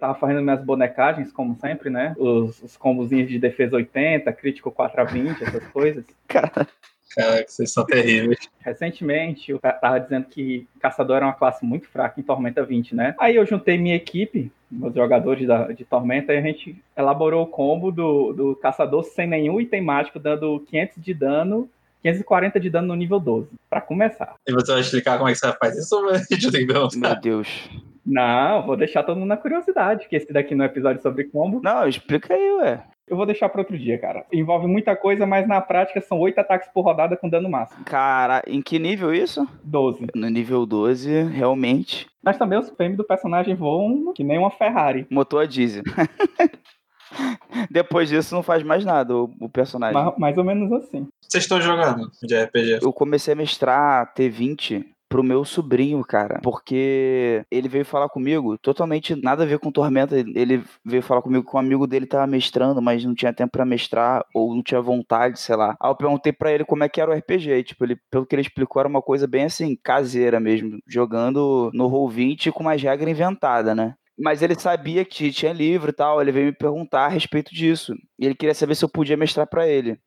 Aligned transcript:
Tava 0.00 0.14
fazendo 0.14 0.40
minhas 0.40 0.64
bonecagens, 0.64 1.30
como 1.30 1.54
sempre, 1.60 1.90
né? 1.90 2.14
Os, 2.18 2.62
os 2.62 2.76
combozinhos 2.76 3.28
de 3.28 3.38
defesa 3.38 3.76
80, 3.76 4.32
crítico 4.32 4.70
4 4.70 5.00
a 5.00 5.04
20, 5.04 5.44
essas 5.44 5.66
coisas. 5.68 6.04
Cara, 6.26 6.66
Cara, 7.14 7.44
que 7.44 7.52
vocês 7.52 7.72
são 7.72 7.84
terríveis. 7.84 8.38
Recentemente, 8.60 9.50
eu 9.50 9.58
tava 9.58 9.98
dizendo 9.98 10.26
que 10.26 10.66
Caçador 10.78 11.16
era 11.16 11.26
uma 11.26 11.32
classe 11.32 11.64
muito 11.64 11.88
fraca 11.88 12.20
em 12.20 12.22
Tormenta 12.22 12.64
20, 12.64 12.94
né? 12.94 13.14
Aí 13.18 13.34
eu 13.34 13.44
juntei 13.44 13.76
minha 13.76 13.96
equipe, 13.96 14.50
meus 14.70 14.94
jogadores 14.94 15.46
da, 15.46 15.72
de 15.72 15.84
Tormenta, 15.84 16.32
e 16.32 16.38
a 16.38 16.42
gente 16.42 16.76
elaborou 16.96 17.42
o 17.42 17.48
combo 17.48 17.90
do, 17.90 18.32
do 18.32 18.56
Caçador 18.56 19.02
sem 19.02 19.26
nenhum 19.26 19.60
item 19.60 19.82
mágico, 19.82 20.20
dando 20.20 20.60
500 20.60 21.02
de 21.02 21.14
dano 21.14 21.68
540 22.02 22.58
de 22.60 22.70
dano 22.70 22.88
no 22.88 22.94
nível 22.94 23.20
12, 23.20 23.48
pra 23.68 23.80
começar. 23.80 24.34
E 24.46 24.52
você 24.52 24.72
vai 24.72 24.80
explicar 24.80 25.18
como 25.18 25.28
é 25.28 25.32
que 25.32 25.38
você 25.38 25.52
faz 25.52 25.76
isso 25.76 25.96
ou 25.96 26.10
a 26.10 26.18
gente 26.18 26.50
tem 26.50 26.66
que 26.66 26.72
meu? 26.72 27.20
Deus. 27.20 27.70
Não, 28.04 28.66
vou 28.66 28.76
deixar 28.76 29.02
todo 29.02 29.18
mundo 29.18 29.28
na 29.28 29.36
curiosidade, 29.36 30.08
que 30.08 30.16
esse 30.16 30.32
daqui 30.32 30.54
não 30.54 30.64
é 30.64 30.68
episódio 30.68 31.02
sobre 31.02 31.24
combo. 31.24 31.60
Não, 31.62 31.86
explica 31.86 32.34
aí, 32.34 32.52
ué. 32.54 32.84
Eu 33.06 33.16
vou 33.16 33.26
deixar 33.26 33.48
para 33.48 33.60
outro 33.60 33.76
dia, 33.76 33.98
cara. 33.98 34.24
Envolve 34.32 34.68
muita 34.68 34.94
coisa, 34.94 35.26
mas 35.26 35.46
na 35.46 35.60
prática 35.60 36.00
são 36.00 36.18
oito 36.20 36.38
ataques 36.38 36.68
por 36.72 36.82
rodada 36.82 37.16
com 37.16 37.28
dano 37.28 37.50
máximo. 37.50 37.84
Cara, 37.84 38.40
em 38.46 38.62
que 38.62 38.78
nível 38.78 39.12
isso? 39.12 39.46
12. 39.64 40.06
No 40.14 40.28
nível 40.28 40.64
12, 40.64 41.24
realmente. 41.24 42.06
Mas 42.22 42.38
também 42.38 42.56
os 42.56 42.70
PM 42.70 42.94
do 42.94 43.02
personagem 43.02 43.54
voam 43.56 44.12
que 44.12 44.22
nem 44.22 44.38
uma 44.38 44.50
Ferrari. 44.50 45.08
Motor 45.10 45.42
a 45.42 45.46
diesel. 45.46 45.82
Depois 47.70 48.08
disso 48.08 48.34
não 48.34 48.42
faz 48.42 48.62
mais 48.62 48.84
nada 48.84 49.16
o, 49.16 49.30
o 49.40 49.48
personagem. 49.48 49.94
Ma- 49.94 50.14
mais 50.18 50.36
ou 50.36 50.44
menos 50.44 50.70
assim. 50.72 51.06
Vocês 51.20 51.44
estão 51.44 51.60
jogando 51.60 52.10
de 52.22 52.34
RPG? 52.36 52.78
Eu 52.82 52.92
comecei 52.92 53.32
a 53.34 53.36
mestrar 53.36 54.12
T20 54.14 54.84
pro 55.08 55.24
meu 55.24 55.44
sobrinho, 55.44 56.04
cara, 56.04 56.38
porque 56.40 57.44
ele 57.50 57.68
veio 57.68 57.84
falar 57.84 58.08
comigo, 58.08 58.56
totalmente 58.58 59.16
nada 59.20 59.42
a 59.42 59.46
ver 59.46 59.58
com 59.58 59.72
Tormenta, 59.72 60.16
ele 60.16 60.62
veio 60.84 61.02
falar 61.02 61.20
comigo 61.20 61.44
que 61.44 61.56
um 61.56 61.58
amigo 61.58 61.84
dele 61.84 62.06
tava 62.06 62.28
mestrando, 62.28 62.80
mas 62.80 63.04
não 63.04 63.12
tinha 63.12 63.32
tempo 63.32 63.50
pra 63.50 63.64
mestrar, 63.64 64.24
ou 64.32 64.54
não 64.54 64.62
tinha 64.62 64.80
vontade, 64.80 65.40
sei 65.40 65.56
lá. 65.56 65.76
Aí 65.80 65.90
eu 65.90 65.96
perguntei 65.96 66.32
pra 66.32 66.52
ele 66.52 66.64
como 66.64 66.84
é 66.84 66.88
que 66.88 67.00
era 67.00 67.10
o 67.10 67.14
RPG, 67.14 67.50
e, 67.50 67.64
tipo, 67.64 67.84
ele, 67.84 67.96
pelo 68.08 68.24
que 68.24 68.36
ele 68.36 68.42
explicou, 68.42 68.78
era 68.78 68.88
uma 68.88 69.02
coisa 69.02 69.26
bem 69.26 69.46
assim, 69.46 69.76
caseira 69.82 70.38
mesmo, 70.38 70.78
jogando 70.86 71.72
no 71.74 71.90
Roll20 71.90 72.52
com 72.52 72.62
umas 72.62 72.80
regras 72.80 73.10
inventadas, 73.10 73.74
né? 73.76 73.94
Mas 74.20 74.42
ele 74.42 74.54
sabia 74.58 75.04
que 75.04 75.32
tinha 75.32 75.52
livro 75.52 75.90
e 75.90 75.92
tal, 75.92 76.20
ele 76.20 76.32
veio 76.32 76.46
me 76.46 76.52
perguntar 76.52 77.06
a 77.06 77.08
respeito 77.08 77.54
disso. 77.54 77.94
E 78.18 78.26
ele 78.26 78.34
queria 78.34 78.54
saber 78.54 78.74
se 78.74 78.84
eu 78.84 78.88
podia 78.88 79.16
mestrar 79.16 79.46
pra 79.48 79.66
ele. 79.68 79.98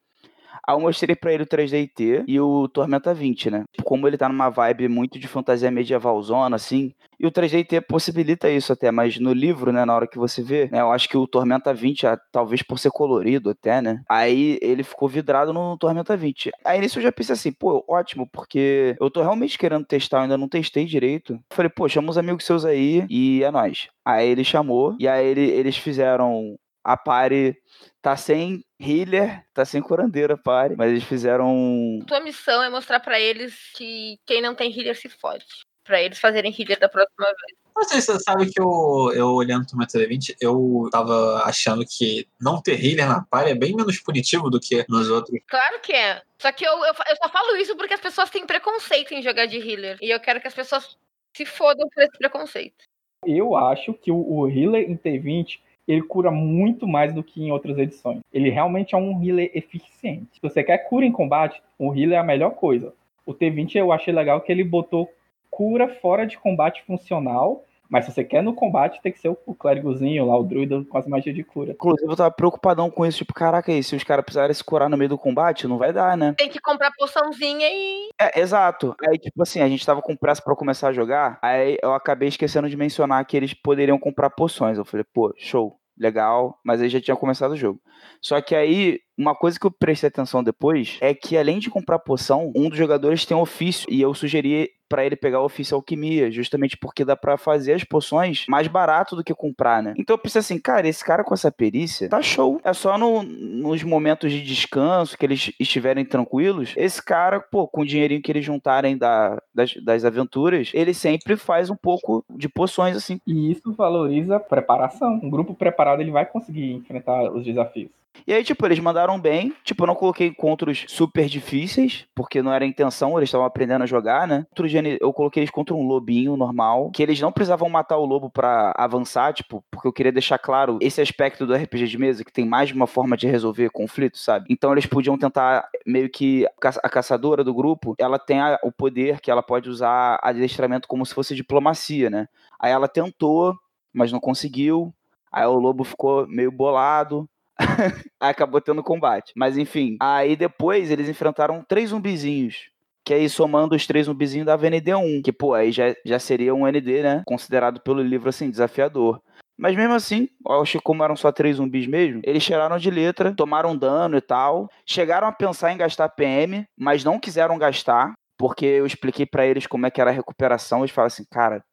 Aí 0.65 0.75
eu 0.75 0.79
mostrei 0.79 1.15
pra 1.15 1.33
ele 1.33 1.43
o 1.43 1.47
3DT 1.47 2.25
e 2.27 2.39
o 2.39 2.67
Tormenta 2.67 3.13
20, 3.13 3.51
né? 3.51 3.63
Como 3.83 4.07
ele 4.07 4.17
tá 4.17 4.29
numa 4.29 4.49
vibe 4.49 4.87
muito 4.87 5.19
de 5.19 5.27
fantasia 5.27 5.71
medievalzona, 5.71 6.55
assim. 6.55 6.93
E 7.19 7.25
o 7.25 7.31
3DT 7.31 7.81
possibilita 7.87 8.49
isso 8.49 8.73
até, 8.73 8.91
mas 8.91 9.17
no 9.17 9.31
livro, 9.31 9.71
né, 9.71 9.85
na 9.85 9.95
hora 9.95 10.07
que 10.07 10.17
você 10.17 10.41
vê, 10.41 10.69
né, 10.71 10.81
eu 10.81 10.91
acho 10.91 11.07
que 11.07 11.17
o 11.17 11.27
Tormenta 11.27 11.73
20, 11.73 12.05
ah, 12.05 12.19
talvez 12.31 12.61
por 12.61 12.77
ser 12.77 12.91
colorido 12.91 13.49
até, 13.49 13.81
né? 13.81 14.01
Aí 14.09 14.59
ele 14.61 14.83
ficou 14.83 15.07
vidrado 15.07 15.53
no 15.53 15.77
Tormenta 15.77 16.17
20. 16.17 16.51
Aí 16.65 16.81
nisso 16.81 16.99
eu 16.99 17.03
já 17.03 17.11
pensei 17.11 17.33
assim, 17.33 17.51
pô, 17.51 17.83
ótimo, 17.87 18.27
porque 18.31 18.95
eu 18.99 19.09
tô 19.09 19.21
realmente 19.21 19.57
querendo 19.57 19.85
testar, 19.85 20.17
eu 20.17 20.21
ainda 20.23 20.37
não 20.37 20.49
testei 20.49 20.85
direito. 20.85 21.39
Falei, 21.51 21.69
pô, 21.69 21.87
chama 21.87 22.09
uns 22.09 22.17
amigos 22.17 22.45
seus 22.45 22.65
aí 22.65 23.05
e 23.09 23.43
é 23.43 23.51
nóis. 23.51 23.87
Aí 24.03 24.27
ele 24.27 24.43
chamou, 24.43 24.95
e 24.99 25.07
aí 25.07 25.25
ele, 25.25 25.49
eles 25.49 25.77
fizeram 25.77 26.57
a 26.83 26.97
party 26.97 27.55
tá 28.01 28.17
sem 28.17 28.61
healer, 28.83 29.43
tá 29.53 29.65
sem 29.65 29.81
curandeira 29.81 30.33
a 30.33 30.37
party, 30.37 30.75
mas 30.75 30.91
eles 30.91 31.03
fizeram 31.03 31.99
Tua 32.07 32.19
missão 32.19 32.61
é 32.61 32.69
mostrar 32.69 32.99
pra 32.99 33.19
eles 33.19 33.55
que 33.75 34.19
quem 34.25 34.41
não 34.41 34.53
tem 34.53 34.71
healer 34.71 34.95
se 34.95 35.09
fode. 35.09 35.45
Pra 35.83 36.01
eles 36.01 36.19
fazerem 36.19 36.53
healer 36.57 36.79
da 36.79 36.87
próxima 36.87 37.25
vez. 37.25 37.63
Não 37.75 37.83
sei 37.83 38.01
se 38.01 38.07
você 38.07 38.19
sabe 38.19 38.51
que 38.51 38.61
eu, 38.61 39.11
eu 39.15 39.29
olhando 39.29 39.65
o 39.73 39.77
Metal 39.77 40.01
20, 40.07 40.37
eu 40.39 40.87
tava 40.91 41.43
achando 41.43 41.83
que 41.85 42.27
não 42.39 42.61
ter 42.61 42.79
healer 42.83 43.07
na 43.07 43.23
party 43.23 43.51
é 43.51 43.55
bem 43.55 43.75
menos 43.75 43.99
punitivo 43.99 44.49
do 44.49 44.59
que 44.59 44.85
nos 44.87 45.09
outros. 45.09 45.39
Claro 45.47 45.79
que 45.81 45.91
é. 45.91 46.21
Só 46.39 46.51
que 46.51 46.65
eu, 46.65 46.71
eu, 46.71 46.93
eu 46.93 47.15
só 47.21 47.29
falo 47.29 47.55
isso 47.57 47.75
porque 47.75 47.95
as 47.95 47.99
pessoas 47.99 48.29
têm 48.29 48.45
preconceito 48.45 49.13
em 49.13 49.23
jogar 49.23 49.47
de 49.47 49.57
healer. 49.57 49.97
E 50.01 50.11
eu 50.11 50.19
quero 50.19 50.39
que 50.39 50.47
as 50.47 50.53
pessoas 50.53 50.97
se 51.35 51.45
fodam 51.45 51.87
por 51.89 52.03
esse 52.03 52.17
preconceito. 52.17 52.83
Eu 53.25 53.55
acho 53.55 53.93
que 53.93 54.11
o, 54.11 54.17
o 54.17 54.47
healer 54.47 54.89
em 54.89 54.97
T20 54.97 55.59
ele 55.87 56.01
cura 56.01 56.31
muito 56.31 56.87
mais 56.87 57.13
do 57.13 57.23
que 57.23 57.43
em 57.43 57.51
outras 57.51 57.77
edições. 57.77 58.21
Ele 58.33 58.49
realmente 58.49 58.95
é 58.95 58.97
um 58.97 59.23
healer 59.23 59.51
eficiente. 59.53 60.27
Se 60.33 60.41
você 60.41 60.63
quer 60.63 60.77
cura 60.89 61.05
em 61.05 61.11
combate, 61.11 61.61
o 61.77 61.93
healer 61.93 62.17
é 62.17 62.17
a 62.17 62.23
melhor 62.23 62.51
coisa. 62.51 62.93
O 63.25 63.33
T20 63.33 63.75
eu 63.75 63.91
achei 63.91 64.13
legal 64.13 64.41
que 64.41 64.51
ele 64.51 64.63
botou 64.63 65.09
cura 65.49 65.87
fora 65.87 66.25
de 66.25 66.37
combate 66.37 66.83
funcional, 66.83 67.63
mas 67.93 68.05
se 68.05 68.11
você 68.11 68.23
quer 68.23 68.41
no 68.41 68.55
combate, 68.55 68.99
tem 69.03 69.11
que 69.11 69.19
ser 69.19 69.29
o, 69.29 69.53
clérigozinho 69.53 70.25
lá, 70.25 70.35
o 70.35 70.43
druida 70.43 70.83
com 70.83 70.97
as 70.97 71.05
magias 71.05 71.35
de 71.35 71.43
cura. 71.43 71.73
Inclusive, 71.73 72.11
eu 72.11 72.15
tava 72.15 72.31
preocupadão 72.31 72.89
com 72.89 73.05
isso, 73.05 73.19
tipo, 73.19 73.35
caraca, 73.35 73.71
e 73.71 73.83
se 73.83 73.95
os 73.95 74.03
caras 74.03 74.25
precisarem 74.25 74.51
se 74.51 74.63
curar 74.63 74.89
no 74.89 74.97
meio 74.97 75.09
do 75.09 75.17
combate, 75.17 75.67
não 75.67 75.77
vai 75.77 75.93
dar, 75.93 76.17
né? 76.17 76.33
Tem 76.35 76.49
que 76.49 76.59
comprar 76.59 76.89
poçãozinha 76.97 77.67
e. 77.69 78.09
É, 78.19 78.39
exato. 78.39 78.95
Aí, 79.07 79.19
tipo 79.19 79.39
assim, 79.43 79.61
a 79.61 79.69
gente 79.69 79.85
tava 79.85 80.01
com 80.01 80.15
pressa 80.15 80.41
pra 80.41 80.55
começar 80.55 80.87
a 80.87 80.91
jogar, 80.91 81.37
aí 81.39 81.77
eu 81.83 81.93
acabei 81.93 82.29
esquecendo 82.29 82.67
de 82.67 82.75
mencionar 82.75 83.23
que 83.27 83.37
eles 83.37 83.53
poderiam 83.53 83.99
comprar 83.99 84.31
poções. 84.31 84.79
Eu 84.79 84.85
falei, 84.85 85.05
pô, 85.13 85.31
show, 85.37 85.77
legal, 85.95 86.59
mas 86.65 86.81
aí 86.81 86.89
já 86.89 86.99
tinha 86.99 87.15
começado 87.15 87.51
o 87.51 87.57
jogo. 87.57 87.79
Só 88.19 88.41
que 88.41 88.55
aí, 88.55 89.01
uma 89.17 89.35
coisa 89.35 89.59
que 89.59 89.65
eu 89.65 89.71
prestei 89.71 90.07
atenção 90.07 90.43
depois 90.43 90.97
é 91.01 91.13
que 91.13 91.37
além 91.37 91.59
de 91.59 91.69
comprar 91.69 91.99
poção, 91.99 92.51
um 92.55 92.69
dos 92.69 92.77
jogadores 92.77 93.25
tem 93.25 93.35
ofício, 93.37 93.87
e 93.89 94.01
eu 94.01 94.13
sugeri 94.13 94.69
pra 94.89 95.03
ele 95.03 95.15
pegar 95.15 95.41
o 95.41 95.45
ofício 95.45 95.73
alquimia, 95.75 96.29
justamente 96.31 96.77
porque 96.77 97.03
dá 97.03 97.15
pra 97.15 97.35
fazer 97.35 97.73
as 97.73 97.83
poções 97.83 98.45
mais 98.47 98.67
barato 98.67 99.15
do 99.15 99.23
que 99.23 99.33
comprar, 99.33 99.81
né? 99.81 99.93
Então 99.97 100.13
eu 100.13 100.17
pensei 100.19 100.39
assim, 100.39 100.59
cara, 100.59 100.87
esse 100.87 101.03
cara 101.03 101.23
com 101.23 101.33
essa 101.33 101.51
perícia 101.51 102.07
tá 102.09 102.21
show. 102.21 102.61
É 102.63 102.73
só 102.73 102.95
no- 102.95 103.23
nos 103.23 103.81
momentos 103.81 104.31
de 104.31 104.43
descanso, 104.43 105.17
que 105.17 105.25
eles 105.25 105.51
estiverem 105.59 106.05
tranquilos, 106.05 106.73
esse 106.77 107.01
cara, 107.03 107.39
pô, 107.39 107.67
com 107.67 107.81
o 107.81 107.85
dinheirinho 107.85 108.21
que 108.21 108.31
eles 108.31 108.45
juntarem 108.45 108.95
da- 108.95 109.41
das, 109.53 109.73
das 109.83 110.05
aventuras, 110.05 110.69
ele 110.75 110.93
sempre 110.93 111.37
faz 111.37 111.71
um 111.71 111.75
pouco 111.75 112.23
de 112.29 112.47
poções, 112.47 112.95
assim. 112.95 113.19
E 113.25 113.51
isso 113.51 113.73
valoriza 113.73 114.35
a 114.35 114.39
preparação. 114.39 115.19
Um 115.23 115.29
grupo 115.29 115.55
preparado 115.55 116.01
ele 116.01 116.11
vai 116.11 116.25
conseguir 116.25 116.71
enfrentar 116.73 117.31
os 117.31 117.43
desafios. 117.43 117.89
E 118.25 118.33
aí, 118.33 118.43
tipo, 118.43 118.65
eles 118.65 118.79
mandaram 118.79 119.19
bem. 119.19 119.53
Tipo, 119.63 119.83
eu 119.83 119.87
não 119.87 119.95
coloquei 119.95 120.27
encontros 120.27 120.85
super 120.87 121.27
difíceis, 121.27 122.05
porque 122.15 122.41
não 122.41 122.53
era 122.53 122.63
a 122.63 122.67
intenção, 122.67 123.17
eles 123.17 123.27
estavam 123.27 123.45
aprendendo 123.45 123.83
a 123.83 123.87
jogar, 123.87 124.27
né? 124.27 124.45
Outro 124.51 124.67
dia 124.67 124.81
eu 125.01 125.11
coloquei 125.11 125.41
eles 125.41 125.51
contra 125.51 125.75
um 125.75 125.85
lobinho 125.85 126.37
normal, 126.37 126.91
que 126.91 127.03
eles 127.03 127.19
não 127.19 127.31
precisavam 127.31 127.67
matar 127.69 127.97
o 127.97 128.05
lobo 128.05 128.29
pra 128.29 128.73
avançar, 128.77 129.33
tipo, 129.33 129.63
porque 129.69 129.87
eu 129.87 129.93
queria 129.93 130.11
deixar 130.11 130.37
claro 130.37 130.77
esse 130.81 131.01
aspecto 131.01 131.45
do 131.45 131.53
RPG 131.53 131.87
de 131.87 131.97
mesa, 131.97 132.23
que 132.23 132.31
tem 132.31 132.45
mais 132.45 132.69
de 132.69 132.75
uma 132.75 132.87
forma 132.87 133.17
de 133.17 133.27
resolver 133.27 133.69
conflito, 133.71 134.17
sabe? 134.17 134.45
Então 134.49 134.71
eles 134.71 134.85
podiam 134.85 135.17
tentar, 135.17 135.67
meio 135.85 136.09
que, 136.09 136.45
a 136.61 136.89
caçadora 136.89 137.43
do 137.43 137.53
grupo, 137.53 137.95
ela 137.97 138.17
tem 138.19 138.39
a- 138.39 138.59
o 138.63 138.71
poder 138.71 139.19
que 139.19 139.31
ela 139.31 139.43
pode 139.43 139.69
usar 139.69 140.19
adestramento 140.23 140.87
como 140.87 141.05
se 141.05 141.13
fosse 141.13 141.35
diplomacia, 141.35 142.09
né? 142.09 142.27
Aí 142.59 142.71
ela 142.71 142.87
tentou, 142.87 143.55
mas 143.91 144.11
não 144.11 144.19
conseguiu. 144.19 144.93
Aí 145.31 145.45
o 145.45 145.53
lobo 145.57 145.83
ficou 145.83 146.27
meio 146.27 146.51
bolado. 146.51 147.27
Acabou 148.19 148.61
tendo 148.61 148.83
combate. 148.83 149.31
Mas 149.35 149.57
enfim, 149.57 149.97
aí 149.99 150.35
depois 150.35 150.91
eles 150.91 151.09
enfrentaram 151.09 151.63
três 151.67 151.89
zumbizinhos. 151.89 152.69
Que 153.05 153.13
aí 153.13 153.27
somando 153.27 153.75
os 153.75 153.85
três 153.85 154.05
zumbizinhos 154.05 154.45
da 154.45 154.57
VND1. 154.57 155.21
Que, 155.23 155.31
pô, 155.33 155.53
aí 155.53 155.71
já, 155.71 155.93
já 156.05 156.19
seria 156.19 156.55
um 156.55 156.65
ND, 156.65 157.03
né? 157.03 157.23
Considerado 157.25 157.81
pelo 157.81 158.01
livro, 158.01 158.29
assim, 158.29 158.49
desafiador. 158.49 159.21
Mas 159.57 159.75
mesmo 159.75 159.93
assim, 159.93 160.29
acho 160.47 160.77
que 160.77 160.83
como 160.83 161.03
eram 161.03 161.15
só 161.15 161.31
três 161.31 161.57
zumbis 161.57 161.85
mesmo, 161.85 162.21
eles 162.23 162.43
tiraram 162.43 162.77
de 162.77 162.89
letra, 162.89 163.35
tomaram 163.35 163.77
dano 163.77 164.17
e 164.17 164.21
tal. 164.21 164.69
Chegaram 164.85 165.27
a 165.27 165.31
pensar 165.31 165.71
em 165.71 165.77
gastar 165.77 166.09
PM, 166.09 166.65
mas 166.77 167.03
não 167.03 167.19
quiseram 167.19 167.57
gastar. 167.57 168.13
Porque 168.37 168.65
eu 168.65 168.85
expliquei 168.85 169.25
pra 169.25 169.45
eles 169.45 169.67
como 169.67 169.85
é 169.85 169.91
que 169.91 170.01
era 170.01 170.09
a 170.09 170.13
recuperação. 170.13 170.79
Eles 170.79 170.91
falaram 170.91 171.07
assim, 171.07 171.25
cara, 171.29 171.63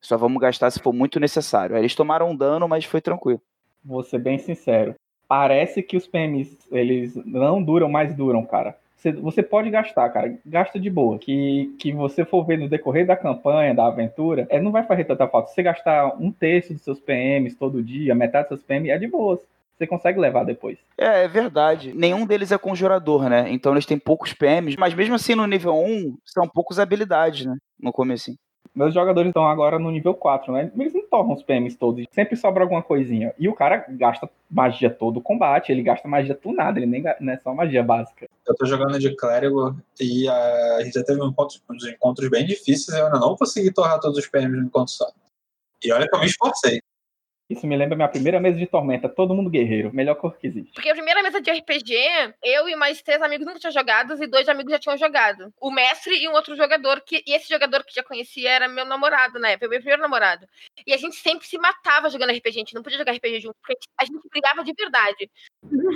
só 0.00 0.16
vamos 0.16 0.40
gastar 0.40 0.70
se 0.70 0.80
for 0.80 0.92
muito 0.92 1.20
necessário. 1.20 1.76
Aí 1.76 1.82
eles 1.82 1.94
tomaram 1.94 2.34
dano, 2.34 2.66
mas 2.66 2.84
foi 2.84 3.00
tranquilo. 3.00 3.40
Vou 3.84 4.02
ser 4.02 4.18
bem 4.18 4.38
sincero. 4.38 4.94
Parece 5.32 5.82
que 5.82 5.96
os 5.96 6.06
PMs, 6.06 6.58
eles 6.70 7.14
não 7.24 7.62
duram, 7.62 7.88
mas 7.88 8.14
duram, 8.14 8.44
cara. 8.44 8.76
Você, 8.94 9.12
você 9.12 9.42
pode 9.42 9.70
gastar, 9.70 10.10
cara. 10.10 10.38
Gasta 10.44 10.78
de 10.78 10.90
boa. 10.90 11.18
Que, 11.18 11.74
que 11.78 11.90
você 11.90 12.22
for 12.22 12.44
ver 12.44 12.58
no 12.58 12.68
decorrer 12.68 13.06
da 13.06 13.16
campanha, 13.16 13.74
da 13.74 13.86
aventura, 13.86 14.46
é, 14.50 14.60
não 14.60 14.70
vai 14.70 14.82
fazer 14.82 15.04
tanta 15.04 15.26
falta. 15.26 15.48
Se 15.48 15.54
você 15.54 15.62
gastar 15.62 16.14
um 16.20 16.30
terço 16.30 16.74
dos 16.74 16.82
seus 16.82 17.00
PMs 17.00 17.56
todo 17.56 17.82
dia, 17.82 18.14
metade 18.14 18.50
dos 18.50 18.58
seus 18.58 18.62
PMs, 18.62 18.90
é 18.90 18.98
de 18.98 19.06
boa. 19.06 19.40
Você 19.74 19.86
consegue 19.86 20.20
levar 20.20 20.44
depois. 20.44 20.76
É, 20.98 21.24
é 21.24 21.28
verdade. 21.28 21.94
Nenhum 21.94 22.26
deles 22.26 22.52
é 22.52 22.58
conjurador, 22.58 23.30
né? 23.30 23.46
Então 23.48 23.72
eles 23.72 23.86
têm 23.86 23.98
poucos 23.98 24.34
PMs, 24.34 24.76
mas 24.78 24.92
mesmo 24.92 25.14
assim 25.14 25.34
no 25.34 25.46
nível 25.46 25.74
1 25.74 26.14
são 26.26 26.46
poucas 26.46 26.78
habilidades, 26.78 27.46
né? 27.46 27.56
No 27.80 27.90
começo. 27.90 28.34
Meus 28.74 28.94
jogadores 28.94 29.28
estão 29.28 29.46
agora 29.46 29.78
no 29.78 29.90
nível 29.90 30.14
4, 30.14 30.50
né? 30.52 30.72
Eles 30.78 30.94
não 30.94 31.06
tornam 31.06 31.34
os 31.34 31.42
PMs 31.42 31.76
todos. 31.76 32.06
Sempre 32.10 32.36
sobra 32.36 32.62
alguma 32.62 32.82
coisinha. 32.82 33.34
E 33.38 33.46
o 33.46 33.54
cara 33.54 33.84
gasta 33.90 34.30
magia 34.50 34.88
todo 34.88 35.18
o 35.18 35.22
combate. 35.22 35.70
Ele 35.70 35.82
gasta 35.82 36.08
magia 36.08 36.34
tunada. 36.34 36.78
Ele 36.78 36.86
nem 36.86 37.02
não 37.20 37.32
é 37.32 37.36
só 37.38 37.54
magia 37.54 37.82
básica. 37.82 38.26
Eu 38.48 38.54
tô 38.54 38.64
jogando 38.64 38.98
de 38.98 39.14
clérigo 39.14 39.76
e 40.00 40.26
ah, 40.26 40.76
a 40.78 40.84
gente 40.84 40.94
já 40.94 41.04
teve 41.04 41.20
um 41.20 41.28
encontro- 41.28 41.60
uns 41.70 41.86
encontros 41.86 42.30
bem 42.30 42.46
difíceis 42.46 42.88
e 42.96 42.98
eu 42.98 43.06
ainda 43.06 43.20
não 43.20 43.36
consegui 43.36 43.70
torrar 43.72 44.00
todos 44.00 44.16
os 44.16 44.26
PMs 44.26 44.56
no 44.56 44.66
encontro 44.66 44.94
só. 44.94 45.10
E 45.84 45.92
olha 45.92 46.08
que 46.08 46.14
eu 46.16 46.20
me 46.20 46.26
esforcei. 46.26 46.80
Isso 47.52 47.66
me 47.66 47.76
lembra 47.76 47.96
minha 47.96 48.08
primeira 48.08 48.40
mesa 48.40 48.58
de 48.58 48.66
tormenta, 48.66 49.08
todo 49.08 49.34
mundo 49.34 49.50
guerreiro, 49.50 49.92
melhor 49.92 50.14
cor 50.14 50.36
que 50.36 50.46
existe. 50.46 50.72
Porque 50.72 50.88
a 50.88 50.94
primeira 50.94 51.22
mesa 51.22 51.40
de 51.40 51.50
RPG, 51.50 51.94
eu 52.42 52.68
e 52.68 52.74
mais 52.74 53.02
três 53.02 53.20
amigos 53.20 53.46
nunca 53.46 53.58
tinham 53.58 53.72
jogado 53.72 54.22
e 54.22 54.26
dois 54.26 54.48
amigos 54.48 54.72
já 54.72 54.78
tinham 54.78 54.96
jogado. 54.96 55.52
O 55.60 55.70
mestre 55.70 56.16
e 56.22 56.28
um 56.28 56.32
outro 56.32 56.56
jogador, 56.56 57.00
que, 57.02 57.22
e 57.26 57.34
esse 57.34 57.48
jogador 57.48 57.84
que 57.84 57.94
já 57.94 58.02
conhecia 58.02 58.50
era 58.50 58.68
meu 58.68 58.84
namorado 58.84 59.38
na 59.38 59.50
época, 59.50 59.68
meu 59.68 59.78
primeiro 59.78 60.02
namorado. 60.02 60.46
E 60.86 60.94
a 60.94 60.96
gente 60.96 61.16
sempre 61.16 61.46
se 61.46 61.58
matava 61.58 62.08
jogando 62.08 62.30
RPG, 62.30 62.48
a 62.48 62.52
gente 62.52 62.74
não 62.74 62.82
podia 62.82 62.98
jogar 62.98 63.12
RPG 63.12 63.40
junto, 63.40 63.56
porque 63.60 63.76
a 64.00 64.04
gente 64.04 64.28
brigava 64.30 64.64
de 64.64 64.72
verdade. 64.72 65.30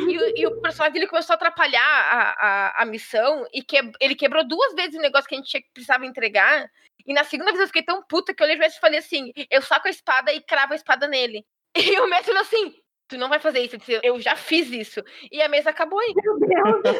E, 0.09 0.41
e 0.41 0.47
o 0.47 0.61
personagem 0.61 0.93
dele 0.93 1.07
começou 1.07 1.35
a 1.35 1.37
atrapalhar 1.37 1.81
a, 1.83 2.47
a, 2.47 2.83
a 2.83 2.87
missão 2.87 3.47
e 3.53 3.63
que, 3.63 3.77
ele 4.01 4.15
quebrou 4.15 4.47
duas 4.47 4.75
vezes 4.75 4.95
o 4.95 5.03
negócio 5.03 5.29
que 5.29 5.35
a 5.35 5.39
gente 5.39 5.67
precisava 5.73 6.05
entregar. 6.07 6.71
E 7.05 7.13
na 7.13 7.25
segunda 7.25 7.51
vez 7.51 7.61
eu 7.61 7.67
fiquei 7.67 7.83
tão 7.83 8.03
puta 8.03 8.35
que 8.35 8.43
eu 8.43 8.47
olhei 8.47 8.57
pro 8.57 8.65
mestre 8.65 8.79
e 8.79 8.81
falei 8.81 8.99
assim: 8.99 9.33
eu 9.51 9.63
saco 9.63 9.89
a 9.89 9.91
espada 9.91 10.33
e 10.33 10.41
cravo 10.41 10.73
a 10.73 10.77
espada 10.77 11.07
nele. 11.09 11.45
E 11.77 12.01
o 12.01 12.09
mestre 12.09 12.33
falou 12.33 12.41
assim: 12.41 12.75
tu 13.09 13.17
não 13.17 13.29
vai 13.29 13.39
fazer 13.39 13.61
isso. 13.61 13.75
Eu 13.75 13.79
disse, 13.79 14.01
Eu 14.03 14.21
já 14.21 14.37
fiz 14.37 14.71
isso. 14.71 15.03
E 15.31 15.41
a 15.43 15.49
mesa 15.49 15.71
acabou 15.71 15.99
aí. 15.99 16.13
Meu 16.15 16.39
Deus. 16.39 16.97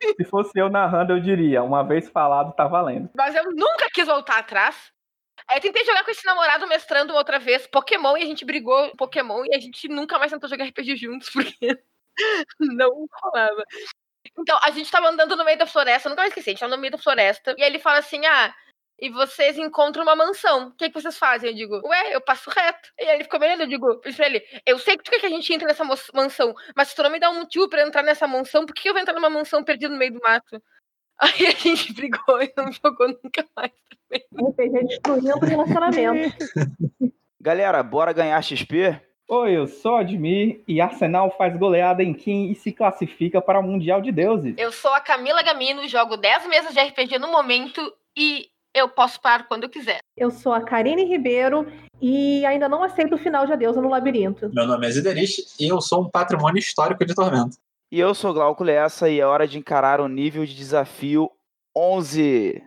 Se 0.16 0.24
fosse 0.24 0.58
eu 0.58 0.70
narrando, 0.70 1.12
eu 1.12 1.20
diria, 1.20 1.62
uma 1.62 1.82
vez 1.82 2.08
falado, 2.08 2.54
tá 2.54 2.66
valendo. 2.66 3.10
Mas 3.14 3.34
eu 3.34 3.44
nunca 3.52 3.86
quis 3.92 4.06
voltar 4.06 4.38
atrás. 4.38 4.90
Aí 5.48 5.58
eu 5.58 5.60
tentei 5.60 5.84
jogar 5.84 6.04
com 6.04 6.10
esse 6.10 6.24
namorado 6.24 6.66
mestrando 6.66 7.14
outra 7.14 7.38
vez 7.38 7.66
Pokémon 7.66 8.16
e 8.16 8.22
a 8.22 8.26
gente 8.26 8.44
brigou 8.44 8.94
Pokémon 8.96 9.44
e 9.44 9.54
a 9.54 9.58
gente 9.58 9.88
nunca 9.88 10.18
mais 10.18 10.30
tentou 10.30 10.48
jogar 10.48 10.64
RPG 10.64 10.96
juntos 10.96 11.28
porque 11.32 11.78
não 12.58 13.06
rolava. 13.22 13.64
Então, 14.38 14.58
a 14.62 14.70
gente 14.70 14.90
tava 14.90 15.08
andando 15.08 15.36
no 15.36 15.44
meio 15.44 15.58
da 15.58 15.66
floresta, 15.66 16.08
nunca 16.08 16.22
mais 16.22 16.30
esqueci, 16.30 16.50
a 16.50 16.52
gente 16.52 16.60
tava 16.60 16.76
no 16.76 16.80
meio 16.80 16.92
da 16.92 16.98
floresta 16.98 17.54
e 17.58 17.62
aí 17.62 17.68
ele 17.68 17.78
fala 17.78 17.98
assim: 17.98 18.24
ah. 18.26 18.54
E 19.00 19.08
vocês 19.08 19.56
encontram 19.56 20.02
uma 20.02 20.14
mansão. 20.14 20.68
O 20.68 20.70
que, 20.72 20.90
que 20.90 21.00
vocês 21.00 21.16
fazem? 21.16 21.50
Eu 21.50 21.56
digo, 21.56 21.80
ué, 21.88 22.14
eu 22.14 22.20
passo 22.20 22.50
reto. 22.50 22.90
E 22.98 23.04
aí 23.04 23.14
ele 23.14 23.24
ficou 23.24 23.40
me 23.40 23.46
olhando, 23.46 23.62
eu 23.62 23.68
digo, 23.68 23.88
eu 23.88 24.00
disse 24.02 24.16
pra 24.16 24.26
ele, 24.26 24.42
eu 24.66 24.78
sei 24.78 24.96
que 24.96 25.04
tu 25.04 25.10
quer 25.10 25.20
que 25.20 25.26
a 25.26 25.30
gente 25.30 25.52
entre 25.52 25.66
nessa 25.66 25.84
mansão, 26.12 26.54
mas 26.76 26.88
se 26.88 26.96
tu 26.96 27.02
não 27.02 27.10
me 27.10 27.18
dá 27.18 27.30
um 27.30 27.38
motivo 27.38 27.68
pra 27.68 27.86
entrar 27.86 28.02
nessa 28.02 28.26
mansão, 28.26 28.66
por 28.66 28.74
que 28.74 28.88
eu 28.88 28.92
vou 28.92 29.00
entrar 29.00 29.14
numa 29.14 29.30
mansão 29.30 29.64
perdida 29.64 29.92
no 29.92 29.98
meio 29.98 30.12
do 30.12 30.20
mato? 30.20 30.62
Aí 31.18 31.46
a 31.46 31.50
gente 31.50 31.92
brigou 31.94 32.42
e 32.42 32.52
não 32.56 32.70
jogou 32.72 33.08
nunca 33.08 33.44
mais. 33.56 33.72
RPG 34.12 34.86
destruindo 34.86 35.46
relacionamento. 35.46 36.36
Galera, 37.40 37.82
bora 37.82 38.12
ganhar 38.12 38.42
XP? 38.42 39.00
Oi, 39.28 39.56
eu 39.56 39.66
sou 39.66 39.96
Admir 39.96 40.62
e 40.66 40.80
Arsenal 40.80 41.30
faz 41.38 41.56
goleada 41.56 42.02
em 42.02 42.12
Kim 42.12 42.50
e 42.50 42.54
se 42.54 42.72
classifica 42.72 43.40
para 43.40 43.60
o 43.60 43.62
Mundial 43.62 44.02
de 44.02 44.10
Deuses. 44.10 44.56
Eu 44.58 44.72
sou 44.72 44.92
a 44.92 45.00
Camila 45.00 45.42
Gamino, 45.42 45.86
jogo 45.86 46.16
10 46.16 46.48
mesas 46.48 46.74
de 46.74 46.80
RPG 46.80 47.18
no 47.18 47.30
momento 47.30 47.80
e 48.16 48.50
eu 48.74 48.88
posso 48.88 49.20
parar 49.20 49.46
quando 49.46 49.64
eu 49.64 49.68
quiser. 49.68 50.00
Eu 50.16 50.30
sou 50.30 50.52
a 50.52 50.60
Karine 50.60 51.04
Ribeiro 51.04 51.66
e 52.00 52.44
ainda 52.46 52.68
não 52.68 52.82
aceito 52.82 53.14
o 53.14 53.18
final 53.18 53.46
de 53.46 53.52
Adeus 53.52 53.76
no 53.76 53.88
Labirinto. 53.88 54.50
Meu 54.52 54.66
nome 54.66 54.86
é 54.86 54.90
Ziderich 54.90 55.46
e 55.58 55.68
eu 55.68 55.80
sou 55.80 56.02
um 56.02 56.08
patrimônio 56.08 56.58
histórico 56.58 57.04
de 57.04 57.14
Tormento. 57.14 57.56
E 57.90 57.98
eu 57.98 58.14
sou 58.14 58.32
Glauco 58.32 58.62
Lessa 58.62 59.08
e 59.08 59.18
é 59.18 59.26
hora 59.26 59.48
de 59.48 59.58
encarar 59.58 60.00
o 60.00 60.08
nível 60.08 60.44
de 60.46 60.54
desafio 60.54 61.30
11. 61.76 62.62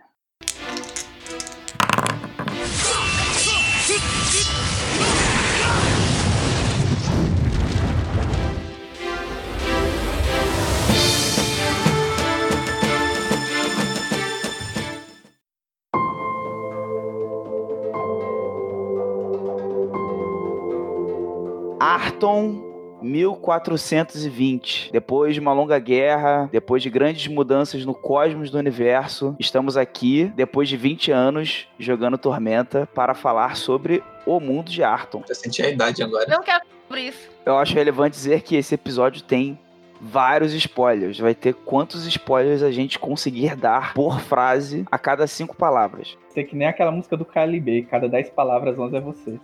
Arton 22.24 22.72
1420. 23.02 24.90
Depois 24.90 25.34
de 25.34 25.40
uma 25.40 25.52
longa 25.52 25.78
guerra, 25.78 26.48
depois 26.50 26.82
de 26.82 26.88
grandes 26.88 27.26
mudanças 27.26 27.84
no 27.84 27.92
cosmos 27.92 28.50
do 28.50 28.56
universo, 28.56 29.36
estamos 29.38 29.76
aqui, 29.76 30.32
depois 30.34 30.66
de 30.66 30.76
20 30.78 31.12
anos, 31.12 31.68
jogando 31.78 32.16
Tormenta 32.16 32.88
para 32.94 33.12
falar 33.12 33.56
sobre 33.56 34.02
o 34.24 34.40
mundo 34.40 34.70
de 34.70 34.82
Arton. 34.82 35.22
Já 35.28 35.34
senti 35.34 35.60
a 35.60 35.68
idade 35.68 36.02
agora. 36.02 36.24
Não 36.26 36.42
quero 36.42 36.64
sobre 36.88 37.02
isso. 37.02 37.28
Eu 37.44 37.58
acho 37.58 37.74
relevante 37.74 38.16
dizer 38.16 38.40
que 38.40 38.56
esse 38.56 38.74
episódio 38.74 39.22
tem 39.22 39.58
vários 40.00 40.54
spoilers. 40.54 41.18
Vai 41.18 41.34
ter 41.34 41.52
quantos 41.52 42.06
spoilers 42.06 42.62
a 42.62 42.72
gente 42.72 42.98
conseguir 42.98 43.54
dar 43.54 43.92
por 43.92 44.18
frase 44.20 44.86
a 44.90 44.98
cada 44.98 45.26
cinco 45.26 45.54
palavras. 45.54 46.16
Você 46.30 46.42
que 46.42 46.56
nem 46.56 46.68
aquela 46.68 46.90
música 46.90 47.18
do 47.18 47.24
KLB, 47.26 47.82
cada 47.90 48.08
10 48.08 48.30
palavras, 48.30 48.78
11 48.78 48.96
é 48.96 49.00
você. 49.00 49.38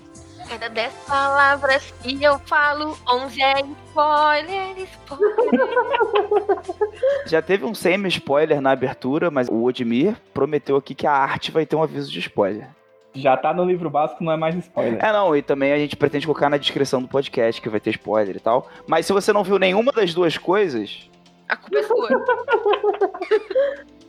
Cada 0.51 0.69
10 0.69 0.93
palavras 1.07 1.95
que 2.03 2.21
eu 2.21 2.37
falo, 2.41 2.99
11 3.09 3.41
é 3.41 3.55
spoiler, 3.87 4.79
spoiler. 4.79 5.69
Já 7.25 7.41
teve 7.41 7.65
um 7.65 7.73
semi-spoiler 7.73 8.61
na 8.61 8.73
abertura, 8.73 9.31
mas 9.31 9.49
o 9.49 9.63
Odmir 9.63 10.17
prometeu 10.35 10.75
aqui 10.75 10.93
que 10.93 11.07
a 11.07 11.13
arte 11.13 11.53
vai 11.53 11.65
ter 11.65 11.77
um 11.77 11.83
aviso 11.85 12.11
de 12.11 12.19
spoiler. 12.19 12.67
Já 13.15 13.37
tá 13.37 13.55
no 13.55 13.65
livro 13.65 13.89
básico, 13.89 14.25
não 14.25 14.33
é 14.33 14.37
mais 14.37 14.57
spoiler. 14.57 14.99
É, 15.05 15.13
não, 15.13 15.37
e 15.37 15.41
também 15.41 15.73
a 15.73 15.79
gente 15.79 15.97
pretende 15.97 16.27
colocar 16.27 16.51
na 16.51 16.57
descrição 16.57 17.01
do 17.01 17.07
podcast 17.07 17.63
que 17.63 17.69
vai 17.69 17.79
ter 17.79 17.91
spoiler 17.91 18.35
e 18.35 18.41
tal. 18.41 18.69
Mas 18.89 19.07
se 19.07 19.13
você 19.13 19.33
não 19.33 19.45
viu 19.45 19.57
nenhuma 19.57 19.93
das 19.93 20.13
duas 20.13 20.37
coisas, 20.37 21.09
A 21.49 21.55
culpa 21.57 21.79
é 21.79 21.83
sua. 21.85 22.09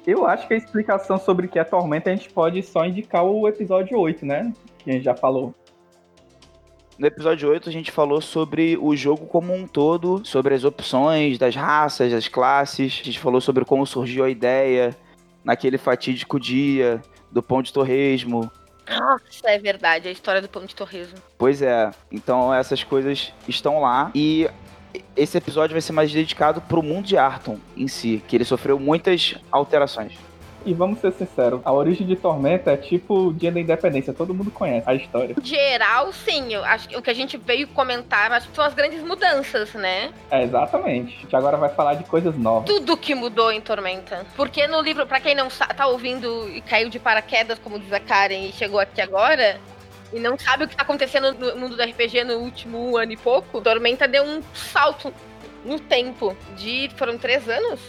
Eu 0.08 0.26
acho 0.26 0.48
que 0.48 0.56
a 0.56 0.58
explicação 0.58 1.20
sobre 1.20 1.46
o 1.46 1.50
que 1.50 1.60
é 1.60 1.64
Tormenta 1.64 2.10
a 2.10 2.16
gente 2.16 2.30
pode 2.32 2.64
só 2.64 2.84
indicar 2.84 3.24
o 3.24 3.48
episódio 3.48 4.00
8, 4.00 4.26
né? 4.26 4.52
Que 4.80 4.90
a 4.90 4.94
gente 4.94 5.04
já 5.04 5.16
falou. 5.16 5.54
No 7.02 7.08
episódio 7.08 7.50
8 7.50 7.68
a 7.68 7.72
gente 7.72 7.92
falou 7.92 8.22
sobre 8.22 8.78
o 8.80 8.96
jogo 8.96 9.26
como 9.26 9.52
um 9.56 9.66
todo, 9.66 10.22
sobre 10.24 10.54
as 10.54 10.64
opções 10.64 11.40
das 11.40 11.56
raças, 11.56 12.12
das 12.12 12.28
classes. 12.28 13.00
A 13.02 13.06
gente 13.06 13.18
falou 13.18 13.42
sobre 13.42 13.66
como 13.66 13.88
surgiu 13.88 14.24
a 14.24 14.30
ideia 14.30 14.96
naquele 15.44 15.80
fatídico 15.80 16.40
dia 16.40 17.02
do 17.32 17.42
pão 17.42 17.64
de 17.64 17.74
torresmo. 17.74 18.52
Nossa, 18.88 19.50
é 19.50 19.58
verdade, 19.58 20.10
a 20.10 20.12
história 20.12 20.44
do 20.44 20.48
pão 20.48 20.64
de 20.64 20.76
torresmo. 20.76 21.18
Pois 21.40 21.64
é, 21.64 21.90
então 22.12 22.54
essas 22.54 22.84
coisas 22.84 23.34
estão 23.48 23.82
lá 23.82 24.12
e 24.14 24.48
esse 25.18 25.36
episódio 25.36 25.74
vai 25.74 25.82
ser 25.82 25.94
mais 25.94 26.14
dedicado 26.14 26.62
pro 26.62 26.84
mundo 26.84 27.06
de 27.06 27.18
Arton 27.18 27.58
em 27.76 27.88
si, 27.88 28.24
que 28.28 28.38
ele 28.38 28.46
sofreu 28.46 28.78
muitas 28.80 29.36
alterações. 29.52 30.14
E 30.66 30.74
vamos 30.74 31.00
ser 31.00 31.12
sinceros, 31.14 31.62
a 31.66 31.72
origem 31.72 32.06
de 32.06 32.16
Tormenta 32.16 32.72
é 32.72 32.78
tipo 32.78 33.28
o 33.28 33.34
Dia 33.34 33.52
da 33.52 33.60
Independência, 33.60 34.14
todo 34.14 34.34
mundo 34.34 34.52
conhece 34.52 34.88
a 34.88 34.94
história. 34.94 35.36
Geral, 35.42 36.14
sim, 36.14 36.54
eu 36.54 36.64
acho 36.64 36.88
que 36.88 36.96
o 36.96 37.02
que 37.02 37.10
a 37.10 37.16
gente 37.16 37.38
veio 37.38 37.68
comentar 37.70 38.32
acho 38.32 38.50
que 38.50 38.56
são 38.56 38.64
as 38.64 38.74
grandes 38.74 39.02
mudanças, 39.02 39.74
né? 39.74 40.12
É, 40.30 40.44
exatamente. 40.44 41.18
A 41.18 41.22
gente 41.22 41.36
agora 41.36 41.58
vai 41.58 41.70
falar 41.70 41.96
de 41.96 42.04
coisas 42.04 42.38
novas. 42.38 42.66
Tudo 42.66 42.96
que 42.96 43.16
mudou 43.16 43.52
em 43.52 43.60
Tormenta. 43.60 44.26
Porque 44.36 44.68
no 44.68 44.82
livro, 44.82 45.08
pra 45.08 45.20
quem 45.20 45.34
não 45.34 45.48
tá 45.50 45.88
ouvindo 45.88 46.48
e 46.50 46.62
caiu 46.62 46.90
de 46.90 47.00
paraquedas, 47.00 47.58
como 47.60 47.80
diz 47.80 47.92
a 47.92 48.00
Karen, 48.00 48.46
e 48.46 48.52
chegou 48.52 48.80
aqui 48.80 49.02
agora, 49.02 49.60
e 50.14 50.20
não 50.20 50.38
sabe 50.38 50.66
o 50.66 50.68
que 50.68 50.76
tá 50.76 50.84
acontecendo 50.84 51.34
no 51.34 51.56
mundo 51.56 51.76
do 51.76 51.84
RPG 51.84 52.24
no 52.24 52.36
último 52.36 52.98
ano 52.98 53.14
e 53.14 53.18
pouco, 53.18 53.62
Tormenta 53.62 54.08
deu 54.08 54.24
um 54.24 54.42
salto 54.54 55.14
no 55.66 55.80
tempo 55.80 56.36
de. 56.58 56.90
Foram 56.96 57.18
três 57.18 57.48
anos? 57.48 57.80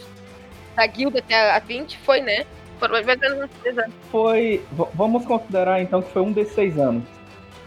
Da 0.75 0.87
guilda 0.87 1.19
até 1.19 1.51
a 1.51 1.59
20, 1.59 1.99
foi, 1.99 2.21
né? 2.21 2.47
Foram 2.83 2.95
mais 2.95 3.07
ou 3.07 3.17
menos 3.31 3.45
uns 3.45 3.61
três 3.63 3.79
anos. 3.79 3.95
Foi. 4.11 4.65
v- 4.73 4.87
Vamos 4.95 5.25
considerar 5.25 5.81
então 5.81 6.03
que 6.03 6.11
foi 6.13 6.23
um 6.23 6.33
desses 6.33 6.53
seis 6.55 6.77
anos. 6.77 7.05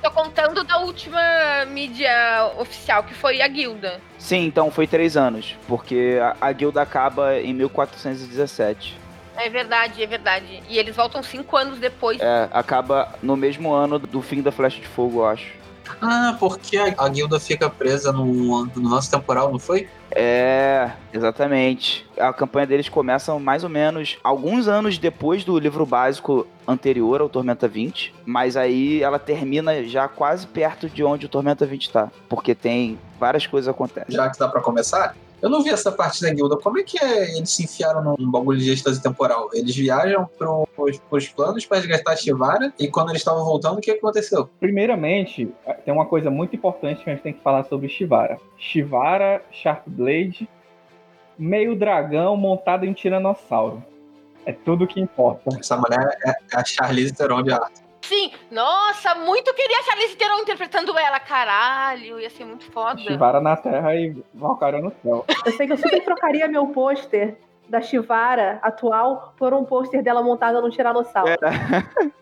Tô 0.03 0.11
contando 0.11 0.61
da 0.65 0.77
última 0.79 1.19
mídia 1.69 2.51
oficial, 2.59 3.01
que 3.03 3.13
foi 3.13 3.41
a 3.41 3.47
guilda. 3.47 4.01
Sim, 4.19 4.45
então 4.45 4.69
foi 4.69 4.85
três 4.85 5.15
anos, 5.15 5.55
porque 5.69 6.19
a, 6.21 6.35
a 6.47 6.51
guilda 6.51 6.81
acaba 6.81 7.39
em 7.39 7.53
1417. 7.53 8.97
É 9.37 9.49
verdade, 9.49 10.03
é 10.03 10.05
verdade. 10.07 10.61
E 10.69 10.77
eles 10.77 10.95
voltam 10.95 11.23
cinco 11.23 11.55
anos 11.57 11.79
depois. 11.79 12.19
É, 12.21 12.49
acaba 12.51 13.13
no 13.23 13.35
mesmo 13.37 13.73
ano 13.73 13.97
do 13.97 14.21
fim 14.21 14.41
da 14.41 14.51
Flecha 14.51 14.79
de 14.81 14.87
Fogo, 14.87 15.19
eu 15.21 15.27
acho. 15.27 15.53
Ah, 16.01 16.35
porque 16.39 16.77
a, 16.77 16.93
a 16.97 17.07
guilda 17.09 17.39
fica 17.39 17.69
presa 17.69 18.11
no, 18.11 18.65
no 18.65 18.89
nosso 18.89 19.09
temporal, 19.11 19.51
não 19.51 19.59
foi? 19.59 19.87
É, 20.15 20.91
exatamente. 21.13 22.07
A 22.17 22.31
campanha 22.31 22.65
deles 22.65 22.87
começa 22.87 23.37
mais 23.37 23.65
ou 23.65 23.69
menos 23.69 24.17
alguns 24.23 24.67
anos 24.67 24.97
depois 24.97 25.43
do 25.43 25.59
livro 25.59 25.85
básico 25.85 26.47
anterior 26.65 27.19
ao 27.19 27.27
Tormenta 27.27 27.67
20, 27.67 28.15
mas 28.25 28.55
aí 28.55 29.03
ela 29.03 29.19
termina 29.19 29.83
já 29.83 30.07
quase 30.07 30.47
perto 30.47 30.89
de 30.89 31.03
onde 31.03 31.25
o 31.25 31.29
Tormenta 31.29 31.65
20 31.65 31.91
tá, 31.91 32.09
porque 32.29 32.55
tem 32.55 32.97
várias 33.19 33.45
coisas 33.45 33.67
acontecem. 33.67 34.15
Já 34.15 34.29
que 34.29 34.39
dá 34.39 34.47
pra 34.47 34.61
começar. 34.61 35.15
Eu 35.41 35.49
não 35.49 35.61
vi 35.61 35.69
essa 35.69 35.91
parte 35.91 36.21
da 36.21 36.33
guilda. 36.33 36.57
Como 36.57 36.79
é 36.79 36.83
que 36.83 36.97
é- 37.03 37.37
eles 37.37 37.51
se 37.51 37.63
enfiaram 37.63 38.15
num 38.17 38.31
bagulho 38.31 38.57
de 38.57 38.71
êxtase 38.71 39.01
temporal? 39.01 39.49
Eles 39.53 39.75
viajam 39.75 40.27
pros, 40.37 40.97
pros 41.09 41.27
planos 41.27 41.65
pra 41.65 41.77
resgatar 41.77 42.15
Shivara 42.15 42.73
e 42.79 42.87
quando 42.87 43.09
eles 43.09 43.21
estavam 43.21 43.43
voltando, 43.43 43.77
o 43.77 43.81
que 43.81 43.91
aconteceu? 43.91 44.49
Primeiramente, 44.59 45.51
tem 45.83 45.93
uma 45.93 46.05
coisa 46.05 46.31
muito 46.31 46.55
importante 46.55 47.03
que 47.03 47.09
a 47.09 47.13
gente 47.13 47.21
tem 47.23 47.33
que 47.33 47.41
falar 47.41 47.63
sobre 47.65 47.89
Shivara. 47.89 48.39
Shivara, 48.57 49.43
Sharkblade, 49.51 50.49
meio 51.37 51.75
dragão 51.75 52.35
montado 52.37 52.85
em 52.85 52.93
tiranossauro. 52.93 53.83
É 54.45 54.53
tudo 54.53 54.87
que 54.87 54.99
importa. 54.99 55.49
Essa 55.59 55.75
mulher 55.75 56.17
é, 56.25 56.29
é 56.29 56.35
a 56.53 56.63
Charlize 56.63 57.13
Theron 57.13 57.43
de 57.43 57.51
arte. 57.51 57.84
Sim, 58.07 58.31
nossa, 58.51 59.15
muito 59.15 59.51
queria 59.53 59.79
a 59.79 59.83
Charlize 59.83 60.15
Theron 60.15 60.39
interpretando 60.39 60.97
ela, 60.97 61.19
caralho, 61.19 62.19
ia 62.19 62.29
ser 62.29 62.45
muito 62.45 62.71
foda. 62.71 63.01
Shivara 63.01 63.41
na 63.41 63.57
terra 63.57 63.95
e 63.95 64.23
Valkyria 64.33 64.79
no 64.79 64.93
céu. 65.01 65.25
Eu 65.43 65.51
sei 65.53 65.65
que 65.65 65.73
eu 65.73 65.77
super 65.77 66.03
trocaria 66.03 66.47
meu 66.47 66.67
pôster 66.67 67.35
da 67.67 67.81
Shivara 67.81 68.59
atual 68.61 69.33
por 69.37 69.55
um 69.55 69.65
pôster 69.65 70.03
dela 70.03 70.21
montada 70.21 70.61
num 70.61 70.69
tiranossauro. 70.69 71.31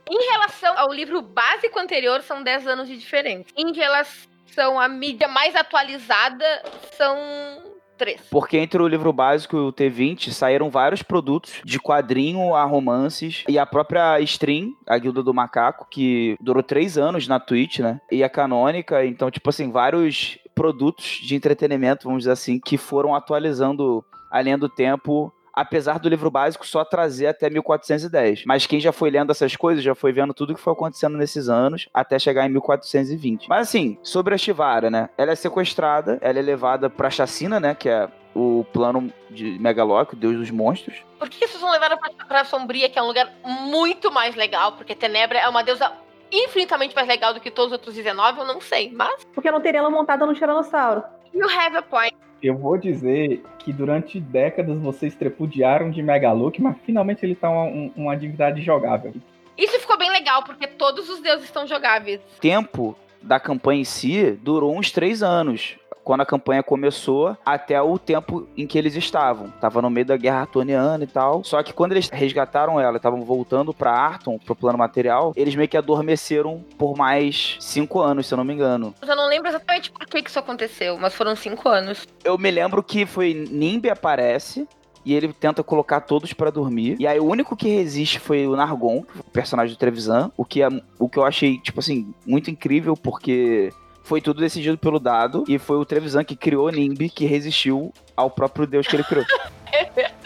Em 0.10 0.32
relação 0.32 0.78
ao 0.78 0.94
livro 0.94 1.22
básico 1.22 1.78
anterior, 1.78 2.22
são 2.22 2.42
10 2.42 2.66
anos 2.66 2.88
de 2.88 2.98
diferença. 2.98 3.50
Em 3.58 3.74
relação 3.74 4.80
à 4.80 4.88
mídia 4.88 5.28
mais 5.28 5.54
atualizada, 5.54 6.46
são 6.94 7.73
3. 7.98 8.22
Porque 8.30 8.58
entre 8.58 8.82
o 8.82 8.88
livro 8.88 9.12
básico 9.14 9.56
e 9.56 9.60
o 9.60 9.74
T20 9.74 10.32
saíram 10.32 10.70
vários 10.70 11.02
produtos, 11.02 11.62
de 11.64 11.80
quadrinho 11.80 12.56
a 12.56 12.64
romances, 12.64 13.44
e 13.48 13.58
a 13.58 13.66
própria 13.66 14.20
Stream, 14.22 14.76
a 14.88 14.98
Guilda 14.98 15.24
do 15.24 15.34
Macaco, 15.34 15.88
que 15.90 16.36
durou 16.40 16.64
três 16.64 16.98
anos 16.98 17.28
na 17.28 17.40
Twitch, 17.40 17.80
né? 17.80 18.00
E 18.12 18.24
a 18.24 18.30
Canônica, 18.30 19.06
então, 19.06 19.30
tipo 19.30 19.50
assim, 19.50 19.72
vários 19.72 20.38
produtos 20.54 21.20
de 21.24 21.36
entretenimento, 21.36 22.06
vamos 22.06 22.20
dizer 22.20 22.32
assim, 22.32 22.60
que 22.60 22.78
foram 22.78 23.16
atualizando 23.16 24.04
a 24.32 24.42
linha 24.42 24.58
do 24.58 24.70
tempo 24.70 25.34
apesar 25.54 26.00
do 26.00 26.10
livro 26.10 26.32
básico 26.32 26.66
só 26.66 26.84
trazer 26.84 27.28
até 27.28 27.50
1410. 27.50 28.44
Mas 28.46 28.66
quem 28.66 28.80
já 28.80 28.92
foi 28.92 29.10
lendo 29.10 29.32
essas 29.32 29.56
coisas 29.56 29.84
já 29.84 29.94
foi 29.94 30.12
vendo 30.12 30.34
tudo 30.34 30.56
que 30.56 30.62
foi 30.62 30.74
acontecendo 30.74 31.18
nesses 31.18 31.48
anos 31.50 31.88
até 31.94 32.18
chegar 32.18 32.46
em 32.46 32.50
1420. 32.50 33.48
Mas 33.48 33.68
assim, 33.68 33.98
sobre 34.02 34.34
a 34.34 34.38
Shivara, 34.38 34.90
né? 34.90 35.10
Ela 35.18 35.32
é 35.32 35.36
sequestrada, 35.36 36.18
ela 36.22 36.40
é 36.40 36.42
levada 36.42 36.90
pra 36.90 37.10
chacina, 37.10 37.60
né? 37.60 37.76
Que 37.76 37.90
é 37.90 38.10
o 38.36 38.66
plano 38.74 39.14
de 39.30 39.60
Megaloc, 39.60 40.14
o 40.14 40.16
deus 40.16 40.38
dos 40.38 40.50
monstros. 40.50 41.04
Por 41.20 41.30
que 41.30 41.48
vocês 41.48 41.62
vão 41.62 41.72
levar 41.72 41.96
pra, 41.96 42.10
pra 42.26 42.44
Sombria, 42.44 42.90
que 42.90 42.98
é 42.98 43.02
um 43.02 43.08
lugar 43.08 43.32
muito 43.44 44.12
mais 44.12 44.36
legal? 44.36 44.72
Porque 44.74 44.96
Tenebra 44.96 45.38
é 45.38 45.48
uma 45.48 45.64
deusa 45.64 45.92
infinitamente 46.32 46.96
mais 46.96 47.08
legal 47.08 47.34
do 47.34 47.40
que 47.40 47.52
todos 47.52 47.68
os 47.68 47.74
outros 47.74 47.94
19, 47.94 48.40
eu 48.40 48.46
não 48.46 48.60
sei, 48.60 48.92
mas... 48.92 49.24
Porque 49.36 49.48
eu 49.48 49.54
não 49.54 49.62
teria 49.62 49.80
ela 49.80 49.90
montada 49.92 50.26
no 50.26 50.34
tiranossauro. 50.34 51.04
You 51.32 51.48
have 51.48 51.78
a 51.78 51.82
point. 51.84 52.16
Eu 52.44 52.58
vou 52.58 52.78
dizer 52.78 53.42
que 53.60 53.72
durante 53.72 54.20
décadas 54.20 54.78
vocês 54.80 55.16
trepudiaram 55.16 55.90
de 55.90 56.04
Megalook, 56.04 56.62
mas 56.62 56.76
finalmente 56.86 57.26
ele 57.26 57.36
tá 57.36 57.50
uma, 57.50 57.64
um- 57.64 57.92
uma 57.96 58.16
divindade 58.18 58.62
jogável. 58.62 59.14
Isso 59.58 59.80
ficou 59.80 59.98
bem 59.98 60.12
legal, 60.12 60.44
porque 60.44 60.68
todos 60.68 61.10
os 61.10 61.22
deuses 61.22 61.46
estão 61.46 61.66
jogáveis. 61.66 62.20
tempo 62.42 62.96
da 63.22 63.40
campanha 63.40 63.80
em 63.82 63.86
si 63.86 64.32
durou 64.42 64.78
uns 64.78 64.92
três 64.92 65.24
anos. 65.24 65.78
Quando 66.04 66.22
a 66.22 66.26
campanha 66.26 66.62
começou, 66.62 67.38
até 67.46 67.82
o 67.82 67.98
tempo 67.98 68.48
em 68.58 68.68
que 68.68 68.78
eles 68.78 68.96
estavam. 68.96 69.50
Tava 69.62 69.82
no 69.82 69.90
meio 69.90 70.06
da 70.06 70.18
guerra 70.18 70.42
artoniana 70.42 71.04
e 71.04 71.08
tal. 71.08 71.44
Só 71.44 71.62
que 71.64 71.74
quando 71.74 71.94
eles 71.94 72.10
resgataram 72.10 72.80
ela, 72.80 72.98
estavam 72.98 73.22
voltando 73.22 73.74
pra 73.74 73.92
Arton, 73.92 74.38
pro 74.38 74.56
plano 74.56 74.78
material, 74.78 75.34
eles 75.36 75.56
meio 75.56 75.70
que 75.70 75.78
adormeceram 75.78 76.64
por 76.78 76.98
mais 76.98 77.58
cinco 77.60 78.02
anos, 78.02 78.28
se 78.28 78.34
eu 78.34 78.38
não 78.38 78.44
me 78.44 78.54
engano. 78.54 78.94
Eu 79.02 79.16
não 79.16 79.28
lembro 79.28 79.48
exatamente 79.50 79.92
por 79.92 80.06
que 80.06 80.22
que 80.22 80.30
isso 80.30 80.40
aconteceu, 80.40 80.98
mas 80.98 81.14
foram 81.14 81.36
cinco 81.36 81.70
anos. 81.70 82.06
Eu 82.24 82.38
me 82.38 82.52
lembro 82.52 82.84
que 82.84 83.06
foi 83.06 83.34
Nimbe 83.34 83.90
aparece. 83.90 84.68
E 85.06 85.14
ele 85.14 85.34
tenta 85.34 85.62
colocar 85.62 86.00
todos 86.00 86.32
pra 86.32 86.50
dormir. 86.50 86.96
E 86.98 87.06
aí 87.06 87.20
o 87.20 87.26
único 87.26 87.58
que 87.58 87.68
resiste 87.68 88.20
foi 88.20 88.48
o 88.48 88.56
Nargon, 88.56 89.04
o 89.20 89.24
personagem 89.32 89.76
do 89.76 89.78
Trevisan. 89.78 90.32
O 90.38 90.46
que, 90.46 90.64
é, 90.64 90.70
o 90.98 91.10
que 91.10 91.20
eu 91.20 91.26
achei, 91.26 91.58
tipo 91.58 91.82
assim, 91.82 92.14
muito 92.26 92.50
incrível, 92.50 92.96
porque 92.96 93.74
foi 94.04 94.22
tudo 94.22 94.42
decidido 94.42 94.78
pelo 94.78 95.00
dado. 95.00 95.44
E 95.48 95.58
foi 95.58 95.78
o 95.78 95.86
Trevisan 95.86 96.24
que 96.24 96.36
criou 96.36 96.70
Nimbe, 96.70 97.10
que 97.10 97.26
resistiu 97.26 97.94
ao 98.16 98.30
próprio 98.30 98.68
deus 98.68 98.86
que 98.86 98.96
ele 98.96 99.04
criou. 99.04 99.26
É 99.76 99.86
verdade. 99.86 100.24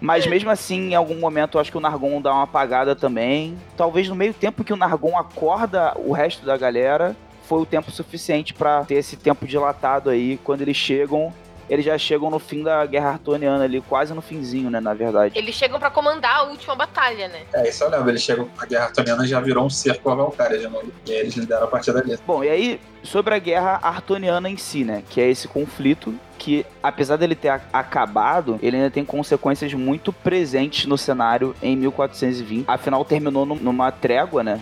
Mas 0.00 0.26
mesmo 0.26 0.50
assim, 0.50 0.92
em 0.92 0.94
algum 0.94 1.16
momento, 1.16 1.56
eu 1.56 1.60
acho 1.60 1.70
que 1.70 1.76
o 1.76 1.80
Nargon 1.80 2.20
dá 2.20 2.32
uma 2.32 2.44
apagada 2.44 2.96
também. 2.96 3.58
Talvez 3.76 4.08
no 4.08 4.14
meio 4.14 4.32
tempo 4.32 4.64
que 4.64 4.72
o 4.72 4.76
Nargon 4.76 5.18
acorda 5.18 5.92
o 5.96 6.12
resto 6.12 6.46
da 6.46 6.56
galera, 6.56 7.14
foi 7.42 7.60
o 7.60 7.66
tempo 7.66 7.90
suficiente 7.90 8.54
pra 8.54 8.84
ter 8.84 8.94
esse 8.94 9.16
tempo 9.16 9.46
dilatado 9.46 10.08
aí. 10.08 10.38
Quando 10.44 10.62
eles 10.62 10.76
chegam, 10.76 11.32
eles 11.68 11.84
já 11.84 11.96
chegam 11.98 12.30
no 12.30 12.38
fim 12.38 12.62
da 12.62 12.84
Guerra 12.86 13.10
Artoniana 13.10 13.64
ali, 13.64 13.80
quase 13.80 14.12
no 14.14 14.20
finzinho, 14.22 14.70
né, 14.70 14.80
na 14.80 14.94
verdade. 14.94 15.36
Eles 15.38 15.54
chegam 15.54 15.78
pra 15.78 15.90
comandar 15.90 16.36
a 16.36 16.42
última 16.44 16.74
batalha, 16.74 17.28
né? 17.28 17.42
É, 17.52 17.68
isso 17.68 17.82
eu 17.84 17.90
lembro. 17.90 18.08
Eles 18.10 18.22
chegam, 18.22 18.48
a 18.58 18.66
Guerra 18.66 18.84
Artoniana 18.86 19.26
já 19.26 19.40
virou 19.40 19.64
um 19.66 19.70
cerco 19.70 20.10
a 20.10 20.14
Valkyria 20.14 20.58
de 20.58 20.68
novo. 20.68 20.92
E 21.06 21.12
aí 21.12 21.18
eles 21.18 21.34
lideram 21.34 21.64
a 21.64 21.66
partir 21.66 21.92
dali. 21.92 22.18
Bom, 22.26 22.42
e 22.44 22.48
aí, 22.48 22.80
sobre 23.02 23.34
a 23.34 23.38
Guerra 23.38 23.78
Artoniana 23.82 24.48
em 24.50 24.56
si, 24.56 24.84
né, 24.84 25.02
que 25.08 25.20
é 25.20 25.28
esse 25.28 25.46
conflito 25.48 26.14
que, 26.38 26.66
apesar 26.82 27.16
dele 27.16 27.34
ter 27.34 27.48
acabado, 27.72 28.58
ele 28.62 28.76
ainda 28.76 28.90
tem 28.90 29.04
consequências 29.04 29.72
muito 29.72 30.12
presentes 30.12 30.86
no 30.86 30.98
cenário 30.98 31.54
em 31.62 31.76
1420. 31.76 32.64
Afinal, 32.66 33.04
terminou 33.04 33.46
num- 33.46 33.54
numa 33.56 33.90
trégua, 33.90 34.42
né? 34.42 34.60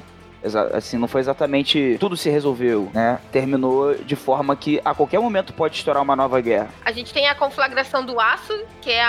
Assim, 0.72 0.98
não 0.98 1.06
foi 1.08 1.20
exatamente 1.20 1.96
tudo 2.00 2.16
se 2.16 2.28
resolveu, 2.30 2.90
né? 2.92 3.18
Terminou 3.30 3.94
de 3.94 4.16
forma 4.16 4.56
que 4.56 4.80
a 4.84 4.94
qualquer 4.94 5.20
momento 5.20 5.52
pode 5.52 5.76
estourar 5.76 6.02
uma 6.02 6.16
nova 6.16 6.40
guerra. 6.40 6.68
A 6.84 6.90
gente 6.92 7.12
tem 7.12 7.28
a 7.28 7.34
conflagração 7.34 8.04
do 8.04 8.18
aço, 8.18 8.52
que 8.80 8.90
é 8.90 9.06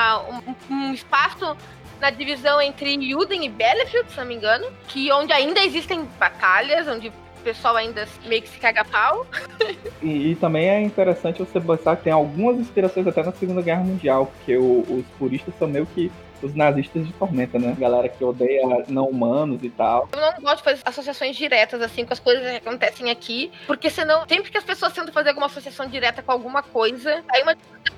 um, 0.70 0.74
um 0.76 0.94
espaço 0.94 1.56
na 2.00 2.10
divisão 2.10 2.62
entre 2.62 2.92
Yuden 2.94 3.46
e 3.46 3.50
Battlefield, 3.50 4.12
se 4.12 4.18
não 4.18 4.26
me 4.26 4.36
engano, 4.36 4.68
que 4.88 5.12
onde 5.12 5.32
ainda 5.32 5.64
existem 5.64 6.08
batalhas, 6.20 6.88
onde 6.88 7.08
o 7.08 7.14
pessoal 7.44 7.76
ainda 7.78 8.08
meio 8.26 8.42
que 8.42 8.50
se 8.50 8.60
caga 8.60 8.82
a 8.82 8.86
pau. 8.86 9.26
E, 10.02 10.32
e 10.32 10.36
também 10.36 10.68
é 10.68 10.82
interessante 10.82 11.40
você 11.40 11.62
pensar 11.62 11.96
que 11.96 12.04
tem 12.04 12.12
algumas 12.12 12.58
inspirações 12.60 13.08
até 13.08 13.24
na 13.24 13.32
Segunda 13.32 13.62
Guerra 13.62 13.86
Mundial, 13.86 14.26
porque 14.26 14.58
o- 14.58 14.82
os 14.90 15.06
puristas 15.18 15.54
são 15.58 15.66
meio 15.66 15.86
que 15.86 16.12
os 16.44 16.54
nazistas 16.54 17.08
de 17.08 17.14
Tormenta, 17.14 17.58
né? 17.58 17.76
Galera 17.78 18.10
que 18.10 18.24
odeia 18.24 18.62
não 18.88 19.08
humanos 19.08 19.64
e 19.64 19.70
tal. 19.70 20.10
Eu 20.12 20.20
não 20.20 20.34
gosto 20.42 20.58
de 20.58 20.64
fazer 20.64 20.82
associações 20.86 21.36
diretas, 21.36 21.82
assim, 21.82 22.06
com 22.06 22.14
as 22.14 22.20
coisas 22.20 22.50
que 22.50 22.58
acontecem 22.58 23.10
aqui, 23.10 23.52
porque 23.66 23.90
senão, 23.90 24.26
sempre 24.28 24.52
que 24.52 24.58
as 24.58 24.64
pessoas 24.64 24.94
tentam 24.94 25.14
fazer 25.14 25.30
alguma 25.30 25.48
associação 25.48 25.88
direta 25.88 26.22
com 26.22 26.32
alguma 26.32 26.62
coisa, 26.64 27.24
aí 27.30 27.44
uma 27.44 27.56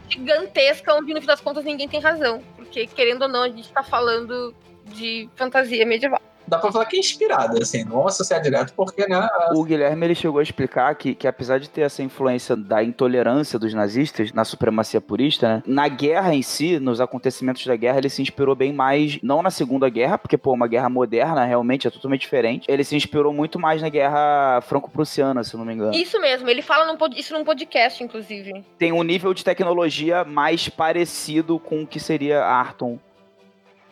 gigantesca 0.10 0.94
onde, 0.94 1.14
no 1.14 1.22
fim 1.22 1.28
das 1.28 1.42
contas, 1.42 1.64
ninguém 1.64 1.88
tem 1.88 2.00
razão. 2.00 2.42
Porque, 2.56 2.88
querendo 2.88 3.24
ou 3.24 3.28
não, 3.28 3.44
a 3.44 3.50
gente 3.50 3.72
tá 3.72 3.84
falando 3.84 4.54
de 4.86 5.30
fantasia 5.36 5.86
medieval. 5.86 6.22
Dá 6.48 6.58
pra 6.58 6.72
falar 6.72 6.86
que 6.86 6.98
é 6.98 7.00
inspirada, 7.00 7.60
assim. 7.62 7.84
Não 7.84 7.98
vamos 7.98 8.14
associar 8.14 8.42
direto, 8.42 8.74
porque, 8.76 9.08
né? 9.08 9.28
O 9.54 9.64
Guilherme 9.64 10.06
ele 10.06 10.16
chegou 10.16 10.40
a 10.40 10.44
explicar 10.44 10.94
que, 10.96 11.16
que 11.16 11.28
apesar 11.28 11.60
de 11.60 11.70
ter 11.70 11.82
essa 11.82 12.04
influência 12.04 12.56
da 12.56 12.84
intolerância 12.84 13.58
dos 13.58 13.74
nazistas 13.74 14.32
na 14.32 14.44
supremacia 14.44 15.02
purista, 15.02 15.48
né, 15.48 15.64
na 15.66 15.88
guerra 15.88 16.34
em 16.34 16.42
si, 16.42 16.80
nos 16.80 17.02
acontecimentos 17.02 17.66
da 17.66 17.76
guerra, 17.76 17.98
ele 17.98 18.10
se 18.10 18.22
inspirou 18.22 18.56
bem 18.56 18.74
mais, 18.74 19.20
não 19.22 19.42
na 19.42 19.50
Segunda 19.50 19.90
Guerra, 19.90 20.18
porque, 20.18 20.38
pô, 20.38 20.54
uma 20.54 20.68
guerra 20.68 20.90
moderna 20.90 21.46
realmente 21.46 21.88
é 21.88 21.92
totalmente 21.92 22.22
diferente. 22.22 22.70
Ele 22.70 22.84
se 22.84 22.96
inspirou 22.96 23.34
muito 23.34 23.60
mais 23.60 23.82
na 23.82 23.90
guerra 23.90 24.62
franco-prussiana, 24.62 25.44
se 25.44 25.56
não 25.58 25.66
me 25.66 25.74
engano. 25.74 25.94
Isso 25.94 26.20
mesmo, 26.20 26.50
ele 26.50 26.62
fala 26.62 26.86
num 26.86 26.98
isso 27.16 27.34
num 27.34 27.44
podcast, 27.44 28.04
inclusive. 28.04 28.64
Tem 28.78 28.92
um 28.92 29.04
nível 29.04 29.34
de 29.34 29.44
tecnologia 29.44 30.24
mais 30.24 30.70
parecido 30.70 31.60
com 31.60 31.84
o 31.84 31.88
que 31.88 32.00
seria 32.00 32.44
Arton. 32.44 33.00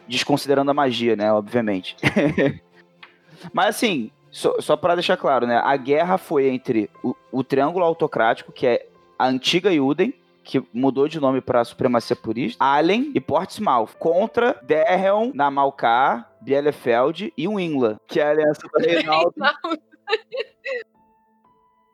Desconsiderando 0.07 0.71
a 0.71 0.73
magia, 0.73 1.15
né? 1.15 1.31
Obviamente. 1.31 1.95
Mas 3.51 3.75
assim, 3.75 4.11
só, 4.31 4.59
só 4.59 4.75
para 4.75 4.95
deixar 4.95 5.17
claro, 5.17 5.45
né? 5.45 5.61
A 5.63 5.75
guerra 5.77 6.17
foi 6.17 6.47
entre 6.47 6.89
o, 7.03 7.15
o 7.31 7.43
Triângulo 7.43 7.85
Autocrático, 7.85 8.51
que 8.51 8.65
é 8.65 8.87
a 9.17 9.27
antiga 9.27 9.71
Yuden, 9.71 10.13
que 10.43 10.61
mudou 10.73 11.07
de 11.07 11.19
nome 11.19 11.39
para 11.39 11.63
Supremacia 11.63 12.15
Purista, 12.15 12.63
Allen 12.63 13.11
e 13.15 13.21
Portsmouth, 13.21 13.95
contra 13.97 14.59
Derreon, 14.63 15.31
Namalkar, 15.33 16.29
Bielefeld 16.41 17.33
e 17.37 17.47
Winla, 17.47 17.97
que 18.07 18.19
é 18.19 18.23
a 18.23 18.31
aliança 18.31 18.61
do 18.67 18.79
Reinaldo 18.83 19.33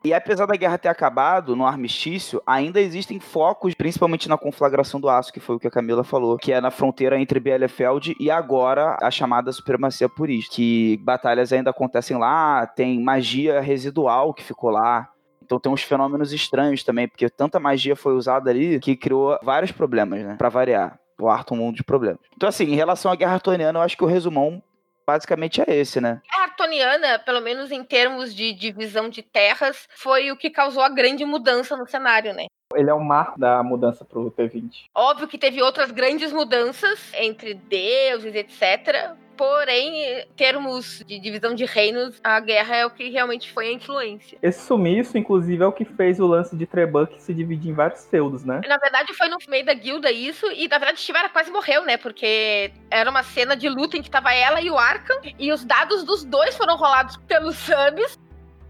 e 0.02 0.14
apesar 0.14 0.46
da 0.46 0.56
guerra 0.56 0.78
ter 0.78 0.88
acabado 0.88 1.54
no 1.54 1.66
armistício, 1.66 2.42
ainda 2.46 2.80
existem 2.80 3.20
focos, 3.20 3.74
principalmente 3.74 4.28
na 4.28 4.38
conflagração 4.38 4.98
do 4.98 5.08
aço, 5.08 5.32
que 5.32 5.40
foi 5.40 5.56
o 5.56 5.58
que 5.58 5.68
a 5.68 5.70
Camila 5.70 6.02
falou, 6.02 6.38
que 6.38 6.52
é 6.52 6.60
na 6.60 6.70
fronteira 6.70 7.20
entre 7.20 7.38
Bielefeld 7.38 8.16
e 8.18 8.30
agora 8.30 8.96
a 9.02 9.10
chamada 9.10 9.52
supremacia 9.52 10.08
purista, 10.08 10.56
que 10.56 10.96
batalhas 11.02 11.52
ainda 11.52 11.70
acontecem 11.70 12.16
lá, 12.16 12.66
tem 12.66 12.98
magia 13.02 13.60
residual 13.60 14.32
que 14.32 14.42
ficou 14.42 14.70
lá. 14.70 15.08
Então 15.42 15.60
tem 15.60 15.70
uns 15.70 15.82
fenômenos 15.82 16.32
estranhos 16.32 16.82
também, 16.82 17.06
porque 17.06 17.28
tanta 17.28 17.60
magia 17.60 17.94
foi 17.94 18.14
usada 18.14 18.48
ali 18.48 18.80
que 18.80 18.96
criou 18.96 19.38
vários 19.42 19.72
problemas, 19.72 20.24
né? 20.24 20.36
Pra 20.38 20.48
variar. 20.48 20.98
O 21.20 21.28
Arthur 21.28 21.54
um 21.54 21.58
mundo 21.58 21.76
de 21.76 21.84
problemas. 21.84 22.20
Então, 22.34 22.48
assim, 22.48 22.64
em 22.64 22.74
relação 22.74 23.12
à 23.12 23.14
Guerra 23.14 23.34
Artoniana, 23.34 23.78
eu 23.78 23.82
acho 23.82 23.94
que 23.94 24.04
o 24.04 24.06
resumão 24.06 24.62
basicamente 25.06 25.60
é 25.60 25.74
esse, 25.74 26.00
né? 26.00 26.20
A 26.32 26.42
Artoniana, 26.42 27.18
pelo 27.18 27.40
menos 27.40 27.70
em 27.70 27.82
termos 27.84 28.34
de 28.34 28.52
divisão 28.52 29.08
de 29.08 29.22
terras, 29.22 29.88
foi 29.96 30.30
o 30.30 30.36
que 30.36 30.50
causou 30.50 30.82
a 30.82 30.88
grande 30.88 31.24
mudança 31.24 31.76
no 31.76 31.86
cenário, 31.86 32.32
né? 32.34 32.46
Ele 32.74 32.88
é 32.88 32.94
o 32.94 33.00
marco 33.00 33.38
da 33.38 33.62
mudança 33.62 34.04
pro 34.04 34.30
T20. 34.30 34.84
Óbvio 34.94 35.26
que 35.26 35.36
teve 35.36 35.60
outras 35.60 35.90
grandes 35.90 36.32
mudanças 36.32 37.12
entre 37.14 37.54
deuses, 37.54 38.34
etc. 38.34 39.16
Porém, 39.36 40.04
em 40.04 40.26
termos 40.36 41.02
de 41.06 41.18
divisão 41.18 41.54
de 41.54 41.64
reinos, 41.64 42.20
a 42.22 42.38
guerra 42.38 42.76
é 42.76 42.86
o 42.86 42.90
que 42.90 43.08
realmente 43.08 43.50
foi 43.50 43.68
a 43.68 43.72
influência. 43.72 44.38
Esse 44.40 44.66
sumiço, 44.66 45.18
inclusive, 45.18 45.64
é 45.64 45.66
o 45.66 45.72
que 45.72 45.84
fez 45.84 46.20
o 46.20 46.26
lance 46.26 46.54
de 46.54 46.66
Trebuck 46.66 47.20
se 47.20 47.34
dividir 47.34 47.70
em 47.70 47.74
vários 47.74 48.06
feudos, 48.06 48.44
né? 48.44 48.60
Na 48.68 48.76
verdade, 48.76 49.14
foi 49.14 49.28
no 49.28 49.38
meio 49.48 49.64
da 49.64 49.74
guilda 49.74 50.12
isso, 50.12 50.46
e 50.52 50.68
na 50.68 50.78
verdade 50.78 51.00
Shivara 51.00 51.30
quase 51.30 51.50
morreu, 51.50 51.84
né? 51.84 51.96
Porque 51.96 52.70
era 52.90 53.10
uma 53.10 53.22
cena 53.22 53.56
de 53.56 53.68
luta 53.68 53.96
em 53.96 54.02
que 54.02 54.10
tava 54.10 54.32
ela 54.32 54.60
e 54.60 54.70
o 54.70 54.78
Arkham, 54.78 55.18
e 55.38 55.50
os 55.50 55.64
dados 55.64 56.04
dos 56.04 56.22
dois 56.22 56.54
foram 56.54 56.76
rolados 56.76 57.16
pelos 57.26 57.56
subs. 57.56 58.18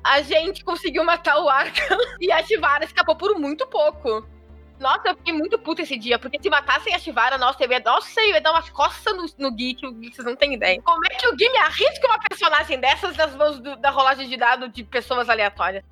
A 0.03 0.23
gente 0.23 0.65
conseguiu 0.65 1.05
matar 1.05 1.39
o 1.39 1.49
Arkham 1.49 1.99
e 2.21 2.33
a 2.33 2.43
Shivara 2.43 2.85
escapou 2.85 3.15
por 3.17 3.39
muito 3.39 3.67
pouco. 3.67 4.27
Nossa, 4.79 5.09
eu 5.09 5.17
fiquei 5.17 5.35
muito 5.35 5.59
puta 5.59 5.83
esse 5.83 5.99
dia, 5.99 6.19
porque 6.19 6.39
se 6.41 6.49
matassem 6.49 6.95
a 6.95 6.99
Shivara, 6.99 7.37
nossa, 7.37 7.63
eu 7.63 7.71
ia, 7.71 7.81
nossa, 7.81 8.19
eu 8.23 8.31
ia 8.33 8.41
dar 8.41 8.51
umas 8.53 8.71
costas 8.71 9.15
no, 9.15 9.27
no 9.37 9.55
Gui, 9.55 9.75
que 9.75 9.87
o 9.87 9.93
Gui, 9.93 10.11
vocês 10.15 10.25
não 10.27 10.35
têm 10.35 10.55
ideia. 10.55 10.81
Como 10.83 11.05
é 11.05 11.11
que 11.17 11.29
o 11.29 11.37
Gui 11.37 11.51
me 11.51 11.59
arrisca 11.59 12.07
uma 12.07 12.19
personagem 12.19 12.81
dessas 12.81 13.15
nas 13.15 13.35
mãos 13.37 13.59
do- 13.61 13.77
da 13.77 13.91
rolagem 13.91 14.27
de 14.27 14.39
dado 14.39 14.71
de 14.71 14.83
pessoas 14.83 15.29
aleatórias? 15.29 15.85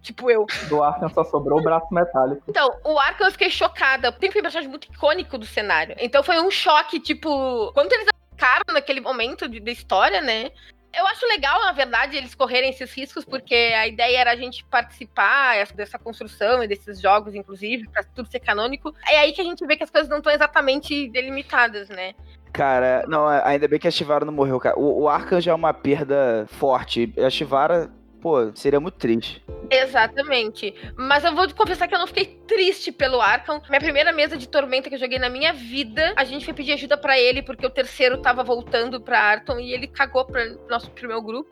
Tipo 0.00 0.30
eu. 0.30 0.46
Do 0.68 0.80
Arkham 0.80 1.08
só 1.08 1.24
sobrou 1.24 1.58
o 1.58 1.62
braço 1.62 1.88
metálico. 1.92 2.40
Então, 2.46 2.72
o 2.84 2.96
arco 2.96 3.24
eu 3.24 3.32
fiquei 3.32 3.50
chocada. 3.50 4.12
Tem 4.12 4.30
um 4.30 4.32
personagem 4.32 4.70
muito 4.70 4.84
icônico 4.92 5.36
do 5.36 5.44
cenário. 5.44 5.96
Então 5.98 6.22
foi 6.22 6.38
um 6.38 6.48
choque, 6.48 7.00
tipo, 7.00 7.72
quando 7.72 7.92
eles 7.92 8.06
ficaram 8.30 8.62
naquele 8.72 9.00
momento 9.00 9.48
de- 9.48 9.58
da 9.58 9.72
história, 9.72 10.20
né? 10.20 10.52
Eu 10.96 11.06
acho 11.06 11.26
legal, 11.26 11.60
na 11.60 11.72
verdade, 11.72 12.16
eles 12.16 12.34
correrem 12.34 12.70
esses 12.70 12.92
riscos, 12.92 13.24
porque 13.24 13.54
a 13.54 13.86
ideia 13.86 14.18
era 14.18 14.32
a 14.32 14.36
gente 14.36 14.64
participar 14.64 15.66
dessa 15.74 15.98
construção 15.98 16.64
e 16.64 16.68
desses 16.68 17.00
jogos, 17.00 17.34
inclusive, 17.34 17.86
pra 17.88 18.02
tudo 18.02 18.30
ser 18.30 18.40
canônico. 18.40 18.94
É 19.10 19.18
aí 19.18 19.32
que 19.32 19.40
a 19.42 19.44
gente 19.44 19.64
vê 19.66 19.76
que 19.76 19.84
as 19.84 19.90
coisas 19.90 20.08
não 20.08 20.18
estão 20.18 20.32
exatamente 20.32 21.08
delimitadas, 21.08 21.90
né? 21.90 22.14
Cara, 22.50 23.04
não, 23.06 23.28
ainda 23.28 23.68
bem 23.68 23.78
que 23.78 23.86
a 23.86 23.90
Shivara 23.90 24.24
não 24.24 24.32
morreu, 24.32 24.58
cara. 24.58 24.78
O, 24.78 25.06
o 25.06 25.40
já 25.40 25.52
é 25.52 25.54
uma 25.54 25.74
perda 25.74 26.46
forte. 26.48 27.12
A 27.18 27.28
Shivara, 27.28 27.90
pô, 28.26 28.50
seria 28.56 28.80
muito 28.80 28.96
triste. 28.96 29.40
Exatamente. 29.70 30.74
Mas 30.96 31.22
eu 31.22 31.32
vou 31.32 31.48
confessar 31.54 31.86
que 31.86 31.94
eu 31.94 31.98
não 32.00 32.08
fiquei 32.08 32.36
triste 32.44 32.90
pelo 32.90 33.20
Arkham. 33.20 33.62
Minha 33.68 33.80
primeira 33.80 34.12
mesa 34.12 34.36
de 34.36 34.48
Tormenta 34.48 34.88
que 34.88 34.96
eu 34.96 34.98
joguei 34.98 35.20
na 35.20 35.28
minha 35.28 35.52
vida, 35.52 36.12
a 36.16 36.24
gente 36.24 36.44
foi 36.44 36.52
pedir 36.52 36.72
ajuda 36.72 36.96
pra 36.96 37.16
ele, 37.16 37.40
porque 37.40 37.64
o 37.64 37.70
terceiro 37.70 38.18
tava 38.18 38.42
voltando 38.42 39.00
pra 39.00 39.20
Arton 39.20 39.60
e 39.60 39.72
ele 39.72 39.86
cagou 39.86 40.24
pra 40.24 40.44
nosso, 40.68 40.90
pro 40.90 41.06
meu 41.06 41.22
grupo. 41.22 41.48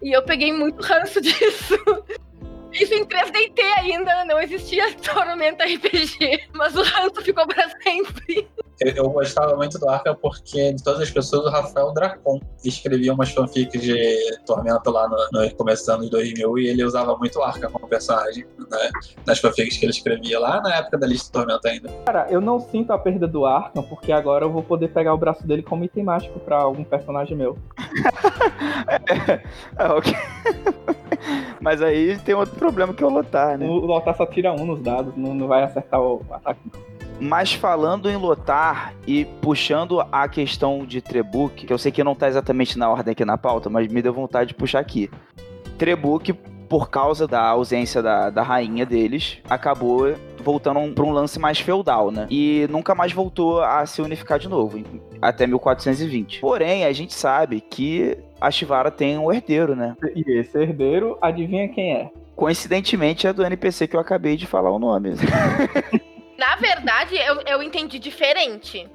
E 0.00 0.16
eu 0.16 0.22
peguei 0.22 0.52
muito 0.52 0.80
ranço 0.86 1.20
disso. 1.20 1.74
Isso 2.72 2.94
em 2.94 3.04
3DT 3.04 3.60
ainda, 3.76 4.24
não 4.26 4.40
existia 4.40 4.94
Tormenta 5.02 5.64
RPG. 5.64 6.50
Mas 6.52 6.76
o 6.76 6.84
ranço 6.84 7.20
ficou 7.20 7.48
pra 7.48 7.68
sempre. 7.82 8.48
Eu, 8.80 8.92
eu 8.92 9.10
gostava 9.10 9.56
muito 9.56 9.78
do 9.78 9.88
Arca 9.88 10.14
porque 10.14 10.72
de 10.72 10.82
todas 10.82 11.00
as 11.00 11.10
pessoas, 11.10 11.46
o 11.46 11.50
Rafael 11.50 11.92
Dracon 11.92 12.40
escrevia 12.64 13.12
umas 13.12 13.30
fanfics 13.30 13.80
de 13.80 14.38
Tormenta 14.44 14.90
lá 14.90 15.08
no, 15.08 15.16
no 15.32 15.54
começo 15.54 15.82
dos 15.82 15.88
anos 15.88 16.10
2000 16.10 16.58
e 16.58 16.68
ele 16.68 16.84
usava 16.84 17.16
muito 17.16 17.38
o 17.38 17.42
Arca 17.42 17.70
como 17.70 17.88
personagem 17.88 18.44
né, 18.70 18.90
nas 19.26 19.38
fanfics 19.38 19.78
que 19.78 19.84
ele 19.84 19.92
escrevia 19.92 20.38
lá 20.38 20.60
na 20.60 20.76
época 20.76 20.98
da 20.98 21.06
lista 21.06 21.32
Tormenta 21.32 21.68
ainda. 21.68 21.88
Cara, 22.04 22.26
eu 22.30 22.40
não 22.40 22.60
sinto 22.60 22.92
a 22.92 22.98
perda 22.98 23.26
do 23.26 23.46
Arkham, 23.46 23.82
porque 23.82 24.12
agora 24.12 24.44
eu 24.44 24.50
vou 24.50 24.62
poder 24.62 24.88
pegar 24.88 25.14
o 25.14 25.18
braço 25.18 25.46
dele 25.46 25.62
como 25.62 25.84
item 25.84 26.04
mágico 26.04 26.38
pra 26.40 26.58
algum 26.58 26.84
personagem 26.84 27.36
meu. 27.36 27.56
É, 29.78 29.86
ok. 29.88 30.12
Mas 31.60 31.82
aí 31.82 32.18
tem 32.18 32.34
outro 32.34 32.54
problema 32.56 32.94
que 32.94 33.02
é 33.02 33.06
o 33.06 33.10
Lotar, 33.10 33.58
né? 33.58 33.66
O 33.66 33.72
Lotar 33.72 34.16
só 34.16 34.26
tira 34.26 34.52
um 34.52 34.64
nos 34.64 34.80
dados, 34.80 35.14
não, 35.16 35.34
não 35.34 35.46
vai 35.46 35.62
acertar 35.62 36.00
o 36.00 36.24
ataque. 36.30 36.60
Mas 37.20 37.52
falando 37.52 38.10
em 38.10 38.16
Lotar 38.16 38.94
e 39.06 39.24
puxando 39.40 40.00
a 40.12 40.28
questão 40.28 40.84
de 40.84 41.00
Trebuch, 41.00 41.54
que 41.54 41.72
eu 41.72 41.78
sei 41.78 41.90
que 41.90 42.04
não 42.04 42.14
tá 42.14 42.28
exatamente 42.28 42.78
na 42.78 42.90
ordem 42.90 43.12
aqui 43.12 43.24
na 43.24 43.38
pauta, 43.38 43.70
mas 43.70 43.88
me 43.88 44.02
deu 44.02 44.12
vontade 44.12 44.48
de 44.48 44.54
puxar 44.54 44.80
aqui. 44.80 45.10
Trebuch, 45.78 46.32
por 46.68 46.90
causa 46.90 47.26
da 47.26 47.40
ausência 47.42 48.02
da, 48.02 48.28
da 48.28 48.42
rainha 48.42 48.84
deles, 48.84 49.38
acabou 49.48 50.14
voltando 50.42 50.94
para 50.94 51.04
um 51.04 51.10
lance 51.10 51.38
mais 51.38 51.58
feudal, 51.58 52.10
né? 52.10 52.26
E 52.30 52.66
nunca 52.70 52.94
mais 52.94 53.12
voltou 53.12 53.60
a 53.60 53.84
se 53.86 54.00
unificar 54.02 54.38
de 54.38 54.48
novo, 54.48 54.80
até 55.20 55.46
1420. 55.46 56.40
Porém, 56.40 56.84
a 56.84 56.92
gente 56.92 57.14
sabe 57.14 57.60
que 57.60 58.16
a 58.40 58.50
Shivara 58.50 58.90
tem 58.90 59.18
um 59.18 59.32
herdeiro, 59.32 59.74
né? 59.74 59.96
E 60.14 60.38
esse 60.38 60.56
herdeiro, 60.56 61.18
adivinha 61.20 61.68
quem 61.68 61.94
é? 61.94 62.10
Coincidentemente 62.36 63.26
é 63.26 63.32
do 63.32 63.44
NPC 63.44 63.88
que 63.88 63.96
eu 63.96 64.00
acabei 64.00 64.36
de 64.36 64.46
falar 64.46 64.70
o 64.70 64.78
nome. 64.78 65.14
Na 66.38 66.56
verdade, 66.56 67.16
eu, 67.16 67.40
eu 67.42 67.62
entendi 67.62 67.98
diferente. 67.98 68.88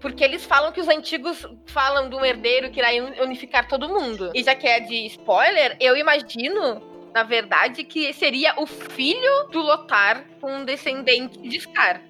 Porque 0.00 0.22
eles 0.22 0.44
falam 0.44 0.72
que 0.72 0.80
os 0.80 0.88
antigos 0.88 1.46
falam 1.66 2.08
de 2.08 2.14
um 2.14 2.24
herdeiro 2.24 2.70
que 2.70 2.78
irá 2.78 2.88
unificar 3.22 3.66
todo 3.66 3.88
mundo. 3.88 4.30
E 4.34 4.42
já 4.42 4.54
que 4.54 4.66
é 4.66 4.80
de 4.80 5.06
spoiler, 5.06 5.76
eu 5.80 5.96
imagino, 5.96 6.82
na 7.14 7.22
verdade, 7.22 7.82
que 7.82 8.12
seria 8.12 8.54
o 8.58 8.66
filho 8.66 9.48
do 9.50 9.60
Lotar 9.60 10.24
com 10.40 10.58
um 10.58 10.64
descendente 10.64 11.38
de 11.38 11.60
Scar. 11.60 12.02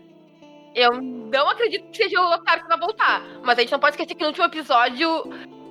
Eu 0.75 1.01
não 1.01 1.49
acredito 1.49 1.89
que 1.91 1.97
seja 1.97 2.21
o 2.21 2.29
Lotar 2.29 2.63
que 2.63 2.69
vai 2.69 2.79
voltar. 2.79 3.23
Mas 3.43 3.57
a 3.57 3.63
gente 3.63 3.73
não 3.73 3.81
pode 3.81 3.95
esquecer 3.95 4.15
que 4.15 4.23
no 4.23 4.29
último 4.29 4.45
episódio, 4.45 5.09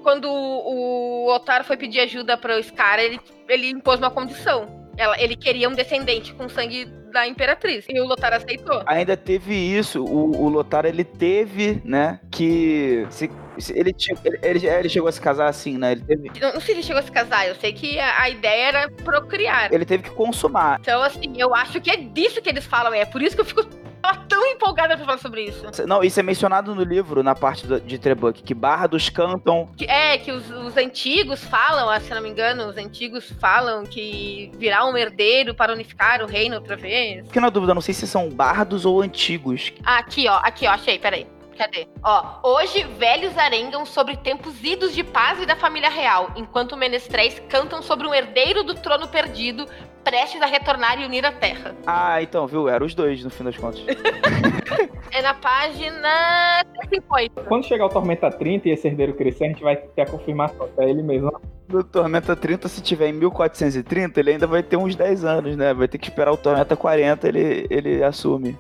quando 0.02 0.32
o 0.32 1.28
Lotar 1.28 1.64
foi 1.64 1.78
pedir 1.78 2.00
ajuda 2.00 2.38
para 2.38 2.58
o 2.58 2.64
Scar, 2.64 2.98
ele, 2.98 3.20
ele 3.48 3.70
impôs 3.70 4.00
uma 4.00 4.10
condição. 4.10 4.90
Ela, 4.98 5.22
ele 5.22 5.36
queria 5.36 5.70
um 5.70 5.74
descendente 5.74 6.34
com 6.34 6.48
sangue 6.48 6.86
da 7.16 7.26
Imperatriz. 7.26 7.86
E 7.90 8.00
o 8.00 8.06
Lotar 8.06 8.34
aceitou. 8.34 8.84
Ainda 8.86 9.16
teve 9.16 9.56
isso. 9.56 10.04
O, 10.04 10.44
o 10.44 10.50
Lotar, 10.50 10.86
ele 10.86 11.04
teve, 11.04 11.82
né, 11.86 12.20
que... 12.30 13.08
Se, 13.10 13.32
ele, 13.74 13.96
ele, 14.44 14.68
ele, 14.68 14.90
chegou 14.90 15.08
a 15.08 15.12
se 15.14 15.22
casar 15.22 15.48
assim, 15.48 15.78
né? 15.78 15.94
Ele 15.94 16.02
teve, 16.02 16.32
Não, 16.42 16.54
não 16.54 16.60
sei 16.60 16.66
se 16.66 16.72
ele 16.74 16.84
chegou 16.84 17.00
a 17.00 17.04
se 17.04 17.12
casar, 17.12 17.48
eu 17.48 17.56
sei 17.56 17.72
que 17.72 17.98
a, 17.98 18.24
a 18.24 18.30
ideia 18.30 18.68
era 18.68 18.90
procriar. 18.90 19.74
ele 19.74 19.86
teve 19.86 20.04
que 20.04 20.10
consumar. 20.10 20.78
Então, 20.82 21.02
assim, 21.02 21.34
eu 21.38 21.56
acho 21.56 21.80
que 21.80 21.90
é 21.90 21.96
disso 21.96 22.42
que 22.42 22.50
eles 22.50 22.66
falam, 22.66 22.94
é 22.94 23.06
por 23.06 23.22
isso 23.22 23.34
que 23.34 23.42
eu 23.42 23.46
fico 23.46 23.66
tava 24.06 24.26
tão 24.28 24.46
empolgada 24.46 24.96
pra 24.96 25.06
falar 25.06 25.18
sobre 25.18 25.44
isso. 25.46 25.64
Não, 25.88 26.04
isso 26.04 26.20
é 26.20 26.24
mencionado 26.24 26.74
no 26.76 26.84
livro, 26.84 27.24
na 27.24 27.36
parte 27.36 27.66
do- 27.66 27.80
de 27.80 27.98
Trebuch, 27.98 28.42
que 28.44 28.54
Bardos 28.54 29.10
cantam... 29.10 29.70
Que- 29.78 29.86
é, 29.86 30.18
que 30.18 30.32
os, 30.32 30.50
os 30.50 30.76
antigos 30.78 31.44
falam, 31.44 31.90
ah, 31.90 32.00
se 32.00 32.14
não 32.14 32.22
me 32.22 32.30
engano, 32.30 32.68
os 32.68 32.78
antigos 32.78 33.32
falam 33.40 33.84
que 33.86 34.52
virá 34.58 34.86
um 34.86 34.96
herdeiro 34.98 35.54
para 35.56 35.74
unificar 35.74 36.22
o 36.22 36.26
reino 36.26 36.56
outra 36.56 36.76
vez. 36.76 37.26
Fiquei 37.28 37.42
na 37.42 37.50
dúvida, 37.50 37.74
não 37.74 37.82
sei 37.82 37.94
se 37.94 38.08
são 38.08 38.30
bardos 38.30 38.86
ou 38.86 39.02
antigos. 39.02 39.74
Ah, 39.84 39.98
aqui, 40.00 40.28
ó, 40.28 40.38
aqui, 40.44 40.68
ó, 40.68 40.72
achei, 40.72 40.98
peraí. 41.00 41.28
Cadê? 41.58 41.88
Ó, 42.04 42.40
hoje 42.44 42.84
velhos 42.84 43.38
arengam 43.38 43.86
sobre 43.86 44.18
tempos 44.18 44.62
idos 44.64 44.94
de 44.94 45.04
paz 45.04 45.42
e 45.42 45.46
da 45.46 45.56
família 45.56 45.90
real, 45.90 46.32
enquanto 46.36 46.76
menestréis 46.76 47.42
cantam 47.48 47.82
sobre 47.82 48.08
um 48.08 48.14
herdeiro 48.14 48.64
do 48.64 48.76
trono 48.76 49.08
perdido, 49.08 49.66
prestes 50.04 50.42
a 50.42 50.46
retornar 50.46 51.00
e 51.02 51.06
unir 51.06 51.26
a 51.26 51.32
terra. 51.32 51.76
Ah, 51.88 52.22
então, 52.22 52.46
viu? 52.46 52.68
Eram 52.68 52.86
os 52.86 52.94
dois, 52.94 53.24
no 53.24 53.30
fim 53.30 53.44
das 53.44 53.58
contas. 53.58 53.82
É 55.12 55.22
na 55.22 55.34
página 55.34 56.62
58. 56.90 57.46
Quando 57.48 57.64
chegar 57.64 57.86
o 57.86 57.90
Tormenta 57.90 58.30
30 58.30 58.68
e 58.68 58.72
esse 58.74 58.86
herdeiro 58.86 59.14
crescer, 59.14 59.46
a 59.46 59.48
gente 59.48 59.64
vai 59.64 59.78
ter 59.78 60.02
a 60.02 60.06
confirmação 60.06 60.68
que 60.68 60.84
é 60.84 60.90
ele 60.90 61.02
mesmo. 61.02 61.32
No 61.70 61.86
Tormenta 61.86 62.36
30, 62.36 62.68
se 62.68 62.82
tiver 62.82 63.08
em 63.08 63.14
1430, 63.14 64.20
ele 64.20 64.32
ainda 64.32 64.46
vai 64.46 64.62
ter 64.62 64.76
uns 64.76 64.94
10 64.94 65.24
anos, 65.24 65.56
né? 65.56 65.74
Vai 65.74 65.88
ter 65.88 66.00
que 66.00 66.10
esperar 66.10 66.34
o 66.34 66.38
Tormenta 66.38 66.76
40, 66.76 67.30
ele, 67.30 67.66
ele 67.70 68.04
assume. 68.04 68.58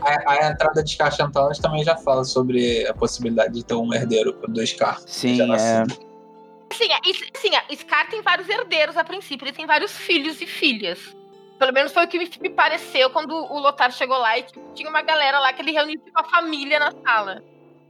A, 0.00 0.32
a 0.32 0.50
entrada 0.50 0.82
de 0.82 0.90
Scar 0.90 1.14
Chantalas 1.14 1.58
também 1.58 1.82
já 1.84 1.96
fala 1.96 2.24
sobre 2.24 2.86
a 2.86 2.94
possibilidade 2.94 3.54
de 3.54 3.64
ter 3.64 3.74
um 3.74 3.92
herdeiro 3.92 4.32
do 4.48 4.66
Scar. 4.66 5.00
Sim, 5.06 5.36
Já 5.36 5.44
é. 5.44 5.84
Sim, 6.72 6.92
é, 6.92 7.38
sim, 7.38 7.54
a 7.54 7.74
Scar 7.74 8.08
tem 8.10 8.20
vários 8.22 8.48
herdeiros 8.48 8.96
a 8.96 9.04
princípio, 9.04 9.46
ele 9.46 9.56
tem 9.56 9.66
vários 9.66 9.92
filhos 9.92 10.40
e 10.40 10.46
filhas. 10.46 11.16
Pelo 11.58 11.72
menos 11.72 11.92
foi 11.92 12.04
o 12.04 12.08
que 12.08 12.18
me, 12.18 12.28
me 12.40 12.50
pareceu 12.50 13.08
quando 13.10 13.32
o 13.34 13.58
Lotar 13.58 13.90
chegou 13.90 14.18
lá 14.18 14.38
e 14.38 14.42
tipo, 14.42 14.60
tinha 14.74 14.88
uma 14.88 15.00
galera 15.00 15.38
lá 15.38 15.52
que 15.52 15.62
ele 15.62 15.72
reuniu 15.72 15.98
com 16.00 16.20
a 16.20 16.24
família 16.24 16.78
na 16.78 16.92
sala. 17.04 17.42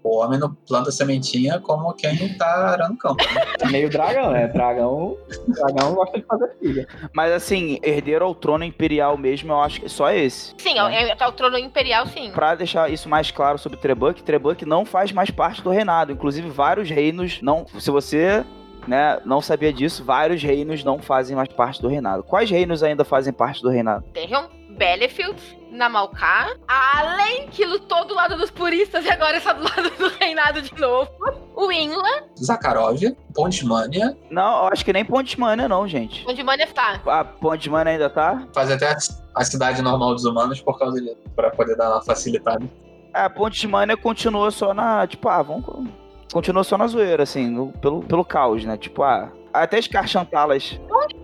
O 0.06 0.18
homem 0.18 0.38
não 0.38 0.54
planta 0.54 0.92
sementinha 0.92 1.58
como 1.58 1.92
quem 1.92 2.32
tá 2.38 2.46
arando 2.46 2.96
campo. 2.96 3.24
É 3.60 3.66
meio 3.66 3.90
dragão, 3.90 4.30
né? 4.30 4.46
Dragão, 4.46 5.16
dragão 5.48 5.94
gosta 5.94 6.20
de 6.20 6.24
fazer 6.24 6.56
filha. 6.60 6.88
Mas 7.12 7.32
assim, 7.32 7.80
herdeiro 7.82 8.24
ao 8.24 8.32
trono 8.32 8.62
imperial 8.62 9.18
mesmo, 9.18 9.52
eu 9.52 9.60
acho 9.60 9.80
que 9.80 9.88
só 9.88 10.12
esse. 10.12 10.54
Sim, 10.58 10.78
é. 10.78 11.16
é, 11.18 11.26
o 11.26 11.32
trono 11.32 11.58
imperial, 11.58 12.06
sim. 12.06 12.30
Pra 12.30 12.54
deixar 12.54 12.88
isso 12.88 13.08
mais 13.08 13.32
claro 13.32 13.58
sobre 13.58 13.78
Trebuch, 13.78 14.22
Trebuch 14.22 14.64
não 14.64 14.84
faz 14.84 15.10
mais 15.10 15.30
parte 15.32 15.60
do 15.60 15.70
reinado. 15.70 16.12
Inclusive, 16.12 16.48
vários 16.50 16.88
reinos 16.88 17.42
não. 17.42 17.66
Se 17.80 17.90
você 17.90 18.44
né, 18.86 19.18
não 19.24 19.40
sabia 19.40 19.72
disso, 19.72 20.04
vários 20.04 20.40
reinos 20.40 20.84
não 20.84 21.00
fazem 21.00 21.34
mais 21.34 21.48
parte 21.48 21.82
do 21.82 21.88
reinado. 21.88 22.22
Quais 22.22 22.48
reinos 22.48 22.80
ainda 22.84 23.04
fazem 23.04 23.32
parte 23.32 23.60
do 23.60 23.68
reinado? 23.68 24.04
Bellefield, 24.76 25.40
Namalcá, 25.70 26.54
além 26.68 27.48
que 27.48 27.64
lutou 27.64 28.04
do 28.04 28.14
lado 28.14 28.36
dos 28.36 28.50
puristas 28.50 29.04
e 29.04 29.10
agora 29.10 29.36
está 29.38 29.52
do 29.52 29.64
lado 29.64 29.90
do 29.98 30.08
reinado 30.18 30.60
de 30.62 30.78
novo. 30.80 31.10
O 31.54 31.72
Inla, 31.72 32.24
Zakharov, 32.38 32.98
Pontismania, 33.34 34.16
Não, 34.30 34.64
eu 34.64 34.72
acho 34.72 34.84
que 34.84 34.92
nem 34.92 35.04
Pontismania, 35.04 35.68
não, 35.68 35.86
gente. 35.88 36.24
onde 36.28 36.42
Mania 36.42 36.66
tá. 36.66 37.00
A 37.06 37.24
Pontismania 37.24 37.92
ainda 37.94 38.10
tá? 38.10 38.46
faz 38.54 38.70
até 38.70 38.94
a- 39.34 39.44
cidade 39.44 39.80
normal 39.82 40.14
dos 40.14 40.24
humanos 40.24 40.60
por 40.60 40.78
causa 40.78 41.00
disso, 41.00 41.16
pra 41.34 41.50
poder 41.50 41.76
dar 41.76 41.90
uma 41.90 42.02
facilitada. 42.02 42.64
A 43.14 43.30
Pontismania 43.30 43.96
continua 43.96 44.50
só 44.50 44.74
na. 44.74 45.06
Tipo, 45.06 45.28
ah, 45.28 45.42
vamos. 45.42 45.64
Continua 46.32 46.64
só 46.64 46.76
na 46.76 46.86
zoeira, 46.86 47.22
assim, 47.22 47.48
no- 47.48 47.72
pelo, 47.72 48.02
pelo 48.02 48.24
caos, 48.24 48.64
né? 48.64 48.76
Tipo, 48.76 49.02
ah, 49.02 49.30
até 49.54 49.78
as 49.78 49.86
Carchantalas. 49.86 50.78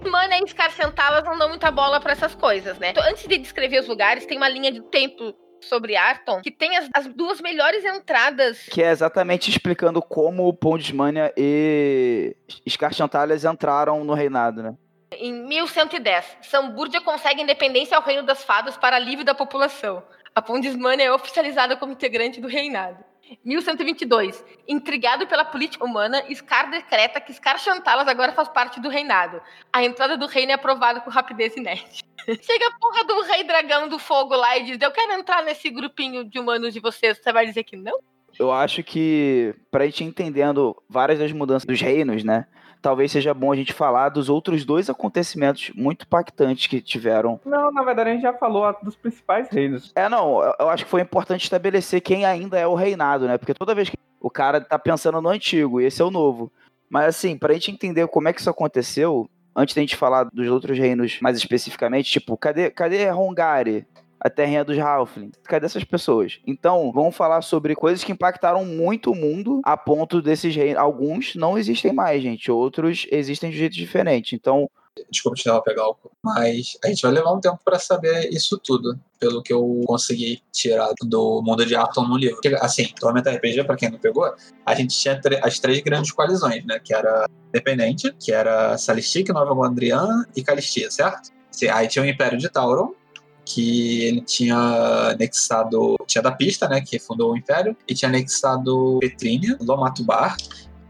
Mana 0.08 0.38
e 0.38 0.48
Scarcentalas 0.48 1.24
não 1.24 1.38
dão 1.38 1.48
muita 1.48 1.70
bola 1.70 2.00
pra 2.00 2.12
essas 2.12 2.34
coisas, 2.34 2.78
né? 2.78 2.90
Então, 2.90 3.02
antes 3.04 3.26
de 3.26 3.38
descrever 3.38 3.80
os 3.80 3.88
lugares, 3.88 4.26
tem 4.26 4.36
uma 4.36 4.48
linha 4.48 4.70
de 4.70 4.80
tempo 4.82 5.34
sobre 5.60 5.96
Arton 5.96 6.40
que 6.42 6.50
tem 6.50 6.76
as, 6.76 6.88
as 6.94 7.06
duas 7.06 7.40
melhores 7.40 7.84
entradas. 7.84 8.66
Que 8.70 8.82
é 8.82 8.90
exatamente 8.90 9.50
explicando 9.50 10.02
como 10.02 10.48
o 10.48 10.54
Pondismania 10.54 11.32
e 11.36 12.36
Scarchantalas 12.68 13.44
entraram 13.44 14.04
no 14.04 14.14
reinado, 14.14 14.62
né? 14.62 14.74
Em 15.12 15.32
1110, 15.32 16.38
Sambúrdia 16.42 17.00
consegue 17.00 17.42
independência 17.42 17.96
ao 17.96 18.02
Reino 18.02 18.22
das 18.22 18.42
Fadas 18.42 18.76
para 18.76 18.96
alívio 18.96 19.24
da 19.24 19.34
população. 19.34 20.02
A 20.34 20.40
Pondismania 20.40 21.06
é 21.06 21.12
oficializada 21.12 21.76
como 21.76 21.92
integrante 21.92 22.40
do 22.40 22.48
reinado. 22.48 23.04
1122. 23.44 24.44
Intrigado 24.66 25.26
pela 25.26 25.44
política 25.44 25.84
humana, 25.84 26.22
Scar 26.34 26.70
decreta 26.70 27.20
que 27.20 27.32
Scar 27.32 27.58
Chantalas 27.58 28.08
agora 28.08 28.32
faz 28.32 28.48
parte 28.48 28.80
do 28.80 28.88
reinado. 28.88 29.40
A 29.72 29.82
entrada 29.82 30.16
do 30.16 30.26
reino 30.26 30.52
é 30.52 30.54
aprovada 30.54 31.00
com 31.00 31.10
rapidez 31.10 31.56
inédita. 31.56 32.04
Chega 32.40 32.66
a 32.68 32.78
porra 32.78 33.04
do 33.04 33.22
rei 33.22 33.44
dragão 33.44 33.88
do 33.88 33.98
fogo 33.98 34.34
lá 34.34 34.56
e 34.56 34.64
diz: 34.64 34.80
Eu 34.80 34.90
quero 34.90 35.12
entrar 35.12 35.42
nesse 35.42 35.70
grupinho 35.70 36.24
de 36.24 36.38
humanos 36.38 36.72
de 36.72 36.80
vocês. 36.80 37.18
Você 37.18 37.32
vai 37.32 37.46
dizer 37.46 37.64
que 37.64 37.76
não? 37.76 37.98
Eu 38.38 38.50
acho 38.50 38.82
que, 38.82 39.54
pra 39.70 39.84
gente 39.84 40.04
entendendo 40.04 40.74
várias 40.88 41.18
das 41.18 41.32
mudanças 41.32 41.66
dos 41.66 41.80
reinos, 41.80 42.24
né? 42.24 42.46
Talvez 42.82 43.12
seja 43.12 43.32
bom 43.32 43.52
a 43.52 43.56
gente 43.56 43.72
falar 43.72 44.08
dos 44.08 44.28
outros 44.28 44.64
dois 44.64 44.90
acontecimentos 44.90 45.70
muito 45.74 46.02
impactantes 46.04 46.66
que 46.66 46.80
tiveram. 46.80 47.40
Não, 47.46 47.70
na 47.70 47.82
verdade 47.84 48.10
a 48.10 48.12
gente 48.12 48.22
já 48.22 48.32
falou 48.34 48.74
dos 48.82 48.96
principais 48.96 49.48
reinos. 49.48 49.92
É, 49.94 50.08
não, 50.08 50.42
eu- 50.58 50.68
acho 50.68 50.84
que 50.84 50.90
foi 50.90 51.00
importante 51.00 51.44
estabelecer 51.44 52.00
quem 52.00 52.24
ainda 52.24 52.58
é 52.58 52.66
o 52.66 52.74
reinado, 52.74 53.28
né? 53.28 53.38
Porque 53.38 53.54
toda 53.54 53.74
vez 53.74 53.88
que 53.88 53.96
o 54.20 54.28
cara 54.28 54.60
tá 54.60 54.76
pensando 54.78 55.22
no 55.22 55.28
antigo 55.28 55.80
e 55.80 55.84
esse 55.84 56.02
é 56.02 56.04
o 56.04 56.10
novo. 56.10 56.50
Mas 56.90 57.06
assim, 57.06 57.38
pra 57.38 57.54
gente 57.54 57.70
entender 57.70 58.06
como 58.08 58.26
é 58.28 58.32
que 58.32 58.40
isso 58.40 58.50
aconteceu, 58.50 59.28
antes 59.54 59.74
da 59.76 59.80
gente 59.80 59.96
falar 59.96 60.24
dos 60.24 60.48
outros 60.48 60.76
reinos 60.76 61.18
mais 61.22 61.36
especificamente, 61.36 62.10
tipo, 62.10 62.36
cadê, 62.36 62.68
cadê 62.68 63.10
Hongari? 63.12 63.86
A 64.24 64.30
terrinha 64.30 64.64
dos 64.64 64.78
Halfling. 64.78 65.32
Cadê 65.42 65.66
essas 65.66 65.82
pessoas? 65.82 66.38
Então, 66.46 66.92
vamos 66.92 67.16
falar 67.16 67.42
sobre 67.42 67.74
coisas 67.74 68.04
que 68.04 68.12
impactaram 68.12 68.64
muito 68.64 69.10
o 69.10 69.16
mundo 69.16 69.60
a 69.64 69.76
ponto 69.76 70.22
desses 70.22 70.54
reinos. 70.54 70.80
Alguns 70.80 71.34
não 71.34 71.58
existem 71.58 71.92
mais, 71.92 72.22
gente. 72.22 72.48
Outros 72.50 73.04
existem 73.10 73.50
de 73.50 73.56
jeito 73.56 73.74
diferente. 73.74 74.36
Então, 74.36 74.70
Desculpa 75.10 75.36
te 75.36 75.40
interromper, 75.40 75.74
Galco, 75.74 76.10
mas 76.22 76.76
a 76.84 76.88
gente 76.88 77.00
vai 77.02 77.12
levar 77.12 77.32
um 77.32 77.40
tempo 77.40 77.58
pra 77.64 77.78
saber 77.78 78.28
isso 78.30 78.58
tudo, 78.58 78.98
pelo 79.18 79.42
que 79.42 79.52
eu 79.52 79.80
consegui 79.86 80.42
tirar 80.52 80.92
do 81.02 81.40
mundo 81.42 81.64
de 81.64 81.74
Arton 81.74 82.06
no 82.06 82.16
livro. 82.16 82.38
Assim, 82.60 82.92
Tormenta 83.00 83.30
RPG, 83.30 83.64
pra 83.64 83.74
quem 83.74 83.90
não 83.90 83.98
pegou, 83.98 84.30
a 84.66 84.74
gente 84.74 84.94
tinha 84.94 85.18
as 85.42 85.58
três 85.58 85.80
grandes 85.80 86.12
coalizões, 86.12 86.64
né? 86.66 86.78
Que 86.78 86.94
era 86.94 87.26
Independente, 87.48 88.14
que 88.20 88.32
era 88.32 88.76
Salistic, 88.76 89.30
Nova 89.30 89.54
Gondrian 89.54 90.26
e 90.36 90.42
Calistia, 90.42 90.90
certo? 90.90 91.30
Aí 91.72 91.88
tinha 91.88 92.02
o 92.02 92.06
Império 92.06 92.38
de 92.38 92.48
Tauron, 92.50 92.94
que 93.44 94.04
ele 94.04 94.20
tinha 94.20 94.56
anexado. 95.10 95.96
Tinha 96.06 96.22
da 96.22 96.32
Pista, 96.32 96.68
né? 96.68 96.80
Que 96.80 96.98
fundou 96.98 97.32
o 97.32 97.36
Império, 97.36 97.76
e 97.88 97.94
tinha 97.94 98.08
anexado 98.08 98.98
Petrínia, 99.00 99.56
Lomatubar, 99.60 100.36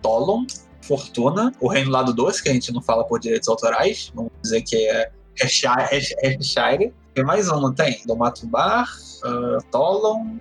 Tolon, 0.01 0.45
Fortuna, 0.83 1.53
o 1.61 1.69
Reino 1.69 1.91
Lado 1.91 2.13
Doce, 2.13 2.43
que 2.43 2.49
a 2.49 2.53
gente 2.53 2.73
não 2.73 2.83
fala 2.83 3.05
por 3.05 3.21
direitos 3.21 3.49
autorais, 3.49 4.13
vamos 4.15 4.33
dizer 4.43 4.63
que 4.63 4.77
é 4.77 5.11
Hersshire. 5.41 6.93
Tem 7.15 7.25
mais 7.25 7.49
um, 7.49 7.61
não 7.61 7.75
tem? 7.75 8.03
Lomatubar, 8.07 8.89
uh, 9.25 9.63
Tolon, 9.71 10.37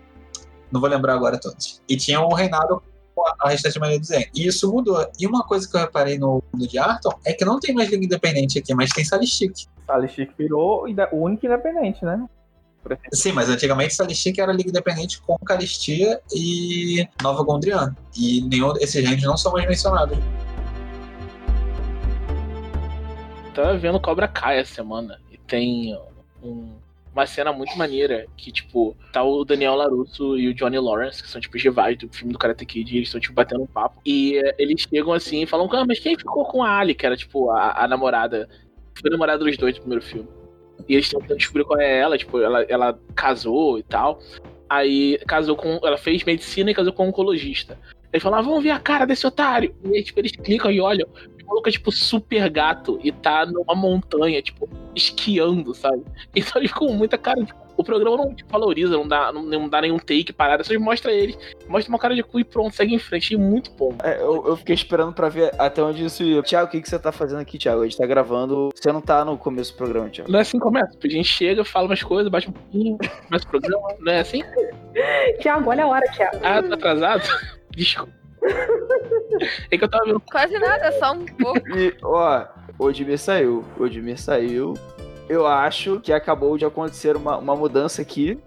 não 0.71 0.79
vou 0.79 0.89
lembrar 0.89 1.13
agora 1.13 1.39
todos. 1.39 1.81
E 1.87 1.97
tinha 1.97 2.21
o 2.21 2.33
reinado 2.33 2.81
a 3.39 3.49
restante 3.49 3.79
maioria 3.79 3.99
do 3.99 4.05
Zen. 4.05 4.25
E 4.33 4.47
isso 4.47 4.71
mudou. 4.71 5.05
E 5.19 5.27
uma 5.27 5.43
coisa 5.43 5.69
que 5.69 5.75
eu 5.75 5.81
reparei 5.81 6.17
no 6.17 6.41
mundo 6.51 6.67
de 6.67 6.79
Arton 6.79 7.11
é 7.25 7.33
que 7.33 7.45
não 7.45 7.59
tem 7.59 7.75
mais 7.75 7.89
Liga 7.89 8.05
Independente 8.05 8.59
aqui, 8.59 8.73
mas 8.73 8.89
tem 8.89 9.03
Salistic. 9.03 9.67
Salistic 9.91 10.31
virou 10.37 10.85
o 11.11 11.17
único 11.17 11.45
independente, 11.45 12.05
né? 12.05 12.25
Sim, 13.11 13.33
mas 13.33 13.49
antigamente 13.49 13.93
Salistic 13.93 14.39
era 14.39 14.53
Liga 14.53 14.69
Independente 14.69 15.21
com 15.21 15.37
Calistia 15.39 16.19
e 16.33 17.05
Nova 17.21 17.43
Gondrian. 17.43 17.93
E 18.17 18.41
nenhum 18.41 18.73
desses 18.73 19.03
reinos 19.05 19.23
não 19.23 19.37
são 19.37 19.51
mais 19.51 19.67
mencionados. 19.67 20.17
Tava 23.53 23.77
vendo 23.77 23.99
Cobra 23.99 24.27
Kai 24.27 24.59
essa 24.59 24.73
semana 24.75 25.19
e 25.29 25.37
tem 25.37 25.95
um- 26.41 26.73
uma 27.13 27.25
cena 27.27 27.51
muito 27.51 27.77
maneira 27.77 28.25
que, 28.37 28.51
tipo, 28.51 28.95
tá 29.11 29.21
o 29.21 29.43
Daniel 29.43 29.75
Larusso 29.75 30.37
e 30.37 30.47
o 30.47 30.53
Johnny 30.53 30.79
Lawrence, 30.79 31.21
que 31.21 31.29
são, 31.29 31.41
tipo, 31.41 31.57
os 31.57 31.61
rivais 31.61 31.97
do 31.97 32.07
filme 32.07 32.31
do 32.31 32.39
Karate 32.39 32.65
Kid, 32.65 32.89
e 32.93 32.97
eles 32.97 33.09
estão, 33.09 33.19
tipo, 33.19 33.33
batendo 33.33 33.63
um 33.63 33.67
papo. 33.67 33.99
E 34.05 34.37
eh, 34.37 34.55
eles 34.57 34.81
chegam 34.89 35.11
assim 35.11 35.43
e 35.43 35.45
falam, 35.45 35.69
ah, 35.73 35.85
mas 35.85 35.99
quem 35.99 36.17
ficou 36.17 36.45
com 36.45 36.63
a 36.63 36.79
Ali, 36.79 36.95
que 36.95 37.05
era, 37.05 37.17
tipo, 37.17 37.51
a, 37.51 37.83
a 37.83 37.87
namorada, 37.87 38.47
foi 38.99 39.09
namorada 39.09 39.43
dos 39.43 39.57
dois 39.57 39.75
do 39.75 39.81
primeiro 39.81 40.03
filme. 40.03 40.27
E 40.87 40.95
eles 40.95 41.09
tentando 41.09 41.37
descobrir 41.37 41.63
qual 41.63 41.79
é 41.79 41.99
ela, 41.99 42.17
tipo, 42.17 42.39
ela, 42.39 42.63
ela 42.63 42.99
casou 43.15 43.77
e 43.77 43.83
tal. 43.83 44.19
Aí 44.69 45.17
casou 45.27 45.55
com. 45.55 45.79
Ela 45.83 45.97
fez 45.97 46.23
medicina 46.23 46.71
e 46.71 46.73
casou 46.73 46.93
com 46.93 47.05
um 47.05 47.09
oncologista. 47.09 47.77
Eles 48.11 48.23
falam, 48.23 48.39
ah, 48.39 48.41
vamos 48.41 48.63
ver 48.63 48.71
a 48.71 48.79
cara 48.79 49.05
desse 49.05 49.25
otário. 49.25 49.73
E 49.85 49.95
aí, 49.95 50.03
tipo, 50.03 50.19
eles 50.19 50.31
clicam 50.31 50.71
e 50.71 50.81
olham. 50.81 51.07
Maluco 51.51 51.67
é, 51.67 51.71
tipo, 51.71 51.91
super 51.91 52.49
gato 52.49 52.97
e 53.03 53.11
tá 53.11 53.45
numa 53.45 53.75
montanha, 53.75 54.41
tipo, 54.41 54.69
esquiando, 54.95 55.73
sabe? 55.73 56.01
Então 56.33 56.61
eles 56.61 56.71
com 56.71 56.93
muita 56.93 57.17
cara. 57.17 57.43
Tipo, 57.43 57.59
o 57.75 57.83
programa 57.83 58.17
não 58.17 58.33
tipo, 58.33 58.49
valoriza, 58.49 58.95
não 58.95 59.07
dá, 59.07 59.33
não, 59.33 59.43
não 59.43 59.67
dá 59.67 59.81
nenhum 59.81 59.97
take 59.97 60.31
parada, 60.31 60.63
só 60.63 60.77
mostra 60.79 61.11
eles. 61.11 61.37
Mostra 61.67 61.91
uma 61.91 61.99
cara 61.99 62.15
de 62.15 62.23
cu 62.23 62.39
e 62.39 62.43
pronto, 62.43 62.75
segue 62.75 62.95
em 62.95 62.99
frente. 62.99 63.33
E 63.33 63.37
muito 63.37 63.71
bom. 63.71 63.93
É, 64.01 64.21
eu, 64.21 64.47
eu 64.47 64.55
fiquei 64.55 64.75
esperando 64.75 65.13
pra 65.13 65.27
ver 65.27 65.53
até 65.57 65.83
onde 65.83 66.05
isso 66.05 66.23
ia. 66.23 66.41
Tiago, 66.41 66.67
o 66.67 66.71
que, 66.71 66.81
que 66.81 66.89
você 66.89 66.97
tá 66.97 67.11
fazendo 67.11 67.41
aqui, 67.41 67.57
Tiago? 67.57 67.81
A 67.81 67.83
gente 67.83 67.97
tá 67.97 68.05
gravando. 68.05 68.69
Você 68.73 68.91
não 68.91 69.01
tá 69.01 69.25
no 69.25 69.37
começo 69.37 69.73
do 69.73 69.77
programa, 69.77 70.09
Tiago. 70.09 70.31
Não 70.31 70.39
é 70.39 70.41
assim 70.43 70.57
que 70.57 70.63
começa. 70.63 70.97
A 71.03 71.07
gente 71.07 71.27
chega, 71.27 71.65
fala 71.65 71.87
umas 71.87 72.01
coisas, 72.01 72.31
bate 72.31 72.49
um 72.49 72.53
pouquinho, 72.53 72.97
começa 73.27 73.45
o 73.45 73.49
programa. 73.49 73.87
Não 73.99 74.13
é 74.13 74.19
assim? 74.19 74.41
Tiago, 75.41 75.69
olha 75.69 75.83
a 75.83 75.87
hora, 75.87 76.05
Tiago. 76.13 76.37
Ah, 76.43 76.63
tá 76.63 76.75
atrasado? 76.75 77.23
Desculpa. 77.75 78.20
É 79.69 79.77
que 79.77 79.83
eu 79.83 79.89
tava 79.89 80.05
vendo. 80.05 80.19
Quase 80.31 80.57
nada, 80.57 80.91
só 80.93 81.13
um 81.13 81.25
pouco. 81.25 81.67
E, 81.77 81.95
ó, 82.03 82.45
o 82.77 82.85
Odmir 82.85 83.17
saiu. 83.17 83.63
O 83.77 83.83
Odmir 83.83 84.19
saiu. 84.19 84.73
Eu 85.29 85.47
acho 85.47 85.99
que 85.99 86.11
acabou 86.11 86.57
de 86.57 86.65
acontecer 86.65 87.15
uma, 87.15 87.37
uma 87.37 87.55
mudança 87.55 88.01
aqui 88.01 88.39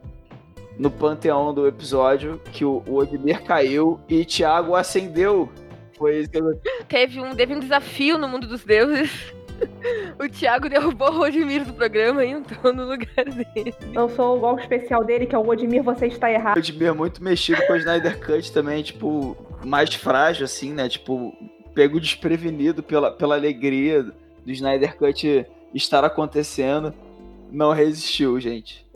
no 0.79 0.91
panteão 0.91 1.55
do 1.55 1.67
episódio, 1.67 2.41
que 2.53 2.65
o, 2.65 2.83
o 2.87 2.97
Odmir 2.97 3.43
caiu 3.45 4.01
e 4.09 4.25
Thiago 4.25 4.75
acendeu. 4.75 5.49
Foi 5.97 6.19
isso 6.19 6.31
que 6.31 6.39
eu... 6.39 6.61
Teve 6.89 7.21
um, 7.21 7.35
teve 7.35 7.55
um 7.55 7.61
desafio 7.61 8.19
no 8.19 8.29
mundo 8.29 8.47
dos 8.47 8.65
deuses. 8.65 9.11
O 10.19 10.29
Thiago 10.29 10.69
derrubou 10.69 11.09
o 11.09 11.19
Rodimir 11.19 11.65
do 11.65 11.73
programa 11.73 12.25
e 12.25 12.31
entrou 12.31 12.73
no 12.73 12.87
lugar 12.87 13.25
dele. 13.25 13.75
Eu 13.95 14.09
sou 14.09 14.37
o 14.37 14.41
golpe 14.41 14.63
especial 14.63 15.05
dele, 15.05 15.27
que 15.27 15.35
é 15.35 15.39
o 15.39 15.47
Odmir, 15.47 15.83
você 15.83 16.07
está 16.07 16.27
O 16.27 16.31
errado. 16.31 16.59
Odmir 16.59 16.89
é 16.89 16.93
muito 16.93 17.23
mexido 17.23 17.65
com 17.67 17.73
o 17.73 17.77
Snyder 17.77 18.19
Cut 18.19 18.53
também, 18.53 18.83
tipo, 18.83 19.37
mais 19.65 19.95
frágil, 19.95 20.45
assim, 20.45 20.73
né? 20.73 20.89
Tipo, 20.89 21.35
pego 21.75 22.01
desprevenido 22.01 22.83
pela, 22.83 23.11
pela 23.11 23.35
alegria 23.35 24.03
do 24.03 24.53
Snyder 24.53 24.97
Cut 24.97 25.47
estar 25.75 26.05
acontecendo. 26.05 26.95
Não 27.51 27.73
resistiu, 27.73 28.39
gente. 28.41 28.87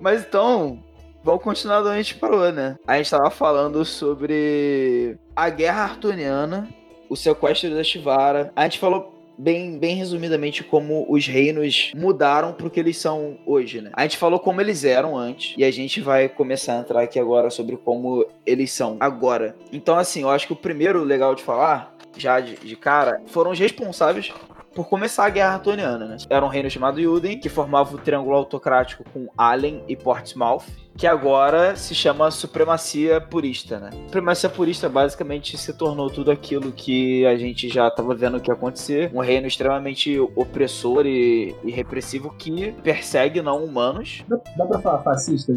Mas 0.00 0.22
então, 0.22 0.82
vamos 1.22 1.42
continuar 1.42 1.80
de 1.80 1.88
onde 1.88 1.94
a 1.94 2.02
gente 2.02 2.14
parou, 2.16 2.52
né? 2.52 2.76
A 2.86 2.96
gente 2.96 3.10
tava 3.10 3.30
falando 3.30 3.84
sobre 3.84 5.16
a 5.34 5.48
Guerra 5.48 5.84
Artuniana, 5.84 6.68
o 7.08 7.16
sequestro 7.16 7.74
da 7.74 7.84
Shivara. 7.84 8.52
A 8.56 8.64
gente 8.64 8.78
falou 8.78 9.21
bem, 9.42 9.76
bem 9.76 9.96
resumidamente 9.96 10.62
como 10.62 11.04
os 11.08 11.26
reinos 11.26 11.90
mudaram 11.96 12.52
pro 12.52 12.70
que 12.70 12.78
eles 12.78 12.96
são 12.96 13.36
hoje, 13.44 13.80
né? 13.80 13.90
A 13.92 14.02
gente 14.02 14.16
falou 14.16 14.38
como 14.38 14.60
eles 14.60 14.84
eram 14.84 15.18
antes 15.18 15.54
e 15.58 15.64
a 15.64 15.70
gente 15.70 16.00
vai 16.00 16.28
começar 16.28 16.76
a 16.76 16.80
entrar 16.80 17.02
aqui 17.02 17.18
agora 17.18 17.50
sobre 17.50 17.76
como 17.76 18.24
eles 18.46 18.70
são 18.70 18.96
agora. 19.00 19.56
Então, 19.72 19.98
assim, 19.98 20.22
eu 20.22 20.30
acho 20.30 20.46
que 20.46 20.52
o 20.52 20.56
primeiro 20.56 21.02
legal 21.02 21.34
de 21.34 21.42
falar, 21.42 21.92
já 22.16 22.38
de, 22.38 22.54
de 22.56 22.76
cara, 22.76 23.20
foram 23.26 23.50
os 23.50 23.58
responsáveis 23.58 24.32
por 24.74 24.88
começar 24.88 25.26
a 25.26 25.30
Guerra 25.30 25.54
Artoniana, 25.54 26.06
né? 26.06 26.16
Era 26.28 26.44
um 26.44 26.48
reino 26.48 26.70
chamado 26.70 27.00
Yuden, 27.00 27.38
que 27.38 27.48
formava 27.48 27.94
o 27.94 27.98
triângulo 27.98 28.36
autocrático 28.36 29.04
com 29.12 29.28
Allen 29.36 29.84
e 29.86 29.96
Portsmouth, 29.96 30.64
que 30.96 31.06
agora 31.06 31.76
se 31.76 31.94
chama 31.94 32.30
Supremacia 32.30 33.20
Purista, 33.20 33.78
né? 33.78 33.90
Supremacia 34.06 34.48
Purista 34.48 34.88
basicamente 34.88 35.56
se 35.56 35.72
tornou 35.72 36.10
tudo 36.10 36.30
aquilo 36.30 36.72
que 36.72 37.24
a 37.26 37.36
gente 37.36 37.68
já 37.68 37.88
estava 37.88 38.14
vendo 38.14 38.40
que 38.40 38.50
ia 38.50 38.54
acontecer. 38.54 39.10
Um 39.14 39.20
reino 39.20 39.46
extremamente 39.46 40.18
opressor 40.36 41.06
e, 41.06 41.54
e 41.64 41.70
repressivo 41.70 42.34
que 42.36 42.72
persegue 42.82 43.42
não 43.42 43.64
humanos. 43.64 44.24
Dá, 44.28 44.38
dá 44.56 44.66
pra 44.66 44.78
falar 44.80 45.02
fascista? 45.02 45.52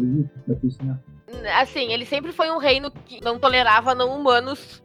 Fascista, 0.46 0.84
né? 0.84 0.98
Assim, 1.60 1.92
ele 1.92 2.06
sempre 2.06 2.32
foi 2.32 2.50
um 2.50 2.58
reino 2.58 2.90
que 2.90 3.22
não 3.22 3.38
tolerava 3.38 3.94
não 3.94 4.18
humanos 4.18 4.82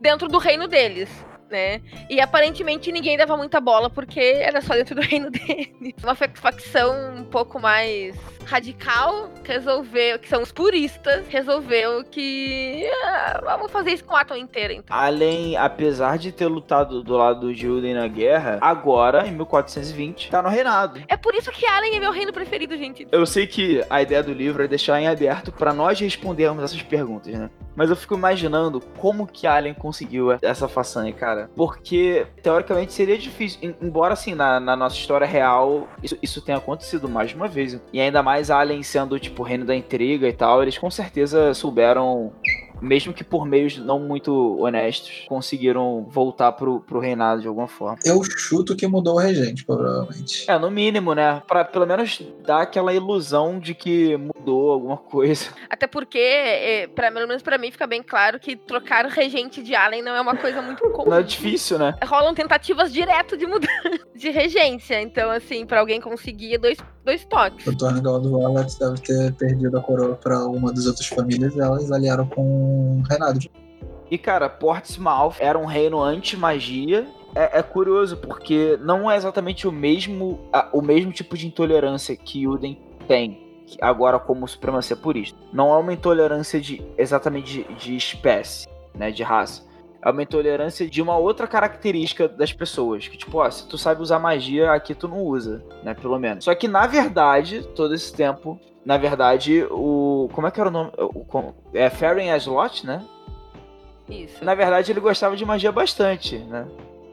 dentro 0.00 0.28
do 0.28 0.38
reino 0.38 0.66
deles. 0.66 1.10
Né? 1.50 1.80
E 2.08 2.20
aparentemente 2.20 2.90
ninguém 2.92 3.16
dava 3.16 3.36
muita 3.36 3.60
bola 3.60 3.90
porque 3.90 4.20
era 4.20 4.60
só 4.60 4.74
dentro 4.74 4.94
do 4.94 5.00
reino 5.02 5.28
dele. 5.30 5.94
Uma 6.02 6.14
fa- 6.14 6.28
facção 6.34 7.14
um 7.16 7.24
pouco 7.24 7.58
mais 7.60 8.16
radical 8.46 9.30
resolveu, 9.44 10.18
que 10.18 10.28
são 10.28 10.42
os 10.42 10.50
puristas, 10.50 11.24
resolveu 11.28 12.02
que 12.04 12.84
ah, 13.04 13.40
vamos 13.44 13.70
fazer 13.70 13.92
isso 13.92 14.04
com 14.04 14.16
a 14.16 14.20
Atom 14.22 14.36
inteira, 14.36 14.72
então. 14.72 14.96
Além, 14.96 15.56
apesar 15.56 16.18
de 16.18 16.32
ter 16.32 16.46
lutado 16.46 17.02
do 17.02 17.16
lado 17.16 17.54
de 17.54 17.60
Juden 17.60 17.94
na 17.94 18.08
guerra, 18.08 18.58
agora, 18.60 19.26
em 19.26 19.32
1420, 19.32 20.30
tá 20.30 20.42
no 20.42 20.48
reinado. 20.48 21.00
É 21.08 21.16
por 21.16 21.34
isso 21.34 21.50
que 21.52 21.64
Allen 21.66 21.96
é 21.96 22.00
meu 22.00 22.10
reino 22.12 22.32
preferido, 22.32 22.76
gente. 22.76 23.06
Eu 23.12 23.24
sei 23.24 23.46
que 23.46 23.84
a 23.88 24.02
ideia 24.02 24.22
do 24.22 24.32
livro 24.32 24.64
é 24.64 24.68
deixar 24.68 25.00
em 25.00 25.06
aberto 25.08 25.52
pra 25.52 25.72
nós 25.72 25.98
respondermos 26.00 26.62
essas 26.64 26.82
perguntas, 26.82 27.32
né? 27.32 27.48
Mas 27.76 27.88
eu 27.88 27.96
fico 27.96 28.14
imaginando 28.14 28.80
como 28.98 29.26
que 29.26 29.46
Alien 29.46 29.74
conseguiu 29.74 30.32
essa 30.42 30.66
façanha, 30.68 31.12
cara. 31.12 31.39
Porque, 31.56 32.26
teoricamente, 32.42 32.92
seria 32.92 33.16
difícil. 33.18 33.58
Em- 33.62 33.74
Embora, 33.80 34.14
assim, 34.14 34.34
na, 34.34 34.58
na 34.60 34.76
nossa 34.76 34.96
história 34.96 35.26
real, 35.26 35.88
isso, 36.02 36.16
isso 36.22 36.40
tenha 36.42 36.58
acontecido 36.58 37.08
mais 37.08 37.30
de 37.30 37.36
uma 37.36 37.48
vez. 37.48 37.80
E 37.92 38.00
ainda 38.00 38.22
mais 38.22 38.50
Alien 38.50 38.82
sendo, 38.82 39.18
tipo, 39.18 39.42
reino 39.42 39.64
da 39.64 39.74
intriga 39.74 40.28
e 40.28 40.32
tal, 40.32 40.62
eles 40.62 40.76
com 40.78 40.90
certeza 40.90 41.52
souberam. 41.54 42.32
Mesmo 42.80 43.12
que 43.12 43.24
por 43.24 43.46
meios 43.46 43.76
não 43.78 43.98
muito 43.98 44.58
honestos, 44.60 45.24
conseguiram 45.28 46.06
voltar 46.10 46.52
pro, 46.52 46.80
pro 46.80 47.00
reinado 47.00 47.42
de 47.42 47.48
alguma 47.48 47.68
forma. 47.68 47.98
Eu 48.04 48.22
chuto 48.24 48.76
que 48.76 48.86
mudou 48.86 49.14
o 49.14 49.18
regente, 49.18 49.64
provavelmente. 49.64 50.50
É, 50.50 50.58
no 50.58 50.70
mínimo, 50.70 51.14
né? 51.14 51.42
Pra 51.46 51.64
pelo 51.64 51.86
menos 51.86 52.22
dar 52.44 52.62
aquela 52.62 52.92
ilusão 52.92 53.58
de 53.58 53.74
que 53.74 54.16
mudou 54.16 54.72
alguma 54.72 54.96
coisa. 54.96 55.46
Até 55.68 55.86
porque, 55.86 56.18
é, 56.18 56.86
pra, 56.86 57.10
pelo 57.10 57.26
menos 57.26 57.42
pra 57.42 57.58
mim, 57.58 57.70
fica 57.70 57.86
bem 57.86 58.02
claro 58.02 58.38
que 58.38 58.56
trocar 58.56 59.04
o 59.04 59.08
regente 59.08 59.62
de 59.62 59.74
Allen 59.74 60.02
não 60.02 60.12
é 60.12 60.20
uma 60.20 60.36
coisa 60.36 60.62
muito 60.62 60.82
comum. 60.90 61.10
Não 61.10 61.18
é 61.18 61.22
difícil, 61.22 61.78
né? 61.78 61.94
Rolam 62.04 62.34
tentativas 62.34 62.92
direto 62.92 63.36
de 63.36 63.46
mudança 63.46 63.70
de 64.14 64.30
regência. 64.30 65.00
Então, 65.00 65.30
assim, 65.30 65.66
pra 65.66 65.80
alguém 65.80 66.00
conseguir, 66.00 66.54
é 66.54 66.58
dois, 66.58 66.78
dois 67.04 67.24
toques. 67.24 67.66
O 67.66 67.76
Tornegal 67.76 68.20
do 68.20 68.38
Wallace 68.38 68.78
deve 68.78 69.00
ter 69.00 69.32
perdido 69.34 69.76
a 69.78 69.80
coroa 69.80 70.16
pra 70.16 70.44
uma 70.46 70.72
das 70.72 70.86
outras 70.86 71.06
famílias 71.06 71.54
e 71.54 71.60
elas 71.60 71.90
aliaram 71.90 72.26
com 72.26 72.69
Renato. 73.08 73.48
E, 74.10 74.18
cara, 74.18 74.48
Portsmouth 74.48 75.34
era 75.38 75.58
um 75.58 75.66
reino 75.66 76.00
anti-magia. 76.02 77.06
É, 77.34 77.60
é 77.60 77.62
curioso, 77.62 78.16
porque 78.16 78.76
não 78.82 79.08
é 79.08 79.16
exatamente 79.16 79.68
o 79.68 79.72
mesmo, 79.72 80.40
a- 80.52 80.68
o 80.72 80.82
mesmo 80.82 81.12
tipo 81.12 81.36
de 81.36 81.46
intolerância 81.46 82.16
que 82.16 82.46
Uden 82.48 82.76
tem, 83.06 83.64
agora 83.80 84.18
como 84.18 84.48
supremacia 84.48 84.96
purista. 84.96 85.38
Não 85.52 85.72
é 85.72 85.76
uma 85.76 85.92
intolerância 85.92 86.60
de 86.60 86.82
exatamente 86.98 87.62
de, 87.64 87.74
de 87.74 87.96
espécie, 87.96 88.66
né, 88.94 89.12
de 89.12 89.22
raça. 89.22 89.64
É 90.04 90.10
uma 90.10 90.22
intolerância 90.22 90.88
de 90.88 91.00
uma 91.02 91.16
outra 91.18 91.46
característica 91.46 92.26
das 92.26 92.52
pessoas. 92.52 93.06
Que, 93.06 93.16
tipo, 93.18 93.38
ó, 93.38 93.48
se 93.50 93.68
tu 93.68 93.76
sabe 93.78 94.00
usar 94.02 94.18
magia, 94.18 94.72
aqui 94.72 94.94
tu 94.94 95.06
não 95.06 95.22
usa, 95.22 95.62
né? 95.84 95.92
Pelo 95.92 96.18
menos. 96.18 96.44
Só 96.44 96.54
que, 96.54 96.66
na 96.66 96.86
verdade, 96.86 97.62
todo 97.76 97.94
esse 97.94 98.10
tempo, 98.10 98.58
na 98.84 98.96
verdade, 98.96 99.64
o. 99.70 100.28
Como 100.32 100.46
é 100.46 100.50
que 100.50 100.60
era 100.60 100.68
o 100.68 100.72
nome? 100.72 100.90
O, 100.98 101.54
é 101.74 101.90
Faren 101.90 102.30
Aslot, 102.30 102.86
né? 102.86 103.04
Isso. 104.08 104.44
Na 104.44 104.54
verdade, 104.54 104.90
ele 104.90 105.00
gostava 105.00 105.36
de 105.36 105.44
magia 105.44 105.70
bastante, 105.70 106.38
né? 106.38 106.66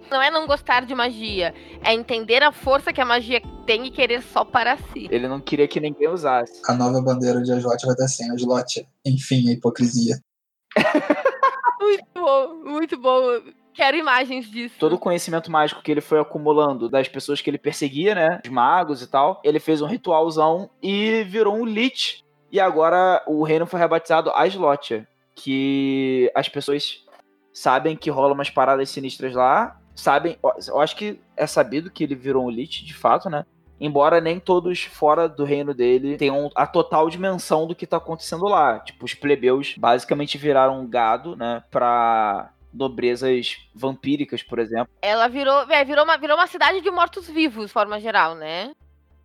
Não 0.09 0.21
é 0.21 0.31
não 0.31 0.47
gostar 0.47 0.85
de 0.85 0.95
magia, 0.95 1.53
é 1.83 1.93
entender 1.93 2.41
a 2.41 2.51
força 2.51 2.93
que 2.93 3.01
a 3.01 3.05
magia 3.05 3.41
tem 3.65 3.85
e 3.85 3.91
querer 3.91 4.21
só 4.21 4.45
para 4.45 4.77
si. 4.77 5.07
Ele 5.11 5.27
não 5.27 5.41
queria 5.41 5.67
que 5.67 5.81
ninguém 5.81 6.07
usasse. 6.07 6.61
A 6.65 6.73
nova 6.73 7.01
bandeira 7.01 7.41
de 7.41 7.51
Aslot 7.51 7.85
vai 7.85 7.95
ter 7.95 8.03
assim, 8.03 8.31
Aslot. 8.31 8.87
Enfim, 9.05 9.49
a 9.49 9.53
hipocrisia. 9.53 10.15
Muito 11.79 12.05
bom, 12.15 12.55
muito 12.65 12.97
bom. 12.97 13.21
Quero 13.77 13.95
imagens 13.95 14.49
disso. 14.49 14.73
Todo 14.79 14.93
o 14.93 14.99
conhecimento 14.99 15.51
mágico 15.51 15.83
que 15.83 15.91
ele 15.91 16.01
foi 16.01 16.19
acumulando 16.19 16.89
das 16.89 17.07
pessoas 17.07 17.41
que 17.41 17.47
ele 17.47 17.59
perseguia, 17.59 18.15
né? 18.15 18.41
Os 18.43 18.49
magos 18.49 19.03
e 19.03 19.07
tal. 19.07 19.39
Ele 19.43 19.59
fez 19.59 19.83
um 19.83 19.85
ritualzão 19.85 20.67
e 20.81 21.23
virou 21.25 21.55
um 21.55 21.63
Lich. 21.63 22.25
E 22.51 22.59
agora 22.59 23.21
o 23.27 23.43
reino 23.43 23.67
foi 23.67 23.79
rebatizado 23.79 24.31
Aslotia. 24.31 25.07
Que 25.35 26.31
as 26.33 26.49
pessoas 26.49 27.05
sabem 27.53 27.95
que 27.95 28.09
rola 28.09 28.33
umas 28.33 28.49
paradas 28.49 28.89
sinistras 28.89 29.35
lá. 29.35 29.79
Sabem. 29.93 30.39
Eu 30.67 30.79
acho 30.79 30.95
que 30.95 31.21
é 31.35 31.45
sabido 31.45 31.91
que 31.91 32.03
ele 32.03 32.15
virou 32.15 32.47
um 32.47 32.49
Lich, 32.49 32.83
de 32.83 32.95
fato, 32.95 33.29
né? 33.29 33.45
Embora 33.79 34.19
nem 34.19 34.39
todos 34.39 34.85
fora 34.85 35.29
do 35.29 35.43
reino 35.43 35.71
dele 35.71 36.17
tenham 36.17 36.49
a 36.55 36.65
total 36.65 37.07
dimensão 37.11 37.67
do 37.67 37.75
que 37.75 37.85
tá 37.85 37.97
acontecendo 37.97 38.45
lá. 38.45 38.79
Tipo, 38.79 39.05
os 39.05 39.13
plebeus 39.13 39.75
basicamente 39.77 40.35
viraram 40.35 40.81
um 40.81 40.87
gado, 40.87 41.35
né? 41.35 41.61
Pra 41.69 42.49
nobrezas 42.73 43.57
vampíricas, 43.73 44.43
por 44.43 44.59
exemplo. 44.59 44.89
Ela 45.01 45.27
virou, 45.27 45.69
é, 45.71 45.83
virou, 45.83 46.03
uma, 46.03 46.17
virou 46.17 46.35
uma 46.37 46.47
cidade 46.47 46.81
de 46.81 46.91
mortos-vivos, 46.91 47.67
de 47.67 47.71
forma 47.73 47.99
geral, 47.99 48.35
né? 48.35 48.71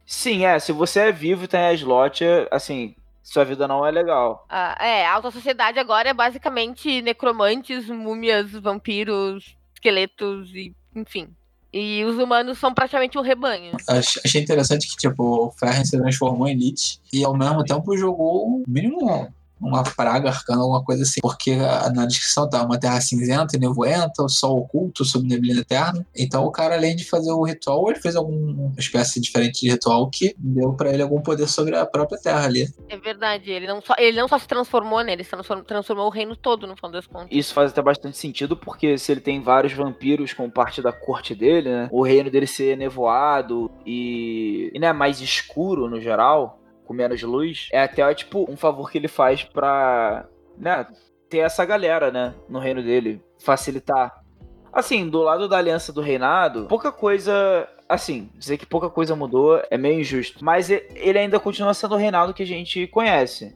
Sim, 0.06 0.44
é. 0.44 0.58
Se 0.58 0.72
você 0.72 1.00
é 1.00 1.12
vivo 1.12 1.44
e 1.44 1.48
tem 1.48 1.60
a 1.60 1.72
slot, 1.74 2.24
assim, 2.50 2.94
sua 3.22 3.44
vida 3.44 3.68
não 3.68 3.86
é 3.86 3.90
legal. 3.90 4.44
Ah, 4.48 4.76
é, 4.80 5.06
a 5.06 5.14
alta 5.14 5.30
sociedade 5.30 5.78
agora 5.78 6.08
é 6.10 6.14
basicamente 6.14 7.00
necromantes, 7.02 7.86
múmias, 7.88 8.50
vampiros, 8.52 9.56
esqueletos 9.74 10.50
e 10.54 10.74
enfim. 10.94 11.28
E 11.72 12.04
os 12.04 12.18
humanos 12.18 12.58
são 12.58 12.74
praticamente 12.74 13.16
um 13.16 13.22
rebanho. 13.22 13.72
Ach- 13.88 14.18
Achei 14.22 14.42
interessante 14.42 14.86
que, 14.86 14.96
tipo, 14.96 15.46
o 15.46 15.50
Ferren 15.52 15.84
se 15.86 15.96
transformou 15.98 16.46
em 16.46 16.54
Lich 16.54 17.00
e 17.10 17.24
ao 17.24 17.34
mesmo 17.34 17.64
tempo 17.64 17.96
jogou 17.96 18.46
o 18.46 18.62
mínimo 18.68 19.32
uma 19.62 19.82
praga 19.82 20.28
arcana, 20.28 20.62
alguma 20.62 20.84
coisa 20.84 21.02
assim. 21.02 21.20
Porque 21.20 21.56
na 21.94 22.06
descrição 22.06 22.48
tá 22.48 22.64
uma 22.64 22.78
terra 22.78 23.00
cinzenta 23.00 23.56
e 23.56 23.60
nevoenta, 23.60 24.22
o 24.22 24.28
sol 24.28 24.58
oculto 24.58 25.04
sob 25.04 25.26
neblina 25.26 25.60
eterna. 25.60 26.04
Então 26.16 26.44
o 26.44 26.50
cara, 26.50 26.74
além 26.74 26.96
de 26.96 27.04
fazer 27.04 27.30
o 27.30 27.44
ritual, 27.44 27.88
ele 27.88 28.00
fez 28.00 28.16
alguma 28.16 28.72
espécie 28.78 29.20
diferente 29.20 29.60
de 29.60 29.70
ritual 29.70 30.08
que 30.10 30.34
deu 30.38 30.72
pra 30.72 30.90
ele 30.90 31.02
algum 31.02 31.20
poder 31.20 31.48
sobre 31.48 31.76
a 31.76 31.86
própria 31.86 32.18
terra 32.18 32.44
ali. 32.44 32.68
É 32.88 32.96
verdade, 32.96 33.50
ele 33.50 33.66
não 33.66 33.80
só, 33.80 33.94
ele 33.98 34.16
não 34.16 34.28
só 34.28 34.38
se 34.38 34.48
transformou 34.48 35.00
nele, 35.00 35.12
ele 35.16 35.24
se 35.24 35.30
transformou, 35.30 35.64
transformou 35.64 36.06
o 36.06 36.10
reino 36.10 36.34
todo, 36.36 36.66
no 36.66 36.76
final 36.76 36.90
das 36.90 37.06
contas. 37.06 37.28
Isso 37.30 37.54
faz 37.54 37.70
até 37.70 37.82
bastante 37.82 38.16
sentido, 38.16 38.56
porque 38.56 38.98
se 38.98 39.12
ele 39.12 39.20
tem 39.20 39.42
vários 39.42 39.72
vampiros 39.72 40.32
como 40.32 40.50
parte 40.50 40.82
da 40.82 40.92
corte 40.92 41.34
dele, 41.34 41.70
né? 41.70 41.88
O 41.90 42.02
reino 42.02 42.30
dele 42.30 42.46
ser 42.46 42.76
nevoado 42.76 43.70
e, 43.86 44.70
e 44.74 44.78
né, 44.78 44.92
mais 44.92 45.20
escuro 45.20 45.88
no 45.88 46.00
geral, 46.00 46.61
com 46.92 46.96
menos 46.96 47.22
luz, 47.22 47.68
é 47.72 47.82
até 47.82 48.14
tipo 48.14 48.46
um 48.48 48.56
favor 48.56 48.90
que 48.90 48.98
ele 48.98 49.08
faz 49.08 49.42
pra, 49.42 50.28
né, 50.58 50.86
ter 51.28 51.38
essa 51.38 51.64
galera, 51.64 52.10
né, 52.10 52.34
no 52.48 52.58
reino 52.58 52.82
dele, 52.82 53.22
facilitar. 53.42 54.22
Assim, 54.70 55.08
do 55.08 55.22
lado 55.22 55.48
da 55.48 55.56
aliança 55.56 55.92
do 55.92 56.00
reinado, 56.00 56.66
pouca 56.66 56.92
coisa. 56.92 57.68
Assim, 57.88 58.30
dizer 58.36 58.56
que 58.56 58.64
pouca 58.64 58.88
coisa 58.88 59.14
mudou 59.14 59.62
é 59.70 59.76
meio 59.76 60.00
injusto. 60.00 60.42
Mas 60.42 60.70
ele 60.70 61.18
ainda 61.18 61.38
continua 61.38 61.74
sendo 61.74 61.94
o 61.94 61.98
reinado 61.98 62.32
que 62.32 62.42
a 62.42 62.46
gente 62.46 62.86
conhece. 62.86 63.54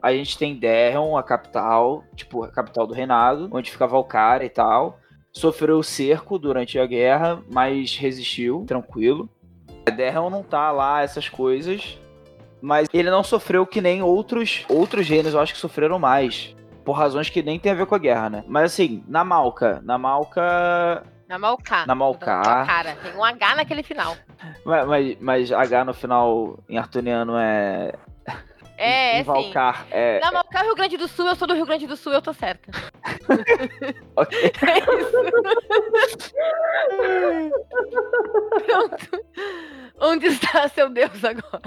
A 0.00 0.12
gente 0.12 0.38
tem 0.38 0.54
Derron, 0.54 1.16
a 1.16 1.24
capital, 1.24 2.04
tipo, 2.14 2.44
a 2.44 2.52
capital 2.52 2.86
do 2.86 2.94
reinado, 2.94 3.48
onde 3.50 3.72
fica 3.72 3.86
Valkyria 3.86 4.44
e 4.44 4.48
tal. 4.48 5.00
Sofreu 5.32 5.82
cerco 5.82 6.38
durante 6.38 6.78
a 6.78 6.86
guerra, 6.86 7.42
mas 7.50 7.96
resistiu, 7.96 8.64
tranquilo. 8.64 9.28
Derron 9.96 10.30
não 10.30 10.44
tá 10.44 10.70
lá, 10.70 11.02
essas 11.02 11.28
coisas. 11.28 11.98
Mas 12.64 12.88
ele 12.94 13.10
não 13.10 13.22
sofreu 13.22 13.66
que 13.66 13.82
nem 13.82 14.02
outros 14.02 14.64
outros 14.70 15.06
reinos, 15.06 15.34
eu 15.34 15.40
acho 15.40 15.52
que 15.52 15.58
sofreram 15.58 15.98
mais. 15.98 16.56
Por 16.82 16.92
razões 16.92 17.28
que 17.28 17.42
nem 17.42 17.58
tem 17.58 17.72
a 17.72 17.74
ver 17.74 17.84
com 17.84 17.94
a 17.94 17.98
guerra, 17.98 18.30
né? 18.30 18.44
Mas 18.48 18.72
assim, 18.72 19.04
na 19.06 19.22
Malca. 19.22 19.82
Na 19.84 19.98
Malca. 19.98 21.04
Na 21.28 21.38
Malká. 21.38 21.86
Na 21.86 21.94
Malká. 21.94 22.64
Cara, 22.64 22.96
tem 22.96 23.14
um 23.14 23.22
H 23.22 23.56
naquele 23.56 23.82
final. 23.82 24.16
Mas, 24.64 24.86
mas, 24.86 25.16
mas 25.20 25.52
H 25.52 25.84
no 25.84 25.92
final 25.92 26.58
em 26.66 26.78
artuniano 26.78 27.36
é. 27.36 27.92
É, 28.78 29.18
é 29.18 29.18
sim. 29.18 29.24
Valcar. 29.24 29.86
É. 29.90 30.20
Na 30.20 30.32
Malká, 30.32 30.62
Rio 30.62 30.74
Grande 30.74 30.96
do 30.96 31.06
Sul, 31.06 31.26
eu 31.26 31.36
sou 31.36 31.46
do 31.46 31.54
Rio 31.54 31.66
Grande 31.66 31.86
do 31.86 31.96
Sul, 31.98 32.14
eu 32.14 32.22
tô 32.22 32.32
certa. 32.32 32.70
ok. 34.16 34.52
É 34.66 34.78
isso. 35.00 36.34
Pronto. 38.64 39.24
Onde 40.00 40.26
está 40.28 40.66
seu 40.68 40.88
Deus 40.88 41.22
agora? 41.22 41.60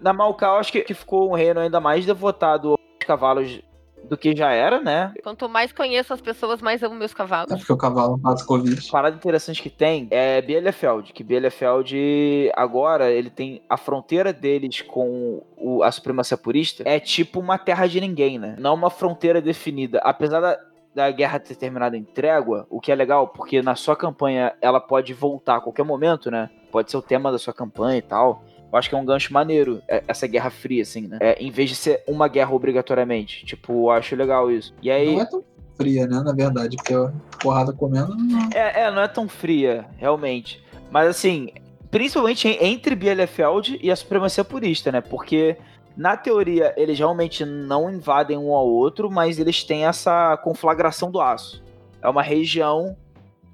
Na 0.00 0.12
Malca, 0.12 0.46
eu 0.46 0.56
acho 0.56 0.72
que, 0.72 0.82
que 0.82 0.94
ficou 0.94 1.30
um 1.30 1.34
reino 1.34 1.60
ainda 1.60 1.80
mais 1.80 2.04
devotado 2.06 2.70
aos 2.70 2.78
cavalos 3.06 3.60
do 4.04 4.16
que 4.16 4.36
já 4.36 4.52
era, 4.52 4.80
né? 4.80 5.12
Quanto 5.22 5.48
mais 5.48 5.72
conheço 5.72 6.12
as 6.14 6.20
pessoas, 6.20 6.62
mais 6.62 6.80
amo 6.82 6.94
meus 6.94 7.10
É 7.10 7.14
cavalos. 7.14 7.58
porque 7.58 7.72
o 7.72 7.76
cavalo 7.76 8.16
passa 8.18 8.46
Covid. 8.46 8.88
parada 8.90 9.16
interessante 9.16 9.60
que 9.60 9.68
tem 9.70 10.06
é 10.12 10.40
Bielefeld, 10.40 11.12
que 11.12 11.24
Bielefeld 11.24 12.50
agora 12.54 13.10
ele 13.10 13.30
tem 13.30 13.62
a 13.68 13.76
fronteira 13.76 14.32
deles 14.32 14.80
com 14.82 15.42
o- 15.56 15.82
a 15.82 15.90
supremacia 15.90 16.36
purista 16.36 16.84
é 16.86 17.00
tipo 17.00 17.40
uma 17.40 17.58
terra 17.58 17.86
de 17.88 18.00
ninguém, 18.00 18.38
né? 18.38 18.54
Não 18.58 18.74
uma 18.74 18.90
fronteira 18.90 19.40
definida. 19.40 19.98
Apesar 20.04 20.40
da, 20.40 20.56
da 20.94 21.10
guerra 21.10 21.40
ter 21.40 21.56
terminado 21.56 21.96
em 21.96 22.04
trégua, 22.04 22.64
o 22.70 22.80
que 22.80 22.92
é 22.92 22.94
legal, 22.94 23.28
porque 23.28 23.60
na 23.60 23.74
sua 23.74 23.96
campanha 23.96 24.54
ela 24.62 24.80
pode 24.80 25.12
voltar 25.14 25.56
a 25.56 25.60
qualquer 25.60 25.84
momento, 25.84 26.30
né? 26.30 26.48
Pode 26.70 26.90
ser 26.92 26.96
o 26.96 27.02
tema 27.02 27.32
da 27.32 27.38
sua 27.38 27.52
campanha 27.54 27.98
e 27.98 28.02
tal. 28.02 28.44
Eu 28.72 28.78
acho 28.78 28.88
que 28.88 28.94
é 28.94 28.98
um 28.98 29.04
gancho 29.04 29.32
maneiro, 29.32 29.80
é- 29.88 30.02
essa 30.08 30.26
guerra 30.26 30.50
fria, 30.50 30.82
assim, 30.82 31.02
né? 31.06 31.18
É, 31.20 31.42
em 31.42 31.50
vez 31.50 31.70
de 31.70 31.76
ser 31.76 32.02
uma 32.06 32.28
guerra 32.28 32.52
obrigatoriamente. 32.52 33.44
Tipo, 33.46 33.72
eu 33.86 33.90
acho 33.90 34.14
legal 34.16 34.50
isso. 34.50 34.74
E 34.82 34.90
aí. 34.90 35.14
Não 35.14 35.20
é 35.20 35.24
tão 35.26 35.44
fria, 35.76 36.06
né? 36.06 36.20
Na 36.24 36.32
verdade, 36.32 36.76
porque 36.76 36.94
a 36.94 37.12
porrada 37.40 37.72
comendo. 37.72 38.14
não- 38.16 38.48
É, 38.54 38.82
é, 38.82 38.90
não 38.90 39.02
é 39.02 39.08
tão 39.08 39.28
fria, 39.28 39.86
realmente. 39.96 40.62
Mas 40.90 41.08
assim, 41.08 41.48
principalmente 41.90 42.48
en- 42.48 42.58
entre 42.72 42.94
Bielefeld 42.94 43.78
e 43.82 43.90
a 43.90 43.96
supremacia 43.96 44.44
purista, 44.44 44.90
né? 44.92 45.00
Porque 45.00 45.56
na 45.96 46.16
teoria 46.16 46.74
eles 46.76 46.98
realmente 46.98 47.44
não 47.44 47.90
invadem 47.90 48.36
um 48.36 48.52
ao 48.52 48.66
outro, 48.68 49.10
mas 49.10 49.38
eles 49.38 49.62
têm 49.64 49.86
essa 49.86 50.36
conflagração 50.38 51.10
do 51.10 51.20
aço. 51.20 51.62
É 52.02 52.08
uma 52.08 52.22
região 52.22 52.96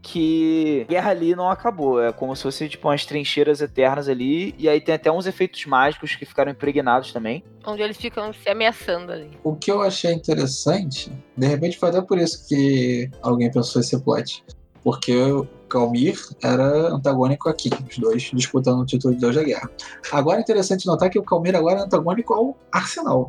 que 0.03 0.85
a 0.89 0.93
guerra 0.93 1.11
ali 1.13 1.35
não 1.35 1.49
acabou. 1.49 2.03
É 2.03 2.13
como 2.13 2.35
se 2.35 2.43
fosse 2.43 2.69
tipo 2.69 2.89
umas 2.89 3.07
trincheiras 3.07 3.61
eternas 3.61 4.09
ali. 4.09 4.55
E 4.59 4.69
aí 4.69 4.81
tem 4.81 4.95
até 4.95 5.11
uns 5.11 5.27
efeitos 5.27 5.65
mágicos 5.65 6.17
que 6.17 6.27
ficaram 6.27 6.51
impregnados 6.51 7.13
também. 7.13 7.45
Onde 7.65 7.81
eles 7.81 7.97
ficam 7.97 8.33
se 8.33 8.49
ameaçando 8.49 9.13
ali. 9.13 9.31
O 9.45 9.55
que 9.55 9.71
eu 9.71 9.81
achei 9.81 10.13
interessante, 10.13 11.13
de 11.37 11.47
repente 11.47 11.79
foi 11.79 11.91
até 11.91 12.03
por 12.03 12.19
isso 12.19 12.47
que 12.49 13.09
alguém 13.23 13.51
pensou 13.51 13.81
esse 13.81 13.99
plot. 14.03 14.45
Porque 14.83 15.15
o 15.17 15.47
Calmir 15.69 16.19
era 16.43 16.93
antagônico 16.93 17.49
aqui, 17.49 17.71
os 17.89 17.97
dois 17.99 18.31
disputando 18.35 18.81
o 18.81 18.85
título 18.85 19.15
de 19.15 19.21
Deus 19.21 19.37
da 19.37 19.45
Guerra. 19.45 19.71
Agora 20.11 20.39
é 20.39 20.41
interessante 20.41 20.87
notar 20.87 21.09
que 21.09 21.21
o 21.21 21.23
Calmir 21.23 21.55
agora 21.55 21.79
é 21.79 21.83
antagônico 21.85 22.35
ao 22.35 22.59
Arsenal. 22.73 23.29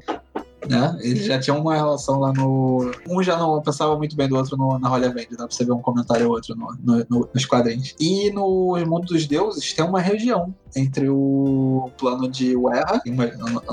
Né? 0.69 0.97
Eles 1.01 1.25
já 1.25 1.39
tinham 1.39 1.59
uma 1.59 1.75
relação 1.75 2.19
lá 2.19 2.31
no. 2.33 2.91
Um 3.09 3.21
já 3.21 3.37
não 3.37 3.61
pensava 3.61 3.97
muito 3.97 4.15
bem 4.15 4.27
do 4.27 4.35
outro 4.37 4.55
no, 4.55 4.79
na 4.79 4.91
Holy 4.91 5.05
Avenger, 5.05 5.31
dá 5.37 5.45
pra 5.47 5.55
você 5.55 5.65
ver 5.65 5.71
um 5.73 5.81
comentário 5.81 6.25
ou 6.27 6.33
outro 6.33 6.55
no, 6.55 6.73
no- 6.81 7.05
no- 7.09 7.29
nos 7.33 7.45
quadrinhos. 7.45 7.93
E 7.99 8.31
no 8.31 8.77
Mundo 8.87 9.07
dos 9.07 9.25
Deuses 9.27 9.73
tem 9.73 9.83
uma 9.85 9.99
região 9.99 10.53
entre 10.75 11.09
o 11.09 11.89
plano 11.97 12.29
de 12.29 12.55
Werra, 12.55 13.01
eu 13.05 13.13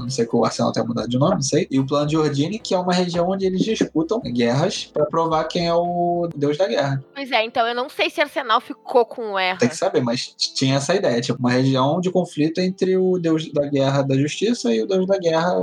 não- 0.00 0.10
sei 0.10 0.26
que 0.26 0.34
o 0.36 0.44
Arsenal 0.44 0.72
tenha 0.72 0.84
mudado 0.86 1.08
de 1.08 1.18
nome, 1.18 1.34
não 1.34 1.42
sei, 1.42 1.66
e 1.70 1.78
o 1.78 1.86
plano 1.86 2.06
de 2.06 2.16
Ordine, 2.16 2.58
que 2.58 2.74
é 2.74 2.78
uma 2.78 2.92
região 2.92 3.28
onde 3.28 3.46
eles 3.46 3.62
disputam 3.62 4.20
guerras 4.20 4.84
pra 4.92 5.06
provar 5.06 5.44
quem 5.44 5.66
é 5.68 5.74
o 5.74 6.28
deus 6.34 6.56
da 6.58 6.66
guerra. 6.66 7.02
Pois 7.14 7.30
é, 7.30 7.44
então 7.44 7.66
eu 7.66 7.74
não 7.74 7.88
sei 7.88 8.10
se 8.10 8.20
Arsenal 8.20 8.60
ficou 8.60 9.04
com 9.04 9.32
o 9.32 9.38
Erra. 9.38 9.58
Tem 9.58 9.68
que 9.68 9.76
saber, 9.76 10.00
mas 10.02 10.26
tinha 10.36 10.76
essa 10.76 10.94
ideia, 10.94 11.20
tipo, 11.20 11.38
uma 11.38 11.50
região 11.50 12.00
de 12.00 12.10
conflito 12.10 12.60
entre 12.60 12.96
o 12.96 13.18
deus 13.18 13.50
da 13.52 13.66
guerra 13.66 14.02
da 14.02 14.16
justiça 14.16 14.72
e 14.72 14.82
o 14.82 14.86
deus 14.86 15.06
da 15.06 15.18
guerra 15.18 15.54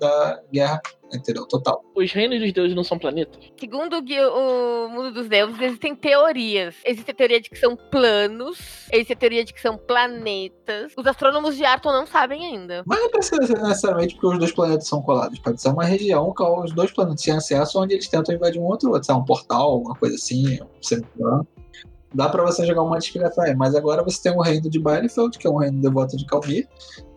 da 0.00 0.40
guerra, 0.52 0.80
entendeu? 1.16 1.46
Total. 1.46 1.84
Os 1.94 2.12
reinos 2.12 2.40
dos 2.40 2.52
deuses 2.52 2.76
não 2.76 2.84
são 2.84 2.98
planetas? 2.98 3.38
Segundo 3.58 3.96
o, 3.96 4.86
o 4.86 4.88
mundo 4.88 5.12
dos 5.12 5.28
deuses, 5.28 5.60
existem 5.60 5.94
teorias. 5.94 6.76
Existe 6.84 7.10
a 7.10 7.14
teoria 7.14 7.40
de 7.40 7.50
que 7.50 7.58
são 7.58 7.76
planos, 7.76 8.86
existe 8.92 9.12
a 9.12 9.16
teoria 9.16 9.44
de 9.44 9.52
que 9.52 9.60
são 9.60 9.76
planetas. 9.76 10.92
Os 10.96 11.06
astrônomos 11.06 11.56
de 11.56 11.64
Arton 11.64 11.92
não 11.92 12.06
sabem 12.06 12.44
ainda. 12.44 12.82
Mas 12.86 13.00
não 13.00 13.10
precisa 13.10 13.46
ser 13.46 13.60
necessariamente 13.60 14.14
porque 14.14 14.26
os 14.28 14.38
dois 14.38 14.52
planetas 14.52 14.86
são 14.86 15.02
colados. 15.02 15.38
Pode 15.38 15.60
ser 15.60 15.70
uma 15.70 15.84
região 15.84 16.32
que 16.32 16.42
os 16.42 16.72
dois 16.72 16.92
planetas 16.92 17.22
têm 17.22 17.34
acesso 17.34 17.80
onde 17.80 17.94
eles 17.94 18.08
tentam 18.08 18.34
invadir 18.34 18.60
um 18.60 18.64
outro 18.64 18.74
outro. 18.74 19.04
Sei 19.04 19.14
lá, 19.14 19.20
um 19.20 19.24
portal, 19.24 19.70
alguma 19.70 19.94
coisa 19.94 20.14
assim, 20.14 20.60
um 20.62 20.82
semiplano. 20.82 21.46
Dá 22.12 22.28
pra 22.28 22.44
você 22.44 22.64
jogar 22.64 22.82
uma 22.82 22.98
explicação 22.98 23.42
aí. 23.42 23.54
Mas 23.56 23.74
agora 23.74 24.02
você 24.02 24.22
tem 24.22 24.32
o 24.32 24.40
reino 24.40 24.70
de 24.70 24.78
Bielefeld, 24.78 25.36
que 25.36 25.46
é 25.46 25.50
um 25.50 25.56
reino 25.56 25.80
devoto 25.80 26.16
de 26.16 26.24
Calmir, 26.26 26.68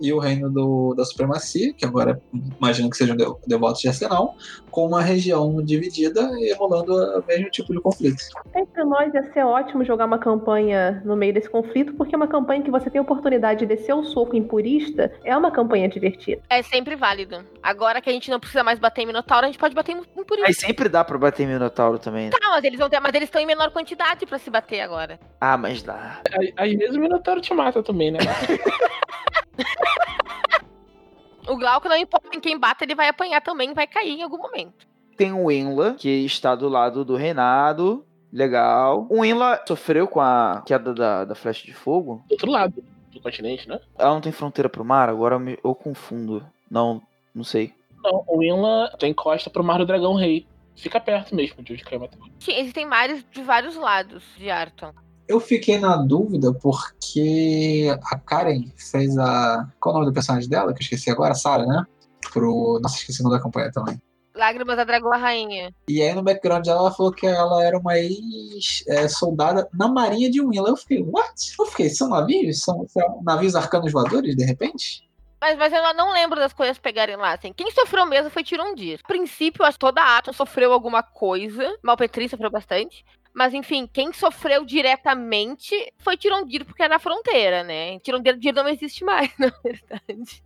e 0.01 0.13
o 0.13 0.19
reino 0.19 0.49
do, 0.49 0.93
da 0.95 1.03
supremacia, 1.05 1.73
que 1.73 1.85
agora 1.85 2.21
imagino 2.59 2.89
que 2.89 2.97
sejam 2.97 3.15
de, 3.15 3.25
devotos 3.47 3.81
de 3.81 3.87
Arsenal, 3.87 4.35
com 4.71 4.85
uma 4.85 5.01
região 5.01 5.61
dividida 5.63 6.21
e 6.39 6.53
rolando 6.53 6.93
o 6.93 7.23
mesmo 7.27 7.49
tipo 7.49 7.73
de 7.73 7.79
conflito. 7.81 8.21
Entre 8.55 8.83
nós 8.83 9.13
ia 9.13 9.23
ser 9.33 9.43
ótimo 9.45 9.83
jogar 9.83 10.05
uma 10.05 10.19
campanha 10.19 11.01
no 11.05 11.15
meio 11.15 11.33
desse 11.33 11.49
conflito, 11.49 11.93
porque 11.93 12.13
é 12.15 12.17
uma 12.17 12.27
campanha 12.27 12.61
que 12.61 12.69
você 12.71 12.89
tem 12.89 12.99
a 12.99 13.01
oportunidade 13.01 13.59
de 13.59 13.65
descer 13.65 13.93
o 13.93 14.03
soco 14.03 14.35
em 14.35 14.43
purista, 14.43 15.11
é 15.23 15.35
uma 15.35 15.51
campanha 15.51 15.87
divertida. 15.89 16.41
É 16.49 16.61
sempre 16.61 16.95
válido. 16.95 17.43
Agora 17.63 18.01
que 18.01 18.09
a 18.09 18.13
gente 18.13 18.29
não 18.29 18.39
precisa 18.39 18.63
mais 18.63 18.79
bater 18.79 19.01
em 19.01 19.07
Minotauro, 19.07 19.45
a 19.45 19.47
gente 19.47 19.59
pode 19.59 19.73
bater 19.75 19.93
em 19.93 20.01
Mas 20.41 20.51
isso. 20.57 20.61
sempre 20.65 20.87
dá 20.89 21.03
pra 21.03 21.17
bater 21.17 21.43
em 21.43 21.47
Minotauro 21.47 21.97
também. 21.99 22.25
né? 22.25 22.31
Tá, 22.31 22.49
mas 22.49 22.63
eles 22.63 22.77
vão 22.79 22.89
ter, 22.89 22.99
mas 22.99 23.13
eles 23.13 23.27
estão 23.27 23.41
em 23.41 23.45
menor 23.45 23.71
quantidade 23.71 24.25
pra 24.25 24.37
se 24.37 24.49
bater 24.49 24.81
agora. 24.81 25.19
Ah, 25.41 25.57
mas 25.57 25.81
dá. 25.81 26.21
Às- 26.31 26.53
Às 26.67 26.73
vezes 26.73 26.95
o 26.95 26.99
Minotauro 26.99 27.41
te 27.41 27.53
mata 27.53 27.81
também, 27.83 28.11
né? 28.11 28.19
O 31.47 31.55
Glauco 31.55 31.87
não 31.87 31.95
importa 31.95 32.27
em 32.35 32.41
quem 32.41 32.59
bata, 32.59 32.83
ele 32.83 32.93
vai 32.93 33.07
apanhar 33.07 33.41
também, 33.41 33.73
vai 33.73 33.87
cair 33.87 34.19
em 34.19 34.21
algum 34.23 34.37
momento. 34.37 34.85
Tem 35.15 35.31
o 35.31 35.47
Winla, 35.47 35.93
que 35.93 36.09
está 36.25 36.53
do 36.55 36.67
lado 36.67 37.05
do 37.05 37.15
reinado. 37.15 38.05
Legal. 38.33 39.07
O 39.09 39.21
Winla 39.21 39.63
sofreu 39.65 40.07
com 40.07 40.19
a 40.19 40.61
queda 40.65 40.93
da, 40.93 41.23
da 41.23 41.35
flecha 41.35 41.65
de 41.65 41.73
fogo. 41.73 42.21
Do 42.27 42.33
outro 42.33 42.51
lado 42.51 42.83
do 43.13 43.21
continente, 43.21 43.67
né? 43.67 43.79
Ela 43.97 44.13
não 44.13 44.19
tem 44.21 44.33
fronteira 44.33 44.67
pro 44.67 44.83
mar? 44.83 45.07
Agora 45.07 45.35
eu, 45.35 45.39
me- 45.39 45.57
eu 45.63 45.73
confundo. 45.73 46.45
Não, 46.69 47.01
não 47.33 47.45
sei. 47.45 47.73
Não, 48.03 48.25
o 48.27 48.43
Inla 48.43 48.93
tem 48.99 49.13
costa 49.13 49.49
pro 49.49 49.63
Mar 49.63 49.77
do 49.79 49.85
Dragão 49.85 50.15
Rei. 50.15 50.45
Fica 50.75 50.99
perto 50.99 51.33
mesmo 51.33 51.63
de 51.63 51.73
onde 51.73 51.83
caiu. 51.83 52.07
Sim, 52.39 52.53
existem 52.59 52.85
mares 52.85 53.25
de 53.31 53.41
vários 53.41 53.75
lados 53.75 54.21
de 54.37 54.49
Arton. 54.49 54.91
Eu 55.27 55.39
fiquei 55.39 55.77
na 55.77 55.97
dúvida 55.97 56.53
porque 56.53 57.87
a 58.11 58.17
Karen 58.17 58.71
fez 58.75 59.17
a. 59.17 59.67
Qual 59.79 59.93
o 59.93 59.99
nome 59.99 60.11
do 60.11 60.13
personagem 60.13 60.49
dela? 60.49 60.73
Que 60.73 60.79
eu 60.79 60.83
esqueci 60.83 61.09
agora, 61.09 61.33
Sarah, 61.33 61.65
né? 61.65 61.85
Pro. 62.31 62.79
Nossa, 62.81 62.95
esqueci 62.95 63.21
o 63.21 63.23
nome 63.23 63.37
da 63.37 63.43
campanha 63.43 63.71
também. 63.71 64.01
Lágrimas 64.33 64.77
da 64.77 64.83
Dragoa 64.83 65.17
Rainha. 65.17 65.73
E 65.89 66.01
aí 66.01 66.13
no 66.13 66.21
background 66.21 66.63
dela, 66.63 66.81
ela 66.81 66.91
falou 66.91 67.11
que 67.11 67.25
ela 67.25 67.63
era 67.63 67.77
uma 67.77 67.97
ex-soldada 67.97 69.67
na 69.73 69.87
marinha 69.87 70.29
de 70.29 70.39
Winla. 70.39 70.69
Eu 70.69 70.77
fiquei, 70.77 71.01
what? 71.01 71.33
Eu 71.59 71.65
fiquei, 71.65 71.89
são 71.89 72.07
navios? 72.07 72.61
São, 72.61 72.87
são 72.87 73.21
navios 73.23 73.55
arcanos 73.55 73.91
voadores, 73.91 74.35
de 74.35 74.45
repente? 74.45 75.07
Mas, 75.39 75.57
mas 75.57 75.71
eu 75.71 75.93
não 75.93 76.13
lembro 76.13 76.39
das 76.39 76.51
coisas 76.51 76.79
pegarem 76.79 77.15
lá, 77.15 77.33
assim. 77.33 77.53
Quem 77.53 77.71
sofreu 77.71 78.05
mesmo 78.05 78.29
foi 78.29 78.43
Tirondir. 78.43 78.99
A 79.03 79.07
princípio, 79.07 79.63
acho 79.63 79.77
que 79.77 79.85
toda 79.85 80.01
a 80.01 80.17
Atom 80.17 80.33
sofreu 80.33 80.73
alguma 80.73 81.03
coisa. 81.03 81.77
Malpetri 81.83 82.27
sofreu 82.27 82.49
bastante. 82.49 83.05
Mas, 83.37 83.53
enfim, 83.53 83.85
quem 83.85 84.11
sofreu 84.11 84.65
diretamente 84.65 85.93
foi 85.99 86.17
Tirondir, 86.17 86.65
porque 86.65 86.81
era 86.81 86.95
a 86.95 86.99
fronteira, 86.99 87.63
né? 87.63 87.99
Tirondir 87.99 88.51
não 88.51 88.67
existe 88.67 89.05
mais, 89.05 89.31
na 89.37 89.53
verdade. 89.63 90.41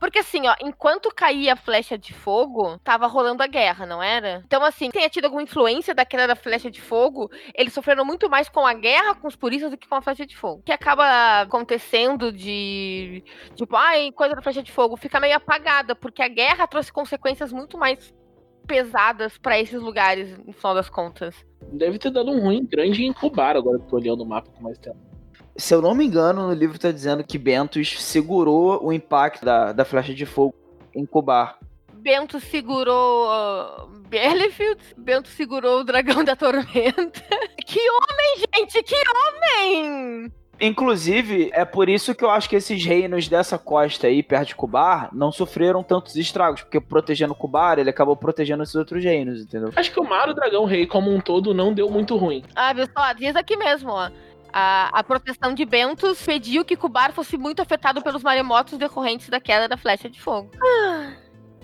Porque 0.00 0.20
assim, 0.20 0.48
ó, 0.48 0.54
enquanto 0.62 1.14
caía 1.14 1.52
a 1.52 1.56
flecha 1.56 1.98
de 1.98 2.14
fogo, 2.14 2.78
tava 2.78 3.06
rolando 3.06 3.42
a 3.42 3.46
guerra, 3.46 3.84
não 3.84 4.02
era? 4.02 4.42
Então, 4.46 4.64
assim, 4.64 4.90
tenha 4.90 5.10
tido 5.10 5.26
alguma 5.26 5.42
influência 5.42 5.94
da 5.94 6.06
queda 6.06 6.26
da 6.26 6.34
flecha 6.34 6.70
de 6.70 6.80
fogo, 6.80 7.30
eles 7.54 7.74
sofreram 7.74 8.06
muito 8.06 8.30
mais 8.30 8.48
com 8.48 8.66
a 8.66 8.72
guerra 8.72 9.14
com 9.16 9.28
os 9.28 9.36
puristas 9.36 9.70
do 9.70 9.76
que 9.76 9.86
com 9.86 9.96
a 9.96 10.02
flecha 10.02 10.24
de 10.24 10.34
fogo. 10.34 10.60
O 10.60 10.62
que 10.62 10.72
acaba 10.72 11.42
acontecendo 11.42 12.32
de. 12.32 13.22
Tipo, 13.54 13.76
ai, 13.76 14.10
coisa 14.12 14.34
da 14.34 14.40
flecha 14.40 14.62
de 14.62 14.72
fogo, 14.72 14.96
fica 14.96 15.20
meio 15.20 15.36
apagada, 15.36 15.94
porque 15.94 16.22
a 16.22 16.28
guerra 16.28 16.66
trouxe 16.66 16.90
consequências 16.90 17.52
muito 17.52 17.76
mais 17.76 18.14
pesadas 18.66 19.38
pra 19.38 19.60
esses 19.60 19.80
lugares, 19.80 20.36
no 20.38 20.52
final 20.52 20.74
das 20.74 20.88
contas. 20.88 21.34
Deve 21.72 21.98
ter 21.98 22.10
dado 22.10 22.30
um 22.30 22.40
ruim 22.40 22.64
grande 22.64 23.04
em 23.04 23.12
Kubar, 23.12 23.56
agora 23.56 23.78
que 23.78 23.84
eu 23.84 23.88
tô 23.88 23.96
olhando 23.96 24.22
o 24.22 24.26
mapa 24.26 24.50
com 24.50 24.62
mais 24.62 24.78
tempo. 24.78 24.98
Se 25.56 25.74
eu 25.74 25.80
não 25.80 25.94
me 25.94 26.04
engano, 26.04 26.48
no 26.48 26.52
livro 26.52 26.78
tá 26.78 26.90
dizendo 26.90 27.22
que 27.22 27.38
Bentos 27.38 28.02
segurou 28.02 28.84
o 28.84 28.92
impacto 28.92 29.44
da, 29.44 29.72
da 29.72 29.84
flecha 29.84 30.12
de 30.12 30.26
fogo 30.26 30.54
em 30.94 31.06
Kubar. 31.06 31.58
Bento 31.92 32.38
segurou 32.38 33.28
uh, 33.28 33.88
Bielefeld, 34.08 34.78
Bento 34.96 35.28
segurou 35.28 35.80
o 35.80 35.84
dragão 35.84 36.24
da 36.24 36.36
tormenta. 36.36 37.22
Que 37.66 37.80
homem, 37.80 38.44
gente, 38.54 38.82
que 38.82 38.94
homem! 38.94 40.30
Inclusive, 40.60 41.50
é 41.52 41.64
por 41.64 41.88
isso 41.88 42.14
que 42.14 42.24
eu 42.24 42.30
acho 42.30 42.48
que 42.48 42.56
esses 42.56 42.84
reinos 42.84 43.28
dessa 43.28 43.58
costa 43.58 44.06
aí, 44.06 44.22
perto 44.22 44.48
de 44.48 44.54
Kubar, 44.54 45.08
não 45.12 45.32
sofreram 45.32 45.82
tantos 45.82 46.16
estragos, 46.16 46.62
porque 46.62 46.80
protegendo 46.80 47.34
Kubar, 47.34 47.78
ele 47.78 47.90
acabou 47.90 48.16
protegendo 48.16 48.62
esses 48.62 48.74
outros 48.74 49.02
reinos, 49.02 49.40
entendeu? 49.42 49.70
Acho 49.74 49.92
que 49.92 50.00
o 50.00 50.04
Mar 50.04 50.26
do 50.26 50.34
Dragão 50.34 50.64
Rei 50.64 50.86
como 50.86 51.14
um 51.14 51.20
todo 51.20 51.52
não 51.52 51.72
deu 51.72 51.90
muito 51.90 52.16
ruim. 52.16 52.44
Ah, 52.54 52.72
viu 52.72 52.86
só? 52.96 53.12
Diz 53.12 53.36
aqui 53.36 53.56
mesmo, 53.56 53.90
ó. 53.90 54.10
A, 54.52 54.88
a 54.92 55.02
proteção 55.02 55.52
de 55.52 55.64
Bentos 55.64 56.22
pediu 56.24 56.64
que 56.64 56.76
Kubar 56.76 57.12
fosse 57.12 57.36
muito 57.36 57.60
afetado 57.60 58.00
pelos 58.00 58.22
maremotos 58.22 58.78
decorrentes 58.78 59.28
da 59.28 59.40
queda 59.40 59.66
da 59.66 59.76
flecha 59.76 60.08
de 60.08 60.20
fogo. 60.20 60.50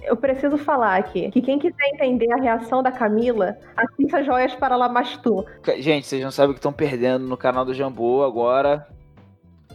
Eu 0.03 0.17
preciso 0.17 0.57
falar 0.59 0.97
aqui 0.97 1.31
que 1.31 1.41
quem 1.43 1.59
quiser 1.59 1.87
entender 1.95 2.33
a 2.33 2.37
reação 2.37 2.83
da 2.83 2.91
Camila, 2.91 3.57
assista 3.77 4.25
Joias 4.25 4.55
para 4.55 4.77
Lamastu. 4.77 5.45
Gente, 5.79 6.07
vocês 6.07 6.23
não 6.23 6.31
sabem 6.31 6.51
o 6.51 6.55
que 6.55 6.59
estão 6.59 6.73
perdendo 6.73 7.27
no 7.27 7.37
canal 7.37 7.65
do 7.65 7.75
Jambô 7.75 8.23
agora. 8.25 8.87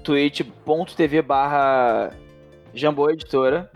twitch.tv 0.04 1.22
barra 1.22 2.12
Jambô 2.74 3.10
Editora. 3.10 3.72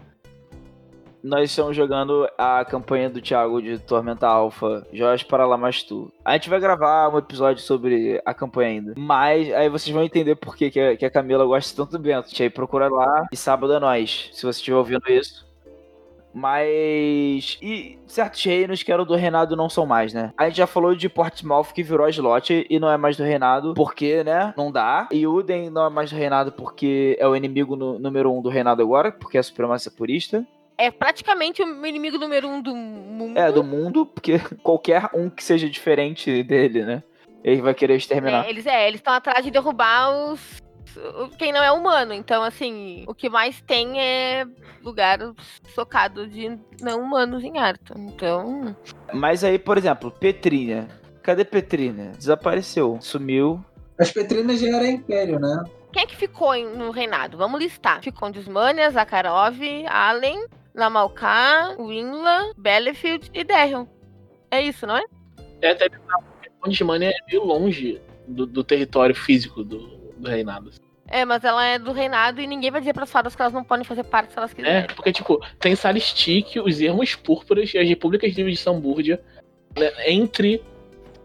Nós 1.22 1.50
estamos 1.50 1.76
jogando 1.76 2.30
a 2.38 2.64
campanha 2.64 3.10
do 3.10 3.22
Thiago 3.22 3.62
de 3.62 3.78
Tormenta 3.78 4.26
Alpha, 4.26 4.88
Joias 4.94 5.22
para 5.22 5.46
Lamastu. 5.46 6.10
A 6.24 6.34
gente 6.34 6.50
vai 6.50 6.62
gravar 6.62 7.10
um 7.14 7.18
episódio 7.18 7.62
sobre 7.62 8.22
a 8.26 8.34
campanha 8.34 8.70
ainda. 8.70 8.94
Mas 8.98 9.52
aí 9.54 9.68
vocês 9.68 9.94
vão 9.94 10.04
entender 10.04 10.36
por 10.36 10.56
que, 10.56 10.72
que 10.72 11.06
a- 11.06 11.12
Camila 11.12 11.46
gosta 11.46 11.76
tanto 11.76 11.92
do 11.98 12.00
Bento. 12.00 12.30
Aí 12.42 12.50
procura 12.50 12.88
lá 12.88 13.26
e 13.34 13.36
sábado 13.36 13.74
é 13.74 13.80
nós, 13.80 14.30
se 14.32 14.44
você 14.46 14.60
estiver 14.60 14.78
ouvindo 14.78 15.04
isso. 15.10 15.49
Mas. 16.34 17.58
E 17.62 17.98
certos 18.08 18.44
reinos 18.44 18.84
que 18.84 18.92
eram 18.92 19.06
do 19.06 19.16
reinado 19.16 19.56
não 19.56 19.70
são 19.70 19.86
mais, 19.86 20.14
né? 20.14 20.32
A 20.38 20.46
gente 20.48 20.58
já 20.58 20.68
falou 20.68 20.96
de 20.96 21.10
Portsmouth 21.10 21.74
que 21.74 21.84
virou 21.84 22.08
slot 22.10 22.66
e 22.70 22.80
não 22.80 22.90
é 22.92 22.98
mais 22.98 23.18
do 23.18 23.24
reinado 23.24 23.74
porque, 23.74 24.24
né? 24.24 24.54
Não 24.58 24.72
dá. 24.72 25.08
E 25.12 25.26
Uden 25.28 25.70
não 25.70 25.86
é 25.86 25.90
mais 25.90 26.10
do 26.12 26.16
reinado 26.18 26.52
porque 26.52 27.16
é 27.20 27.28
o 27.28 27.36
inimigo 27.36 27.76
no- 27.76 28.00
número 28.00 28.32
um 28.32 28.42
do 28.42 28.50
reinado 28.50 28.82
agora, 28.82 29.12
porque 29.12 29.38
é 29.38 29.40
a 29.40 29.44
supremacia 29.44 29.92
purista. 29.92 30.46
é 30.78 30.90
praticamente 30.92 31.62
o 31.62 31.86
inimigo 31.86 32.18
número 32.18 32.48
um 32.48 32.62
do 32.62 32.74
mundo. 32.76 33.38
É, 33.38 33.52
do 33.52 33.64
mundo, 33.64 34.06
porque 34.06 34.40
qualquer 34.64 35.10
um 35.14 35.30
que 35.30 35.44
seja 35.44 35.70
diferente 35.70 36.42
dele, 36.44 36.84
né? 36.86 37.04
Ele 37.44 37.62
vai 37.62 37.74
querer 37.74 37.96
exterminar. 37.96 38.46
É, 38.46 38.50
eles 38.50 38.66
é, 38.66 38.88
eles 38.88 39.00
estão 39.00 39.14
atrás 39.14 39.44
de 39.44 39.52
derrubar 39.52 40.10
os 40.32 40.62
quem 41.38 41.52
não 41.52 41.64
é 41.64 41.72
humano. 41.72 42.14
Então, 42.14 42.44
assim, 42.44 43.04
o 43.08 43.14
que 43.14 43.30
mais 43.30 43.62
tem 43.62 44.00
é 44.00 44.46
lugar 44.84 45.20
socado 45.74 46.28
de 46.28 46.58
não 46.82 47.02
humanos 47.02 47.44
em 47.44 47.58
Arton. 47.58 47.96
Então, 47.98 48.76
Mas 49.14 49.44
aí, 49.44 49.58
por 49.60 49.78
exemplo, 49.78 50.12
Petrina. 50.12 50.88
Cadê 51.22 51.44
Petrina? 51.46 52.12
Desapareceu, 52.18 52.98
sumiu. 53.02 53.64
As 54.00 54.12
Petrinas 54.12 54.60
já 54.60 54.70
era 54.76 54.88
Império, 54.88 55.40
né? 55.40 55.64
quem 55.92 56.04
é 56.04 56.06
que 56.06 56.16
ficou 56.16 56.54
em- 56.56 56.70
no 56.78 56.92
reinado? 56.92 57.38
Vamos 57.38 57.60
listar. 57.60 58.02
Ficou 58.02 58.32
Desmania, 58.32 58.90
Zakharov, 58.92 59.58
Allen, 59.90 60.46
Lamalkar, 60.74 61.76
Winla, 61.78 62.52
Bellefield 62.58 63.30
e 63.34 63.44
Derrion. 63.44 63.86
É 64.52 64.62
isso, 64.62 64.86
não 64.88 64.96
é? 64.98 65.04
É 65.62 65.72
até 65.72 65.90
Ondimania 66.66 67.10
é 67.10 67.32
meio 67.32 67.44
longe 67.44 68.02
do, 68.28 68.46
do 68.46 68.64
território 68.64 69.16
físico 69.16 69.64
do, 69.64 69.80
do 70.20 70.30
reinado. 70.30 70.72
É, 71.08 71.26
mas 71.26 71.44
ela 71.44 71.66
é 71.66 71.80
do 71.80 71.92
reinado 71.92 72.40
e 72.40 72.46
ninguém 72.46 72.70
vai 72.70 72.82
dizer 72.82 72.94
pras 72.94 73.12
fadas 73.12 73.36
que 73.36 73.42
elas 73.42 73.54
não 73.54 73.64
podem 73.64 73.84
fazer 73.84 74.04
parte 74.04 74.32
se 74.32 74.38
elas 74.38 74.52
É, 74.52 74.56
quiserem. 74.56 74.96
porque, 74.96 75.12
tipo, 75.12 75.40
tem 75.60 75.76
Salistic, 75.76 76.58
os 76.64 76.80
Ermos 76.80 77.16
Púrpuras 77.16 77.74
e 77.74 77.80
as 77.80 77.88
Repúblicas 77.90 78.32
Livres 78.36 78.58
de 78.58 78.64
Sambúrdia 78.64 79.20
né, 79.78 79.92
entre 80.08 80.62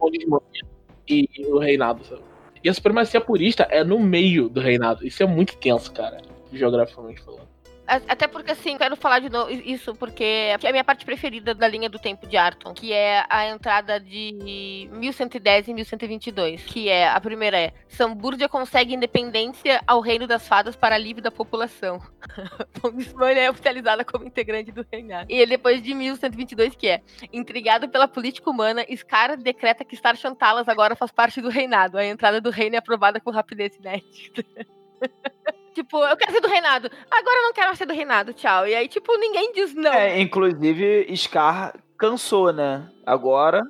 Ondimania 0.01 0.62
e 1.07 1.28
o 1.49 1.59
reinado, 1.59 2.03
sabe? 2.05 2.22
E 2.62 2.68
a 2.68 2.72
supremacia 2.72 3.20
purista 3.20 3.64
é 3.70 3.84
no 3.84 4.01
meio 4.01 4.49
do 4.49 4.59
reinado. 4.59 5.07
Isso 5.07 5.22
é 5.22 5.26
muito 5.26 5.55
tenso, 5.59 5.92
cara, 5.92 6.16
geograficamente 6.51 7.20
falando. 7.20 7.47
Até 7.87 8.26
porque, 8.26 8.53
assim, 8.53 8.78
quero 8.78 8.97
falar 8.97 9.18
de 9.18 9.28
novo 9.28 9.51
isso, 9.51 9.95
porque 9.95 10.24
é 10.24 10.55
a 10.55 10.72
minha 10.72 10.85
parte 10.85 11.05
preferida 11.05 11.55
da 11.55 11.68
linha 11.68 11.89
do 11.89 11.99
tempo 11.99 12.26
de 12.26 12.37
Arton, 12.37 12.72
que 12.72 12.93
é 12.93 13.24
a 13.28 13.47
entrada 13.47 14.01
de 14.01 14.89
1110 14.91 15.68
e 15.68 15.74
1122. 15.74 16.64
Que 16.64 16.89
é, 16.89 17.09
a 17.09 17.20
primeira 17.20 17.59
é, 17.59 17.72
Sambúrdia 17.89 18.49
consegue 18.49 18.95
independência 18.95 19.82
ao 19.87 20.01
reino 20.01 20.26
das 20.26 20.49
fadas 20.49 20.74
para 20.74 20.95
alívio 20.95 21.22
da 21.22 21.30
população. 21.30 22.01
Pomnismania 22.80 23.43
é 23.43 23.51
oficializada 23.51 24.05
como 24.05 24.24
integrante 24.24 24.72
do 24.72 24.87
reinado. 24.91 25.26
E 25.30 25.45
depois 25.45 25.82
de 25.82 25.95
1122, 25.95 26.74
que 26.74 26.89
é, 26.89 27.03
intrigado 27.32 27.89
pela 27.89 28.09
política 28.09 28.49
humana, 28.51 28.85
Scar 28.97 29.37
decreta 29.37 29.85
que 29.85 29.97
Star 29.97 30.16
Chantalas 30.16 30.68
agora 30.68 30.97
faz 30.97 31.12
parte 31.12 31.41
do 31.43 31.51
reinado. 31.51 31.99
A 31.99 32.05
entrada 32.05 32.41
do 32.41 32.51
reino 32.51 32.76
é 32.76 32.78
aprovada 32.78 33.20
com 33.20 33.30
rapidez 33.30 33.76
inédita. 33.76 34.45
Tipo, 35.75 35.99
eu 36.05 36.16
quero 36.16 36.33
ser 36.33 36.41
do 36.41 36.49
reinado. 36.49 36.89
Agora 37.11 37.39
eu 37.39 37.43
não 37.43 37.53
quero 37.53 37.66
mais 37.66 37.79
ser 37.79 37.87
do 37.87 37.93
reinado, 37.93 38.33
tchau. 38.33 38.66
E 38.66 38.75
aí, 38.75 38.87
tipo, 38.87 39.16
ninguém 39.18 39.53
diz 39.53 39.75
não. 39.75 39.93
É, 39.93 40.20
inclusive, 40.20 41.14
Scar 41.16 41.75
cansou, 41.99 42.53
né? 42.53 42.89
Agora. 43.05 43.62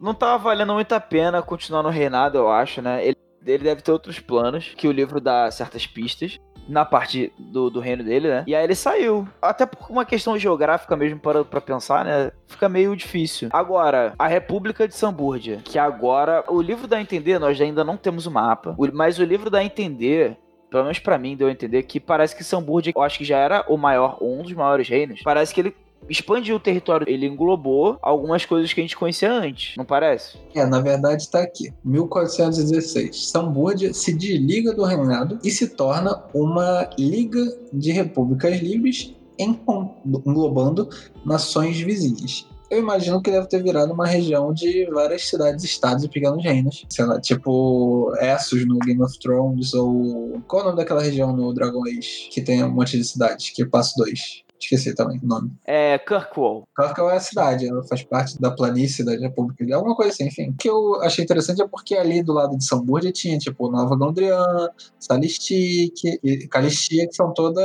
Não 0.00 0.12
tava 0.12 0.36
valendo 0.42 0.74
muito 0.74 0.92
a 0.92 1.00
pena 1.00 1.40
continuar 1.40 1.82
no 1.82 1.88
reinado, 1.88 2.36
eu 2.36 2.50
acho, 2.50 2.82
né? 2.82 3.06
Ele, 3.06 3.16
ele 3.46 3.64
deve 3.64 3.80
ter 3.80 3.92
outros 3.92 4.18
planos, 4.18 4.74
que 4.76 4.88
o 4.88 4.92
livro 4.92 5.20
dá 5.20 5.50
certas 5.50 5.86
pistas. 5.86 6.38
Na 6.66 6.82
parte 6.82 7.30
do, 7.38 7.68
do 7.68 7.78
reino 7.78 8.02
dele, 8.02 8.26
né? 8.28 8.44
E 8.46 8.54
aí 8.54 8.64
ele 8.64 8.74
saiu. 8.74 9.28
Até 9.40 9.66
por 9.66 9.90
uma 9.90 10.04
questão 10.04 10.38
geográfica 10.38 10.96
mesmo, 10.96 11.20
para 11.20 11.44
pra 11.44 11.60
pensar, 11.60 12.06
né? 12.06 12.32
Fica 12.46 12.70
meio 12.70 12.96
difícil. 12.96 13.50
Agora, 13.52 14.14
a 14.18 14.26
República 14.26 14.88
de 14.88 14.96
Sambúrdia. 14.96 15.60
Que 15.62 15.78
agora. 15.78 16.42
O 16.48 16.62
livro 16.62 16.86
dá 16.86 16.96
a 16.96 17.02
entender, 17.02 17.38
nós 17.38 17.60
ainda 17.60 17.84
não 17.84 17.98
temos 17.98 18.26
o 18.26 18.30
mapa. 18.30 18.74
Mas 18.94 19.18
o 19.18 19.24
livro 19.24 19.50
dá 19.50 19.58
a 19.58 19.64
entender 19.64 20.38
pelo 20.70 20.84
menos 20.84 20.98
pra 20.98 21.18
mim, 21.18 21.36
deu 21.36 21.48
a 21.48 21.52
entender 21.52 21.82
que 21.84 22.00
parece 22.00 22.34
que 22.34 22.44
Sambúrdia, 22.44 22.92
eu 22.94 23.02
acho 23.02 23.18
que 23.18 23.24
já 23.24 23.38
era 23.38 23.64
o 23.68 23.76
maior, 23.76 24.18
um 24.20 24.42
dos 24.42 24.52
maiores 24.52 24.88
reinos. 24.88 25.20
Parece 25.22 25.54
que 25.54 25.60
ele 25.60 25.74
expandiu 26.08 26.56
o 26.56 26.60
território, 26.60 27.08
ele 27.08 27.26
englobou 27.26 27.98
algumas 28.02 28.44
coisas 28.44 28.72
que 28.72 28.80
a 28.80 28.84
gente 28.84 28.96
conhecia 28.96 29.32
antes, 29.32 29.76
não 29.76 29.84
parece? 29.84 30.36
É, 30.54 30.64
na 30.66 30.80
verdade 30.80 31.30
tá 31.30 31.40
aqui. 31.40 31.72
1416. 31.84 33.30
Sambúrdia 33.30 33.94
se 33.94 34.12
desliga 34.12 34.72
do 34.72 34.84
reinado 34.84 35.38
e 35.42 35.50
se 35.50 35.68
torna 35.68 36.22
uma 36.34 36.88
liga 36.98 37.40
de 37.72 37.92
repúblicas 37.92 38.60
livres 38.60 39.14
englobando 39.38 40.88
nações 41.24 41.80
vizinhas. 41.80 42.46
Eu 42.74 42.80
imagino 42.80 43.22
que 43.22 43.30
deve 43.30 43.46
ter 43.46 43.62
virado 43.62 43.92
uma 43.92 44.04
região 44.04 44.52
de 44.52 44.84
várias 44.86 45.28
cidades, 45.28 45.62
estados 45.62 46.02
e 46.02 46.08
pequenos 46.08 46.42
reinos. 46.42 46.84
Sei 46.90 47.04
lá, 47.04 47.20
tipo 47.20 48.12
Essos 48.20 48.66
no 48.66 48.80
Game 48.80 49.00
of 49.00 49.16
Thrones, 49.20 49.72
ou. 49.74 50.42
Qual 50.48 50.60
é 50.60 50.64
o 50.64 50.66
nome 50.70 50.78
daquela 50.78 51.00
região 51.00 51.34
no 51.36 51.54
Dragon 51.54 51.86
Age? 51.86 52.30
Que 52.32 52.42
tem 52.42 52.64
um 52.64 52.70
monte 52.70 52.98
de 52.98 53.04
cidades, 53.04 53.50
que 53.50 53.62
é 53.62 53.66
Passo 53.66 53.94
2. 53.96 54.43
Esqueci 54.64 54.94
também 54.94 55.20
o 55.22 55.26
nome. 55.26 55.52
É, 55.64 55.98
Kirkwall. 55.98 56.66
Kirkwall 56.74 57.10
é 57.10 57.16
a 57.16 57.20
cidade, 57.20 57.68
ela 57.68 57.82
faz 57.84 58.02
parte 58.02 58.40
da 58.40 58.50
planície 58.50 59.04
da 59.04 59.12
República, 59.12 59.76
alguma 59.76 59.94
coisa 59.94 60.10
assim, 60.10 60.26
enfim. 60.26 60.50
O 60.50 60.56
que 60.56 60.68
eu 60.68 61.02
achei 61.02 61.22
interessante 61.22 61.60
é 61.60 61.68
porque 61.68 61.94
ali 61.94 62.22
do 62.22 62.32
lado 62.32 62.56
de 62.56 62.64
Sambúrdia 62.64 63.12
tinha, 63.12 63.38
tipo, 63.38 63.70
Nova 63.70 63.94
Gondrian, 63.94 64.70
Salistic 64.98 66.04
e 66.22 66.48
Calistia, 66.48 67.06
que 67.06 67.14
são 67.14 67.32
todas 67.32 67.62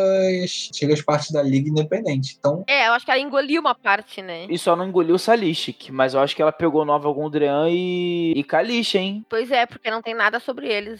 antigas 0.70 1.02
partes 1.02 1.32
da 1.32 1.41
Liga 1.41 1.70
Independente. 1.70 2.36
Então, 2.38 2.64
É, 2.68 2.88
eu 2.88 2.93
acho 2.93 3.06
que 3.06 3.12
ela 3.12 3.20
engoliu 3.20 3.62
uma 3.62 3.76
parte, 3.76 4.22
né? 4.22 4.45
E 4.50 4.58
só 4.58 4.76
não 4.76 4.88
engoliu 4.88 5.18
Salistic, 5.18 5.89
mas 5.91 6.14
eu 6.14 6.20
acho 6.20 6.36
que 6.36 6.41
ela 6.41 6.52
pegou 6.52 6.84
Nova 6.84 7.12
Gondrian 7.12 7.70
e, 7.70 8.34
e 8.36 8.43
Kalish, 8.43 8.97
hein? 8.97 9.26
Pois 9.30 9.52
é, 9.52 9.66
porque 9.66 9.89
não 9.89 10.02
tem 10.02 10.14
nada 10.14 10.39
sobre 10.39 10.68
eles 10.68 11.00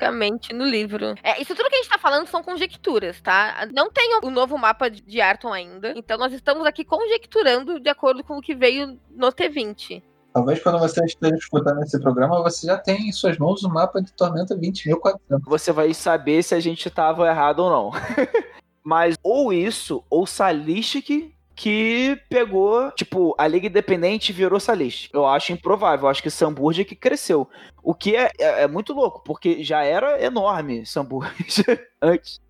especificamente 0.00 0.52
no 0.52 0.64
livro. 0.64 1.14
É, 1.22 1.40
isso 1.40 1.54
tudo 1.54 1.68
que 1.68 1.76
a 1.76 1.78
gente 1.78 1.90
tá 1.90 1.98
falando 1.98 2.26
são 2.26 2.42
conjecturas, 2.42 3.20
tá? 3.20 3.68
Não 3.72 3.90
tem 3.90 4.18
o 4.22 4.30
novo 4.30 4.56
mapa 4.56 4.88
de- 4.88 5.20
Arton 5.20 5.52
ainda. 5.52 5.92
Então 5.96 6.16
nós 6.18 6.32
estamos 6.32 6.66
aqui 6.66 6.84
conjecturando 6.84 7.78
de 7.78 7.88
acordo 7.88 8.24
com 8.24 8.38
o 8.38 8.40
que 8.40 8.54
veio 8.54 8.98
no 9.10 9.28
T20. 9.28 10.02
talvez 10.32 10.62
quando 10.62 10.78
você 10.78 11.04
esteja 11.04 11.34
escutando 11.34 11.82
esse 11.82 12.00
programa, 12.00 12.42
você 12.42 12.66
já 12.66 12.78
tem 12.78 13.08
em 13.08 13.12
suas 13.12 13.36
mãos 13.36 13.62
o 13.62 13.68
mapa 13.68 14.00
de 14.00 14.12
Tormenta 14.12 14.56
20.400. 14.56 15.40
Você 15.44 15.72
vai 15.72 15.92
saber 15.92 16.42
se 16.42 16.54
a 16.54 16.60
gente 16.60 16.88
tava 16.88 17.28
errado 17.28 17.60
ou 17.60 17.70
não. 17.70 17.90
mas 18.82 19.16
ou 19.22 19.52
isso, 19.52 20.02
ou 20.08 20.26
Salistic 20.26 21.32
que 21.60 22.18
pegou, 22.30 22.90
tipo, 22.92 23.34
a 23.36 23.46
Liga 23.46 23.66
Independente 23.66 24.32
virou 24.32 24.58
Salistic. 24.58 25.12
Eu 25.12 25.26
acho 25.26 25.52
improvável, 25.52 26.06
eu 26.06 26.10
acho 26.10 26.22
que 26.22 26.30
Sambúrdia 26.30 26.86
que 26.86 26.96
cresceu. 26.96 27.46
O 27.82 27.94
que 27.94 28.16
é, 28.16 28.30
é, 28.38 28.62
é 28.62 28.66
muito 28.66 28.94
louco, 28.94 29.22
porque 29.22 29.62
já 29.62 29.84
era 29.84 30.24
enorme 30.24 30.86
Sambúrdia 30.86 31.86
antes. 32.00 32.40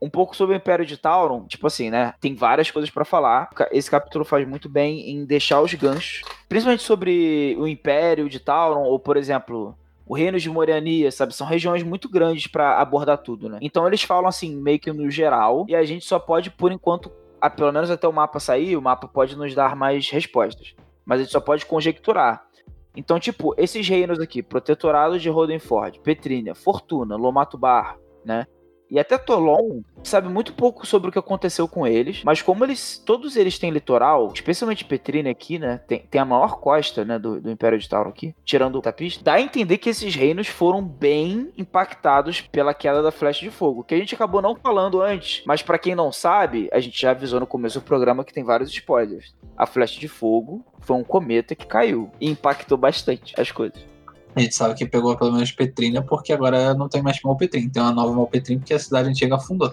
Um 0.00 0.08
pouco 0.08 0.34
sobre 0.34 0.54
o 0.54 0.56
Império 0.56 0.86
de 0.86 0.96
Tauron, 0.96 1.44
tipo 1.46 1.66
assim, 1.66 1.90
né? 1.90 2.14
Tem 2.22 2.34
várias 2.34 2.70
coisas 2.70 2.88
pra 2.88 3.04
falar. 3.04 3.50
Esse 3.70 3.90
capítulo 3.90 4.24
faz 4.24 4.48
muito 4.48 4.66
bem 4.66 5.10
em 5.10 5.26
deixar 5.26 5.60
os 5.60 5.74
ganchos, 5.74 6.22
principalmente 6.48 6.84
sobre 6.84 7.54
o 7.58 7.68
Império 7.68 8.30
de 8.30 8.40
Tauron, 8.40 8.84
ou 8.84 8.98
por 8.98 9.18
exemplo, 9.18 9.76
o 10.06 10.14
Reino 10.14 10.38
de 10.38 10.48
Moriania, 10.48 11.12
sabe? 11.12 11.34
São 11.34 11.46
regiões 11.46 11.82
muito 11.82 12.08
grandes 12.08 12.46
pra 12.46 12.80
abordar 12.80 13.18
tudo, 13.18 13.46
né? 13.50 13.58
Então 13.60 13.86
eles 13.86 14.02
falam 14.02 14.26
assim, 14.26 14.56
meio 14.56 14.78
que 14.78 14.90
no 14.90 15.10
geral, 15.10 15.66
e 15.68 15.76
a 15.76 15.84
gente 15.84 16.06
só 16.06 16.18
pode, 16.18 16.50
por 16.50 16.72
enquanto, 16.72 17.12
a- 17.40 17.50
pelo 17.50 17.72
menos 17.72 17.90
até 17.90 18.06
o 18.06 18.12
mapa 18.12 18.40
sair, 18.40 18.76
o 18.76 18.82
mapa 18.82 19.08
pode 19.08 19.36
nos 19.36 19.54
dar 19.54 19.76
mais 19.76 20.08
respostas. 20.10 20.74
Mas 21.04 21.20
a 21.20 21.22
gente 21.22 21.32
só 21.32 21.40
pode 21.40 21.64
conjecturar. 21.66 22.44
Então, 22.96 23.18
tipo, 23.20 23.54
esses 23.56 23.86
reinos 23.88 24.18
aqui, 24.18 24.42
Protetorado 24.42 25.18
de 25.18 25.28
Rodenford, 25.28 26.00
Petrínia, 26.00 26.54
Fortuna, 26.54 27.16
Lomatubar, 27.16 27.96
né? 28.24 28.46
E 28.90 28.98
até 28.98 29.18
Tolon 29.18 29.82
sabe 30.02 30.28
muito 30.28 30.54
pouco 30.54 30.86
sobre 30.86 31.10
o 31.10 31.12
que 31.12 31.18
aconteceu 31.18 31.68
com 31.68 31.86
eles, 31.86 32.22
mas 32.24 32.40
como 32.40 32.64
eles, 32.64 32.98
todos 32.98 33.36
eles 33.36 33.58
têm 33.58 33.70
litoral, 33.70 34.30
especialmente 34.32 34.84
Petrínia 34.84 35.30
aqui, 35.30 35.58
né, 35.58 35.80
tem, 35.86 36.00
tem 36.10 36.20
a 36.20 36.24
maior 36.24 36.58
costa, 36.58 37.04
né, 37.04 37.18
do, 37.18 37.40
do 37.40 37.50
Império 37.50 37.78
de 37.78 37.88
Tauro 37.88 38.08
aqui, 38.08 38.34
tirando 38.44 38.76
o 38.76 38.80
Tapista, 38.80 39.22
dá 39.22 39.34
a 39.34 39.40
entender 39.40 39.78
que 39.78 39.90
esses 39.90 40.14
reinos 40.14 40.46
foram 40.46 40.82
bem 40.82 41.52
impactados 41.58 42.40
pela 42.40 42.72
queda 42.72 43.02
da 43.02 43.10
Flecha 43.10 43.40
de 43.40 43.50
Fogo, 43.50 43.84
que 43.84 43.94
a 43.94 43.98
gente 43.98 44.14
acabou 44.14 44.40
não 44.40 44.56
falando 44.56 45.02
antes, 45.02 45.42
mas 45.46 45.62
pra 45.62 45.78
quem 45.78 45.94
não 45.94 46.10
sabe, 46.10 46.68
a 46.72 46.80
gente 46.80 47.00
já 47.00 47.10
avisou 47.10 47.40
no 47.40 47.46
começo 47.46 47.80
do 47.80 47.84
programa 47.84 48.24
que 48.24 48.32
tem 48.32 48.44
vários 48.44 48.70
spoilers. 48.70 49.34
A 49.56 49.66
Flecha 49.66 50.00
de 50.00 50.08
Fogo 50.08 50.64
foi 50.80 50.96
um 50.96 51.04
cometa 51.04 51.54
que 51.54 51.66
caiu 51.66 52.10
e 52.20 52.30
impactou 52.30 52.78
bastante 52.78 53.34
as 53.38 53.50
coisas. 53.50 53.97
A 54.38 54.40
gente 54.40 54.54
sabe 54.54 54.74
que 54.74 54.86
pegou 54.86 55.16
pelo 55.16 55.32
menos 55.32 55.50
Petrina, 55.50 56.00
porque 56.00 56.32
agora 56.32 56.72
não 56.72 56.88
tem 56.88 57.02
mais 57.02 57.20
Malpetrim. 57.20 57.68
Tem 57.68 57.82
uma 57.82 57.90
nova 57.90 58.12
Malpetrim 58.12 58.58
porque 58.58 58.72
a 58.72 58.78
cidade 58.78 59.08
antiga 59.08 59.34
afundou. 59.34 59.72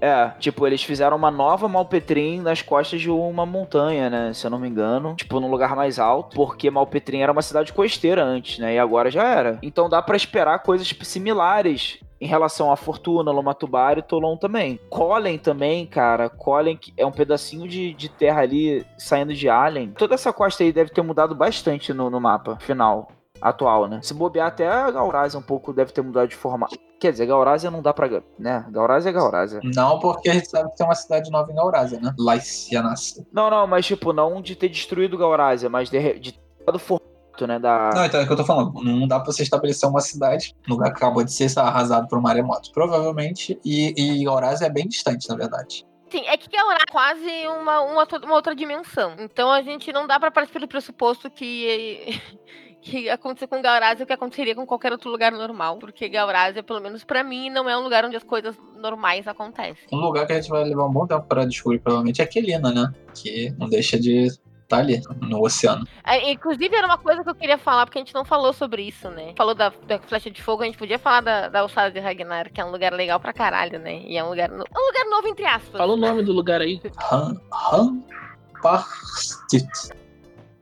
É, 0.00 0.30
tipo, 0.38 0.64
eles 0.64 0.84
fizeram 0.84 1.16
uma 1.16 1.32
nova 1.32 1.66
Malpetrim 1.66 2.40
nas 2.40 2.62
costas 2.62 3.00
de 3.00 3.10
uma 3.10 3.44
montanha, 3.44 4.08
né? 4.08 4.32
Se 4.32 4.46
eu 4.46 4.50
não 4.52 4.60
me 4.60 4.68
engano. 4.68 5.16
Tipo, 5.16 5.40
num 5.40 5.50
lugar 5.50 5.74
mais 5.74 5.98
alto. 5.98 6.36
Porque 6.36 6.70
Malpetrim 6.70 7.22
era 7.22 7.32
uma 7.32 7.42
cidade 7.42 7.72
costeira 7.72 8.22
antes, 8.22 8.60
né? 8.60 8.76
E 8.76 8.78
agora 8.78 9.10
já 9.10 9.24
era. 9.24 9.58
Então 9.60 9.88
dá 9.88 10.00
pra 10.00 10.16
esperar 10.16 10.62
coisas 10.62 10.94
similares 11.02 11.98
em 12.20 12.26
relação 12.28 12.70
a 12.70 12.76
Fortuna, 12.76 13.32
Lomatubar 13.32 13.98
e 13.98 14.02
Tolon 14.02 14.36
também. 14.36 14.78
Colen 14.88 15.38
também, 15.38 15.86
cara. 15.86 16.28
Colen 16.28 16.76
que 16.76 16.92
é 16.96 17.04
um 17.04 17.10
pedacinho 17.10 17.66
de, 17.66 17.92
de 17.94 18.08
terra 18.08 18.42
ali 18.42 18.86
saindo 18.96 19.34
de 19.34 19.48
Allen. 19.48 19.90
Toda 19.98 20.14
essa 20.14 20.32
costa 20.32 20.62
aí 20.62 20.72
deve 20.72 20.90
ter 20.92 21.02
mudado 21.02 21.34
bastante 21.34 21.92
no, 21.92 22.08
no 22.08 22.20
mapa 22.20 22.56
final 22.60 23.08
atual, 23.40 23.86
né? 23.86 24.00
Se 24.02 24.14
bobear 24.14 24.48
até 24.48 24.68
a 24.68 24.90
Gauraz 24.90 25.34
um 25.34 25.42
pouco 25.42 25.72
deve 25.72 25.92
ter 25.92 26.02
mudado 26.02 26.28
de 26.28 26.36
formato. 26.36 26.76
Quer 27.00 27.12
dizer, 27.12 27.26
Gaurásia 27.26 27.70
não 27.70 27.80
dá 27.80 27.92
pra. 27.94 28.08
né? 28.38 28.66
Gaurásia 28.70 29.10
é 29.10 29.12
Gaurásia. 29.12 29.60
Não, 29.62 29.98
porque 29.98 30.28
a 30.28 30.34
gente 30.34 30.48
sabe 30.48 30.70
que 30.70 30.76
tem 30.76 30.86
uma 30.86 30.94
cidade 30.94 31.30
nova 31.30 31.50
em 31.52 31.54
Gaurásia, 31.54 32.00
né? 32.00 32.12
Lysianas. 32.18 33.24
Não, 33.32 33.48
não, 33.50 33.66
mas 33.66 33.86
tipo, 33.86 34.12
não 34.12 34.42
de 34.42 34.56
ter 34.56 34.68
destruído 34.68 35.16
Gaurásia, 35.16 35.68
mas 35.68 35.90
de, 35.90 36.18
de 36.18 36.32
ter 36.32 36.64
dado 36.66 36.78
formato, 36.78 37.46
né? 37.46 37.58
Da. 37.58 37.90
Não, 37.94 38.04
então 38.04 38.20
é 38.20 38.24
o 38.24 38.26
que 38.26 38.32
eu 38.32 38.36
tô 38.36 38.44
falando. 38.44 38.72
Não 38.82 39.06
dá 39.06 39.20
pra 39.20 39.32
você 39.32 39.44
estabelecer 39.44 39.88
uma 39.88 40.00
cidade 40.00 40.54
no 40.66 40.74
lugar 40.74 40.90
que 40.90 40.96
acabou 40.96 41.22
de 41.22 41.32
ser 41.32 41.56
arrasado 41.58 42.08
por 42.08 42.18
um 42.18 42.22
maremoto. 42.22 42.72
Provavelmente. 42.72 43.58
E, 43.64 43.94
e 43.96 44.24
Gaurásia 44.24 44.66
é 44.66 44.70
bem 44.70 44.88
distante, 44.88 45.28
na 45.28 45.36
verdade. 45.36 45.86
Sim, 46.10 46.22
é 46.26 46.36
que 46.36 46.48
Gaurá 46.50 46.78
é 46.80 46.90
quase 46.90 47.46
uma, 47.60 47.80
uma, 47.82 48.08
uma 48.24 48.34
outra 48.34 48.54
dimensão. 48.54 49.14
Então 49.18 49.50
a 49.52 49.60
gente 49.62 49.92
não 49.92 50.06
dá 50.06 50.18
pra 50.18 50.30
partir 50.30 50.52
pelo 50.52 50.66
pressuposto 50.66 51.30
que. 51.30 52.20
Que 52.80 53.10
aconteceu 53.10 53.48
com 53.48 53.60
Gaurásia 53.60 54.04
o 54.04 54.06
que 54.06 54.12
aconteceria 54.12 54.54
com 54.54 54.64
qualquer 54.64 54.92
outro 54.92 55.10
lugar 55.10 55.32
normal. 55.32 55.78
Porque 55.78 56.08
Gaurásia, 56.08 56.62
pelo 56.62 56.80
menos 56.80 57.04
pra 57.04 57.22
mim, 57.24 57.50
não 57.50 57.68
é 57.68 57.76
um 57.76 57.82
lugar 57.82 58.04
onde 58.04 58.16
as 58.16 58.22
coisas 58.24 58.56
normais 58.76 59.26
acontecem. 59.26 59.86
Um 59.92 59.98
lugar 60.00 60.26
que 60.26 60.32
a 60.32 60.40
gente 60.40 60.48
vai 60.50 60.64
levar 60.64 60.86
um 60.86 60.92
bom 60.92 61.06
tempo 61.06 61.26
pra 61.26 61.44
descobrir, 61.44 61.80
provavelmente, 61.80 62.20
é 62.20 62.24
Aquelina, 62.24 62.70
né? 62.72 62.92
Que 63.14 63.50
não 63.58 63.68
deixa 63.68 63.98
de 63.98 64.26
estar 64.62 64.78
ali, 64.78 65.00
no 65.22 65.42
oceano. 65.42 65.86
É, 66.06 66.30
inclusive, 66.30 66.74
era 66.76 66.86
uma 66.86 66.98
coisa 66.98 67.24
que 67.24 67.30
eu 67.30 67.34
queria 67.34 67.56
falar, 67.58 67.86
porque 67.86 67.98
a 67.98 68.02
gente 68.02 68.14
não 68.14 68.24
falou 68.24 68.52
sobre 68.52 68.82
isso, 68.82 69.08
né? 69.10 69.32
Falou 69.36 69.54
da, 69.54 69.72
da 69.86 69.98
flecha 69.98 70.30
de 70.30 70.42
fogo, 70.42 70.62
a 70.62 70.66
gente 70.66 70.76
podia 70.78 70.98
falar 70.98 71.20
da, 71.22 71.48
da 71.48 71.60
alçada 71.60 71.90
de 71.90 71.98
Ragnar, 71.98 72.52
que 72.52 72.60
é 72.60 72.64
um 72.64 72.70
lugar 72.70 72.92
legal 72.92 73.18
pra 73.18 73.32
caralho, 73.32 73.78
né? 73.78 74.02
E 74.06 74.16
é 74.16 74.22
um 74.22 74.28
lugar, 74.28 74.48
no- 74.50 74.64
é 74.64 74.78
um 74.78 74.86
lugar 74.86 75.04
novo, 75.10 75.26
entre 75.28 75.46
aspas. 75.46 75.78
Fala 75.78 75.94
o 75.94 75.96
nome 75.96 76.22
do 76.22 76.32
lugar 76.32 76.60
aí. 76.60 76.80
Han, 77.10 77.34
Hamparstit. 78.62 79.66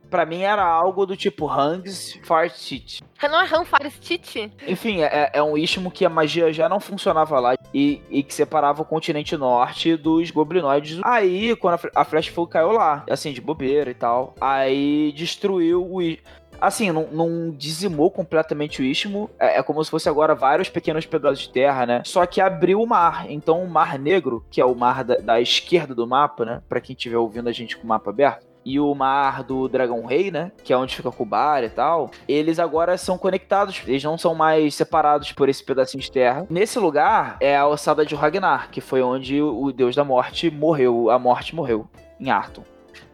Pra 0.09 0.25
mim 0.25 0.41
era 0.41 0.63
algo 0.63 1.05
do 1.05 1.17
tipo 1.17 1.49
Hangs 1.49 2.19
Fartit. 2.23 3.01
Não 3.23 3.41
é 3.41 3.45
Ranfaristit? 3.45 4.51
Enfim, 4.67 5.01
é, 5.01 5.31
é 5.33 5.43
um 5.43 5.57
istmo 5.57 5.89
que 5.89 6.05
a 6.05 6.09
magia 6.09 6.53
já 6.53 6.69
não 6.69 6.79
funcionava 6.79 7.39
lá 7.39 7.55
e, 7.73 8.01
e 8.09 8.23
que 8.23 8.33
separava 8.33 8.83
o 8.83 8.85
continente 8.85 9.35
norte 9.35 9.97
dos 9.97 10.31
goblinoides. 10.31 10.99
Aí, 11.03 11.55
quando 11.55 11.75
a, 11.75 12.01
a 12.01 12.05
Flash 12.05 12.27
Fogo 12.27 12.51
caiu 12.51 12.71
lá, 12.71 13.03
assim, 13.09 13.33
de 13.33 13.41
bobeira 13.41 13.89
e 13.89 13.95
tal, 13.95 14.33
aí 14.39 15.11
destruiu 15.15 15.85
o 15.91 16.01
istmo. 16.01 16.23
Assim, 16.59 16.91
não, 16.91 17.07
não 17.11 17.51
dizimou 17.51 18.09
completamente 18.09 18.81
o 18.81 18.85
istmo. 18.85 19.29
É, 19.39 19.59
é 19.59 19.63
como 19.63 19.83
se 19.83 19.91
fosse 19.91 20.09
agora 20.09 20.33
vários 20.33 20.69
pequenos 20.69 21.05
pedaços 21.05 21.41
de 21.41 21.49
terra, 21.49 21.85
né? 21.85 22.01
Só 22.03 22.25
que 22.25 22.41
abriu 22.41 22.81
o 22.81 22.87
mar. 22.87 23.29
Então, 23.29 23.63
o 23.63 23.69
Mar 23.69 23.99
Negro, 23.99 24.43
que 24.49 24.59
é 24.59 24.65
o 24.65 24.73
mar 24.73 25.03
da, 25.03 25.15
da 25.17 25.41
esquerda 25.41 25.93
do 25.93 26.07
mapa, 26.07 26.45
né? 26.45 26.61
Pra 26.67 26.81
quem 26.81 26.95
estiver 26.95 27.17
ouvindo 27.17 27.47
a 27.47 27.51
gente 27.51 27.77
com 27.77 27.83
o 27.83 27.87
mapa 27.87 28.09
aberto 28.09 28.47
e 28.67 28.81
o 28.81 28.93
mar 28.93 29.43
do 29.43 29.69
Dragão 29.69 30.05
Rei, 30.05 30.29
né? 30.29 30.51
Que 30.61 30.73
é 30.73 30.77
onde 30.77 30.93
fica 30.93 31.09
Kubar 31.09 31.63
e 31.63 31.69
tal. 31.69 32.11
Eles 32.27 32.59
agora 32.59 32.97
são 32.97 33.17
conectados, 33.17 33.81
eles 33.87 34.03
não 34.03 34.17
são 34.17 34.35
mais 34.35 34.75
separados 34.75 35.31
por 35.31 35.47
esse 35.47 35.63
pedacinho 35.63 36.03
de 36.03 36.11
terra. 36.11 36.45
Nesse 36.49 36.77
lugar 36.77 37.37
é 37.39 37.55
a 37.55 37.65
ossada 37.65 38.05
de 38.05 38.13
Ragnar, 38.13 38.69
que 38.69 38.81
foi 38.81 39.01
onde 39.01 39.41
o 39.41 39.71
deus 39.71 39.95
da 39.95 40.03
morte 40.03 40.51
morreu. 40.51 41.09
A 41.09 41.17
morte 41.17 41.55
morreu 41.55 41.87
em 42.19 42.29
Arton. 42.29 42.63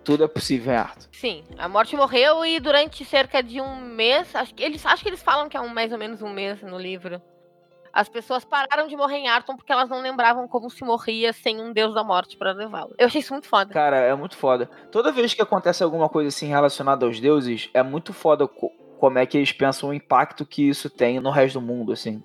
Tudo 0.04 0.24
é 0.24 0.28
possível 0.28 0.74
em 0.74 0.78
Arton. 0.78 1.08
Sim, 1.12 1.44
a 1.56 1.70
morte 1.70 1.96
morreu 1.96 2.44
e 2.44 2.60
durante 2.60 3.06
cerca 3.06 3.44
de 3.44 3.62
um 3.62 3.76
mês, 3.76 4.36
acho 4.36 4.56
que 4.56 4.64
eles, 4.64 4.84
acho 4.84 5.04
que 5.04 5.10
eles 5.10 5.22
falam 5.22 5.48
que 5.48 5.56
é 5.56 5.62
um, 5.62 5.70
mais 5.70 5.92
ou 5.92 6.00
menos 6.00 6.22
um 6.24 6.30
mês 6.30 6.64
no 6.64 6.80
livro. 6.80 7.22
As 7.94 8.10
pessoas 8.10 8.44
pararam 8.44 8.88
de 8.88 8.98
morrer 8.98 9.18
em 9.18 9.28
Arton 9.28 9.56
porque 9.56 9.72
elas 9.72 9.88
não 9.88 10.02
lembravam 10.02 10.48
como 10.48 10.68
se 10.70 10.84
morria 10.84 11.32
sem 11.32 11.62
um 11.62 11.72
deus 11.72 11.94
da 11.94 12.04
morte 12.04 12.36
pra 12.36 12.52
levá-lo. 12.52 12.96
Eu 12.98 13.06
achei 13.06 13.22
isso 13.22 13.32
muito 13.34 13.48
foda. 13.48 13.72
Cara, 13.72 13.98
é 13.98 14.16
muito 14.16 14.36
foda. 14.36 14.68
Toda 14.92 15.12
vez 15.12 15.34
que 15.36 15.42
acontece 15.44 15.84
alguma 15.84 16.10
coisa 16.10 16.30
assim 16.30 16.48
relacionada 16.48 17.06
aos 17.06 17.20
deuses, 17.20 17.70
é 17.72 17.84
muito 17.84 18.12
foda 18.12 18.48
co- 18.48 18.72
como 18.98 19.20
é 19.20 19.26
que 19.28 19.38
eles 19.38 19.52
pensam 19.52 19.90
o 19.90 19.94
impacto 19.94 20.44
que 20.46 20.68
isso 20.68 20.90
tem 20.90 21.20
no 21.20 21.30
resto 21.30 21.60
do 21.60 21.66
mundo, 21.66 21.92
assim. 21.92 22.24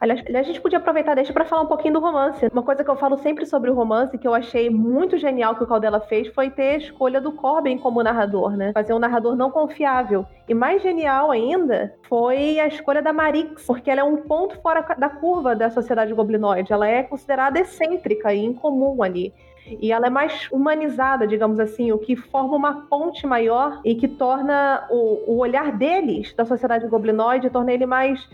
Aliás, 0.00 0.22
a 0.34 0.42
gente 0.42 0.60
podia 0.60 0.78
aproveitar 0.78 1.14
deixa 1.14 1.32
pra 1.32 1.44
falar 1.44 1.62
um 1.62 1.66
pouquinho 1.66 1.94
do 1.94 2.00
romance. 2.00 2.48
Uma 2.52 2.62
coisa 2.62 2.82
que 2.82 2.90
eu 2.90 2.96
falo 2.96 3.18
sempre 3.18 3.46
sobre 3.46 3.70
o 3.70 3.74
romance, 3.74 4.16
que 4.18 4.26
eu 4.26 4.34
achei 4.34 4.70
muito 4.70 5.16
genial 5.18 5.54
que 5.54 5.62
o 5.62 5.66
Caldela 5.66 6.00
fez, 6.00 6.28
foi 6.28 6.50
ter 6.50 6.70
a 6.70 6.76
escolha 6.78 7.20
do 7.20 7.32
Corbin 7.32 7.78
como 7.78 8.02
narrador, 8.02 8.56
né? 8.56 8.72
Fazer 8.72 8.94
um 8.94 8.98
narrador 8.98 9.36
não 9.36 9.50
confiável. 9.50 10.26
E 10.48 10.54
mais 10.54 10.82
genial 10.82 11.30
ainda 11.30 11.94
foi 12.08 12.58
a 12.58 12.66
escolha 12.66 13.02
da 13.02 13.12
Marix, 13.12 13.64
porque 13.66 13.90
ela 13.90 14.00
é 14.00 14.04
um 14.04 14.16
ponto 14.16 14.60
fora 14.60 14.80
da 14.98 15.08
curva 15.08 15.54
da 15.54 15.70
sociedade 15.70 16.12
goblinoide. 16.14 16.72
Ela 16.72 16.88
é 16.88 17.02
considerada 17.02 17.60
excêntrica 17.60 18.32
e 18.32 18.44
incomum 18.44 19.02
ali. 19.02 19.32
E 19.80 19.92
ela 19.92 20.08
é 20.08 20.10
mais 20.10 20.48
humanizada, 20.50 21.26
digamos 21.26 21.60
assim, 21.60 21.92
o 21.92 21.98
que 21.98 22.16
forma 22.16 22.56
uma 22.56 22.86
ponte 22.88 23.26
maior 23.26 23.80
e 23.84 23.94
que 23.94 24.08
torna 24.08 24.86
o, 24.90 25.34
o 25.34 25.38
olhar 25.38 25.72
deles, 25.72 26.34
da 26.34 26.44
sociedade 26.44 26.86
goblinoide, 26.88 27.48
torna 27.48 27.72
ele 27.72 27.86
mais 27.86 28.28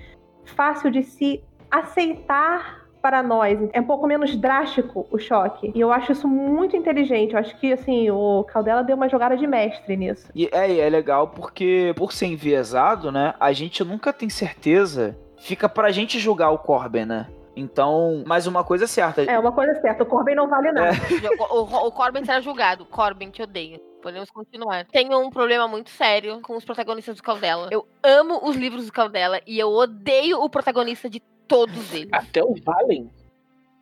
fácil 0.49 0.91
de 0.91 1.03
se 1.03 1.43
aceitar 1.71 2.89
para 3.01 3.23
nós. 3.23 3.59
É 3.73 3.81
um 3.81 3.85
pouco 3.85 4.07
menos 4.07 4.35
drástico 4.37 5.07
o 5.11 5.19
choque. 5.19 5.73
E 5.75 5.81
eu 5.81 5.93
acho 5.93 6.13
isso 6.13 6.29
muito 6.29 6.77
inteligente. 6.77 7.33
Eu 7.33 7.39
acho 7.39 7.57
que, 7.59 7.73
assim, 7.73 8.11
o 8.11 8.45
Caldela 8.45 8.83
deu 8.83 8.97
uma 8.97 9.09
jogada 9.09 9.37
de 9.37 9.47
mestre 9.47 9.97
nisso. 9.97 10.29
E 10.35 10.49
é, 10.53 10.71
e 10.71 10.81
é 10.81 10.89
legal 10.89 11.29
porque, 11.29 11.95
por 11.97 12.13
ser 12.13 12.27
enviesado, 12.27 13.13
né, 13.13 13.35
a 13.39 13.53
gente 13.53 13.83
nunca 13.85 14.13
tem 14.13 14.29
certeza. 14.29 15.17
Fica 15.39 15.69
pra 15.69 15.91
gente 15.91 16.19
julgar 16.19 16.51
o 16.51 16.59
Corbin, 16.59 17.05
né? 17.05 17.27
Então, 17.55 18.23
mas 18.27 18.47
uma 18.47 18.63
coisa 18.63 18.85
é 18.85 18.87
certa. 18.87 19.23
É, 19.23 19.39
uma 19.39 19.53
coisa 19.53 19.75
certa, 19.81 20.05
o 20.05 20.07
Corbin 20.07 20.35
não 20.35 20.49
vale 20.49 20.71
nada. 20.71 20.97
O, 21.51 21.63
o, 21.63 21.87
o 21.89 21.93
Corbin 21.93 22.25
será 22.25 22.41
julgado. 22.41 22.85
Corbin, 22.85 23.31
te 23.31 23.43
odeio. 23.43 23.81
Podemos 24.03 24.31
continuar. 24.31 24.87
Tenho 24.87 25.19
um 25.21 25.31
problema 25.31 25.67
muito 25.67 25.91
sério 25.91 26.41
com 26.41 26.57
os 26.57 26.65
protagonistas 26.65 27.17
do 27.17 27.23
Caldela. 27.23 27.69
Eu 27.71 27.87
amo 28.03 28.41
os 28.49 28.57
livros 28.57 28.87
do 28.87 28.93
Caldela 28.93 29.41
e 29.47 29.59
eu 29.59 29.69
odeio 29.71 30.41
o 30.41 30.49
protagonista 30.49 31.11
de 31.11 31.21
todos 31.47 31.93
eles. 31.93 32.13
Até 32.13 32.43
o 32.43 32.55
Valen. 32.63 33.11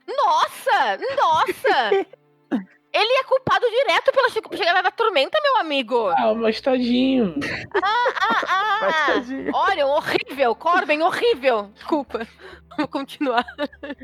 Nossa! 0.07 0.99
Nossa! 1.17 2.07
Ele 2.99 3.13
é 3.21 3.25
culpado 3.25 3.67
direto 3.69 4.11
pela 4.13 4.31
che- 4.31 4.57
chegada 4.57 4.83
da 4.83 4.91
tormenta, 4.91 5.39
meu 5.43 5.59
amigo. 5.61 6.09
Ah, 6.17 6.33
mas 6.35 6.61
tadinho. 6.61 7.35
Ah, 7.83 8.13
ah! 8.21 9.23
Olha, 9.53 9.87
horrível. 9.87 10.55
Corbin, 10.55 11.03
horrível. 11.03 11.71
Desculpa. 11.75 12.27
Vamos 12.77 12.91
continuar. 12.91 13.45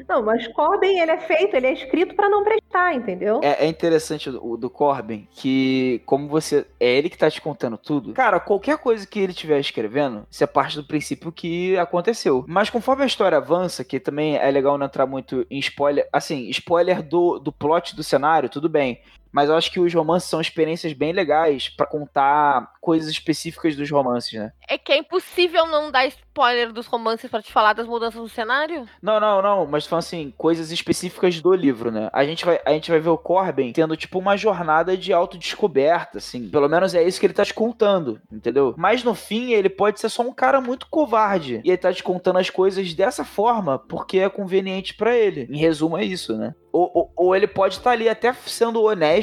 Não, 0.08 0.22
mas 0.22 0.48
Corbin, 0.48 0.98
ele 0.98 1.10
é 1.10 1.18
feito, 1.18 1.54
ele 1.54 1.66
é 1.66 1.72
escrito 1.74 2.14
pra 2.14 2.28
não 2.30 2.42
prestar, 2.42 2.94
entendeu? 2.94 3.40
É, 3.42 3.66
é 3.66 3.68
interessante 3.68 4.30
o 4.30 4.56
do 4.56 4.70
Corbin 4.70 5.28
que, 5.30 6.00
como 6.06 6.26
você. 6.26 6.66
É 6.80 6.86
ele 6.96 7.10
que 7.10 7.18
tá 7.18 7.30
te 7.30 7.40
contando 7.42 7.76
tudo. 7.76 8.14
Cara, 8.14 8.40
qualquer 8.40 8.78
coisa 8.78 9.06
que 9.06 9.20
ele 9.20 9.32
estiver 9.32 9.60
escrevendo, 9.60 10.26
você 10.30 10.46
parte 10.46 10.76
do 10.76 10.84
princípio 10.84 11.30
que 11.30 11.76
aconteceu. 11.76 12.44
Mas 12.48 12.70
conforme 12.70 13.02
a 13.02 13.06
história 13.06 13.36
avança, 13.36 13.84
que 13.84 14.00
também 14.00 14.36
é 14.38 14.50
legal 14.50 14.78
não 14.78 14.86
entrar 14.86 15.04
muito 15.06 15.46
em 15.50 15.58
spoiler. 15.58 16.08
Assim, 16.10 16.48
spoiler 16.48 17.02
do, 17.02 17.38
do 17.38 17.52
plot 17.52 17.94
do 17.94 18.02
cenário, 18.02 18.48
tudo 18.48 18.70
bem. 18.70 18.81
bem. 18.82 18.98
Mas 19.32 19.48
eu 19.48 19.56
acho 19.56 19.72
que 19.72 19.80
os 19.80 19.92
romances 19.92 20.28
são 20.28 20.40
experiências 20.40 20.92
bem 20.92 21.12
legais 21.12 21.68
pra 21.68 21.86
contar 21.86 22.72
coisas 22.80 23.10
específicas 23.10 23.76
dos 23.76 23.90
romances, 23.90 24.32
né? 24.32 24.52
É 24.68 24.76
que 24.76 24.92
é 24.92 24.98
impossível 24.98 25.66
não 25.66 25.90
dar 25.90 26.06
spoiler 26.06 26.72
dos 26.72 26.86
romances 26.86 27.30
pra 27.30 27.42
te 27.42 27.52
falar 27.52 27.72
das 27.72 27.86
mudanças 27.86 28.20
no 28.20 28.28
cenário? 28.28 28.86
Não, 29.00 29.20
não, 29.20 29.40
não, 29.40 29.66
mas 29.66 29.86
falando 29.86 30.04
assim, 30.04 30.34
coisas 30.36 30.70
específicas 30.70 31.40
do 31.40 31.54
livro, 31.54 31.90
né? 31.90 32.08
A 32.12 32.24
gente 32.24 32.44
vai, 32.44 32.60
a 32.64 32.70
gente 32.70 32.90
vai 32.90 33.00
ver 33.00 33.10
o 33.10 33.18
Corbin 33.18 33.72
tendo, 33.72 33.96
tipo, 33.96 34.18
uma 34.18 34.36
jornada 34.36 34.96
de 34.96 35.12
autodescoberta, 35.12 36.18
assim. 36.18 36.48
Pelo 36.48 36.68
menos 36.68 36.94
é 36.94 37.02
isso 37.02 37.20
que 37.20 37.26
ele 37.26 37.34
tá 37.34 37.44
te 37.44 37.54
contando, 37.54 38.20
entendeu? 38.30 38.74
Mas 38.76 39.04
no 39.04 39.14
fim, 39.14 39.52
ele 39.52 39.68
pode 39.68 40.00
ser 40.00 40.08
só 40.08 40.22
um 40.22 40.32
cara 40.32 40.60
muito 40.60 40.86
covarde. 40.88 41.60
E 41.64 41.70
ele 41.70 41.78
tá 41.78 41.92
te 41.92 42.02
contando 42.02 42.38
as 42.38 42.50
coisas 42.50 42.92
dessa 42.94 43.24
forma 43.24 43.78
porque 43.78 44.18
é 44.18 44.28
conveniente 44.28 44.94
pra 44.94 45.16
ele. 45.16 45.46
Em 45.50 45.58
resumo, 45.58 45.96
é 45.96 46.04
isso, 46.04 46.36
né? 46.36 46.54
Ou, 46.72 46.90
ou, 46.94 47.12
ou 47.14 47.36
ele 47.36 47.46
pode 47.46 47.76
estar 47.76 47.90
ali 47.90 48.08
até 48.08 48.32
sendo 48.32 48.82
honesto. 48.82 49.21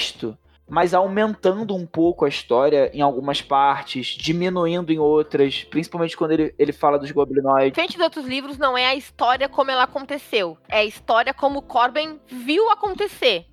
Mas 0.67 0.93
aumentando 0.93 1.75
um 1.75 1.85
pouco 1.85 2.25
a 2.25 2.29
história 2.29 2.91
em 2.93 3.01
algumas 3.01 3.41
partes, 3.41 4.07
diminuindo 4.07 4.93
em 4.93 4.99
outras, 4.99 5.63
principalmente 5.63 6.15
quando 6.15 6.31
ele, 6.31 6.53
ele 6.59 6.71
fala 6.71 6.99
dos 6.99 7.09
goblinoides. 7.09 7.71
Diferente 7.71 7.97
de 7.97 8.03
outros 8.03 8.25
livros, 8.25 8.57
não 8.57 8.77
é 8.77 8.85
a 8.85 8.93
história 8.93 9.49
como 9.49 9.71
ela 9.71 9.83
aconteceu. 9.83 10.57
É 10.69 10.79
a 10.79 10.85
história 10.85 11.33
como 11.33 11.63
Corbin 11.63 12.19
viu 12.27 12.69
acontecer. 12.69 13.47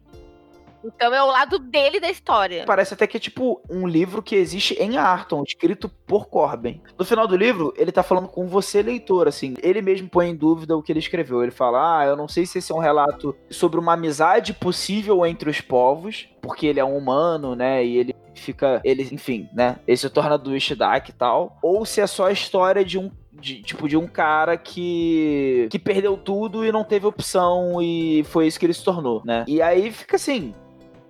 Então 0.94 1.12
é 1.12 1.22
o 1.22 1.26
lado 1.26 1.58
dele 1.58 2.00
da 2.00 2.10
história. 2.10 2.64
Parece 2.66 2.94
até 2.94 3.06
que 3.06 3.16
é 3.16 3.20
tipo 3.20 3.60
um 3.68 3.86
livro 3.86 4.22
que 4.22 4.34
existe 4.34 4.74
em 4.74 4.96
Arton, 4.96 5.42
escrito 5.42 5.88
por 6.06 6.28
Corbin. 6.28 6.80
No 6.98 7.04
final 7.04 7.26
do 7.26 7.36
livro, 7.36 7.72
ele 7.76 7.92
tá 7.92 8.02
falando 8.02 8.28
com 8.28 8.46
você, 8.46 8.82
leitor, 8.82 9.28
assim. 9.28 9.54
Ele 9.62 9.82
mesmo 9.82 10.08
põe 10.08 10.28
em 10.28 10.36
dúvida 10.36 10.76
o 10.76 10.82
que 10.82 10.92
ele 10.92 10.98
escreveu. 10.98 11.42
Ele 11.42 11.50
fala: 11.50 12.00
Ah, 12.00 12.06
eu 12.06 12.16
não 12.16 12.28
sei 12.28 12.46
se 12.46 12.58
esse 12.58 12.72
é 12.72 12.74
um 12.74 12.80
relato 12.80 13.36
sobre 13.50 13.78
uma 13.80 13.94
amizade 13.94 14.52
possível 14.54 15.24
entre 15.26 15.50
os 15.50 15.60
povos, 15.60 16.28
porque 16.40 16.66
ele 16.66 16.80
é 16.80 16.84
um 16.84 16.96
humano, 16.96 17.54
né? 17.54 17.84
E 17.84 17.96
ele 17.96 18.14
fica. 18.34 18.80
Ele, 18.84 19.08
enfim, 19.10 19.48
né? 19.52 19.76
Ele 19.86 19.96
se 19.96 20.08
torna 20.10 20.38
do 20.38 20.56
Ishdak 20.56 21.10
e 21.10 21.14
tal. 21.14 21.58
Ou 21.62 21.84
se 21.84 22.00
é 22.00 22.06
só 22.06 22.26
a 22.26 22.32
história 22.32 22.84
de 22.84 22.98
um 22.98 23.10
de, 23.32 23.60
tipo, 23.62 23.88
de 23.88 23.96
um 23.96 24.06
cara 24.06 24.56
que 24.56 25.68
que 25.70 25.78
perdeu 25.78 26.16
tudo 26.16 26.64
e 26.64 26.72
não 26.72 26.84
teve 26.84 27.06
opção 27.06 27.82
e 27.82 28.24
foi 28.24 28.46
isso 28.46 28.58
que 28.58 28.66
ele 28.66 28.72
se 28.72 28.84
tornou, 28.84 29.22
né? 29.24 29.44
E 29.46 29.60
aí 29.60 29.92
fica 29.92 30.16
assim, 30.16 30.54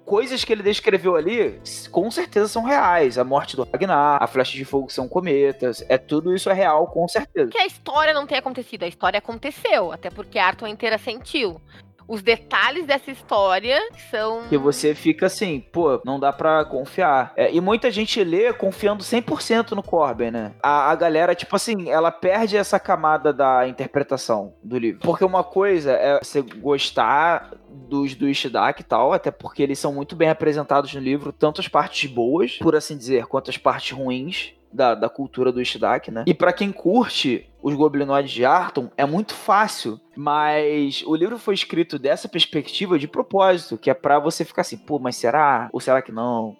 coisas 0.06 0.44
que 0.44 0.52
ele 0.52 0.62
descreveu 0.62 1.16
ali, 1.16 1.60
com 1.90 2.10
certeza 2.10 2.46
são 2.46 2.62
reais. 2.62 3.18
A 3.18 3.24
morte 3.24 3.56
do 3.56 3.64
Ragnar, 3.64 4.22
a 4.22 4.26
flecha 4.26 4.56
de 4.56 4.64
fogo 4.64 4.88
são 4.88 5.08
cometas, 5.08 5.84
é 5.88 5.98
tudo 5.98 6.34
isso 6.34 6.48
é 6.48 6.54
real, 6.54 6.86
com 6.86 7.06
certeza. 7.08 7.50
Que 7.50 7.58
a 7.58 7.66
história 7.66 8.14
não 8.14 8.26
tenha 8.26 8.38
acontecido, 8.38 8.84
a 8.84 8.88
história 8.88 9.18
aconteceu, 9.18 9.92
até 9.92 10.08
porque 10.08 10.38
Arthur 10.38 10.68
inteira 10.68 10.96
sentiu. 10.96 11.60
Os 12.08 12.22
detalhes 12.22 12.86
dessa 12.86 13.10
história 13.10 13.78
são. 14.10 14.46
Que 14.48 14.56
você 14.56 14.94
fica 14.94 15.26
assim, 15.26 15.60
pô, 15.72 16.00
não 16.04 16.20
dá 16.20 16.32
pra 16.32 16.64
confiar. 16.64 17.32
É, 17.36 17.52
e 17.52 17.60
muita 17.60 17.90
gente 17.90 18.22
lê 18.22 18.52
confiando 18.52 19.02
100% 19.02 19.72
no 19.72 19.82
Corbin, 19.82 20.30
né? 20.30 20.52
A, 20.62 20.90
a 20.90 20.94
galera, 20.94 21.34
tipo 21.34 21.54
assim, 21.56 21.88
ela 21.88 22.10
perde 22.10 22.56
essa 22.56 22.78
camada 22.78 23.32
da 23.32 23.66
interpretação 23.66 24.54
do 24.62 24.78
livro. 24.78 25.00
Porque 25.00 25.24
uma 25.24 25.42
coisa 25.42 25.92
é 25.92 26.18
você 26.22 26.42
gostar 26.42 27.50
dos 27.68 28.14
do 28.14 28.28
Ishidaki 28.28 28.82
e 28.82 28.84
tal, 28.84 29.12
até 29.12 29.30
porque 29.30 29.62
eles 29.62 29.78
são 29.78 29.92
muito 29.92 30.16
bem 30.16 30.30
apresentados 30.30 30.92
no 30.94 31.00
livro, 31.00 31.32
tanto 31.32 31.60
as 31.60 31.68
partes 31.68 32.10
boas, 32.10 32.56
por 32.58 32.74
assim 32.74 32.96
dizer, 32.96 33.26
quanto 33.26 33.50
as 33.50 33.58
partes 33.58 33.96
ruins 33.96 34.54
da, 34.76 34.94
da 34.94 35.08
cultura 35.08 35.50
do 35.50 35.60
Ishidaki, 35.60 36.10
né? 36.10 36.24
E 36.26 36.34
para 36.34 36.52
quem 36.52 36.70
curte 36.70 37.48
os 37.62 37.74
goblinoides 37.74 38.30
de 38.30 38.44
Arton, 38.44 38.90
é 38.96 39.04
muito 39.04 39.34
fácil, 39.34 39.98
mas 40.14 41.02
o 41.04 41.16
livro 41.16 41.38
foi 41.38 41.54
escrito 41.54 41.98
dessa 41.98 42.28
perspectiva 42.28 42.98
de 42.98 43.08
propósito, 43.08 43.78
que 43.78 43.90
é 43.90 43.94
para 43.94 44.20
você 44.20 44.44
ficar 44.44 44.60
assim, 44.60 44.76
pô, 44.76 44.98
mas 44.98 45.16
será? 45.16 45.68
Ou 45.72 45.80
será 45.80 46.00
que 46.00 46.12
não? 46.12 46.56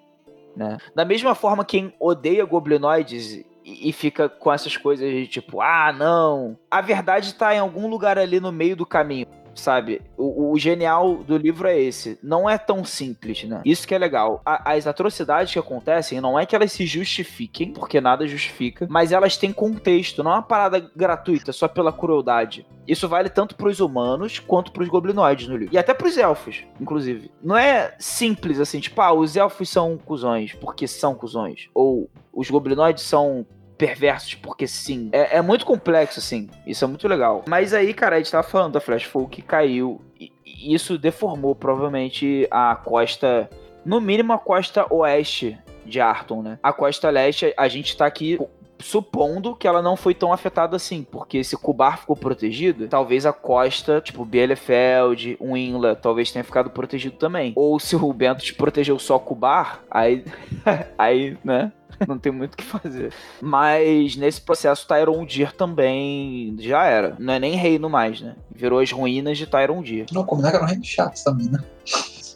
Né? 0.56 0.78
Da 0.94 1.04
mesma 1.04 1.34
forma, 1.34 1.64
quem 1.64 1.94
odeia 2.00 2.44
goblinoides 2.44 3.44
e 3.64 3.92
fica 3.92 4.28
com 4.28 4.52
essas 4.52 4.76
coisas 4.76 5.10
de 5.10 5.26
tipo, 5.26 5.60
ah, 5.60 5.92
não. 5.92 6.56
A 6.70 6.80
verdade 6.80 7.34
tá 7.34 7.54
em 7.54 7.58
algum 7.58 7.88
lugar 7.88 8.18
ali 8.18 8.40
no 8.40 8.50
meio 8.50 8.76
do 8.76 8.86
caminho 8.86 9.26
sabe? 9.56 10.02
O, 10.16 10.52
o, 10.52 10.58
genial 10.58 11.16
do 11.16 11.36
livro 11.36 11.66
é 11.66 11.78
esse. 11.78 12.18
Não 12.22 12.48
é 12.48 12.58
tão 12.58 12.84
simples, 12.84 13.44
né? 13.44 13.62
Isso 13.64 13.86
que 13.86 13.94
é 13.94 13.98
legal. 13.98 14.40
A, 14.44 14.72
as 14.72 14.86
atrocidades 14.86 15.52
que 15.52 15.58
acontecem, 15.58 16.20
não 16.20 16.38
é 16.38 16.46
que 16.46 16.54
elas 16.54 16.72
se 16.72 16.86
justifiquem, 16.86 17.72
porque 17.72 18.00
nada 18.00 18.26
justifica, 18.26 18.86
mas 18.88 19.12
elas 19.12 19.36
têm 19.36 19.52
contexto. 19.52 20.22
Não 20.22 20.30
é 20.30 20.34
uma 20.34 20.42
parada 20.42 20.90
gratuita 20.94 21.52
só 21.52 21.66
pela 21.66 21.92
crueldade. 21.92 22.66
Isso 22.86 23.08
vale 23.08 23.28
tanto 23.28 23.56
para 23.56 23.68
os 23.68 23.80
humanos 23.80 24.38
quanto 24.38 24.70
para 24.70 24.82
os 24.82 24.88
goblinoides 24.88 25.48
no 25.48 25.56
livro. 25.56 25.74
E 25.74 25.78
até 25.78 25.92
para 25.92 26.06
os 26.06 26.16
elfos, 26.16 26.64
inclusive. 26.80 27.30
Não 27.42 27.56
é 27.56 27.94
simples 27.98 28.60
assim, 28.60 28.78
tipo, 28.78 29.00
ah, 29.00 29.12
os 29.12 29.36
elfos 29.36 29.68
são 29.68 29.98
cuzões 29.98 30.52
porque 30.54 30.86
são 30.86 31.14
cuzões. 31.14 31.68
Ou 31.74 32.08
os 32.32 32.50
goblinoides 32.50 33.02
são 33.02 33.46
perversos, 33.76 34.34
porque 34.34 34.66
sim. 34.66 35.08
É, 35.12 35.36
é, 35.36 35.42
muito 35.42 35.64
complexo, 35.64 36.18
assim. 36.18 36.48
Isso 36.66 36.84
é 36.84 36.88
muito 36.88 37.06
legal. 37.06 37.44
Mas 37.46 37.74
aí, 37.74 37.92
cara, 37.92 38.16
a 38.16 38.18
gente 38.18 38.30
tava 38.30 38.46
falando 38.46 38.74
da 38.74 38.80
Flash 38.80 39.04
Folk 39.04 39.36
que 39.36 39.42
caiu. 39.42 40.00
E 40.18 40.32
isso 40.74 40.98
deformou 40.98 41.54
provavelmente 41.54 42.46
a 42.50 42.74
costa. 42.76 43.48
No 43.84 44.00
mínimo 44.00 44.32
a 44.32 44.38
costa 44.38 44.86
oeste 44.92 45.58
de 45.84 46.00
Arton, 46.00 46.42
né? 46.42 46.58
A 46.62 46.72
costa 46.72 47.08
leste, 47.10 47.54
a 47.56 47.68
gente 47.68 47.96
tá 47.96 48.06
aqui 48.06 48.38
supondo 48.78 49.54
que 49.54 49.66
ela 49.66 49.80
não 49.80 49.96
foi 49.96 50.14
tão 50.14 50.32
afetada 50.32 50.76
assim, 50.76 51.02
porque 51.02 51.42
se 51.42 51.56
Kubar 51.56 51.98
ficou 51.98 52.16
protegido, 52.16 52.88
talvez 52.88 53.24
a 53.24 53.32
costa, 53.32 54.00
tipo 54.00 54.24
Bielefeld, 54.24 55.38
Winla, 55.40 55.96
talvez 55.96 56.30
tenha 56.30 56.44
ficado 56.44 56.70
protegido 56.70 57.16
também. 57.16 57.52
Ou 57.56 57.78
se 57.78 57.96
o 57.96 58.12
Bento 58.12 58.44
protegeu 58.54 58.98
só 58.98 59.18
Kubar, 59.18 59.80
aí, 59.90 60.24
aí, 60.98 61.38
né? 61.44 61.72
não 62.06 62.18
tem 62.18 62.32
muito 62.32 62.54
o 62.54 62.56
que 62.56 62.64
fazer. 62.64 63.12
Mas 63.40 64.16
nesse 64.16 64.40
processo, 64.40 64.86
Tyrondir 64.86 65.52
também 65.52 66.56
já 66.58 66.84
era. 66.84 67.16
Não 67.18 67.34
é 67.34 67.38
nem 67.38 67.54
reino 67.54 67.88
mais, 67.88 68.20
né? 68.20 68.34
Virou 68.54 68.80
as 68.80 68.90
ruínas 68.90 69.38
de 69.38 69.46
Tyrondir. 69.46 70.06
Não, 70.12 70.24
como 70.24 70.46
é 70.46 70.50
que 70.50 70.56
era 70.56 70.64
um 70.64 70.68
reino 70.68 70.84
chato 70.84 71.22
também, 71.22 71.48
né? 71.48 71.58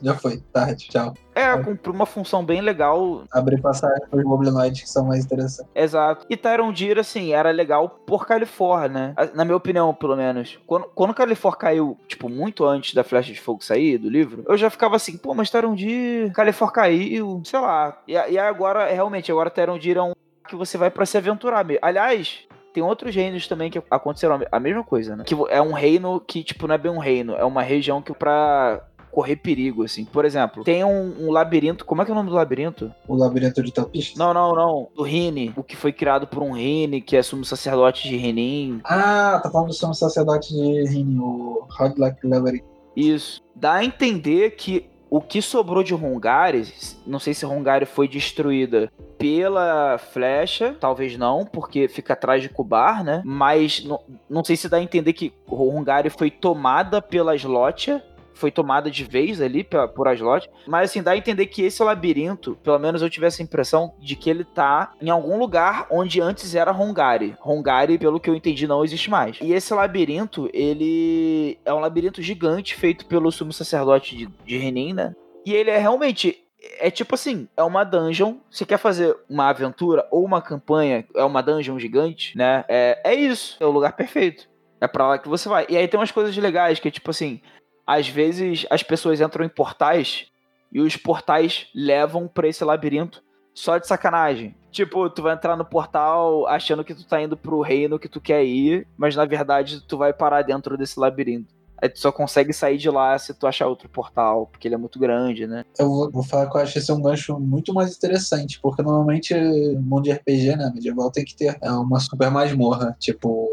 Já 0.03 0.15
foi, 0.15 0.39
tarde, 0.53 0.89
tchau. 0.89 1.15
É, 1.35 1.57
cumpriu 1.57 1.95
uma 1.95 2.07
função 2.07 2.45
bem 2.45 2.61
legal. 2.61 3.25
Abrir 3.33 3.61
passagem 3.61 4.07
para 4.09 4.19
os 4.19 4.25
goblinoides 4.25 4.83
que 4.83 4.89
são 4.89 5.07
mais 5.07 5.25
interessantes. 5.25 5.71
Exato. 5.75 6.27
E 6.29 6.37
Tyrondir, 6.37 6.99
assim, 6.99 7.33
era 7.33 7.51
legal 7.51 7.89
por 8.07 8.27
Califor, 8.27 8.89
né? 8.89 9.15
Na 9.35 9.45
minha 9.45 9.57
opinião, 9.57 9.95
pelo 9.95 10.17
menos. 10.17 10.59
Quando, 10.67 10.87
quando 10.95 11.15
Califor 11.15 11.57
caiu, 11.57 11.97
tipo, 12.09 12.29
muito 12.29 12.65
antes 12.65 12.95
da 12.95 13.05
Flecha 13.05 13.33
de 13.33 13.41
Fogo 13.41 13.65
sair 13.65 13.99
do 13.99 14.09
livro, 14.09 14.45
eu 14.47 14.57
já 14.57 14.69
ficava 14.71 14.97
assim, 14.97 15.17
pô, 15.17 15.35
mas 15.35 15.51
Tyrondir, 15.51 16.33
Califor 16.33 16.73
caiu, 16.73 17.41
sei 17.45 17.61
lá. 17.61 17.99
E, 18.07 18.13
e 18.13 18.39
agora, 18.39 18.91
realmente, 18.93 19.31
agora 19.31 19.51
Tyrondir 19.51 19.97
é 19.97 20.03
um 20.03 20.13
que 20.49 20.57
você 20.57 20.77
vai 20.77 20.91
para 20.91 21.07
se 21.07 21.17
aventurar 21.17 21.65
mesmo. 21.65 21.81
Aliás, 21.81 22.47
tem 22.73 22.83
outros 22.83 23.15
reinos 23.15 23.47
também 23.49 23.71
que 23.71 23.83
aconteceram 23.91 24.41
a 24.51 24.61
mesma 24.61 24.85
coisa, 24.85 25.17
né? 25.17 25.25
Que 25.25 25.35
é 25.49 25.61
um 25.61 25.73
reino 25.73 26.21
que, 26.21 26.43
tipo, 26.43 26.67
não 26.67 26.75
é 26.75 26.79
bem 26.79 26.91
um 26.91 26.99
reino, 26.99 27.35
é 27.35 27.45
uma 27.45 27.63
região 27.63 28.01
que 28.01 28.13
pra 28.13 28.81
correr 29.11 29.37
perigo, 29.37 29.85
assim. 29.85 30.05
Por 30.05 30.25
exemplo, 30.25 30.65
tem 30.65 30.85
um, 30.85 31.27
um, 31.27 31.31
labirinto. 31.31 31.85
Como 31.85 32.03
é 32.03 32.05
que 32.05 32.11
é 32.11 32.15
o 32.15 32.17
nome 32.17 32.31
do 32.31 32.37
labirinto? 32.37 32.93
O 33.07 33.15
labirinto 33.15 33.63
de 33.63 33.73
Tapista? 33.73 34.19
Não, 34.19 34.33
não, 34.33 34.55
não. 34.55 34.89
Do 34.95 35.03
Rine. 35.03 35.53
O 35.57 35.63
que 35.63 35.77
foi 35.77 35.93
criado 35.93 36.27
por 36.27 36.43
um 36.43 36.53
Rine, 36.53 37.01
que 37.01 37.17
é 37.17 37.23
sumo 37.23 37.45
sacerdote 37.45 38.09
de 38.09 38.17
Renin. 38.17 38.81
Ah, 38.85 39.41
tá 39.43 39.51
falando 39.51 39.69
do 39.69 39.75
sumo 39.75 39.95
sacerdote 39.95 40.55
de 40.55 40.85
Renin, 40.85 41.19
o 41.19 41.67
Hoglack 41.79 42.27
Labyrinth. 42.27 42.65
Isso. 42.97 43.41
Dá 43.55 43.75
a 43.75 43.85
entender 43.85 44.51
que 44.53 44.91
o 45.11 45.21
que 45.21 45.43
sobrou 45.43 45.83
de 45.83 45.93
Hongares, 45.93 46.97
não 47.05 47.19
sei 47.19 47.35
se 47.35 47.45
Hongares 47.45 47.89
foi 47.89 48.07
destruída 48.07 48.91
pela 49.19 49.99
flecha, 49.99 50.75
talvez 50.79 51.19
não, 51.19 51.45
porque 51.45 51.89
fica 51.89 52.13
atrás 52.13 52.41
de 52.41 52.49
Kubar, 52.49 53.05
né? 53.05 53.21
Mas 53.25 53.85
não, 53.85 54.01
não 54.31 54.45
sei 54.45 54.57
se 54.57 54.69
dá 54.69 54.77
a 54.77 54.83
entender 54.83 55.13
que 55.13 55.33
Hongares 55.47 56.15
foi 56.17 56.31
tomada 56.31 57.03
pela 57.03 57.35
Slotia 57.35 58.03
foi 58.41 58.51
tomada 58.51 58.91
de 58.91 59.05
vez 59.05 59.41
ali 59.41 59.63
por 59.95 60.09
Aslot. 60.09 60.51
Mas 60.67 60.91
assim, 60.91 61.03
dá 61.03 61.13
a 61.13 61.17
entender 61.17 61.47
que 61.47 61.63
esse 61.63 61.83
labirinto, 61.83 62.57
pelo 62.63 62.79
menos 62.79 63.03
eu 63.03 63.11
tive 63.11 63.27
essa 63.27 63.43
impressão 63.43 63.95
de 64.01 64.17
que 64.17 64.31
ele 64.31 64.45
tá 64.45 64.93
em 65.01 65.11
algum 65.11 65.39
lugar 65.39 65.87
onde 65.91 66.21
antes 66.21 66.55
era 66.55 66.73
Hongari. 66.73 67.37
Hongari, 67.45 67.99
pelo 67.99 68.19
que 68.19 68.31
eu 68.31 68.35
entendi, 68.35 68.67
não 68.67 68.85
existe 68.85 69.11
mais. 69.11 69.39
E 69.41 69.53
esse 69.53 69.73
labirinto, 69.75 70.49
ele 70.53 71.59
é 71.65 71.73
um 71.73 71.81
labirinto 71.81 72.23
gigante 72.23 72.75
feito 72.75 73.07
pelo 73.07 73.31
sumo 73.31 73.53
sacerdote 73.53 74.17
de, 74.17 74.27
de 74.45 74.59
Renin, 74.59 74.95
né? 74.95 75.15
E 75.45 75.55
ele 75.55 75.71
é 75.71 75.79
realmente 75.79 76.45
é 76.79 76.91
tipo 76.91 77.15
assim, 77.15 77.49
é 77.57 77.63
uma 77.63 77.85
dungeon. 77.85 78.37
Você 78.51 78.65
quer 78.65 78.79
fazer 78.79 79.17
uma 79.29 79.49
aventura 79.49 80.07
ou 80.11 80.25
uma 80.25 80.43
campanha, 80.43 81.07
é 81.15 81.25
uma 81.25 81.43
dungeon 81.43 81.79
gigante, 81.79 82.37
né? 82.37 82.65
É, 82.69 83.01
é 83.05 83.15
isso, 83.15 83.57
é 83.61 83.67
o 83.67 83.71
lugar 83.71 83.95
perfeito. 83.97 84.49
É 84.81 84.89
pra 84.89 85.07
lá 85.07 85.19
que 85.19 85.29
você 85.29 85.49
vai. 85.49 85.67
E 85.69 85.77
aí 85.77 85.87
tem 85.87 86.01
umas 86.01 86.11
coisas 86.11 86.35
legais, 86.37 86.81
que 86.81 86.89
é 86.89 86.91
tipo 86.91 87.11
assim, 87.11 87.43
às 87.91 88.09
vezes 88.09 88.65
as 88.71 88.85
pessoas 88.85 89.21
entram 89.21 89.45
em 89.45 89.49
portais 89.49 90.27
e 90.71 90.81
os 90.81 90.97
portais 90.97 91.67
levam 91.75 92.29
para 92.29 92.47
esse 92.47 92.63
labirinto 92.63 93.21
só 93.53 93.79
de 93.79 93.87
sacanagem. 93.89 94.55
Tipo, 94.71 95.11
tu 95.11 95.23
vai 95.23 95.35
entrar 95.35 95.57
no 95.57 95.65
portal 95.65 96.47
achando 96.47 96.85
que 96.85 96.95
tu 96.95 97.05
tá 97.05 97.21
indo 97.21 97.37
pro 97.37 97.61
reino 97.61 97.99
que 97.99 98.09
tu 98.09 98.21
quer 98.21 98.45
ir, 98.45 98.87
mas 98.97 99.17
na 99.17 99.25
verdade 99.25 99.81
tu 99.81 99.99
vai 99.99 100.13
parar 100.13 100.43
dentro 100.43 100.79
desse 100.79 101.01
labirinto. 101.01 101.53
Aí 101.83 101.89
tu 101.89 101.99
só 101.99 102.13
consegue 102.13 102.53
sair 102.53 102.79
de 102.79 102.89
lá 102.89 103.19
se 103.19 103.35
tu 103.35 103.45
achar 103.45 103.67
outro 103.67 103.89
portal, 103.89 104.47
porque 104.47 104.69
ele 104.69 104.77
é 104.77 104.79
muito 104.79 104.99
grande, 104.99 105.49
né? 105.49 105.65
Eu 105.77 105.89
vou, 105.89 106.11
vou 106.13 106.23
falar 106.23 106.49
que 106.49 106.57
eu 106.57 106.61
acho 106.61 106.79
esse 106.79 106.93
um 106.93 107.03
gancho 107.03 107.41
muito 107.41 107.75
mais 107.75 107.97
interessante, 107.97 108.61
porque 108.61 108.83
normalmente 108.83 109.35
mundo 109.81 110.05
de 110.05 110.13
RPG, 110.13 110.57
né, 110.57 110.71
medieval 110.73 111.11
tem 111.11 111.25
que 111.25 111.35
ter 111.35 111.59
é 111.61 111.73
uma 111.73 111.99
super 111.99 112.31
masmorra, 112.31 112.95
tipo, 113.01 113.49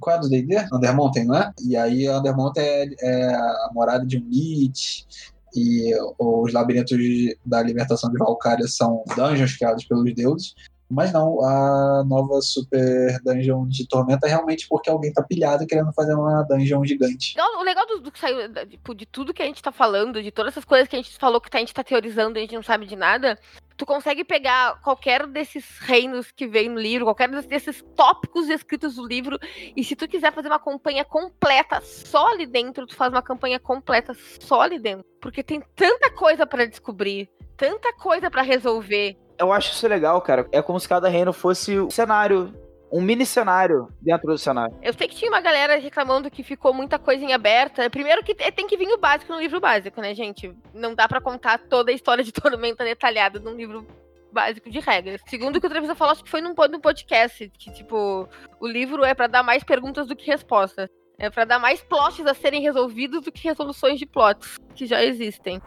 qual 0.00 0.16
é 0.16 0.20
do 0.20 0.28
D&D? 0.28 0.56
Undermountain, 0.72 1.24
não 1.24 1.36
é? 1.36 1.52
E 1.66 1.76
aí 1.76 2.08
Undermountain 2.08 2.62
é, 2.62 2.96
é 3.00 3.34
a 3.34 3.70
morada 3.72 4.04
de 4.04 4.18
Lich, 4.18 5.06
e 5.54 5.92
os 6.18 6.52
labirintos 6.52 6.96
da 7.44 7.62
libertação 7.62 8.10
de 8.10 8.18
Valkyria 8.18 8.68
são 8.68 9.02
dungeons 9.16 9.56
criados 9.56 9.84
pelos 9.84 10.14
deuses. 10.14 10.54
Mas 10.90 11.12
não, 11.12 11.40
a 11.44 12.02
nova 12.04 12.40
Super 12.42 13.16
Dungeon 13.22 13.68
de 13.68 13.86
Tormenta 13.86 14.26
é 14.26 14.30
realmente 14.30 14.66
porque 14.68 14.90
alguém 14.90 15.12
tá 15.12 15.22
pilhado 15.22 15.64
querendo 15.64 15.92
fazer 15.92 16.14
uma 16.14 16.42
dungeon 16.42 16.84
gigante. 16.84 17.36
O 17.38 17.62
legal 17.62 17.86
do, 17.86 18.00
do 18.00 18.10
que 18.10 18.18
saiu, 18.18 18.52
tipo, 18.68 18.92
de 18.92 19.06
tudo 19.06 19.32
que 19.32 19.40
a 19.40 19.46
gente 19.46 19.62
tá 19.62 19.70
falando, 19.70 20.20
de 20.20 20.32
todas 20.32 20.52
essas 20.52 20.64
coisas 20.64 20.88
que 20.88 20.96
a 20.96 20.98
gente 20.98 21.16
falou 21.16 21.40
que 21.40 21.56
a 21.56 21.60
gente 21.60 21.72
tá 21.72 21.84
teorizando 21.84 22.36
e 22.36 22.40
a 22.40 22.42
gente 22.42 22.56
não 22.56 22.62
sabe 22.62 22.86
de 22.86 22.96
nada, 22.96 23.38
tu 23.80 23.86
consegue 23.86 24.22
pegar 24.24 24.78
qualquer 24.82 25.26
desses 25.26 25.78
reinos 25.78 26.30
que 26.30 26.46
vem 26.46 26.68
no 26.68 26.78
livro, 26.78 27.06
qualquer 27.06 27.30
desses 27.44 27.82
tópicos 27.96 28.46
escritos 28.50 28.98
no 28.98 29.06
livro, 29.06 29.38
e 29.74 29.82
se 29.82 29.96
tu 29.96 30.06
quiser 30.06 30.34
fazer 30.34 30.48
uma 30.48 30.58
campanha 30.58 31.02
completa 31.02 31.80
só 31.80 32.26
ali 32.28 32.44
dentro, 32.44 32.86
tu 32.86 32.94
faz 32.94 33.10
uma 33.10 33.22
campanha 33.22 33.58
completa 33.58 34.14
só 34.38 34.60
ali 34.60 34.78
dentro. 34.78 35.06
Porque 35.18 35.42
tem 35.42 35.62
tanta 35.74 36.10
coisa 36.10 36.46
para 36.46 36.66
descobrir, 36.66 37.30
tanta 37.56 37.90
coisa 37.94 38.30
para 38.30 38.42
resolver 38.42 39.16
eu 39.38 39.50
acho 39.50 39.72
isso 39.72 39.88
legal, 39.88 40.20
cara. 40.20 40.46
É 40.52 40.60
como 40.60 40.78
se 40.78 40.86
cada 40.86 41.08
reino 41.08 41.32
fosse 41.32 41.80
um 41.80 41.88
cenário 41.88 42.52
um 42.90 43.00
mini 43.00 43.24
cenário 43.24 43.88
dentro 44.00 44.28
do 44.28 44.38
cenário. 44.38 44.76
Eu 44.82 44.92
sei 44.92 45.06
que 45.06 45.14
tinha 45.14 45.30
uma 45.30 45.40
galera 45.40 45.78
reclamando 45.78 46.30
que 46.30 46.42
ficou 46.42 46.74
muita 46.74 46.98
coisa 46.98 47.24
em 47.24 47.32
aberta. 47.32 47.88
Primeiro 47.88 48.22
que 48.24 48.34
tem 48.34 48.66
que 48.66 48.76
vir 48.76 48.88
o 48.88 48.98
básico 48.98 49.32
no 49.32 49.40
livro 49.40 49.60
básico, 49.60 50.00
né, 50.00 50.14
gente? 50.14 50.54
Não 50.74 50.94
dá 50.94 51.06
para 51.06 51.20
contar 51.20 51.58
toda 51.58 51.90
a 51.90 51.94
história 51.94 52.24
de 52.24 52.32
Tormenta 52.32 52.84
detalhada 52.84 53.38
num 53.38 53.54
livro 53.54 53.86
básico 54.32 54.70
de 54.70 54.80
regras. 54.80 55.20
Segundo 55.26 55.60
que 55.60 55.66
o 55.66 55.70
Trevisan 55.70 55.94
falou, 55.94 56.12
acho 56.12 56.24
que 56.24 56.30
foi 56.30 56.40
num, 56.40 56.54
num 56.70 56.80
podcast, 56.80 57.50
que, 57.58 57.72
tipo, 57.72 58.28
o 58.60 58.66
livro 58.66 59.04
é 59.04 59.14
para 59.14 59.26
dar 59.26 59.42
mais 59.42 59.64
perguntas 59.64 60.06
do 60.06 60.16
que 60.16 60.26
respostas. 60.26 60.88
É 61.18 61.28
para 61.28 61.44
dar 61.44 61.58
mais 61.58 61.82
plots 61.82 62.26
a 62.26 62.32
serem 62.32 62.62
resolvidos 62.62 63.22
do 63.22 63.30
que 63.30 63.46
resoluções 63.46 63.98
de 63.98 64.06
plots 64.06 64.56
que 64.74 64.86
já 64.86 65.04
existem. 65.04 65.60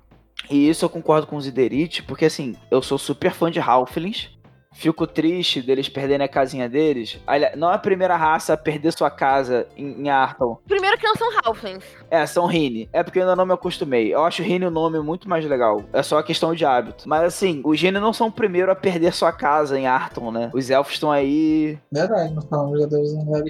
E 0.49 0.67
isso 0.67 0.83
eu 0.83 0.89
concordo 0.89 1.27
com 1.27 1.35
o 1.35 1.41
Ziderite, 1.41 2.03
porque 2.03 2.25
assim, 2.25 2.55
eu 2.71 2.81
sou 2.81 2.97
super 2.97 3.31
fã 3.31 3.51
de 3.51 3.59
Halflings. 3.59 4.31
Fico 4.73 5.07
triste 5.07 5.61
deles 5.61 5.89
perderem 5.89 6.25
a 6.25 6.29
casinha 6.29 6.67
deles. 6.67 7.19
Olha, 7.27 7.53
não 7.55 7.71
é 7.71 7.75
a 7.75 7.79
primeira 7.79 8.15
raça 8.15 8.53
a 8.53 8.57
perder 8.57 8.91
sua 8.93 9.09
casa 9.09 9.67
em, 9.77 10.03
em 10.03 10.09
Arton. 10.09 10.57
Primeiro 10.67 10.97
que 10.97 11.07
não 11.07 11.15
são 11.15 11.29
Halflings. 11.43 11.85
É, 12.09 12.25
são 12.25 12.45
Rini. 12.45 12.89
É 12.91 13.03
porque 13.03 13.19
eu 13.19 13.23
ainda 13.23 13.35
não 13.35 13.45
me 13.45 13.53
acostumei. 13.53 14.13
Eu 14.13 14.23
acho 14.23 14.43
Rini 14.43 14.65
o 14.65 14.71
nome 14.71 14.99
muito 14.99 15.29
mais 15.29 15.45
legal. 15.45 15.83
É 15.93 16.01
só 16.01 16.17
a 16.17 16.23
questão 16.23 16.53
de 16.53 16.65
hábito. 16.65 17.07
Mas 17.07 17.23
assim, 17.23 17.61
os 17.63 17.79
Rini 17.81 17.99
não 17.99 18.13
são 18.13 18.27
o 18.27 18.31
primeiro 18.31 18.71
a 18.71 18.75
perder 18.75 19.13
sua 19.13 19.31
casa 19.31 19.79
em 19.79 19.87
Arton, 19.87 20.31
né? 20.31 20.49
Os 20.53 20.69
elfos 20.69 20.93
estão 20.93 21.11
aí. 21.11 21.77
Verdade, 21.91 22.33
nós 22.33 22.45
falamos 22.45 22.79
de 22.79 22.87
Deus 22.87 23.13
não 23.13 23.25
vai 23.25 23.41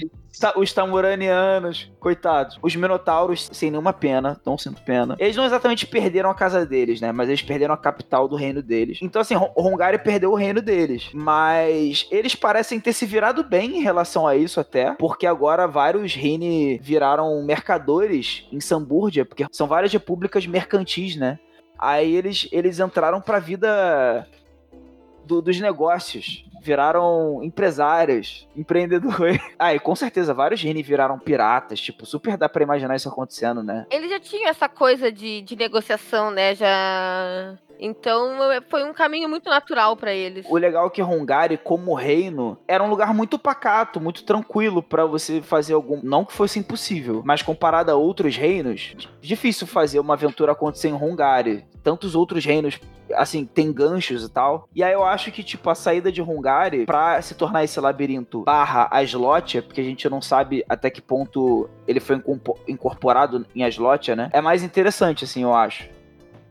Os 0.55 0.73
Tamuranianos, 0.73 1.91
coitados. 1.99 2.57
Os 2.61 2.75
Minotauros, 2.75 3.49
sem 3.53 3.69
nenhuma 3.69 3.93
pena, 3.93 4.39
não 4.45 4.57
sinto 4.57 4.81
pena. 4.81 5.15
Eles 5.19 5.36
não 5.36 5.45
exatamente 5.45 5.86
perderam 5.86 6.29
a 6.29 6.34
casa 6.36 6.65
deles, 6.65 6.99
né? 6.99 7.11
Mas 7.11 7.29
eles 7.29 7.41
perderam 7.41 7.73
a 7.73 7.77
capital 7.77 8.27
do 8.27 8.36
reino 8.36 8.61
deles. 8.61 8.97
Então, 9.01 9.21
assim, 9.21 9.36
Hongari 9.55 9.99
perdeu 9.99 10.31
o 10.31 10.36
reino 10.36 10.61
deles. 10.61 11.09
Mas 11.13 12.07
eles 12.09 12.34
parecem 12.36 12.79
ter 12.79 12.93
se 12.93 13.05
virado 13.05 13.43
bem 13.43 13.77
em 13.77 13.81
relação 13.84 14.27
a 14.27 14.36
isso 14.36 14.59
até. 14.59 14.93
Porque 14.95 15.27
agora 15.27 15.67
vários 15.67 16.13
Rini 16.15 16.79
viraram 16.81 17.43
mercadores 17.43 18.47
em 18.51 18.59
Samburgia. 18.59 19.25
Porque 19.25 19.45
são 19.51 19.67
várias 19.67 19.93
repúblicas 19.93 20.47
mercantis, 20.47 21.15
né? 21.15 21.38
Aí 21.77 22.15
eles, 22.15 22.47
eles 22.51 22.79
entraram 22.79 23.21
pra 23.21 23.39
vida 23.39 24.27
do- 25.25 25.41
dos 25.41 25.59
negócios. 25.59 26.45
Viraram 26.64 27.43
empresários, 27.43 28.47
empreendedores. 28.55 29.41
Ah, 29.59 29.74
e 29.74 29.80
com 29.80 29.95
certeza 29.95 30.34
vários 30.34 30.61
Rini 30.61 30.82
viraram 30.82 31.18
piratas. 31.20 31.80
Tipo, 31.80 32.05
super 32.05 32.36
dá 32.36 32.49
pra 32.49 32.64
imaginar 32.64 32.95
isso 32.95 33.07
acontecendo, 33.07 33.61
né? 33.64 33.86
Eles 33.89 34.09
já 34.09 34.20
tinham 34.20 34.49
essa 34.49 34.68
coisa 34.68 35.11
de, 35.11 35.41
de 35.41 35.55
negociação, 35.55 36.32
né? 36.32 36.55
Já. 36.55 37.57
Então 37.80 38.38
foi 38.70 38.84
um 38.84 38.93
caminho 38.93 39.28
muito 39.28 39.49
natural 39.49 39.97
pra 39.97 40.14
eles. 40.14 40.45
O 40.49 40.57
legal 40.57 40.88
é 40.88 40.89
que 40.89 41.01
Hongari, 41.01 41.57
como 41.57 41.93
reino, 41.93 42.57
era 42.68 42.84
um 42.84 42.89
lugar 42.89 43.14
muito 43.14 43.38
pacato, 43.38 43.99
muito 43.99 44.24
tranquilo 44.24 44.82
pra 44.82 45.05
você 45.05 45.41
fazer 45.41 45.74
algum. 45.74 45.99
Não 46.01 46.24
que 46.24 46.34
fosse 46.34 46.59
impossível, 46.59 47.22
mas 47.26 47.41
comparado 47.41 47.91
a 47.91 47.95
outros 47.95 48.38
reinos, 48.38 48.95
difícil 49.22 49.68
fazer 49.68 49.99
uma 49.99 50.14
aventura 50.14 50.53
acontecer 50.53 50.89
em 50.89 50.93
Hongari. 50.93 51.66
Tantos 51.84 52.16
outros 52.16 52.45
reinos, 52.45 52.80
assim, 53.14 53.45
tem 53.45 53.74
ganchos 53.74 54.24
e 54.24 54.30
tal. 54.30 54.70
E 54.74 54.82
aí 54.82 54.93
eu 54.93 55.03
acho 55.03 55.32
que, 55.34 55.43
tipo, 55.43 55.70
a 55.70 55.76
saída 55.76 56.09
de 56.09 56.22
Hongari 56.54 56.86
pra 56.86 57.22
se 57.22 57.36
tornar 57.36 57.64
esse 57.64 57.80
labirinto 57.80 58.43
barra 58.43 58.88
Aslotia, 58.91 59.62
porque 59.62 59.82
a 59.82 59.84
gente 59.84 60.08
não 60.10 60.22
sabe 60.22 60.64
até 60.70 60.89
que 60.89 61.01
ponto 61.01 61.70
ele 61.88 61.99
foi 61.99 62.22
incorporado 62.68 63.45
em 63.56 63.64
Aslotia, 63.64 64.16
né? 64.16 64.30
É 64.34 64.41
mais 64.41 64.64
interessante, 64.64 65.24
assim, 65.24 65.43
eu 65.43 65.54
acho. 65.54 65.89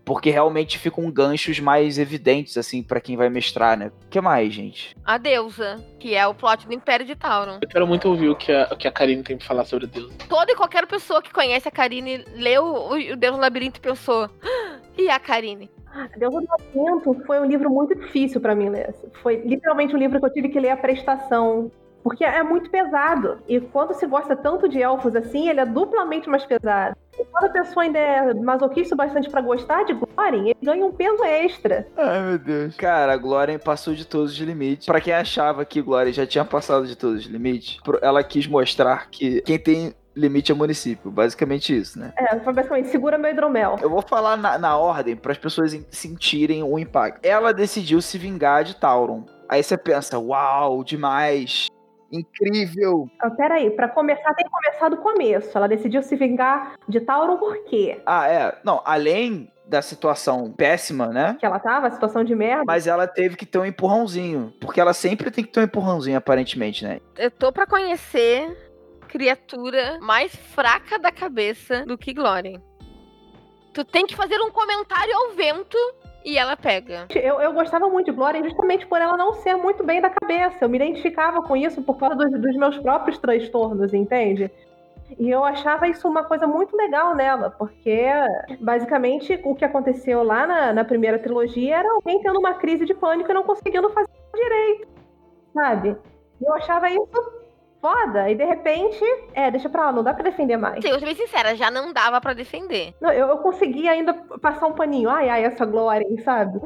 Porque 0.05 0.31
realmente 0.31 0.79
ficam 0.81 1.09
ganchos 1.13 1.61
mais 1.61 1.97
evidentes, 1.97 2.57
assim, 2.59 2.83
pra 2.83 3.01
quem 3.01 3.17
vai 3.17 3.29
mestrar, 3.31 3.77
né? 3.79 3.93
O 4.05 4.09
que 4.09 4.21
mais, 4.21 4.53
gente? 4.53 4.97
A 5.05 5.17
deusa, 5.17 5.77
que 6.01 6.17
é 6.17 6.27
o 6.27 6.35
plot 6.35 6.67
do 6.67 6.75
Império 6.75 7.07
de 7.07 7.15
Tauron. 7.15 7.59
Eu 7.63 7.69
quero 7.69 7.87
muito 7.87 8.09
ouvir 8.09 8.29
o 8.29 8.35
que 8.35 8.51
a, 8.51 8.69
o 8.73 8.77
que 8.77 8.89
a 8.89 8.93
Karine 8.93 9.23
tem 9.23 9.37
pra 9.37 9.47
falar 9.47 9.65
sobre 9.65 9.87
Deus. 9.87 10.13
Toda 10.29 10.51
e 10.51 10.57
qualquer 10.57 10.89
pessoa 10.89 11.23
que 11.23 11.33
conhece 11.33 11.69
a 11.69 11.71
Karine 11.71 12.25
leu 12.35 12.65
o, 12.65 13.13
o 13.13 13.17
Deus 13.17 13.37
no 13.37 13.41
Labirinto 13.41 13.79
e 13.79 13.81
pensou. 13.81 14.29
"Ah, 14.43 14.79
E 14.99 15.09
a 15.09 15.21
Karine? 15.21 15.71
Deus 16.17 16.35
do 16.35 16.47
Labirinto 16.49 17.23
foi 17.27 17.41
um 17.41 17.45
livro 17.45 17.71
muito 17.71 17.95
difícil 17.95 18.41
pra 18.41 18.55
mim 18.55 18.69
ler. 18.69 18.95
Foi 19.23 19.37
literalmente 19.37 19.95
um 19.95 19.99
livro 19.99 20.19
que 20.19 20.27
eu 20.27 20.33
tive 20.33 20.49
que 20.49 20.61
ler 20.61 20.71
a 20.71 20.77
prestação. 20.77 21.71
Porque 22.03 22.25
é 22.25 22.43
muito 22.43 22.69
pesado. 22.69 23.39
E 23.47 23.61
quando 23.61 23.95
se 23.95 24.07
gosta 24.07 24.35
tanto 24.35 24.69
de 24.69 24.83
elfos 24.83 25.15
assim, 25.15 25.49
ele 25.49 25.61
é 25.61 25.67
duplamente 25.67 26.29
mais 26.29 26.45
pesado. 26.45 26.97
E 27.17 27.25
quando 27.27 27.45
a 27.45 27.49
pessoa 27.51 27.85
ainda 27.85 27.99
é 27.99 28.35
masoquista 28.35 28.95
o 28.95 28.99
bastante 28.99 29.31
pra 29.31 29.41
gostar 29.41 29.85
de 29.85 29.93
Glorin, 29.93 30.49
ele 30.49 30.57
ganha 30.63 30.85
um 30.85 30.93
peso 30.93 31.23
extra. 31.23 31.87
Ai, 31.97 32.23
meu 32.23 32.39
Deus. 32.39 32.75
Cara, 32.77 33.13
a 33.13 33.17
Glória 33.17 33.59
passou 33.59 33.95
de 33.95 34.05
todos 34.05 34.33
os 34.33 34.39
limites. 34.39 34.87
Pra 34.87 35.01
quem 35.01 35.13
achava 35.13 35.65
que 35.65 35.81
Glória 35.81 36.13
já 36.13 36.27
tinha 36.27 36.45
passado 36.45 36.87
de 36.87 36.97
todos 36.97 37.21
os 37.21 37.27
limites, 37.27 37.79
ela 38.01 38.25
quis 38.25 38.49
mostrar 38.49 39.09
que 39.09 39.41
quem 39.43 39.59
tem 39.59 39.95
limite 40.15 40.53
é 40.53 40.55
município. 40.55 41.11
Basicamente 41.11 41.77
isso, 41.77 41.99
né? 41.99 42.13
É, 42.17 42.39
foi 42.41 42.53
basicamente, 42.53 42.89
segura 42.89 43.17
meu 43.19 43.31
hidromel. 43.31 43.77
Eu 43.81 43.91
vou 43.91 44.03
falar 44.03 44.37
na, 44.37 44.59
na 44.59 44.77
ordem 44.77 45.17
para 45.17 45.33
as 45.33 45.39
pessoas 45.39 45.73
en- 45.75 45.85
sentirem 45.91 46.63
o 46.63 46.79
impacto. 46.79 47.25
Ela 47.25 47.53
decidiu 47.53 48.01
se 48.03 48.19
vingar 48.19 48.65
de 48.65 48.77
Tauron. 48.77 49.25
Aí 49.49 49.63
você 49.63 49.77
pensa, 49.77 50.19
uau, 50.19 50.83
demais. 50.85 51.67
Incrível. 52.11 53.09
Ah, 53.21 53.31
peraí, 53.31 53.71
pra 53.71 53.89
começar, 53.89 54.35
tem 54.35 54.45
que 54.45 54.51
começar 54.51 54.89
do 54.91 54.99
começo. 54.99 55.57
Ela 55.57 55.67
decidiu 55.67 56.03
se 56.03 56.15
vingar 56.15 56.75
de 56.89 57.01
Tauron 57.01 57.39
por 57.39 57.65
quê? 57.65 58.01
Ah, 58.05 58.29
é. 58.29 58.59
Não, 58.63 58.83
além 58.85 59.51
da 59.67 59.81
situação 59.81 60.53
péssima, 60.53 61.07
né? 61.07 61.37
Que 61.41 61.47
ela 61.47 61.59
tava, 61.59 61.87
a 61.87 61.91
situação 61.91 62.23
de 62.23 62.35
merda. 62.35 62.65
Mas 62.67 62.87
ela 62.87 63.07
teve 63.07 63.37
que 63.37 63.47
ter 63.47 63.59
um 63.59 63.65
empurrãozinho. 63.65 64.53
Porque 64.61 64.79
ela 64.81 64.93
sempre 64.93 65.31
tem 65.31 65.43
que 65.43 65.51
ter 65.51 65.61
um 65.61 65.65
empurrãozinho, 65.65 66.19
aparentemente, 66.19 66.85
né? 66.85 67.01
Eu 67.17 67.31
tô 67.31 67.51
pra 67.51 67.67
conhecer 67.67 68.55
criatura 69.13 69.99
mais 70.01 70.35
fraca 70.35 70.99
da 70.99 71.13
cabeça 71.13 71.85
do 71.85 71.99
que 71.99 72.15
Glória. 72.15 72.59
Tu 73.75 73.85
tem 73.85 74.07
que 74.07 74.17
fazer 74.17 74.41
um 74.41 74.51
comentário 74.51 75.15
ao 75.15 75.33
vento 75.33 75.77
e 76.25 76.39
ela 76.39 76.57
pega. 76.57 77.09
Eu, 77.15 77.39
eu 77.39 77.53
gostava 77.53 77.91
muito 77.91 78.07
de 78.07 78.13
Glória 78.13 78.43
justamente 78.43 78.87
por 78.87 78.99
ela 78.99 79.15
não 79.19 79.35
ser 79.35 79.55
muito 79.55 79.85
bem 79.85 80.01
da 80.01 80.09
cabeça. 80.09 80.65
Eu 80.65 80.69
me 80.71 80.79
identificava 80.79 81.43
com 81.43 81.55
isso 81.55 81.83
por 81.83 81.99
causa 81.99 82.17
dos, 82.17 82.41
dos 82.41 82.57
meus 82.57 82.79
próprios 82.79 83.19
transtornos, 83.19 83.93
entende? 83.93 84.51
E 85.19 85.29
eu 85.29 85.45
achava 85.45 85.87
isso 85.87 86.09
uma 86.09 86.25
coisa 86.25 86.47
muito 86.47 86.75
legal 86.75 87.15
nela, 87.15 87.51
porque 87.51 88.07
basicamente 88.61 89.39
o 89.45 89.55
que 89.55 89.65
aconteceu 89.65 90.23
lá 90.23 90.47
na, 90.47 90.73
na 90.73 90.85
primeira 90.87 91.19
trilogia 91.19 91.77
era 91.77 91.93
alguém 91.93 92.23
tendo 92.23 92.39
uma 92.39 92.55
crise 92.55 92.87
de 92.87 92.95
pânico 92.95 93.31
e 93.31 93.35
não 93.35 93.43
conseguindo 93.43 93.91
fazer 93.91 94.09
direito, 94.35 94.89
sabe? 95.53 95.97
E 96.41 96.45
eu 96.45 96.55
achava 96.55 96.89
isso 96.89 97.42
foda. 97.83 98.31
E 98.31 98.37
de 98.37 98.45
repente, 98.45 99.05
é, 99.35 99.51
deixa 99.51 99.69
pra 99.69 99.87
lá, 99.87 99.93
não 99.93 100.05
dá 100.05 100.15
pra 100.15 100.23
defender 100.23 100.57
mais. 100.57 100.81
Sim, 100.81 100.89
eu 100.89 100.93
vou 100.93 101.01
ser 101.01 101.07
bem 101.07 101.17
sincera, 101.17 101.57
já 101.57 101.69
não 101.69 101.93
dava 101.93 102.21
pra 102.21 102.33
defender. 102.33 102.95
Não, 103.01 103.11
eu, 103.11 103.27
eu 103.27 103.39
consegui 103.39 103.89
ainda 103.89 104.15
passar 104.41 104.69
um 104.69 104.73
paninho. 104.73 105.11
Ai, 105.11 105.29
ai, 105.29 105.45
essa 105.45 105.67
glória, 105.67 106.07
sabe? 106.25 106.61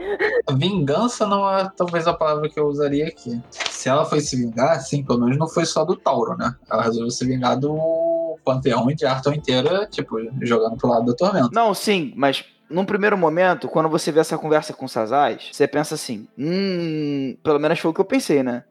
Vingança 0.53 1.27
não 1.27 1.51
é 1.51 1.69
talvez 1.75 2.07
a 2.07 2.13
palavra 2.13 2.51
que 2.51 2.61
eu 2.61 2.67
usaria 2.67 3.09
aqui. 3.09 3.41
Se 3.51 3.89
ela 3.89 4.05
foi 4.05 4.21
se 4.21 4.37
vingar, 4.37 4.79
sim, 4.81 5.03
pelo 5.03 5.21
menos 5.21 5.39
não 5.39 5.49
foi 5.49 5.65
só 5.65 5.85
do 5.85 5.97
Tauro, 5.97 6.37
né? 6.37 6.55
Ela 6.71 6.83
resolveu 6.83 7.11
se 7.11 7.25
vingar 7.25 7.59
do 7.59 8.37
Panteão 8.45 8.91
e 8.91 8.95
de 8.95 9.07
Arthur 9.07 9.35
inteira, 9.35 9.87
tipo, 9.87 10.19
jogando 10.43 10.77
pro 10.77 10.91
lado 10.91 11.07
da 11.07 11.15
Tormenta. 11.15 11.49
Não, 11.51 11.73
sim, 11.73 12.13
mas 12.15 12.45
num 12.69 12.85
primeiro 12.85 13.17
momento, 13.17 13.69
quando 13.69 13.89
você 13.89 14.13
vê 14.13 14.21
essa 14.21 14.37
conversa 14.37 14.75
com 14.75 14.85
o 14.85 14.89
Sazaz, 14.89 15.49
você 15.53 15.67
pensa 15.67 15.95
assim, 15.95 16.29
hum, 16.37 17.37
pelo 17.43 17.59
menos 17.59 17.79
foi 17.79 17.91
o 17.91 17.95
que 17.95 18.01
eu 18.01 18.05
pensei, 18.05 18.43
né? 18.43 18.65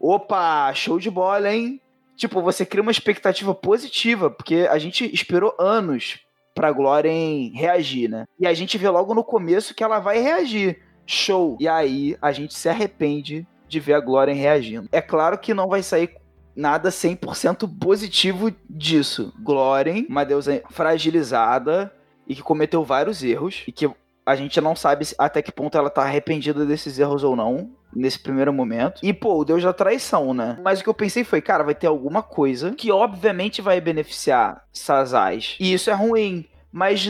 Opa, 0.00 0.72
show 0.74 0.98
de 0.98 1.10
bola, 1.10 1.52
hein? 1.52 1.80
Tipo, 2.16 2.40
você 2.40 2.64
cria 2.64 2.82
uma 2.82 2.92
expectativa 2.92 3.54
positiva, 3.54 4.30
porque 4.30 4.66
a 4.70 4.78
gente 4.78 5.12
esperou 5.12 5.54
anos 5.58 6.20
pra 6.54 6.72
Glória 6.72 7.10
reagir, 7.52 8.08
né? 8.08 8.24
E 8.38 8.46
a 8.46 8.54
gente 8.54 8.78
vê 8.78 8.88
logo 8.88 9.14
no 9.14 9.24
começo 9.24 9.74
que 9.74 9.82
ela 9.82 9.98
vai 9.98 10.20
reagir. 10.20 10.80
Show. 11.06 11.58
E 11.60 11.68
aí 11.68 12.16
a 12.22 12.32
gente 12.32 12.54
se 12.54 12.68
arrepende 12.68 13.46
de 13.68 13.80
ver 13.80 13.94
a 13.94 14.00
Glória 14.00 14.32
reagindo. 14.32 14.88
É 14.92 15.02
claro 15.02 15.36
que 15.36 15.52
não 15.52 15.68
vai 15.68 15.82
sair 15.82 16.16
nada 16.56 16.88
100% 16.88 17.68
positivo 17.78 18.52
disso. 18.70 19.32
Glória, 19.42 20.06
uma 20.08 20.24
deusa 20.24 20.62
fragilizada 20.70 21.92
e 22.26 22.34
que 22.34 22.42
cometeu 22.42 22.84
vários 22.84 23.22
erros 23.22 23.64
e 23.66 23.72
que 23.72 23.90
a 24.24 24.36
gente 24.36 24.58
não 24.60 24.74
sabe 24.74 25.06
até 25.18 25.42
que 25.42 25.52
ponto 25.52 25.76
ela 25.76 25.90
tá 25.90 26.02
arrependida 26.02 26.64
desses 26.64 26.98
erros 26.98 27.22
ou 27.22 27.36
não 27.36 27.70
nesse 27.94 28.18
primeiro 28.18 28.52
momento. 28.52 29.00
E 29.02 29.12
pô, 29.12 29.38
o 29.38 29.44
deus 29.44 29.62
da 29.62 29.72
traição, 29.72 30.32
né? 30.34 30.58
Mas 30.62 30.80
o 30.80 30.82
que 30.82 30.88
eu 30.88 30.94
pensei 30.94 31.24
foi, 31.24 31.40
cara, 31.40 31.64
vai 31.64 31.74
ter 31.74 31.86
alguma 31.86 32.22
coisa 32.22 32.72
que 32.72 32.90
obviamente 32.92 33.60
vai 33.62 33.80
beneficiar 33.80 34.62
Sazaz. 34.72 35.56
E 35.60 35.72
isso 35.72 35.90
é 35.90 35.94
ruim, 35.94 36.44
mas 36.72 37.06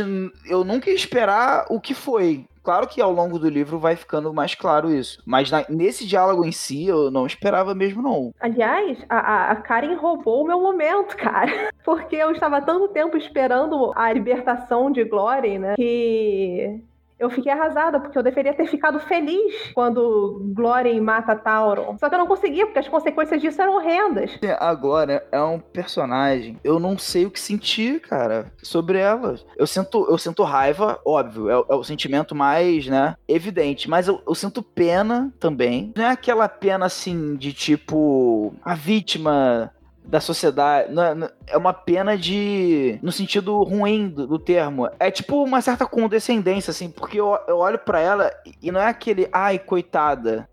eu 0.46 0.64
nunca 0.64 0.90
ia 0.90 0.96
esperar 0.96 1.66
o 1.70 1.80
que 1.80 1.94
foi. 1.94 2.44
Claro 2.62 2.86
que 2.88 2.98
ao 2.98 3.12
longo 3.12 3.38
do 3.38 3.46
livro 3.46 3.78
vai 3.78 3.94
ficando 3.94 4.32
mais 4.32 4.54
claro 4.54 4.90
isso. 4.90 5.20
Mas 5.26 5.50
na- 5.50 5.66
nesse 5.68 6.06
diálogo 6.06 6.46
em 6.46 6.50
si, 6.52 6.86
eu 6.86 7.10
não 7.10 7.26
esperava 7.26 7.74
mesmo, 7.74 8.00
não. 8.00 8.32
Aliás, 8.40 8.96
a- 9.06 9.50
a 9.50 9.56
Karen 9.56 9.96
roubou 9.96 10.42
o 10.42 10.46
meu 10.46 10.58
momento, 10.62 11.14
cara. 11.14 11.70
Porque 11.84 12.16
eu 12.16 12.30
estava 12.32 12.62
tanto 12.62 12.88
tempo 12.88 13.18
esperando 13.18 13.92
a 13.94 14.10
libertação 14.10 14.90
de 14.90 15.04
Glory, 15.04 15.58
né? 15.58 15.74
Que 15.76 16.80
eu 17.18 17.30
fiquei 17.30 17.52
arrasada, 17.52 18.00
porque 18.00 18.18
eu 18.18 18.22
deveria 18.22 18.52
ter 18.54 18.66
ficado 18.66 18.98
feliz 19.00 19.72
quando 19.74 20.42
Glory 20.54 21.00
mata 21.00 21.34
Tauron. 21.36 21.96
Só 21.98 22.08
que 22.08 22.14
eu 22.14 22.18
não 22.18 22.26
conseguia, 22.26 22.66
porque 22.66 22.78
as 22.80 22.88
consequências 22.88 23.40
disso 23.40 23.60
eram 23.62 23.76
horrendas. 23.76 24.38
A 24.58 24.74
Glória 24.74 25.24
é 25.30 25.40
um 25.40 25.58
personagem. 25.58 26.58
Eu 26.64 26.78
não 26.78 26.98
sei 26.98 27.26
o 27.26 27.30
que 27.30 27.40
sentir, 27.40 28.00
cara, 28.00 28.52
sobre 28.62 28.98
ela. 28.98 29.36
Eu 29.56 29.66
sinto, 29.66 30.06
eu 30.08 30.18
sinto 30.18 30.42
raiva, 30.42 30.98
óbvio, 31.04 31.48
é, 31.48 31.56
o- 31.58 31.66
é 31.70 31.74
o 31.74 31.84
sentimento 31.84 32.34
mais, 32.34 32.86
né, 32.86 33.16
evidente. 33.28 33.88
Mas 33.88 34.08
eu, 34.08 34.20
eu 34.26 34.34
sinto 34.34 34.62
pena 34.62 35.32
também. 35.38 35.92
Não 35.96 36.04
é 36.04 36.08
aquela 36.10 36.48
pena 36.48 36.86
assim 36.86 37.36
de 37.36 37.52
tipo 37.52 38.54
a 38.64 38.74
vítima 38.74 39.70
da 40.04 40.20
sociedade. 40.20 40.92
não- 40.92 41.28
é 41.46 41.56
uma 41.56 41.72
pena 41.72 42.16
de. 42.16 42.98
no 43.02 43.10
sentido 43.10 43.62
ruim 43.62 44.08
do, 44.08 44.26
do 44.26 44.38
termo. 44.38 44.88
É 44.98 45.10
tipo 45.10 45.42
uma 45.42 45.60
certa 45.60 45.86
condescendência, 45.86 46.70
assim, 46.70 46.90
porque 46.90 47.20
eu, 47.20 47.38
eu 47.48 47.58
olho 47.58 47.78
pra 47.78 48.00
ela 48.00 48.30
e 48.62 48.70
não 48.70 48.80
é 48.80 48.86
aquele, 48.86 49.28
ai, 49.32 49.58
coitada. 49.58 50.48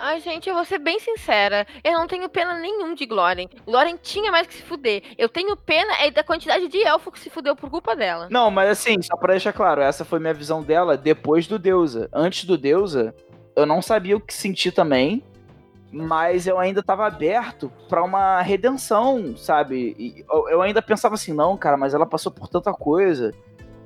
Ai, 0.00 0.20
gente, 0.20 0.48
eu 0.48 0.54
vou 0.54 0.64
ser 0.64 0.78
bem 0.78 1.00
sincera. 1.00 1.66
Eu 1.82 1.92
não 1.94 2.06
tenho 2.06 2.28
pena 2.28 2.54
nenhum 2.60 2.94
de 2.94 3.04
Gloren. 3.04 3.48
Gloren 3.66 3.96
tinha 4.00 4.30
mais 4.30 4.46
que 4.46 4.54
se 4.54 4.62
fuder. 4.62 5.02
Eu 5.18 5.28
tenho 5.28 5.56
pena 5.56 5.92
é 6.00 6.08
da 6.08 6.22
quantidade 6.22 6.68
de 6.68 6.80
elfo 6.84 7.10
que 7.10 7.18
se 7.18 7.28
fudeu 7.28 7.56
por 7.56 7.68
culpa 7.68 7.96
dela. 7.96 8.28
Não, 8.30 8.48
mas 8.48 8.70
assim, 8.70 9.02
só 9.02 9.16
pra 9.16 9.32
deixar 9.32 9.52
claro, 9.52 9.80
essa 9.80 10.04
foi 10.04 10.20
minha 10.20 10.32
visão 10.34 10.62
dela 10.62 10.96
depois 10.96 11.48
do 11.48 11.58
Deusa. 11.58 12.08
Antes 12.12 12.44
do 12.44 12.56
Deusa, 12.56 13.12
eu 13.56 13.66
não 13.66 13.82
sabia 13.82 14.16
o 14.16 14.20
que 14.20 14.32
sentir 14.32 14.70
também, 14.70 15.20
mas 15.90 16.46
eu 16.46 16.58
ainda 16.58 16.82
tava 16.82 17.06
aberto 17.06 17.72
pra 17.88 18.04
uma 18.04 18.40
redenção, 18.42 19.36
sabe? 19.36 19.96
E 19.98 20.24
eu, 20.30 20.48
eu 20.48 20.62
ainda 20.62 20.82
pensava 20.82 21.14
assim, 21.14 21.32
não, 21.32 21.56
cara, 21.56 21.76
mas 21.76 21.94
ela 21.94 22.06
passou 22.06 22.30
por 22.30 22.48
tanta 22.48 22.72
coisa. 22.72 23.32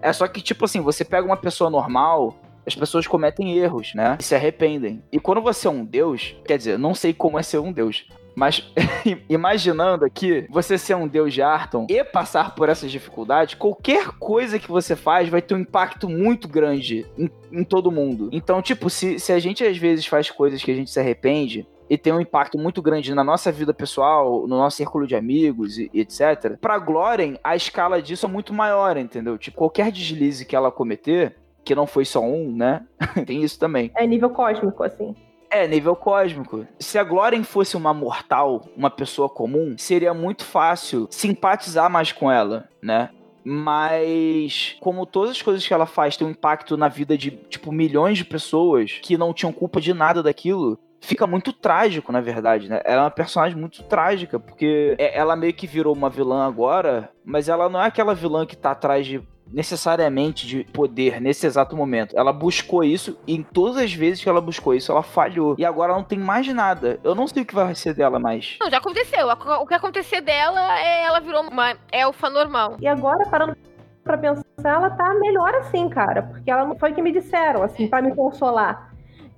É 0.01 0.13
só 0.13 0.27
que, 0.27 0.41
tipo 0.41 0.65
assim, 0.65 0.81
você 0.81 1.05
pega 1.05 1.25
uma 1.25 1.37
pessoa 1.37 1.71
normal, 1.71 2.35
as 2.67 2.75
pessoas 2.75 3.07
cometem 3.07 3.57
erros, 3.57 3.93
né? 3.95 4.17
E 4.19 4.23
se 4.23 4.35
arrependem. 4.35 5.03
E 5.13 5.21
quando 5.21 5.41
você 5.41 5.69
é 5.69 5.71
um 5.71 5.85
deus, 5.85 6.37
quer 6.45 6.59
dizer, 6.59 6.79
não 6.79 6.95
sei 6.95 7.13
como 7.13 7.39
é 7.39 7.43
ser 7.43 7.59
um 7.59 7.73
deus. 7.73 8.07
Mas 8.35 8.73
imaginando 9.29 10.05
aqui, 10.05 10.47
você 10.49 10.79
ser 10.79 10.95
um 10.95 11.07
deus 11.07 11.35
de 11.35 11.43
Arton 11.43 11.87
e 11.89 12.03
passar 12.03 12.55
por 12.55 12.69
essas 12.69 12.91
dificuldades, 12.91 13.55
qualquer 13.55 14.09
coisa 14.19 14.59
que 14.59 14.69
você 14.69 14.97
faz 14.97 15.29
vai 15.29 15.43
ter 15.43 15.55
um 15.55 15.59
impacto 15.61 16.09
muito 16.09 16.49
grande 16.49 17.07
em, 17.19 17.31
em 17.53 17.65
todo 17.65 17.93
mundo. 17.93 18.29
Então, 18.33 18.63
tipo, 18.63 18.89
se, 18.89 19.19
se 19.19 19.33
a 19.33 19.39
gente 19.39 19.65
às 19.65 19.77
vezes 19.77 20.07
faz 20.07 20.31
coisas 20.31 20.63
que 20.63 20.71
a 20.71 20.75
gente 20.75 20.91
se 20.91 20.99
arrepende, 20.99 21.67
e 21.93 21.99
tem 21.99 22.11
um 22.11 22.23
impacto 22.23 22.57
muito 22.57 22.81
grande 22.81 23.15
na 23.15 23.23
nossa 23.23 23.53
vida 23.53 23.75
pessoal, 23.75 24.47
no 24.47 24.57
nosso 24.57 24.79
círculo 24.79 25.07
de 25.07 25.15
amigos 25.15 25.77
e, 25.77 25.91
e 25.93 26.01
etc. 26.01 26.57
Pra 26.59 26.79
Gloren, 26.79 27.37
a 27.45 27.55
escala 27.55 28.01
disso 28.01 28.25
é 28.25 28.29
muito 28.31 28.55
maior, 28.55 28.97
entendeu? 28.97 29.37
Tipo, 29.37 29.59
qualquer 29.59 29.93
deslize 29.93 30.47
que 30.47 30.57
ela 30.57 30.73
cometer, 30.73 31.37
que 31.63 31.75
não 31.75 31.87
foi 31.87 32.07
só 32.07 32.23
um, 32.23 32.51
né? 32.51 32.87
tem 33.27 33.43
isso 33.43 33.59
também. 33.59 33.93
É 33.95 34.07
nível 34.07 34.31
cósmico, 34.31 34.83
assim. 34.83 35.15
É, 35.51 35.69
nível 35.69 35.95
cósmico. 35.95 36.67
Se 36.79 36.99
a 36.99 37.05
Glória 37.05 37.45
fosse 37.45 37.77
uma 37.77 37.93
mortal, 37.93 38.63
uma 38.75 38.89
pessoa 38.89 39.29
comum, 39.29 39.75
seria 39.77 40.15
muito 40.15 40.47
fácil 40.47 41.07
simpatizar 41.11 41.91
mais 41.91 42.11
com 42.11 42.33
ela, 42.33 42.71
né? 42.83 43.11
Mas, 43.45 44.79
como 44.81 45.05
todas 45.05 45.33
as 45.33 45.43
coisas 45.43 45.67
que 45.67 45.75
ela 45.75 45.85
faz 45.85 46.17
têm 46.17 46.27
um 46.27 46.31
impacto 46.31 46.75
na 46.75 46.89
vida 46.89 47.19
de, 47.19 47.33
tipo, 47.33 47.71
milhões 47.71 48.17
de 48.17 48.25
pessoas 48.25 48.93
que 49.03 49.19
não 49.19 49.35
tinham 49.35 49.53
culpa 49.53 49.79
de 49.79 49.93
nada 49.93 50.23
daquilo, 50.23 50.79
fica 51.03 51.27
muito 51.27 51.53
trágico, 51.53 52.11
na 52.13 52.21
verdade, 52.21 52.69
né? 52.71 52.81
Ela 52.85 53.03
é 53.03 53.05
uma 53.05 53.11
personagem 53.11 53.59
muito 53.59 53.83
trágica, 53.83 54.39
porque 54.41 54.95
é- 54.99 55.19
ela 55.19 55.37
meio 55.37 55.53
que 55.53 55.67
virou 55.67 55.95
uma 55.95 56.09
vilã 56.09 56.47
agora, 56.47 57.11
mas 57.25 57.49
ela 57.49 57.69
não 57.69 57.83
é 57.83 57.87
aquela 57.87 58.15
vilã 58.15 58.47
que 58.47 58.57
tá 58.57 58.71
atrás 58.71 59.05
de 59.07 59.21
necessariamente 59.67 60.47
de 60.47 60.65
poder 60.65 61.21
nesse 61.21 61.47
exato 61.47 61.77
momento. 61.77 62.17
Ela 62.17 62.33
buscou 62.33 62.83
isso 62.83 63.19
e 63.27 63.35
em 63.35 63.43
todas 63.43 63.77
as 63.77 63.93
vezes 63.93 64.23
que 64.23 64.29
ela 64.29 64.41
buscou 64.41 64.75
isso, 64.75 64.91
ela 64.93 65.03
falhou. 65.03 65.55
E 65.59 65.65
agora 65.65 65.91
ela 65.93 65.99
não 66.01 66.07
tem 66.07 66.19
mais 66.19 66.47
nada. 66.55 66.99
Eu 67.05 67.15
não 67.15 67.27
sei 67.27 67.43
o 67.43 67.47
que 67.47 67.55
vai 67.55 67.75
ser 67.75 67.95
dela 67.95 68.19
mais. 68.19 68.57
Não, 68.61 68.71
já 68.71 68.79
aconteceu. 68.79 69.29
O 69.29 69.67
que 69.67 69.75
acontecer 69.75 70.21
dela 70.21 70.79
é 70.81 71.05
ela 71.05 71.21
virou 71.21 71.43
uma 71.43 71.75
elfa 71.91 72.31
normal. 72.31 72.77
E 72.81 72.87
agora, 72.87 73.27
parando 73.29 73.57
pra 74.03 74.19
pensar, 74.19 74.43
ela 74.65 74.91
tá 74.91 75.15
melhor 75.15 75.55
assim, 75.57 75.89
cara. 75.89 76.23
Porque 76.23 76.51
ela 76.51 76.65
não 76.65 76.77
foi 76.79 76.93
o 76.93 76.95
que 76.95 77.03
me 77.03 77.13
disseram, 77.13 77.63
assim, 77.63 77.89
pra 77.89 78.01
me 78.03 78.15
consolar. 78.15 78.92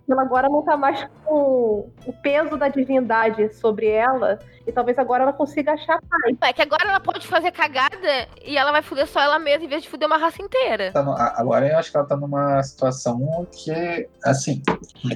Ela 0.09 0.22
agora 0.22 0.48
não 0.48 0.62
tá 0.62 0.76
mais 0.76 1.07
com 1.24 1.88
o 2.07 2.12
peso 2.22 2.57
da 2.59 2.68
divindade 2.68 3.52
sobre 3.55 3.88
ela. 3.88 4.38
E 4.66 4.72
talvez 4.72 4.98
agora 4.98 5.22
ela 5.22 5.32
consiga 5.32 5.72
achar 5.72 5.98
paz. 6.09 6.36
É 6.42 6.52
que 6.52 6.62
agora 6.62 6.88
ela 6.88 7.00
pode 7.00 7.26
fazer 7.26 7.50
cagada 7.50 8.28
e 8.44 8.57
ela 8.57 8.70
vai 8.72 8.82
fuder 8.82 9.07
só 9.07 9.20
ela 9.20 9.38
mesma 9.38 9.64
em 9.64 9.68
vez 9.68 9.82
de 9.82 9.88
fuder 9.88 10.07
uma 10.07 10.18
raça 10.18 10.42
inteira. 10.42 10.92
Tá 10.92 11.02
no- 11.02 11.14
agora 11.16 11.66
eu 11.68 11.78
acho 11.78 11.90
que 11.90 11.96
ela 11.96 12.07
tá 12.07 12.16
numa 12.16 12.62
situação 12.62 13.46
que, 13.50 14.09
assim, 14.24 14.62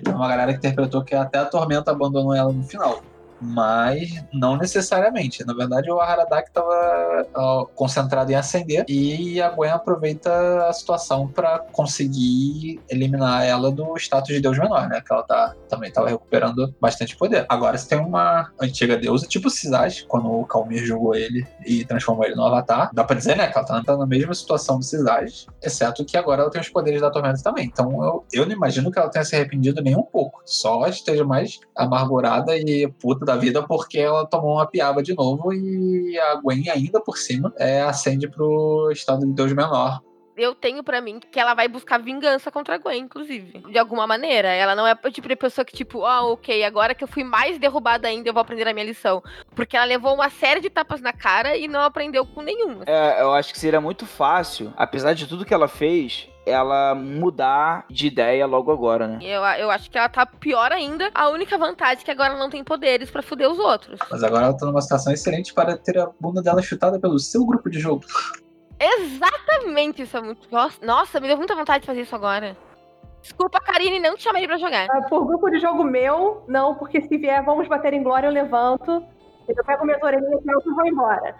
tem 0.04 0.14
uma 0.14 0.28
galera 0.28 0.52
que 0.52 0.58
interpretou 0.58 1.04
que 1.04 1.14
até 1.14 1.38
a 1.38 1.44
Tormenta 1.46 1.90
abandonou 1.90 2.34
ela 2.34 2.52
no 2.52 2.62
final. 2.64 3.00
Mas 3.40 4.24
não 4.32 4.56
necessariamente. 4.56 5.44
Na 5.44 5.54
verdade, 5.54 5.90
o 5.90 6.00
Haradak 6.00 6.50
tava 6.52 7.26
ó, 7.34 7.66
concentrado 7.66 8.30
em 8.32 8.34
ascender 8.34 8.84
e 8.88 9.40
a 9.40 9.50
Gwen 9.50 9.70
aproveita 9.70 10.66
a 10.66 10.72
situação 10.72 11.28
pra 11.28 11.60
conseguir 11.72 12.80
eliminar 12.88 13.44
ela 13.44 13.70
do 13.70 13.96
status 13.96 14.34
de 14.34 14.40
Deus 14.40 14.58
menor, 14.58 14.88
né? 14.88 15.00
Que 15.00 15.12
ela 15.12 15.22
tá, 15.22 15.54
também 15.68 15.92
tava 15.92 16.08
recuperando 16.08 16.74
bastante 16.80 17.16
poder. 17.16 17.46
Agora, 17.48 17.78
se 17.78 17.88
tem 17.88 17.98
uma 17.98 18.50
antiga 18.60 18.96
deusa, 18.96 19.26
tipo 19.26 19.50
Cisage, 19.50 20.04
quando 20.06 20.30
o 20.30 20.44
Calmir 20.44 20.84
jogou 20.84 21.14
ele 21.14 21.46
e 21.64 21.84
transformou 21.84 22.24
ele 22.24 22.34
no 22.34 22.44
Avatar, 22.44 22.90
dá 22.92 23.04
pra 23.04 23.16
dizer, 23.16 23.36
né? 23.36 23.48
Que 23.48 23.58
ela 23.58 23.66
tá, 23.66 23.82
tá 23.82 23.96
na 23.96 24.06
mesma 24.06 24.34
situação 24.34 24.78
do 24.78 24.84
Cisage, 24.84 25.46
exceto 25.62 26.04
que 26.04 26.16
agora 26.16 26.42
ela 26.42 26.50
tem 26.50 26.60
os 26.60 26.68
poderes 26.68 27.00
da 27.00 27.10
Tormenta 27.10 27.42
também. 27.42 27.66
Então 27.66 28.02
eu, 28.04 28.24
eu 28.32 28.46
não 28.46 28.52
imagino 28.52 28.90
que 28.90 28.98
ela 28.98 29.10
tenha 29.10 29.24
se 29.24 29.36
arrependido 29.36 29.82
nem 29.82 29.96
um 29.96 30.02
pouco. 30.02 30.42
Só 30.44 30.86
esteja 30.86 31.24
mais 31.24 31.60
amargurada 31.76 32.56
e 32.56 32.88
puta 33.00 33.24
da 33.28 33.36
vida 33.36 33.62
porque 33.62 33.98
ela 33.98 34.26
tomou 34.26 34.54
uma 34.54 34.66
piaba 34.66 35.02
de 35.02 35.14
novo 35.14 35.52
e 35.52 36.18
a 36.18 36.36
Gwen 36.36 36.68
ainda 36.70 37.00
por 37.00 37.18
cima 37.18 37.52
é, 37.56 37.82
ascende 37.82 38.28
pro 38.28 38.90
estado 38.90 39.26
de 39.26 39.32
Deus 39.32 39.52
menor. 39.52 40.00
Eu 40.34 40.54
tenho 40.54 40.84
pra 40.84 41.00
mim 41.00 41.18
que 41.18 41.40
ela 41.40 41.52
vai 41.52 41.66
buscar 41.66 41.98
vingança 41.98 42.48
contra 42.48 42.76
a 42.76 42.78
Gwen, 42.78 43.00
inclusive. 43.00 43.58
De 43.58 43.76
alguma 43.76 44.06
maneira. 44.06 44.48
Ela 44.48 44.76
não 44.76 44.86
é 44.86 44.96
o 45.04 45.10
tipo 45.10 45.26
de 45.26 45.34
pessoa 45.34 45.64
que, 45.64 45.74
tipo, 45.74 46.04
ah, 46.04 46.22
ok, 46.22 46.62
agora 46.62 46.94
que 46.94 47.02
eu 47.02 47.08
fui 47.08 47.24
mais 47.24 47.58
derrubada 47.58 48.06
ainda, 48.06 48.28
eu 48.28 48.32
vou 48.32 48.40
aprender 48.40 48.68
a 48.68 48.72
minha 48.72 48.86
lição. 48.86 49.20
Porque 49.56 49.76
ela 49.76 49.84
levou 49.84 50.14
uma 50.14 50.30
série 50.30 50.60
de 50.60 50.70
tapas 50.70 51.00
na 51.00 51.12
cara 51.12 51.56
e 51.56 51.66
não 51.66 51.80
aprendeu 51.80 52.24
com 52.24 52.40
nenhuma. 52.40 52.84
É, 52.86 53.20
eu 53.20 53.32
acho 53.32 53.52
que 53.52 53.58
seria 53.58 53.80
muito 53.80 54.06
fácil, 54.06 54.72
apesar 54.76 55.12
de 55.12 55.26
tudo 55.26 55.44
que 55.44 55.52
ela 55.52 55.66
fez, 55.66 56.28
ela 56.48 56.94
mudar 56.94 57.84
de 57.90 58.06
ideia 58.06 58.46
logo 58.46 58.72
agora, 58.72 59.06
né? 59.06 59.18
Eu, 59.22 59.42
eu 59.60 59.70
acho 59.70 59.90
que 59.90 59.98
ela 59.98 60.08
tá 60.08 60.24
pior 60.26 60.72
ainda. 60.72 61.10
A 61.14 61.28
única 61.28 61.56
vantagem 61.58 62.02
é 62.02 62.04
que 62.04 62.10
agora 62.10 62.30
ela 62.30 62.38
não 62.38 62.50
tem 62.50 62.64
poderes 62.64 63.10
pra 63.10 63.22
fuder 63.22 63.50
os 63.50 63.58
outros. 63.58 63.98
Mas 64.10 64.22
agora 64.22 64.46
ela 64.46 64.56
tá 64.56 64.66
numa 64.66 64.80
situação 64.80 65.12
excelente 65.12 65.52
para 65.54 65.76
ter 65.76 65.98
a 65.98 66.10
bunda 66.20 66.42
dela 66.42 66.62
chutada 66.62 66.98
pelo 66.98 67.18
seu 67.18 67.44
grupo 67.44 67.68
de 67.70 67.78
jogo. 67.78 68.04
Exatamente, 68.80 70.02
isso 70.02 70.16
é 70.16 70.20
muito. 70.20 70.48
Nossa, 70.50 70.84
Nossa, 70.84 71.20
me 71.20 71.28
deu 71.28 71.36
muita 71.36 71.54
vontade 71.54 71.80
de 71.80 71.86
fazer 71.86 72.02
isso 72.02 72.14
agora. 72.14 72.56
Desculpa, 73.20 73.60
Karine, 73.60 73.98
não 73.98 74.16
te 74.16 74.22
chamei 74.22 74.46
pra 74.46 74.56
jogar. 74.56 74.86
Ah, 74.90 75.02
Por 75.08 75.26
grupo 75.26 75.50
de 75.50 75.58
jogo 75.58 75.82
meu, 75.84 76.44
não, 76.46 76.76
porque 76.76 77.00
se 77.02 77.18
vier, 77.18 77.44
vamos 77.44 77.66
bater 77.68 77.92
em 77.92 78.02
glória, 78.02 78.28
eu 78.28 78.32
levanto. 78.32 79.04
Eu 79.48 79.64
pego 79.64 79.84
minhas 79.84 80.02
orelhinhas 80.02 80.40
e 80.44 80.70
vou 80.74 80.86
embora. 80.86 81.34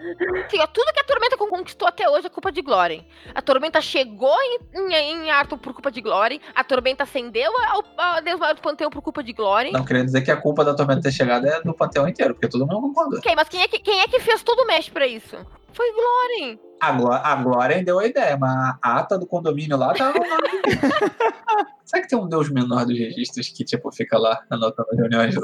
Ó, 0.60 0.66
tudo 0.68 0.92
que 0.92 1.00
a 1.00 1.04
Tormenta 1.04 1.36
conquistou 1.36 1.86
até 1.86 2.08
hoje 2.08 2.26
é 2.26 2.30
culpa 2.30 2.50
de 2.50 2.62
Gloren. 2.62 3.04
A 3.34 3.42
Tormenta 3.42 3.80
chegou 3.80 4.34
em, 4.42 4.58
em, 4.74 4.94
em 5.26 5.30
Arthur 5.30 5.58
por 5.58 5.72
culpa 5.74 5.90
de 5.90 6.00
Gloren. 6.00 6.40
A 6.54 6.64
Tormenta 6.64 7.02
acendeu 7.02 7.50
ao, 7.70 7.84
ao 7.96 8.22
Deus 8.22 8.40
Maior 8.40 8.54
do 8.54 8.62
Panteão 8.62 8.90
por 8.90 9.02
culpa 9.02 9.22
de 9.22 9.32
Gloren. 9.32 9.72
Não 9.72 9.84
queria 9.84 10.04
dizer 10.04 10.22
que 10.22 10.30
a 10.30 10.36
culpa 10.36 10.64
da 10.64 10.74
Tormenta 10.74 11.02
ter 11.02 11.12
chegado 11.12 11.46
é 11.46 11.60
do 11.62 11.74
panteão 11.74 12.08
inteiro, 12.08 12.34
porque 12.34 12.48
todo 12.48 12.66
mundo 12.66 12.80
concordou. 12.80 13.18
Ok, 13.18 13.32
mas 13.36 13.48
quem 13.48 13.62
é, 13.62 13.68
que, 13.68 13.78
quem 13.78 14.00
é 14.00 14.06
que 14.08 14.20
fez 14.20 14.42
todo 14.42 14.60
o 14.60 14.66
mesh 14.66 14.88
pra 14.88 15.06
isso? 15.06 15.36
Foi 15.72 15.86
Gloren. 15.92 16.58
A, 16.80 16.92
Gló- 16.92 17.12
a 17.22 17.34
Glória 17.36 17.84
deu 17.84 17.98
a 17.98 18.06
ideia, 18.06 18.36
mas 18.38 18.76
a 18.82 18.98
ata 18.98 19.18
do 19.18 19.26
condomínio 19.26 19.76
lá 19.76 19.92
tava. 19.94 20.18
Será 21.84 22.02
que 22.02 22.08
tem 22.08 22.18
um 22.18 22.28
deus 22.28 22.48
menor 22.50 22.84
dos 22.86 22.98
registros 22.98 23.48
que, 23.48 23.64
tipo, 23.64 23.90
fica 23.92 24.18
lá 24.18 24.42
anotando 24.50 24.88
reuniões? 24.96 25.34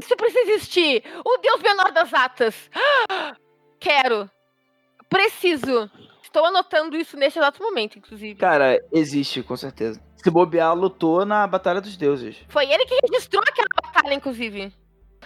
Isso 0.00 0.16
precisa 0.16 0.50
existir. 0.52 1.02
O 1.24 1.38
Deus 1.38 1.62
menor 1.62 1.92
das 1.92 2.12
atas. 2.12 2.70
Quero. 3.80 4.30
Preciso. 5.08 5.90
Estou 6.22 6.44
anotando 6.44 6.96
isso 6.96 7.16
neste 7.16 7.38
exato 7.38 7.62
momento, 7.62 7.98
inclusive. 7.98 8.34
Cara, 8.34 8.78
existe, 8.92 9.42
com 9.42 9.56
certeza. 9.56 10.00
Se 10.16 10.30
bobear, 10.30 10.74
lutou 10.74 11.24
na 11.24 11.46
Batalha 11.46 11.80
dos 11.80 11.96
Deuses. 11.96 12.36
Foi 12.48 12.70
ele 12.70 12.84
que 12.84 12.98
registrou 13.08 13.42
aquela 13.46 13.68
batalha, 13.82 14.14
inclusive. 14.14 14.72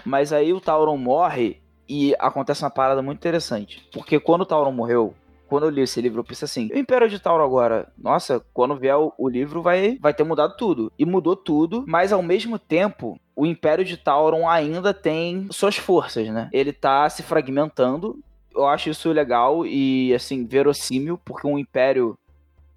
Mas 0.04 0.32
aí 0.32 0.52
o 0.52 0.60
Tauron 0.60 0.96
morre 0.96 1.62
e 1.88 2.14
acontece 2.18 2.62
uma 2.62 2.70
parada 2.70 3.02
muito 3.02 3.18
interessante. 3.18 3.88
Porque 3.92 4.20
quando 4.20 4.42
o 4.42 4.46
Tauron 4.46 4.72
morreu, 4.72 5.14
quando 5.50 5.64
eu 5.64 5.70
li 5.70 5.82
esse 5.82 6.00
livro, 6.00 6.20
eu 6.20 6.24
pensei 6.24 6.46
assim: 6.46 6.70
o 6.72 6.78
Império 6.78 7.08
de 7.08 7.18
Tauron 7.18 7.44
agora, 7.44 7.92
nossa, 7.98 8.40
quando 8.54 8.76
vier 8.76 8.96
o, 8.96 9.12
o 9.18 9.28
livro 9.28 9.60
vai, 9.60 9.98
vai 10.00 10.14
ter 10.14 10.22
mudado 10.22 10.56
tudo. 10.56 10.92
E 10.96 11.04
mudou 11.04 11.34
tudo, 11.34 11.84
mas 11.86 12.12
ao 12.12 12.22
mesmo 12.22 12.58
tempo. 12.58 13.20
O 13.34 13.46
Império 13.46 13.84
de 13.86 13.96
Tauron 13.96 14.46
ainda 14.46 14.92
tem 14.92 15.48
suas 15.50 15.74
forças, 15.74 16.28
né? 16.28 16.50
Ele 16.52 16.74
tá 16.74 17.08
se 17.08 17.22
fragmentando. 17.22 18.18
Eu 18.54 18.66
acho 18.66 18.90
isso 18.90 19.10
legal 19.10 19.64
e, 19.64 20.12
assim, 20.12 20.44
verossímil, 20.44 21.18
porque 21.24 21.46
um 21.46 21.58
império, 21.58 22.18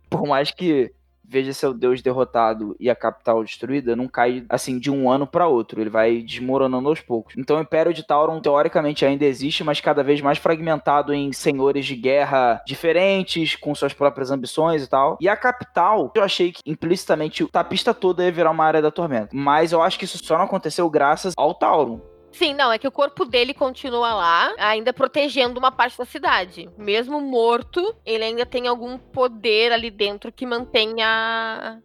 por 0.09 0.25
mais 0.25 0.51
que 0.51 0.93
veja 1.33 1.51
seu 1.51 1.73
deus 1.73 1.99
derrotado 1.99 2.75
e 2.79 2.89
a 2.89 2.95
capital 2.95 3.43
destruída, 3.43 3.95
não 3.95 4.07
cai 4.07 4.45
assim 4.47 4.77
de 4.77 4.91
um 4.91 5.09
ano 5.09 5.25
para 5.25 5.47
outro. 5.47 5.81
Ele 5.81 5.89
vai 5.89 6.21
desmoronando 6.21 6.87
aos 6.87 7.01
poucos. 7.01 7.33
Então 7.35 7.57
o 7.57 7.61
Império 7.61 7.91
de 7.91 8.05
Tauron 8.05 8.39
teoricamente 8.39 9.03
ainda 9.03 9.25
existe, 9.25 9.63
mas 9.63 9.81
cada 9.81 10.03
vez 10.03 10.21
mais 10.21 10.37
fragmentado 10.37 11.11
em 11.11 11.33
senhores 11.33 11.85
de 11.87 11.95
guerra 11.95 12.61
diferentes, 12.67 13.55
com 13.55 13.73
suas 13.73 13.93
próprias 13.93 14.29
ambições 14.29 14.83
e 14.83 14.87
tal. 14.87 15.17
E 15.19 15.27
a 15.27 15.35
capital, 15.35 16.11
eu 16.15 16.23
achei 16.23 16.51
que 16.51 16.61
implicitamente 16.65 17.47
a 17.51 17.63
pista 17.63 17.93
toda 17.93 18.23
ia 18.23 18.31
virar 18.31 18.51
uma 18.51 18.65
área 18.65 18.81
da 18.81 18.91
tormenta. 18.91 19.29
Mas 19.33 19.71
eu 19.71 19.81
acho 19.81 19.97
que 19.97 20.05
isso 20.05 20.23
só 20.23 20.37
não 20.37 20.45
aconteceu 20.45 20.87
graças 20.89 21.33
ao 21.35 21.55
Tauron. 21.55 22.12
Sim, 22.33 22.55
não, 22.55 22.71
é 22.71 22.79
que 22.79 22.87
o 22.87 22.91
corpo 22.91 23.25
dele 23.25 23.53
continua 23.53 24.13
lá, 24.13 24.53
ainda 24.57 24.91
protegendo 24.91 25.59
uma 25.59 25.71
parte 25.71 25.97
da 25.97 26.05
cidade. 26.05 26.69
Mesmo 26.77 27.21
morto, 27.21 27.95
ele 28.05 28.23
ainda 28.23 28.45
tem 28.45 28.67
algum 28.67 28.97
poder 28.97 29.71
ali 29.71 29.91
dentro 29.91 30.31
que 30.31 30.45
mantenha 30.45 31.79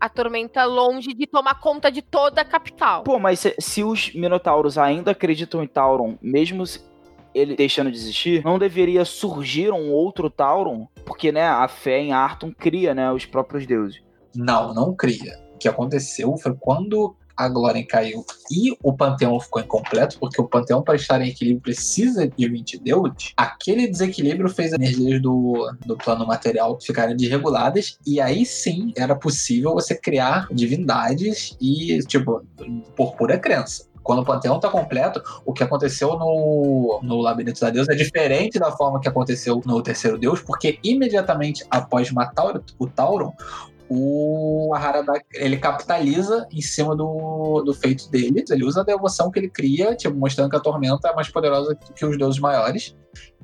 a 0.00 0.08
tormenta 0.08 0.64
longe 0.64 1.12
de 1.12 1.26
tomar 1.26 1.60
conta 1.60 1.90
de 1.90 2.02
toda 2.02 2.42
a 2.42 2.44
capital. 2.44 3.02
Pô, 3.02 3.18
mas 3.18 3.40
se, 3.40 3.54
se 3.58 3.82
os 3.82 4.12
Minotauros 4.14 4.78
ainda 4.78 5.10
acreditam 5.10 5.62
em 5.62 5.66
Tauron, 5.66 6.16
mesmo 6.22 6.66
se 6.66 6.80
ele 7.34 7.56
deixando 7.56 7.90
de 7.90 7.96
existir, 7.96 8.44
não 8.44 8.58
deveria 8.58 9.04
surgir 9.04 9.72
um 9.72 9.90
outro 9.90 10.30
Tauron? 10.30 10.86
Porque, 11.04 11.32
né, 11.32 11.48
a 11.48 11.66
fé 11.66 11.98
em 11.98 12.12
Arton 12.12 12.52
cria, 12.52 12.94
né, 12.94 13.10
os 13.10 13.26
próprios 13.26 13.66
deuses. 13.66 14.00
Não, 14.36 14.72
não 14.72 14.94
cria. 14.94 15.36
O 15.54 15.58
que 15.58 15.68
aconteceu 15.68 16.36
foi 16.36 16.54
quando 16.54 17.16
a 17.36 17.48
Glória 17.48 17.84
caiu 17.86 18.24
e 18.50 18.76
o 18.82 18.92
Panteão 18.92 19.38
ficou 19.40 19.62
incompleto, 19.62 20.18
porque 20.18 20.40
o 20.40 20.48
Panteão, 20.48 20.82
para 20.82 20.96
estar 20.96 21.20
em 21.20 21.28
equilíbrio, 21.28 21.62
precisa 21.62 22.28
de 22.28 22.48
20 22.48 22.78
deuses, 22.78 23.32
aquele 23.36 23.86
desequilíbrio 23.86 24.48
fez 24.48 24.72
as 24.72 24.78
energias 24.78 25.20
do, 25.20 25.70
do 25.84 25.96
plano 25.96 26.26
material 26.26 26.78
ficarem 26.80 27.16
desreguladas, 27.16 27.98
e 28.06 28.20
aí 28.20 28.44
sim 28.44 28.92
era 28.96 29.14
possível 29.14 29.74
você 29.74 29.94
criar 29.94 30.48
divindades 30.52 31.56
e, 31.60 31.98
tipo, 32.06 32.44
por 32.96 33.16
pura 33.16 33.38
crença. 33.38 33.86
Quando 34.04 34.20
o 34.20 34.24
panteão 34.24 34.56
está 34.56 34.68
completo, 34.68 35.22
o 35.46 35.52
que 35.54 35.64
aconteceu 35.64 36.18
no, 36.18 37.00
no 37.02 37.22
Labirinto 37.22 37.58
da 37.58 37.70
Deus 37.70 37.88
é 37.88 37.94
diferente 37.94 38.58
da 38.58 38.70
forma 38.70 39.00
que 39.00 39.08
aconteceu 39.08 39.62
no 39.64 39.82
Terceiro 39.82 40.18
Deus, 40.18 40.42
porque 40.42 40.78
imediatamente 40.84 41.64
após 41.70 42.10
matar 42.10 42.62
o 42.78 42.86
Tauron, 42.86 43.32
o 43.88 44.72
Harada 44.74 45.12
ele 45.34 45.56
capitaliza 45.56 46.46
em 46.52 46.60
cima 46.60 46.96
do, 46.96 47.62
do 47.62 47.74
feito 47.74 48.10
dele. 48.10 48.44
Ele 48.50 48.64
usa 48.64 48.80
a 48.80 48.84
devoção 48.84 49.30
que 49.30 49.38
ele 49.38 49.50
cria, 49.50 49.94
tipo, 49.94 50.16
mostrando 50.16 50.50
que 50.50 50.56
a 50.56 50.60
tormenta 50.60 51.08
é 51.08 51.14
mais 51.14 51.28
poderosa 51.28 51.76
que 51.94 52.04
os 52.04 52.16
deuses 52.16 52.40
maiores. 52.40 52.96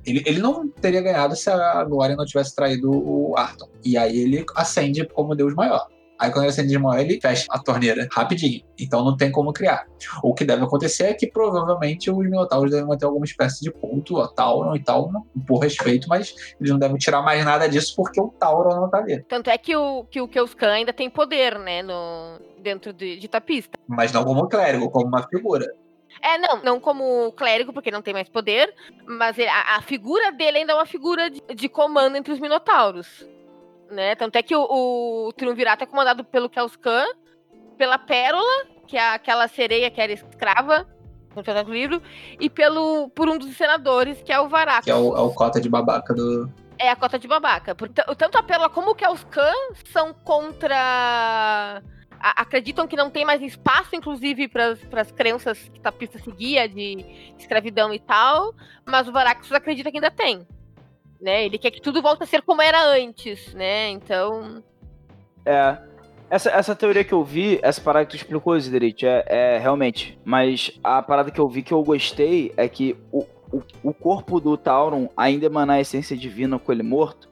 Ele, 0.05 0.23
ele 0.25 0.41
não 0.41 0.69
teria 0.69 1.03
ganhado 1.03 1.37
se 1.37 1.51
a 1.51 1.85
Glória 1.85 2.17
não 2.17 2.25
tivesse 2.25 2.55
traído 2.55 2.91
o 2.91 3.37
Arton. 3.37 3.69
E 3.85 3.97
aí 3.97 4.19
ele 4.19 4.45
ascende 4.57 5.07
como 5.07 5.35
deus 5.35 5.55
maior. 5.55 5.87
Aí 6.21 6.31
quando 6.31 6.45
ele 6.45 6.51
acende 6.51 6.69
de 6.69 6.79
mão, 6.79 6.97
ele 6.99 7.19
fecha 7.19 7.47
a 7.49 7.59
torneira 7.59 8.07
rapidinho. 8.13 8.63
Então 8.79 9.03
não 9.03 9.17
tem 9.17 9.33
como 9.33 9.55
criar. 9.55 9.87
O 10.23 10.35
que 10.35 10.45
deve 10.45 10.63
acontecer 10.63 11.05
é 11.05 11.15
que 11.15 11.27
provavelmente 11.27 12.11
os 12.11 12.19
Minotauros 12.19 12.71
devem 12.71 12.87
manter 12.87 13.07
alguma 13.07 13.25
espécie 13.25 13.65
de 13.65 13.71
culto 13.71 14.21
a 14.21 14.29
Tauron 14.29 14.77
e 14.77 14.85
tal, 14.85 15.11
por 15.47 15.61
respeito, 15.61 16.07
mas 16.11 16.35
eles 16.61 16.71
não 16.71 16.79
devem 16.79 16.99
tirar 16.99 17.23
mais 17.23 17.43
nada 17.43 17.67
disso 17.67 17.95
porque 17.97 18.21
o 18.21 18.29
Tauron 18.29 18.77
não 18.77 18.91
tá 18.91 18.99
ali. 18.99 19.23
Tanto 19.23 19.49
é 19.49 19.57
que 19.57 19.75
o, 19.75 20.05
que 20.05 20.21
o 20.21 20.29
Keuskan 20.29 20.73
ainda 20.73 20.93
tem 20.93 21.09
poder, 21.09 21.59
né, 21.59 21.83
no, 21.83 22.39
dentro 22.59 22.93
de, 22.93 23.19
de 23.19 23.27
Tapista. 23.27 23.79
Mas 23.89 24.13
não 24.13 24.23
como 24.23 24.47
clérigo, 24.47 24.91
como 24.91 25.07
uma 25.07 25.27
figura. 25.27 25.67
É, 26.21 26.37
não, 26.37 26.63
não 26.63 26.81
como 26.81 27.33
clérigo, 27.33 27.73
porque 27.73 27.91
não 27.91 28.03
tem 28.03 28.13
mais 28.13 28.29
poder, 28.29 28.75
mas 29.07 29.39
a, 29.39 29.77
a 29.77 29.81
figura 29.81 30.31
dele 30.33 30.59
ainda 30.59 30.73
é 30.73 30.75
uma 30.75 30.85
figura 30.85 31.31
de, 31.31 31.41
de 31.55 31.69
comando 31.69 32.17
entre 32.17 32.31
os 32.31 32.41
Minotauros 32.41 33.27
né? 33.91 34.15
Tanto 34.15 34.37
é 34.37 34.43
que 34.43 34.55
o, 34.55 35.27
o 35.29 35.33
Triunvirato 35.33 35.85
é 35.85 35.87
comandado 35.87 36.25
pelo 36.25 36.49
Kelskan, 36.49 37.05
pela 37.77 37.99
Pérola, 37.99 38.67
que 38.87 38.97
é 38.97 39.15
aquela 39.15 39.49
sereia 39.49 39.91
que 39.91 40.01
era 40.01 40.13
escrava 40.13 40.87
no 41.35 41.73
livro, 41.73 42.03
e 42.41 42.51
pelo 42.51 43.09
por 43.11 43.29
um 43.29 43.39
dos 43.39 43.57
senadores, 43.57 44.21
que 44.23 44.33
é 44.33 44.41
o 44.41 44.49
Varak. 44.49 44.85
Que 44.85 44.91
é 44.91 44.95
o, 44.95 45.17
é 45.17 45.21
o 45.21 45.33
cota 45.33 45.61
de 45.61 45.69
babaca 45.69 46.13
do. 46.13 46.51
É 46.79 46.91
a 46.91 46.97
cota 46.97 47.19
de 47.19 47.29
babaca. 47.29 47.75
Tanto 48.17 48.39
a 48.39 48.43
Pérola 48.43 48.69
como 48.69 48.91
o 48.91 48.95
Kelskan 48.95 49.53
são 49.93 50.13
contra. 50.13 51.83
acreditam 52.19 52.87
que 52.89 52.97
não 52.97 53.11
tem 53.11 53.25
mais 53.25 53.43
espaço, 53.43 53.95
inclusive, 53.95 54.49
para 54.49 55.01
as 55.01 55.13
crenças 55.13 55.69
que 55.69 55.81
Tapista 55.81 56.19
seguia 56.19 56.69
de 56.69 57.33
escravidão 57.39 57.95
e 57.95 58.01
tal, 58.01 58.55
mas 58.85 59.07
o 59.07 59.13
Varaxus 59.13 59.53
acredita 59.53 59.91
que 59.91 59.99
ainda 59.99 60.11
tem 60.11 60.47
né? 61.21 61.45
Ele 61.45 61.59
quer 61.59 61.71
que 61.71 61.81
tudo 61.81 62.03
volte 62.03 62.23
a 62.23 62.27
ser 62.27 62.43
como 62.43 62.63
era 62.63 62.83
antes, 62.85 63.55
né? 63.55 63.89
Então. 63.91 64.63
É. 65.45 65.79
Essa, 66.31 66.51
essa 66.51 66.77
teoria 66.77 67.03
que 67.03 67.13
eu 67.13 67.25
vi, 67.25 67.59
essa 67.61 67.81
parada 67.81 68.07
que 68.07 68.13
tu 68.13 68.17
explicou, 68.17 68.59
Ziderite, 68.59 69.05
é, 69.05 69.25
é 69.27 69.59
realmente. 69.59 70.17
Mas 70.25 70.79
a 70.83 71.03
parada 71.03 71.31
que 71.31 71.41
eu 71.41 71.49
vi 71.49 71.63
que 71.63 71.73
eu 71.73 71.83
gostei 71.83 72.53
é 72.57 72.69
que 72.69 72.97
o, 73.11 73.27
o, 73.53 73.63
o 73.83 73.93
corpo 73.93 74.41
do 74.41 74.57
Tauron 74.57 75.09
ainda 75.17 75.47
emanar 75.47 75.79
a 75.79 75.81
essência 75.81 76.17
divina 76.17 76.57
com 76.59 76.71
ele 76.71 76.85
morto. 76.85 77.29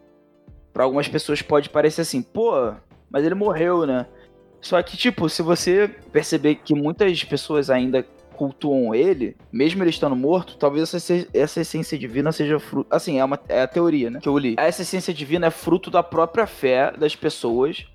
Para 0.72 0.82
algumas 0.82 1.06
pessoas 1.06 1.40
pode 1.40 1.70
parecer 1.70 2.00
assim, 2.00 2.20
pô, 2.20 2.74
mas 3.08 3.24
ele 3.24 3.36
morreu, 3.36 3.86
né? 3.86 4.06
Só 4.60 4.82
que, 4.82 4.96
tipo, 4.96 5.28
se 5.28 5.42
você 5.42 5.88
perceber 6.10 6.56
que 6.56 6.74
muitas 6.74 7.22
pessoas 7.22 7.70
ainda 7.70 8.04
cultuam 8.38 8.94
ele, 8.94 9.36
mesmo 9.52 9.82
ele 9.82 9.90
estando 9.90 10.14
morto, 10.14 10.56
talvez 10.56 10.94
essa, 10.94 11.26
essa 11.34 11.60
essência 11.60 11.98
divina 11.98 12.30
seja 12.30 12.60
fruto. 12.60 12.86
Assim, 12.94 13.18
é, 13.18 13.24
uma, 13.24 13.38
é 13.48 13.62
a 13.62 13.66
teoria, 13.66 14.08
né? 14.08 14.20
Que 14.22 14.28
eu 14.28 14.38
li. 14.38 14.54
Essa 14.56 14.82
essência 14.82 15.12
divina 15.12 15.48
é 15.48 15.50
fruto 15.50 15.90
da 15.90 16.02
própria 16.02 16.46
fé 16.46 16.92
das 16.92 17.16
pessoas 17.16 17.86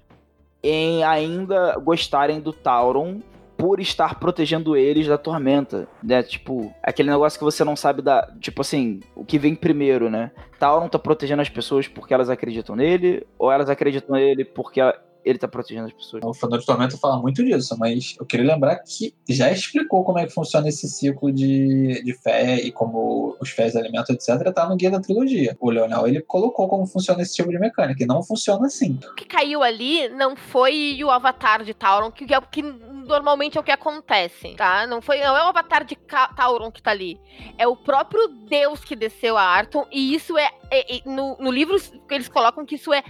em 0.61 1.03
ainda 1.03 1.77
gostarem 1.77 2.41
do 2.41 2.51
Tauron 2.51 3.21
por 3.57 3.79
estar 3.79 4.19
protegendo 4.19 4.75
eles 4.75 5.07
da 5.07 5.17
tormenta, 5.17 5.87
né? 6.03 6.21
Tipo, 6.21 6.73
aquele 6.83 7.09
negócio 7.09 7.39
que 7.39 7.45
você 7.45 7.63
não 7.63 7.75
sabe 7.75 8.01
da, 8.01 8.29
tipo 8.41 8.61
assim, 8.61 8.99
o 9.15 9.23
que 9.23 9.39
vem 9.39 9.55
primeiro, 9.55 10.09
né? 10.09 10.31
Tauron 10.59 10.89
tá 10.89 10.99
protegendo 10.99 11.41
as 11.41 11.49
pessoas 11.49 11.87
porque 11.87 12.13
elas 12.13 12.29
acreditam 12.29 12.75
nele 12.75 13.25
ou 13.39 13.49
elas 13.49 13.69
acreditam 13.69 14.15
nele 14.15 14.43
porque 14.43 14.81
ele 15.23 15.39
tá 15.39 15.47
protegendo 15.47 15.87
as 15.87 15.93
pessoas. 15.93 16.23
O 16.25 16.33
Fandor 16.33 16.59
de 16.59 16.65
Tormenta 16.65 16.97
fala 16.97 17.19
muito 17.19 17.43
disso, 17.43 17.75
mas 17.79 18.15
eu 18.19 18.25
queria 18.25 18.53
lembrar 18.53 18.77
que 18.77 19.13
já 19.29 19.51
explicou 19.51 20.03
como 20.03 20.19
é 20.19 20.25
que 20.25 20.33
funciona 20.33 20.67
esse 20.67 20.87
ciclo 20.87 21.31
de, 21.31 22.01
de 22.03 22.13
fé 22.13 22.55
e 22.55 22.71
como 22.71 23.37
os 23.39 23.49
fés 23.49 23.75
alimentam, 23.75 24.15
etc., 24.15 24.51
tá 24.53 24.67
no 24.67 24.75
guia 24.75 24.91
da 24.91 24.99
trilogia. 24.99 25.55
O 25.59 25.69
Leonel, 25.69 26.07
ele 26.07 26.21
colocou 26.21 26.67
como 26.67 26.85
funciona 26.85 27.21
esse 27.21 27.35
tipo 27.35 27.49
de 27.49 27.59
mecânica, 27.59 28.03
e 28.03 28.07
não 28.07 28.23
funciona 28.23 28.67
assim. 28.67 28.99
O 29.11 29.15
que 29.15 29.25
caiu 29.25 29.63
ali 29.63 30.09
não 30.09 30.35
foi 30.35 30.99
o 31.03 31.09
avatar 31.09 31.63
de 31.63 31.73
Tauron, 31.73 32.11
que 32.11 32.33
é 32.33 32.37
o 32.37 32.41
que 32.41 32.61
normalmente 32.61 33.57
é 33.57 33.61
o 33.61 33.63
que 33.63 33.71
acontece, 33.71 34.55
tá? 34.55 34.87
Não 34.87 35.01
foi, 35.01 35.19
não 35.19 35.35
é 35.35 35.43
o 35.43 35.49
avatar 35.49 35.83
de 35.83 35.95
Tauron 36.35 36.71
que 36.71 36.81
tá 36.81 36.91
ali. 36.91 37.19
É 37.57 37.67
o 37.67 37.75
próprio 37.75 38.27
Deus 38.27 38.83
que 38.83 38.95
desceu 38.95 39.37
a 39.37 39.43
Arton, 39.43 39.85
e 39.91 40.13
isso 40.13 40.37
é, 40.37 40.49
é, 40.71 40.97
é 40.97 41.01
no, 41.05 41.37
no 41.37 41.51
livro 41.51 41.77
eles 42.09 42.29
colocam 42.29 42.65
que 42.65 42.75
isso 42.75 42.93
é 42.93 43.03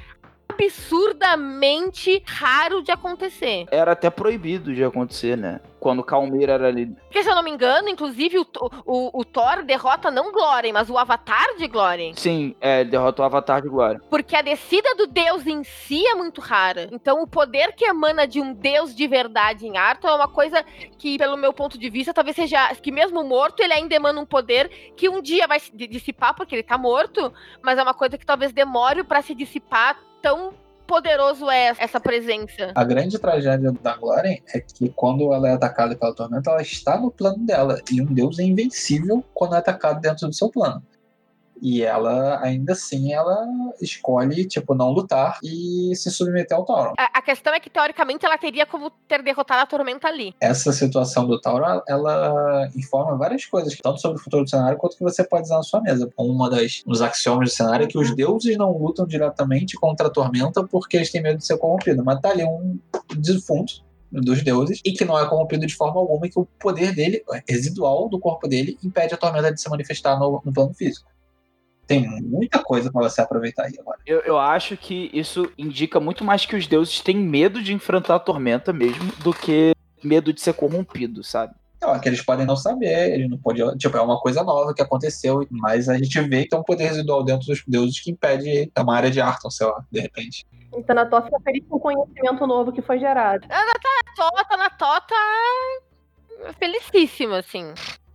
absurdamente 0.54 2.24
raro 2.26 2.82
de 2.82 2.92
acontecer. 2.92 3.66
Era 3.72 3.94
até 3.94 4.10
proibido 4.10 4.74
de 4.74 4.84
acontecer, 4.84 5.38
né? 5.38 5.60
Quando 5.80 6.00
o 6.00 6.04
Calmir 6.04 6.50
era 6.50 6.68
ali. 6.68 6.86
Porque, 6.86 7.24
se 7.24 7.30
eu 7.30 7.36
não 7.36 7.44
me 7.44 7.52
engano, 7.52 7.90
inclusive 7.90 8.40
o, 8.40 8.48
o, 8.86 9.20
o 9.20 9.26
Thor 9.26 9.64
derrota 9.64 10.10
não 10.10 10.32
Glória, 10.32 10.72
mas 10.72 10.90
o 10.90 10.98
Avatar 10.98 11.58
de 11.58 11.68
Glória. 11.68 12.14
Sim, 12.16 12.56
é, 12.62 12.82
ele 12.82 12.92
derrota 12.92 13.22
o 13.22 13.26
Avatar 13.26 13.62
de 13.62 13.68
Glória. 13.68 14.02
Porque 14.10 14.36
a 14.36 14.42
descida 14.42 14.96
do 14.96 15.08
Deus 15.08 15.46
em 15.46 15.64
si 15.64 16.06
é 16.08 16.16
muito 16.16 16.40
rara. 16.40 16.88
Então, 16.92 17.22
o 17.22 17.28
poder 17.28 17.74
que 17.74 17.86
emana 17.86 18.26
de 18.26 18.40
um 18.40 18.54
Deus 18.54 18.96
de 18.96 19.08
verdade 19.08 19.68
em 19.68 19.78
Arthur 19.78 20.08
é 20.08 20.16
uma 20.16 20.28
coisa 20.28 20.64
que, 20.98 21.18
pelo 21.18 21.36
meu 21.36 21.52
ponto 21.52 21.78
de 21.78 21.90
vista, 21.90 22.14
talvez 22.14 22.36
seja 22.36 22.74
que 22.76 22.92
mesmo 22.92 23.24
morto, 23.24 23.62
ele 23.62 23.74
ainda 23.74 23.94
emana 23.94 24.22
um 24.22 24.26
poder 24.26 24.70
que 24.96 25.10
um 25.10 25.22
dia 25.22 25.48
vai 25.48 25.60
se 25.60 25.72
dissipar, 25.76 26.34
porque 26.34 26.56
ele 26.56 26.64
tá 26.64 26.78
morto, 26.78 27.32
mas 27.62 27.78
é 27.78 27.84
uma 27.84 27.94
coisa 27.94 28.18
que 28.18 28.26
talvez 28.26 28.54
demore 28.54 29.04
para 29.04 29.22
se 29.22 29.36
dissipar 29.36 29.98
tão 30.24 30.54
poderoso 30.88 31.50
é 31.52 31.74
essa 31.78 32.00
presença. 32.00 32.72
A 32.74 32.84
grande 32.84 33.20
tragédia 33.20 33.72
da 33.72 33.96
Glória 33.98 34.42
é 34.54 34.60
que 34.60 34.90
quando 34.90 35.34
ela 35.34 35.50
é 35.50 35.54
atacada 35.54 35.96
pela 35.96 36.16
tormenta, 36.16 36.50
ela 36.50 36.62
está 36.62 36.98
no 36.98 37.12
plano 37.12 37.46
dela. 37.46 37.80
E 37.92 38.02
um 38.02 38.06
deus 38.06 38.40
é 38.40 38.44
invencível 38.44 39.24
quando 39.34 39.56
é 39.56 39.58
atacado 39.58 40.00
dentro 40.00 40.28
do 40.28 40.34
seu 40.34 40.50
plano. 40.50 40.82
E 41.64 41.82
ela, 41.82 42.42
ainda 42.44 42.74
assim, 42.74 43.14
ela 43.14 43.48
escolhe, 43.82 44.46
tipo, 44.46 44.76
não 44.76 44.92
lutar 44.92 45.40
e 45.42 45.96
se 45.96 46.12
submeter 46.12 46.58
ao 46.58 46.66
Tauro. 46.66 46.92
A, 46.98 47.20
a, 47.20 47.22
questão 47.22 47.54
é 47.54 47.60
que, 47.62 47.70
teoricamente, 47.70 48.26
ela 48.26 48.38
teria 48.38 48.66
como 48.66 48.90
ter 49.08 49.24
derrotado 49.24 49.62
a 49.62 49.66
Tormenta 49.66 50.10
ali. 50.10 50.36
Essa 50.42 50.74
situação 50.74 51.26
do 51.26 51.40
Tauro, 51.40 51.82
ela 51.88 52.70
informa 52.76 53.18
várias 53.18 53.46
coisas, 53.46 53.78
tanto 53.82 54.02
sobre 54.02 54.20
o 54.20 54.22
futuro 54.22 54.44
do 54.44 54.50
cenário, 54.50 54.78
quanto 54.78 54.98
que 54.98 55.04
você 55.04 55.24
pode 55.24 55.44
usar 55.44 55.56
na 55.56 55.64
sua 55.64 55.80
mesa. 55.80 56.12
Uma 56.18 56.50
das 56.50 56.84
dos 56.86 57.02
axiomas 57.02 57.48
do 57.48 57.56
cenário 57.56 57.86
é 57.86 57.88
que 57.88 57.98
os 57.98 58.14
deuses 58.14 58.58
não 58.58 58.78
lutam 58.78 59.08
diretamente 59.08 59.78
contra 59.78 60.08
a 60.08 60.10
Tormenta 60.10 60.68
porque 60.68 60.98
eles 60.98 61.14
têm 61.14 61.22
medo 61.22 61.38
de 61.38 61.46
ser 61.46 61.58
corrompidos. 61.58 62.04
Mas 62.04 62.20
tá 62.20 62.32
ali 62.32 62.44
um 62.44 62.78
defunto 63.16 63.86
dos 64.12 64.44
deuses 64.44 64.82
e 64.84 64.92
que 64.92 65.06
não 65.06 65.18
é 65.18 65.26
corrompido 65.28 65.66
de 65.66 65.76
forma 65.76 66.00
alguma 66.00 66.28
e 66.28 66.30
que 66.30 66.40
o 66.40 66.46
poder 66.60 66.94
dele, 66.94 67.24
residual 67.48 68.10
do 68.10 68.20
corpo 68.20 68.50
dele, 68.50 68.78
impede 68.84 69.14
a 69.14 69.18
tormenta 69.18 69.52
de 69.52 69.62
se 69.62 69.70
manifestar 69.70 70.20
no, 70.20 70.42
no 70.44 70.52
plano 70.52 70.74
físico. 70.74 71.13
Tem 71.86 72.08
muita 72.22 72.60
coisa 72.60 72.92
para 72.92 73.10
você 73.10 73.22
aproveitar 73.22 73.66
aí 73.66 73.74
agora. 73.80 74.00
Eu, 74.06 74.20
eu 74.22 74.40
acho 74.40 74.78
que 74.78 75.10
isso 75.14 75.52
indica 75.58 76.00
muito 76.00 76.24
mais 76.24 76.46
que 76.46 76.56
os 76.56 76.66
deuses 76.66 77.02
têm 77.02 77.18
medo 77.18 77.62
de 77.62 77.74
enfrentar 77.74 78.16
a 78.16 78.20
tormenta 78.20 78.72
mesmo 78.72 79.12
do 79.24 79.34
que 79.34 79.74
medo 80.04 80.34
de 80.34 80.42
ser 80.42 80.54
corrompido, 80.54 81.24
sabe? 81.24 81.54
Não, 81.82 81.94
é 81.94 82.00
que 82.00 82.08
eles 82.08 82.22
podem 82.22 82.46
não 82.46 82.56
saber, 82.56 83.14
ele 83.14 83.28
não 83.28 83.38
pode. 83.38 83.62
Tipo, 83.78 83.98
é 83.98 84.02
uma 84.02 84.18
coisa 84.18 84.42
nova 84.42 84.74
que 84.74 84.82
aconteceu, 84.82 85.46
mas 85.52 85.90
a 85.90 85.98
gente 85.98 86.18
vê 86.22 86.44
que 86.44 86.50
tem 86.50 86.60
um 86.60 86.64
poder 86.64 86.86
residual 86.86 87.24
dentro 87.24 87.46
dos 87.46 87.62
deuses 87.68 88.00
que 88.00 88.12
impede 88.12 88.72
é 88.74 88.82
uma 88.82 88.96
área 88.96 89.12
de 89.12 89.20
Arton, 89.20 89.50
sei 89.50 89.68
lá, 89.68 89.84
de 89.92 90.00
repente. 90.00 90.46
Então 90.74 90.96
na 90.96 91.06
Tota 91.06 91.26
fica 91.26 91.40
feliz 91.42 91.64
com 91.68 91.76
o 91.76 91.80
conhecimento 91.80 92.48
novo 92.48 92.72
que 92.72 92.82
foi 92.82 93.00
gerado. 93.00 93.46
Ah, 93.50 93.66
tá 93.82 93.90
na 94.06 94.16
Tota, 94.16 94.58
na 94.58 94.70
Tota 94.70 95.16
felicíssima, 96.58 97.40
assim. 97.40 97.74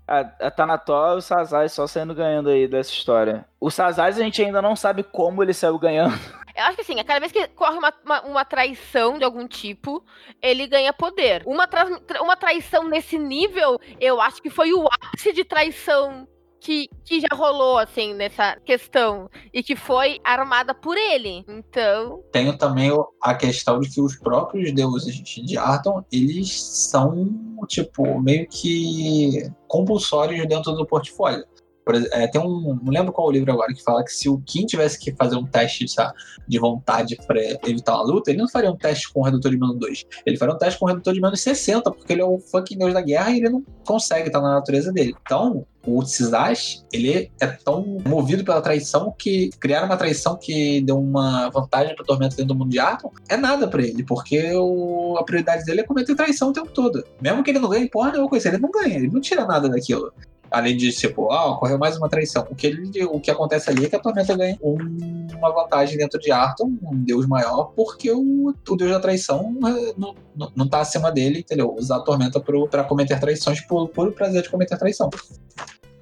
A, 0.09 0.47
a 0.47 0.51
Tanató 0.51 1.15
e 1.15 1.19
o 1.19 1.21
Sazai 1.21 1.69
só 1.69 1.87
saindo 1.87 2.15
ganhando 2.15 2.49
aí 2.49 2.67
dessa 2.67 2.91
história. 2.91 3.45
O 3.61 3.71
Sazai 3.71 4.09
a 4.09 4.13
gente 4.13 4.43
ainda 4.43 4.63
não 4.63 4.75
sabe 4.75 5.03
como 5.03 5.43
ele 5.43 5.53
saiu 5.53 5.79
ganhando. 5.79 6.15
Eu 6.57 6.65
acho 6.65 6.75
que 6.75 6.81
assim, 6.81 6.99
a 6.99 7.05
cada 7.05 7.21
vez 7.21 7.31
que 7.31 7.47
corre 7.49 7.79
uma, 7.79 7.95
uma, 8.05 8.23
uma 8.23 8.45
traição 8.45 9.17
de 9.17 9.23
algum 9.23 9.47
tipo, 9.47 10.05
ele 10.43 10.67
ganha 10.67 10.93
poder. 10.93 11.45
Uma, 11.47 11.69
tra 11.69 11.87
uma 12.21 12.37
traição 12.37 12.89
nesse 12.89 13.17
nível, 13.17 13.79
eu 14.01 14.21
acho 14.21 14.43
que 14.43 14.51
foi 14.51 14.73
o 14.73 14.89
ápice 14.89 15.33
de 15.33 15.45
traição 15.45 16.27
que, 16.61 16.89
que 17.05 17.21
já 17.21 17.29
rolou, 17.33 17.79
assim, 17.79 18.15
nessa 18.15 18.57
questão. 18.65 19.31
E 19.53 19.63
que 19.63 19.77
foi 19.77 20.19
armada 20.25 20.75
por 20.75 20.97
ele. 20.97 21.45
Então. 21.49 22.23
Tenho 22.33 22.57
também 22.57 22.91
a 23.23 23.35
questão 23.35 23.81
de 23.81 23.89
que 23.89 24.01
os 24.01 24.17
próprios 24.17 24.73
deuses 24.73 25.15
de 25.17 25.57
Arton, 25.57 26.05
eles 26.13 26.63
são, 26.63 27.29
tipo, 27.67 28.21
meio 28.21 28.47
que 28.49 29.51
compulsórios 29.67 30.47
dentro 30.47 30.73
do 30.73 30.87
portfólio. 30.87 31.45
Por, 31.89 31.95
é, 31.95 32.27
tem 32.27 32.39
um. 32.39 32.79
Não 32.83 32.93
lembro 32.93 33.15
qual 33.15 33.29
o 33.29 33.31
livro 33.31 33.51
agora 33.51 33.73
que 33.73 33.83
fala 33.83 34.05
que 34.05 34.13
se 34.13 34.29
o 34.29 34.39
Kim 34.45 34.67
tivesse 34.67 34.99
que 34.99 35.11
fazer 35.15 35.37
um 35.37 35.47
teste 35.47 35.89
sabe, 35.89 36.13
de 36.47 36.59
vontade 36.59 37.17
para 37.27 37.41
evitar 37.67 37.95
uma 37.95 38.05
luta, 38.05 38.31
ele 38.31 38.41
não 38.41 38.47
faria 38.47 38.71
um 38.71 38.77
teste 38.77 39.11
com 39.11 39.21
o 39.21 39.23
redutor 39.23 39.51
de 39.51 39.57
menos 39.57 39.79
2. 39.79 40.05
Ele 40.27 40.37
faria 40.37 40.55
um 40.55 40.59
teste 40.59 40.79
com 40.79 40.85
o 40.85 40.89
redutor 40.89 41.15
de 41.15 41.21
menos 41.23 41.41
60, 41.41 41.91
porque 41.91 42.13
ele 42.13 42.21
é 42.21 42.27
o 42.27 42.39
fucking 42.39 42.77
deus 42.77 42.93
da 42.93 43.01
guerra 43.01 43.31
e 43.31 43.39
ele 43.39 43.49
não 43.49 43.65
consegue 43.87 44.27
estar 44.27 44.43
na 44.43 44.57
natureza 44.57 44.93
dele. 44.93 45.15
Então, 45.23 45.67
o 45.97 46.05
Sisash, 46.05 46.85
ele 46.93 47.31
é 47.41 47.47
tão 47.47 47.99
movido 48.07 48.45
pela 48.45 48.61
traição 48.61 49.15
que 49.17 49.51
criar 49.59 49.85
uma 49.85 49.97
traição 49.97 50.37
que 50.37 50.81
deu 50.83 50.99
uma 50.99 51.49
vantagem 51.51 51.95
para 51.95 52.03
o 52.03 52.07
Tormento 52.07 52.37
dentro 52.37 52.55
do 52.55 52.59
mundo 52.59 52.71
de 52.71 52.79
Arton 52.79 53.11
é 53.29 53.37
nada 53.37 53.67
para 53.67 53.83
ele, 53.83 54.03
porque 54.03 54.53
o, 54.55 55.17
a 55.19 55.25
prioridade 55.25 55.65
dele 55.65 55.81
é 55.81 55.85
cometer 55.85 56.15
traição 56.15 56.51
o 56.51 56.53
tempo 56.53 56.71
todo. 56.71 57.03
Mesmo 57.21 57.43
que 57.43 57.51
ele 57.51 57.59
não 57.59 57.69
ganhe 57.69 57.89
porra 57.89 58.13
nenhuma 58.13 58.29
coisa, 58.29 58.49
ele 58.49 58.59
não 58.59 58.71
ganha, 58.71 58.97
ele 58.97 59.11
não 59.11 59.21
tira 59.21 59.47
nada 59.47 59.69
daquilo. 59.69 60.13
Além 60.51 60.77
de, 60.77 60.91
tipo, 60.93 61.31
ah, 61.31 61.53
ocorreu 61.53 61.79
mais 61.79 61.97
uma 61.97 62.09
traição. 62.09 62.47
O 62.51 62.55
que, 62.55 62.67
ele, 62.67 63.05
o 63.05 63.21
que 63.21 63.31
acontece 63.31 63.69
ali 63.69 63.85
é 63.85 63.89
que 63.89 63.97
a 63.97 63.99
Tormenta 63.99 64.35
ganha 64.35 64.59
um, 64.63 64.79
uma 65.37 65.53
vantagem 65.53 65.99
dentro 65.99 66.19
de 66.19 66.31
Arton, 66.33 66.73
um 66.83 66.97
deus 66.97 67.27
maior, 67.27 67.73
porque 67.77 68.11
o, 68.11 68.49
o 68.49 68.77
deus 68.77 68.91
da 68.91 69.01
traição 69.01 69.55
eh, 69.67 69.95
não, 69.97 70.15
não, 70.35 70.53
não 70.57 70.69
tá 70.69 70.81
acima 70.81 71.13
dele, 71.13 71.41
entendeu? 71.41 71.75
Usar 71.75 71.97
a 71.97 72.01
Tormenta 72.01 72.41
pro, 72.41 72.67
pra 72.67 72.85
cometer 72.85 73.21
traições 73.21 73.61
por 73.61 73.89
puro 73.89 74.13
prazer 74.13 74.43
de 74.43 74.49
cometer 74.49 74.79
traição. 74.79 75.11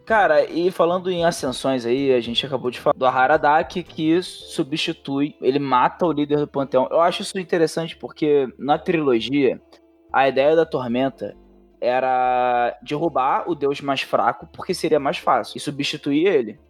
Cara, 0.06 0.44
e 0.44 0.70
falando 0.70 1.10
em 1.10 1.24
ascensões 1.24 1.84
aí, 1.84 2.14
a 2.14 2.20
gente 2.20 2.46
acabou 2.46 2.70
de 2.70 2.78
falar 2.78 2.94
do 2.96 3.04
Haradak 3.04 3.82
que 3.82 4.22
substitui, 4.22 5.34
ele 5.42 5.58
mata 5.58 6.06
o 6.06 6.12
líder 6.12 6.38
do 6.38 6.46
panteão. 6.46 6.86
Eu 6.92 7.00
acho 7.00 7.22
isso 7.22 7.36
interessante 7.40 7.96
porque 7.96 8.46
na 8.56 8.78
trilogia, 8.78 9.60
a 10.12 10.28
ideia 10.28 10.54
da 10.54 10.64
Tormenta 10.64 11.36
era 11.80 12.78
derrubar 12.82 13.50
o 13.50 13.54
deus 13.56 13.80
mais 13.80 14.02
fraco, 14.02 14.48
porque 14.52 14.72
seria 14.72 15.00
mais 15.00 15.18
fácil, 15.18 15.58
e 15.58 15.60
substituir 15.60 16.28
ele. 16.28 16.60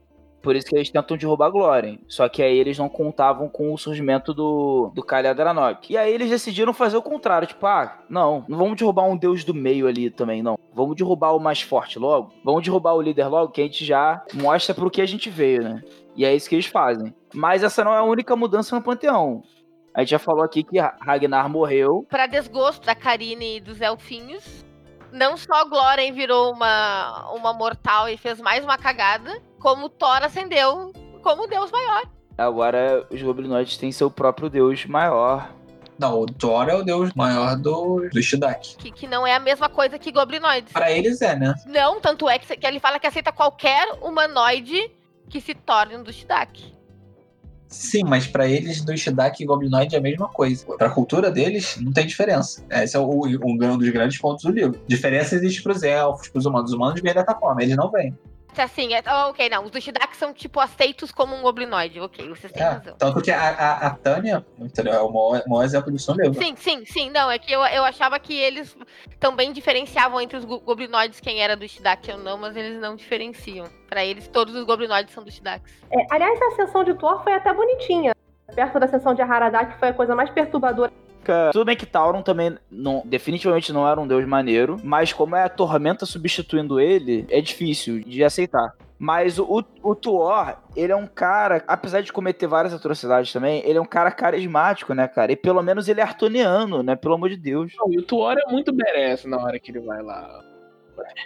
Por 0.46 0.54
isso 0.54 0.68
que 0.68 0.76
eles 0.76 0.88
tentam 0.88 1.16
derrubar 1.16 1.50
Glória. 1.50 1.98
Só 2.06 2.28
que 2.28 2.40
aí 2.40 2.56
eles 2.56 2.78
não 2.78 2.88
contavam 2.88 3.48
com 3.48 3.74
o 3.74 3.76
surgimento 3.76 4.32
do, 4.32 4.92
do 4.94 5.02
Kalyadranok. 5.02 5.92
E 5.92 5.96
aí 5.96 6.14
eles 6.14 6.30
decidiram 6.30 6.72
fazer 6.72 6.96
o 6.96 7.02
contrário. 7.02 7.48
Tipo, 7.48 7.66
ah, 7.66 7.98
não, 8.08 8.44
não 8.46 8.56
vamos 8.56 8.76
derrubar 8.76 9.08
um 9.08 9.16
deus 9.16 9.42
do 9.42 9.52
meio 9.52 9.88
ali 9.88 10.08
também, 10.08 10.44
não. 10.44 10.56
Vamos 10.72 10.94
derrubar 10.94 11.34
o 11.34 11.40
mais 11.40 11.62
forte 11.62 11.98
logo. 11.98 12.32
Vamos 12.44 12.62
derrubar 12.62 12.94
o 12.94 13.02
líder 13.02 13.26
logo, 13.26 13.50
que 13.50 13.60
a 13.60 13.64
gente 13.64 13.84
já 13.84 14.24
mostra 14.34 14.72
pro 14.72 14.88
que 14.88 15.02
a 15.02 15.06
gente 15.06 15.28
veio, 15.28 15.64
né? 15.64 15.82
E 16.14 16.24
é 16.24 16.32
isso 16.32 16.48
que 16.48 16.54
eles 16.54 16.66
fazem. 16.66 17.12
Mas 17.34 17.64
essa 17.64 17.82
não 17.82 17.92
é 17.92 17.98
a 17.98 18.04
única 18.04 18.36
mudança 18.36 18.76
no 18.76 18.82
Panteão. 18.82 19.42
A 19.92 20.02
gente 20.02 20.10
já 20.10 20.18
falou 20.20 20.44
aqui 20.44 20.62
que 20.62 20.78
Ragnar 20.78 21.50
morreu. 21.50 22.06
Para 22.08 22.28
desgosto 22.28 22.86
da 22.86 22.94
Karine 22.94 23.56
e 23.56 23.60
dos 23.60 23.80
Elfinhos, 23.80 24.64
não 25.10 25.36
só 25.36 25.64
Glória 25.64 26.12
virou 26.12 26.52
uma, 26.52 27.32
uma 27.32 27.52
mortal 27.52 28.08
e 28.08 28.16
fez 28.16 28.40
mais 28.40 28.62
uma 28.62 28.78
cagada, 28.78 29.42
como 29.58 29.88
Thor 29.88 30.22
ascendeu 30.22 30.92
como 31.22 31.46
Deus 31.46 31.70
maior. 31.70 32.02
Agora 32.38 33.06
os 33.10 33.20
goblinoides 33.22 33.76
têm 33.76 33.90
seu 33.90 34.10
próprio 34.10 34.48
Deus 34.48 34.84
maior. 34.86 35.52
Não, 35.98 36.20
o 36.20 36.26
Thor 36.26 36.68
é 36.68 36.74
o 36.74 36.82
deus 36.82 37.10
maior 37.14 37.56
do, 37.56 38.08
do 38.12 38.22
Shidak. 38.22 38.76
Que, 38.76 38.90
que 38.90 39.06
não 39.06 39.26
é 39.26 39.34
a 39.34 39.40
mesma 39.40 39.68
coisa 39.68 39.98
que 39.98 40.12
goblinoides. 40.12 40.72
Para 40.72 40.92
eles 40.92 41.22
é, 41.22 41.34
né? 41.34 41.54
Não, 41.64 42.00
tanto 42.00 42.28
é 42.28 42.38
que, 42.38 42.54
que 42.54 42.66
ele 42.66 42.78
fala 42.78 42.98
que 42.98 43.06
aceita 43.06 43.32
qualquer 43.32 43.88
humanoide 44.02 44.90
que 45.28 45.40
se 45.40 45.54
torne 45.54 45.96
um 45.96 46.02
do 46.02 46.12
Shidak. 46.12 46.76
Sim, 47.66 48.04
mas 48.04 48.26
para 48.26 48.46
eles 48.46 48.84
do 48.84 48.96
Shidak 48.96 49.42
e 49.42 49.46
Goblinoid 49.46 49.92
é 49.94 49.98
a 49.98 50.00
mesma 50.00 50.28
coisa. 50.28 50.64
Para 50.76 50.86
a 50.86 50.90
cultura 50.90 51.32
deles, 51.32 51.76
não 51.80 51.92
tem 51.92 52.06
diferença. 52.06 52.64
Esse 52.70 52.96
é 52.96 53.00
o, 53.00 53.26
um 53.26 53.78
dos 53.78 53.88
grandes 53.88 54.18
pontos 54.18 54.44
do 54.44 54.52
livro. 54.52 54.80
Diferença 54.86 55.34
existe 55.34 55.62
para 55.62 55.72
os 55.72 55.82
elfos, 55.82 56.28
para 56.28 56.38
os 56.38 56.46
humanos. 56.46 56.70
Os 56.70 56.76
humanos 56.76 57.00
vêm 57.00 57.12
dessa 57.12 57.34
forma, 57.34 57.62
eles 57.62 57.76
não 57.76 57.90
vêm 57.90 58.16
assim, 58.62 58.94
é, 58.94 59.02
oh, 59.06 59.30
ok, 59.30 59.48
não. 59.48 59.64
Os 59.64 59.70
Dushidak 59.70 60.16
são, 60.16 60.32
tipo, 60.32 60.60
aceitos 60.60 61.12
como 61.12 61.34
um 61.34 61.42
goblinoide. 61.42 62.00
Ok, 62.00 62.28
vocês 62.28 62.52
têm 62.52 62.62
é, 62.62 62.68
razão. 62.68 62.96
Tanto 62.98 63.20
que 63.22 63.30
a, 63.30 63.50
a, 63.50 63.86
a 63.86 63.90
Tânia, 63.90 64.44
entendeu? 64.58 64.94
É 64.94 65.00
o 65.00 65.10
maior, 65.10 65.42
maior 65.46 65.64
exemplo 65.64 65.92
disso 65.92 66.12
livro. 66.12 66.34
Sim, 66.34 66.54
sim, 66.56 66.84
sim. 66.84 67.10
Não, 67.10 67.30
é 67.30 67.38
que 67.38 67.52
eu, 67.52 67.60
eu 67.64 67.84
achava 67.84 68.18
que 68.18 68.34
eles 68.34 68.76
também 69.18 69.52
diferenciavam 69.52 70.20
entre 70.20 70.36
os 70.36 70.44
goblinoides 70.44 71.20
quem 71.20 71.42
era 71.42 71.56
do 71.56 71.68
Shidak 71.68 72.10
ou 72.10 72.18
não, 72.18 72.38
mas 72.38 72.56
eles 72.56 72.80
não 72.80 72.96
diferenciam. 72.96 73.66
Para 73.88 74.04
eles, 74.04 74.28
todos 74.28 74.54
os 74.54 74.64
goblinoides 74.64 75.14
são 75.14 75.22
do 75.22 75.30
Shidaks. 75.30 75.72
É, 75.90 76.06
aliás, 76.10 76.40
a 76.42 76.56
sessão 76.56 76.84
de 76.84 76.94
Thor 76.94 77.22
foi 77.22 77.34
até 77.34 77.52
bonitinha. 77.52 78.14
Perto 78.54 78.78
da 78.78 78.88
sessão 78.88 79.14
de 79.14 79.22
Haradak 79.22 79.78
foi 79.78 79.88
a 79.88 79.94
coisa 79.94 80.14
mais 80.14 80.30
perturbadora 80.30 80.92
tudo 81.52 81.64
bem 81.64 81.76
que 81.76 81.86
Tauron 81.86 82.22
também 82.22 82.56
não, 82.70 83.02
definitivamente 83.04 83.72
não 83.72 83.88
era 83.88 84.00
um 84.00 84.06
deus 84.06 84.24
maneiro, 84.26 84.78
mas 84.82 85.12
como 85.12 85.36
é 85.36 85.44
a 85.44 85.48
tormenta 85.48 86.06
substituindo 86.06 86.80
ele, 86.80 87.26
é 87.30 87.40
difícil 87.40 88.00
de 88.00 88.22
aceitar. 88.24 88.74
Mas 88.98 89.38
o, 89.38 89.62
o 89.82 89.94
Tuor, 89.94 90.56
ele 90.74 90.90
é 90.90 90.96
um 90.96 91.06
cara, 91.06 91.62
apesar 91.68 92.00
de 92.00 92.12
cometer 92.12 92.46
várias 92.46 92.72
atrocidades 92.72 93.30
também, 93.30 93.62
ele 93.66 93.78
é 93.78 93.80
um 93.80 93.86
cara 93.86 94.10
carismático, 94.10 94.94
né, 94.94 95.06
cara? 95.06 95.32
E 95.32 95.36
pelo 95.36 95.62
menos 95.62 95.86
ele 95.88 96.00
é 96.00 96.02
artoniano, 96.02 96.82
né? 96.82 96.96
Pelo 96.96 97.14
amor 97.14 97.28
de 97.28 97.36
Deus. 97.36 97.72
Não, 97.78 97.92
e 97.92 97.98
o 97.98 98.02
Tuor 98.02 98.38
é 98.38 98.50
muito 98.50 98.74
merece 98.74 99.28
na 99.28 99.36
hora 99.36 99.58
que 99.58 99.70
ele 99.70 99.80
vai 99.80 100.02
lá. 100.02 100.42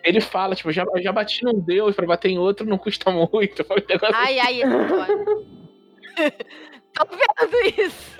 Ele 0.02 0.20
fala, 0.20 0.56
tipo, 0.56 0.72
já, 0.72 0.84
já 0.96 1.12
bati 1.12 1.44
num 1.44 1.60
deus, 1.60 1.94
pra 1.94 2.06
bater 2.06 2.28
em 2.28 2.38
outro 2.38 2.66
não 2.66 2.76
custa 2.76 3.08
muito. 3.12 3.64
Ai, 4.14 4.40
ai, 4.40 4.62
esse 4.62 4.88
Tuor. 4.88 5.06
Tô 7.06 7.16
vendo 7.16 7.80
isso. 7.80 8.16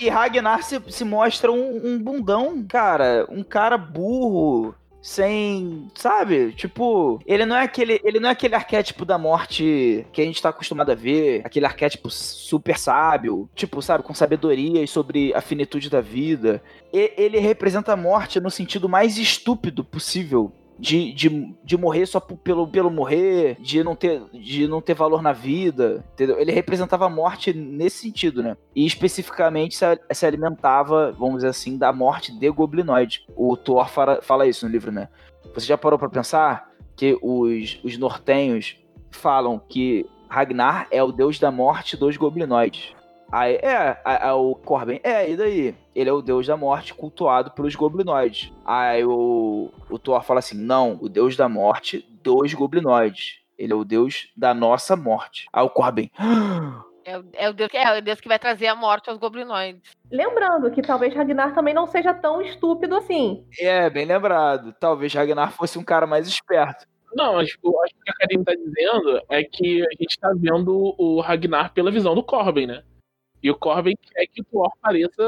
E 0.00 0.08
Ragnar 0.08 0.62
se, 0.62 0.80
se 0.88 1.04
mostra 1.04 1.50
um, 1.52 1.80
um 1.84 1.98
bundão, 1.98 2.64
cara. 2.68 3.26
Um 3.28 3.42
cara 3.42 3.76
burro 3.76 4.74
sem, 5.06 5.88
sabe? 5.94 6.50
Tipo, 6.52 7.20
ele 7.24 7.46
não 7.46 7.56
é 7.56 7.62
aquele, 7.62 8.00
ele 8.02 8.18
não 8.18 8.28
é 8.28 8.32
aquele 8.32 8.56
arquétipo 8.56 9.04
da 9.04 9.16
morte 9.16 10.04
que 10.12 10.20
a 10.20 10.24
gente 10.24 10.42
tá 10.42 10.48
acostumado 10.48 10.90
a 10.90 10.96
ver, 10.96 11.42
aquele 11.44 11.64
arquétipo 11.64 12.10
super 12.10 12.76
sábio, 12.76 13.48
tipo, 13.54 13.80
sabe, 13.80 14.02
com 14.02 14.12
sabedoria 14.12 14.84
sobre 14.88 15.32
a 15.32 15.40
finitude 15.40 15.88
da 15.88 16.00
vida. 16.00 16.60
E, 16.92 17.12
ele 17.16 17.38
representa 17.38 17.92
a 17.92 17.96
morte 17.96 18.40
no 18.40 18.50
sentido 18.50 18.88
mais 18.88 19.16
estúpido 19.16 19.84
possível 19.84 20.52
de, 20.78 21.12
de, 21.12 21.54
de 21.64 21.76
morrer 21.76 22.06
só 22.06 22.20
pelo, 22.20 22.68
pelo 22.68 22.90
morrer, 22.90 23.56
de 23.60 23.82
não, 23.82 23.96
ter, 23.96 24.22
de 24.32 24.68
não 24.68 24.80
ter 24.80 24.94
valor 24.94 25.22
na 25.22 25.32
vida, 25.32 26.04
entendeu? 26.12 26.38
Ele 26.38 26.52
representava 26.52 27.06
a 27.06 27.10
morte 27.10 27.52
nesse 27.52 27.98
sentido, 27.98 28.42
né? 28.42 28.56
E 28.74 28.84
especificamente 28.84 29.76
se, 29.76 29.84
se 30.12 30.26
alimentava, 30.26 31.12
vamos 31.12 31.36
dizer 31.36 31.48
assim, 31.48 31.78
da 31.78 31.92
morte 31.92 32.32
de 32.32 32.50
goblinoide. 32.50 33.24
O 33.34 33.56
Thor 33.56 33.88
fala, 33.88 34.20
fala 34.22 34.46
isso 34.46 34.66
no 34.66 34.72
livro, 34.72 34.92
né? 34.92 35.08
Você 35.54 35.66
já 35.66 35.78
parou 35.78 35.98
para 35.98 36.08
pensar 36.08 36.70
que 36.94 37.18
os, 37.22 37.78
os 37.82 37.96
nortenhos 37.98 38.76
falam 39.10 39.58
que 39.58 40.06
Ragnar 40.28 40.88
é 40.90 41.02
o 41.02 41.12
deus 41.12 41.38
da 41.38 41.50
morte 41.50 41.96
dos 41.96 42.16
goblinoides. 42.16 42.95
Aí, 43.30 43.56
é, 43.56 43.98
a, 44.04 44.28
a, 44.28 44.36
o 44.36 44.54
Corbin, 44.54 45.00
é, 45.02 45.30
e 45.30 45.36
daí? 45.36 45.74
Ele 45.94 46.10
é 46.10 46.12
o 46.12 46.22
deus 46.22 46.46
da 46.46 46.56
morte 46.56 46.94
cultuado 46.94 47.50
pelos 47.50 47.74
goblinoides. 47.74 48.52
Aí 48.64 49.04
o, 49.04 49.70
o 49.90 49.98
Thor 49.98 50.22
fala 50.22 50.38
assim: 50.38 50.56
não, 50.56 50.98
o 51.00 51.08
deus 51.08 51.36
da 51.36 51.48
morte 51.48 52.06
dos 52.22 52.54
goblinoides. 52.54 53.40
Ele 53.58 53.72
é 53.72 53.76
o 53.76 53.84
deus 53.84 54.30
da 54.36 54.52
nossa 54.52 54.94
morte. 54.94 55.48
Aí 55.52 55.64
o 55.64 55.70
Corbin. 55.70 56.10
É, 57.06 57.22
é, 57.34 57.48
o 57.48 57.52
Deus, 57.52 57.70
é 57.72 57.98
o 57.98 58.02
Deus 58.02 58.20
que 58.20 58.26
vai 58.26 58.36
trazer 58.36 58.66
a 58.66 58.74
morte 58.74 59.08
aos 59.08 59.18
goblinoides. 59.18 59.92
Lembrando 60.10 60.70
que 60.72 60.82
talvez 60.82 61.14
Ragnar 61.14 61.54
também 61.54 61.72
não 61.72 61.86
seja 61.86 62.12
tão 62.12 62.42
estúpido 62.42 62.96
assim. 62.96 63.46
É, 63.60 63.88
bem 63.88 64.04
lembrado. 64.04 64.74
Talvez 64.80 65.14
Ragnar 65.14 65.52
fosse 65.52 65.78
um 65.78 65.84
cara 65.84 66.04
mais 66.04 66.26
esperto. 66.26 66.84
Não, 67.14 67.38
acho, 67.38 67.56
acho 67.84 67.94
que 67.94 68.10
a 68.10 68.14
Karine 68.14 68.44
tá 68.44 68.52
dizendo 68.54 69.22
é 69.30 69.44
que 69.44 69.82
a 69.82 70.02
gente 70.02 70.18
tá 70.18 70.32
vendo 70.36 70.94
o 70.98 71.20
Ragnar 71.20 71.72
pela 71.72 71.92
visão 71.92 72.14
do 72.14 72.24
Corbin, 72.24 72.66
né? 72.66 72.82
E 73.46 73.50
o 73.50 73.54
Corbin 73.54 73.94
quer 74.02 74.26
que 74.26 74.40
o 74.40 74.44
Thor 74.44 74.72
pareça 74.82 75.22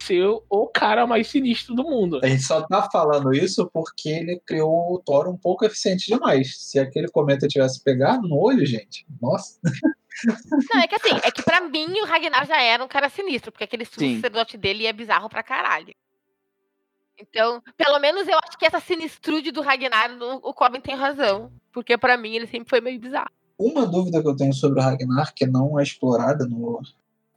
ser 0.00 0.24
o 0.48 0.68
cara 0.68 1.08
mais 1.08 1.26
sinistro 1.26 1.74
do 1.74 1.82
mundo. 1.82 2.20
A 2.22 2.28
gente 2.28 2.44
só 2.44 2.64
tá 2.64 2.88
falando 2.88 3.34
isso 3.34 3.68
porque 3.74 4.10
ele 4.10 4.40
criou 4.46 4.94
o 4.94 5.00
Thor 5.00 5.28
um 5.28 5.36
pouco 5.36 5.64
eficiente 5.64 6.06
demais. 6.06 6.56
Se 6.56 6.78
aquele 6.78 7.08
cometa 7.08 7.48
tivesse 7.48 7.82
pegado 7.82 8.28
no 8.28 8.38
olho, 8.38 8.64
gente, 8.64 9.04
nossa. 9.20 9.58
Não, 10.72 10.80
é 10.80 10.86
que 10.86 10.94
assim, 10.94 11.20
é 11.24 11.32
que 11.32 11.42
pra 11.42 11.60
mim 11.62 11.98
o 12.00 12.04
Ragnar 12.04 12.46
já 12.46 12.62
era 12.62 12.84
um 12.84 12.86
cara 12.86 13.08
sinistro, 13.08 13.50
porque 13.50 13.64
aquele 13.64 13.84
sacerdote 13.84 14.56
dele 14.56 14.86
é 14.86 14.92
bizarro 14.92 15.28
pra 15.28 15.42
caralho. 15.42 15.92
Então, 17.20 17.60
pelo 17.76 17.98
menos 17.98 18.28
eu 18.28 18.38
acho 18.46 18.56
que 18.56 18.66
essa 18.66 18.78
sinistrude 18.78 19.50
do 19.50 19.62
Ragnar, 19.62 20.16
o 20.44 20.54
Corbin 20.54 20.80
tem 20.80 20.94
razão. 20.94 21.50
Porque 21.72 21.98
pra 21.98 22.16
mim 22.16 22.36
ele 22.36 22.46
sempre 22.46 22.70
foi 22.70 22.80
meio 22.80 23.00
bizarro. 23.00 23.32
Uma 23.58 23.84
dúvida 23.84 24.22
que 24.22 24.28
eu 24.28 24.36
tenho 24.36 24.54
sobre 24.54 24.78
o 24.78 24.82
Ragnar, 24.84 25.34
que 25.34 25.44
não 25.44 25.80
é 25.80 25.82
explorada 25.82 26.46
no, 26.46 26.80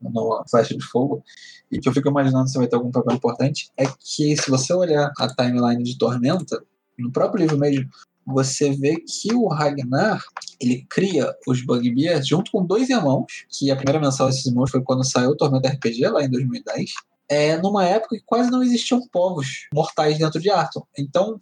no 0.02 0.44
Flecha 0.50 0.76
de 0.76 0.84
Fogo, 0.84 1.24
e 1.72 1.80
que 1.80 1.88
eu 1.88 1.94
fico 1.94 2.10
imaginando 2.10 2.50
se 2.50 2.58
vai 2.58 2.68
ter 2.68 2.76
algum 2.76 2.92
papel 2.92 3.16
importante, 3.16 3.72
é 3.78 3.86
que 3.86 4.36
se 4.36 4.50
você 4.50 4.74
olhar 4.74 5.12
a 5.18 5.28
timeline 5.28 5.84
de 5.84 5.98
Tormenta, 5.98 6.62
no 6.98 7.12
próprio 7.12 7.42
livro 7.42 7.58
mesmo, 7.58 7.90
você 8.26 8.72
vê 8.72 8.96
que 8.98 9.34
o 9.34 9.48
Ragnar, 9.48 10.24
ele 10.60 10.86
cria 10.90 11.34
os 11.48 11.66
Bugbears 11.66 12.28
junto 12.28 12.52
com 12.52 12.66
dois 12.66 12.90
irmãos, 12.90 13.46
que 13.50 13.72
a 13.72 13.76
primeira 13.76 14.00
menção 14.00 14.28
desses 14.28 14.46
irmãos 14.46 14.70
foi 14.70 14.82
quando 14.82 15.04
saiu 15.04 15.32
o 15.32 15.38
Tormenta 15.38 15.70
RPG, 15.70 16.08
lá 16.08 16.24
em 16.24 16.30
2010, 16.30 16.92
é, 17.30 17.58
numa 17.58 17.86
época 17.86 18.18
que 18.18 18.24
quase 18.26 18.52
não 18.52 18.62
existiam 18.62 19.02
povos 19.12 19.68
mortais 19.74 20.18
dentro 20.18 20.40
de 20.40 20.50
Arthur. 20.50 20.86
Então, 20.98 21.40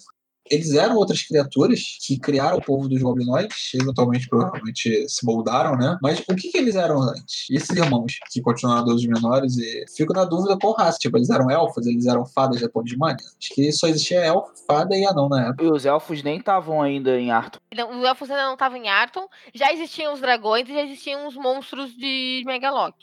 eles 0.49 0.74
eram 0.74 0.95
outras 0.95 1.24
criaturas 1.24 1.98
que 2.06 2.20
criaram 2.20 2.57
o 2.57 2.61
povo 2.61 2.90
dos 2.90 3.02
goblinoides, 3.02 3.72
eventualmente 3.76 4.28
provavelmente 4.28 5.07
se 5.07 5.26
moldaram, 5.26 5.78
né? 5.78 5.98
Mas 6.02 6.20
o 6.28 6.36
que, 6.36 6.52
que 6.52 6.57
eles 6.57 6.76
eram 6.76 7.02
antes? 7.02 7.49
E 7.49 7.56
esses 7.56 7.70
irmãos 7.76 8.18
que 8.32 8.41
continuaram 8.41 8.86
deuses 8.86 9.07
menores 9.07 9.57
e 9.57 9.86
fico 9.95 10.14
na 10.14 10.26
dúvida 10.26 10.57
com 10.60 10.72
raça, 10.72 10.98
tipo, 10.98 11.18
eles 11.18 11.30
eram 11.30 11.49
elfos, 11.49 11.86
eles 11.86 12.07
eram 12.07 12.26
fadas 12.26 12.61
da 12.61 12.70
Pondimania? 12.70 13.18
Acho 13.18 13.53
que 13.53 13.72
só 13.72 13.88
existia 13.88 14.20
elfo, 14.20 14.52
fada 14.68 14.95
e 14.95 15.06
anão 15.06 15.30
na 15.30 15.48
época. 15.49 15.64
E 15.64 15.72
os 15.72 15.86
elfos 15.86 16.24
nem 16.24 16.40
estavam 16.40 16.82
ainda 16.82 17.20
em 17.20 17.32
Arthur. 17.32 17.61
Não, 17.76 17.99
Os 17.99 18.06
elfos 18.06 18.30
ainda 18.30 18.44
não 18.44 18.53
estavam 18.53 18.78
em 18.78 18.90
Arton. 18.90 19.28
Já 19.53 19.72
existiam 19.72 20.14
os 20.14 20.20
dragões 20.20 20.68
e 20.68 20.74
já 20.74 20.84
existiam 20.84 21.28
os 21.28 21.36
monstros 21.36 21.95
de 21.95 22.44
Megaloc. 22.45 22.95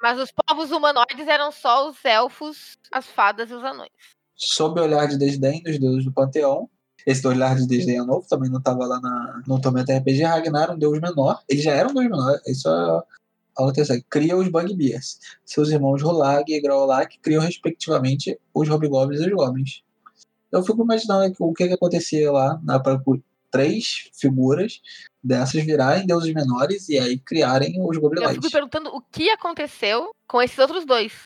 Mas 0.00 0.18
os 0.18 0.30
povos 0.30 0.70
humanoides 0.70 1.26
eram 1.26 1.50
só 1.50 1.88
os 1.88 2.04
elfos, 2.04 2.78
as 2.92 3.06
fadas 3.06 3.50
e 3.50 3.54
os 3.54 3.64
anões. 3.64 4.17
Sob 4.38 4.80
o 4.80 4.84
olhar 4.84 5.08
de 5.08 5.18
desdém 5.18 5.62
dos 5.62 5.78
deuses 5.78 6.04
do 6.04 6.12
panteão, 6.12 6.70
esse 7.04 7.26
olhar 7.26 7.56
de 7.56 7.66
desdém 7.66 7.98
é 7.98 8.04
novo, 8.04 8.26
também 8.28 8.48
não 8.48 8.58
estava 8.58 8.86
lá 8.86 9.00
na, 9.00 9.42
no 9.46 9.60
Tormenta 9.60 9.96
RPG. 9.96 10.22
Ragnar, 10.22 10.70
um 10.70 10.78
deus 10.78 11.00
menor, 11.00 11.42
ele 11.48 11.60
já 11.60 11.72
era 11.72 11.88
um 11.88 11.94
deus 11.94 12.06
menor, 12.06 12.40
isso 12.46 12.68
é 12.68 12.72
a 13.56 13.64
outra. 13.64 13.84
Cria 14.08 14.36
os 14.36 14.48
Bugbears. 14.48 15.18
Seus 15.44 15.70
irmãos 15.70 16.02
Rolag 16.02 16.52
e 16.52 16.60
Graulak 16.60 17.18
criam, 17.20 17.42
respectivamente, 17.42 18.38
os 18.54 18.68
Hobgoblins 18.68 19.20
e 19.20 19.26
os 19.26 19.32
Goblins. 19.32 19.82
Eu 20.52 20.62
fico 20.62 20.82
imaginando 20.82 21.34
o 21.40 21.52
que, 21.52 21.66
que 21.66 21.74
acontecia 21.74 22.30
lá 22.30 22.60
na 22.62 22.78
para 22.78 23.00
três 23.50 24.10
figuras 24.14 24.80
dessas 25.22 25.64
virarem 25.64 26.06
deuses 26.06 26.32
menores 26.32 26.88
e 26.88 26.98
aí 26.98 27.18
criarem 27.18 27.82
os 27.82 27.96
Eu 27.96 28.02
Goblinoides. 28.02 28.36
fico 28.36 28.52
perguntando 28.52 28.90
o 28.90 29.02
que 29.10 29.30
aconteceu 29.30 30.10
com 30.26 30.40
esses 30.40 30.58
outros 30.58 30.84
dois. 30.84 31.22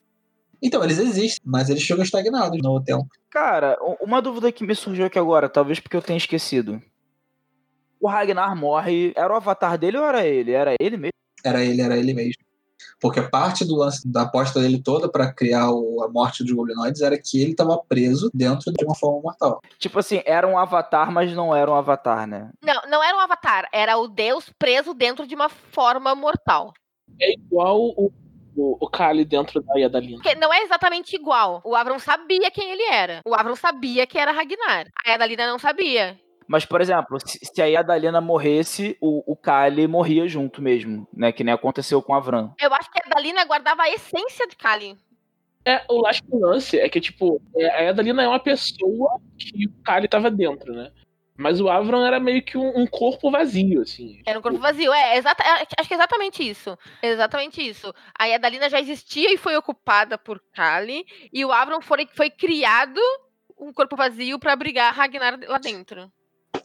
Então, 0.63 0.81
eles 0.83 0.97
existem, 0.97 1.41
mas 1.45 1.69
eles 1.69 1.83
ficam 1.83 2.01
estagnados 2.01 2.57
no 2.61 2.71
hotel. 2.71 3.05
Cara, 3.29 3.77
uma 4.01 4.21
dúvida 4.21 4.49
que 4.51 4.65
me 4.65 4.73
surgiu 4.73 5.05
aqui 5.05 5.19
agora, 5.19 5.49
talvez 5.49 5.79
porque 5.79 5.97
eu 5.97 6.01
tenha 6.01 6.17
esquecido. 6.17 6.81
O 7.99 8.07
Ragnar 8.07 8.55
morre. 8.55 9.11
Era 9.15 9.33
o 9.33 9.35
avatar 9.37 9.77
dele 9.77 9.97
ou 9.97 10.05
era 10.05 10.25
ele? 10.25 10.51
Era 10.51 10.73
ele 10.79 10.97
mesmo? 10.97 11.13
Era 11.43 11.63
ele, 11.63 11.81
era 11.81 11.97
ele 11.97 12.13
mesmo. 12.13 12.41
Porque 12.99 13.21
parte 13.21 13.65
do 13.65 13.75
lance 13.75 14.07
da 14.07 14.21
aposta 14.23 14.59
dele 14.61 14.81
toda 14.81 15.09
pra 15.09 15.31
criar 15.33 15.69
o- 15.71 16.01
a 16.03 16.09
morte 16.09 16.43
dos 16.43 16.51
goblinoides 16.53 17.01
era 17.01 17.17
que 17.21 17.41
ele 17.41 17.51
estava 17.51 17.77
preso 17.77 18.29
dentro 18.33 18.71
de 18.71 18.85
uma 18.85 18.95
forma 18.95 19.21
mortal. 19.21 19.59
Tipo 19.79 19.99
assim, 19.99 20.21
era 20.25 20.47
um 20.47 20.57
avatar, 20.57 21.11
mas 21.11 21.33
não 21.33 21.53
era 21.55 21.69
um 21.69 21.75
avatar, 21.75 22.25
né? 22.27 22.49
Não, 22.61 22.81
não 22.89 23.03
era 23.03 23.17
um 23.17 23.19
avatar, 23.21 23.67
era 23.73 23.97
o 23.97 24.07
deus 24.07 24.49
preso 24.57 24.93
dentro 24.93 25.25
de 25.27 25.35
uma 25.35 25.49
forma 25.49 26.13
mortal. 26.15 26.73
É 27.19 27.33
igual 27.33 27.79
o, 27.81 28.11
o, 28.55 28.77
o 28.79 28.89
Kali 28.89 29.25
dentro 29.25 29.61
da 29.61 29.79
Yadalina. 29.79 30.17
Porque 30.21 30.35
não 30.35 30.53
é 30.53 30.63
exatamente 30.63 31.15
igual. 31.15 31.61
O 31.63 31.75
Avron 31.75 31.99
sabia 31.99 32.51
quem 32.51 32.71
ele 32.71 32.83
era. 32.83 33.21
O 33.25 33.33
Avron 33.33 33.55
sabia 33.55 34.05
que 34.05 34.17
era 34.17 34.31
Ragnar. 34.31 34.87
A 35.05 35.13
Adalina 35.13 35.47
não 35.47 35.59
sabia. 35.59 36.19
Mas, 36.47 36.65
por 36.65 36.81
exemplo, 36.81 37.17
se, 37.25 37.39
se 37.41 37.61
a 37.61 37.65
Yadalina 37.65 38.19
morresse, 38.19 38.97
o, 39.01 39.31
o 39.31 39.35
Kali 39.35 39.87
morria 39.87 40.27
junto 40.27 40.61
mesmo, 40.61 41.07
né? 41.13 41.31
Que 41.31 41.43
nem 41.43 41.53
aconteceu 41.53 42.01
com 42.01 42.13
a 42.13 42.19
Vran. 42.19 42.51
Eu 42.61 42.73
acho 42.73 42.91
que 42.91 42.99
a 42.99 43.07
Adalina 43.07 43.45
guardava 43.45 43.83
a 43.83 43.89
essência 43.89 44.47
de 44.47 44.55
Kali. 44.55 44.97
É, 45.65 45.81
o 45.89 46.01
last 46.01 46.23
lance 46.31 46.77
é 46.77 46.89
que, 46.89 46.99
tipo, 46.99 47.41
é, 47.55 47.69
a 47.69 47.79
Yadalina 47.83 48.23
é 48.23 48.27
uma 48.27 48.39
pessoa 48.39 49.19
que 49.37 49.67
o 49.67 49.83
Kali 49.83 50.07
tava 50.07 50.29
dentro, 50.29 50.73
né? 50.73 50.91
Mas 51.35 51.59
o 51.59 51.67
Avron 51.67 52.05
era 52.05 52.19
meio 52.19 52.43
que 52.43 52.57
um, 52.57 52.77
um 52.77 52.85
corpo 52.85 53.31
vazio, 53.31 53.81
assim. 53.81 54.21
Era 54.25 54.37
um 54.37 54.41
corpo 54.41 54.59
vazio. 54.59 54.93
É, 54.93 55.17
exata, 55.17 55.43
é, 55.43 55.65
acho 55.79 55.87
que 55.87 55.93
é 55.93 55.97
exatamente 55.97 56.47
isso. 56.47 56.77
Exatamente 57.01 57.61
isso. 57.61 57.93
A 58.17 58.25
Adalina 58.25 58.69
já 58.69 58.79
existia 58.79 59.33
e 59.33 59.37
foi 59.37 59.55
ocupada 59.55 60.17
por 60.17 60.41
Kali. 60.53 61.05
E 61.31 61.43
o 61.43 61.51
Avron 61.51 61.81
foi, 61.81 62.07
foi 62.13 62.29
criado 62.29 63.01
um 63.59 63.73
corpo 63.73 63.95
vazio 63.95 64.37
pra 64.37 64.53
abrigar 64.53 64.93
Ragnar 64.93 65.39
lá 65.47 65.57
dentro. 65.57 66.11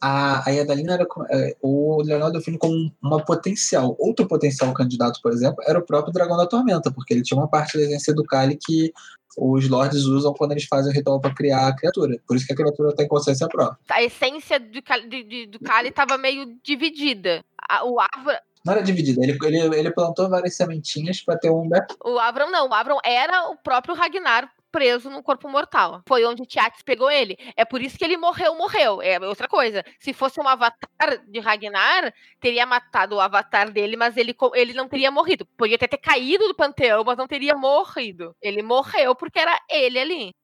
A, 0.01 0.49
a 0.49 0.53
Yadalina 0.53 0.95
era 0.95 1.07
é, 1.31 1.57
o 1.63 2.03
Leonardo 2.03 2.39
define 2.39 2.59
como 2.59 2.93
uma 3.03 3.25
potencial. 3.25 3.97
Outro 3.99 4.29
potencial 4.29 4.73
candidato, 4.73 5.21
por 5.23 5.33
exemplo, 5.33 5.65
era 5.67 5.79
o 5.79 5.85
próprio 5.85 6.13
Dragão 6.13 6.37
da 6.37 6.47
Tormenta, 6.47 6.91
porque 6.93 7.15
ele 7.15 7.23
tinha 7.23 7.39
uma 7.39 7.49
parte 7.49 7.77
da 7.77 7.85
essência 7.85 8.15
do 8.15 8.25
Kali 8.25 8.57
que 8.61 8.93
os 9.41 9.69
lords 9.69 10.05
usam 10.05 10.33
quando 10.35 10.53
eles 10.53 10.65
fazem 10.65 10.93
o 10.93 10.95
ritual 10.95 11.21
para 11.21 11.35
criar 11.35 11.69
a 11.69 11.77
criatura. 11.77 12.19
Por 12.27 12.37
isso 12.37 12.47
que 12.47 12.53
a 12.53 12.57
criatura 12.57 12.95
tem 12.95 13.07
consciência 13.07 13.47
própria. 13.49 13.79
A 13.91 14.03
essência 14.03 14.59
do 14.59 14.83
Kali, 14.83 15.47
do 15.47 15.61
Kali 15.61 15.91
tava 15.91 16.19
meio 16.19 16.57
dividida. 16.63 17.45
A- 17.69 17.85
o 17.85 17.99
Avron. 18.01 18.37
Não 18.65 18.73
era 18.75 18.83
dividida, 18.83 19.23
ele, 19.23 19.39
ele, 19.45 19.77
ele 19.79 19.91
plantou 19.93 20.29
várias 20.29 20.57
sementinhas 20.57 21.23
para 21.23 21.39
ter 21.39 21.51
um 21.51 21.69
back. 21.69 21.95
O 22.05 22.19
Avron 22.19 22.51
não, 22.51 22.69
o 22.69 22.75
Avron 22.75 22.99
era 23.05 23.49
o 23.51 23.57
próprio 23.57 23.95
Ragnar 23.95 24.51
preso 24.71 25.11
num 25.11 25.23
corpo 25.23 25.49
mortal. 25.49 26.03
Foi 26.07 26.25
onde 26.25 26.47
Tiax 26.47 26.83
pegou 26.83 27.11
ele. 27.11 27.37
É 27.57 27.65
por 27.65 27.81
isso 27.81 27.99
que 27.99 28.05
ele 28.05 28.17
morreu, 28.17 28.55
morreu. 28.55 29.03
É 29.03 29.19
outra 29.21 29.49
coisa. 29.49 29.85
Se 29.99 30.13
fosse 30.13 30.41
um 30.41 30.49
avatar 30.49 31.25
de 31.27 31.41
Ragnar, 31.41 32.13
teria 32.41 32.67
matado 32.67 33.17
o 33.17 33.21
avatar 33.21 33.71
dele, 33.71 33.97
mas 33.97 34.17
ele, 34.17 34.37
ele 34.55 34.73
não 34.73 34.89
teria 34.89 35.11
morrido. 35.11 35.47
Podia 35.57 35.77
até 35.77 35.87
ter 35.87 35.99
caído 35.99 36.47
do 36.49 36.55
panteão, 36.55 37.05
mas 37.05 37.17
não 37.17 37.27
teria 37.27 37.55
morrido. 37.55 38.35
Ele 38.41 38.63
morreu 38.63 39.15
porque 39.15 39.39
era 39.39 39.59
ele 39.69 39.99
ali. 39.99 40.35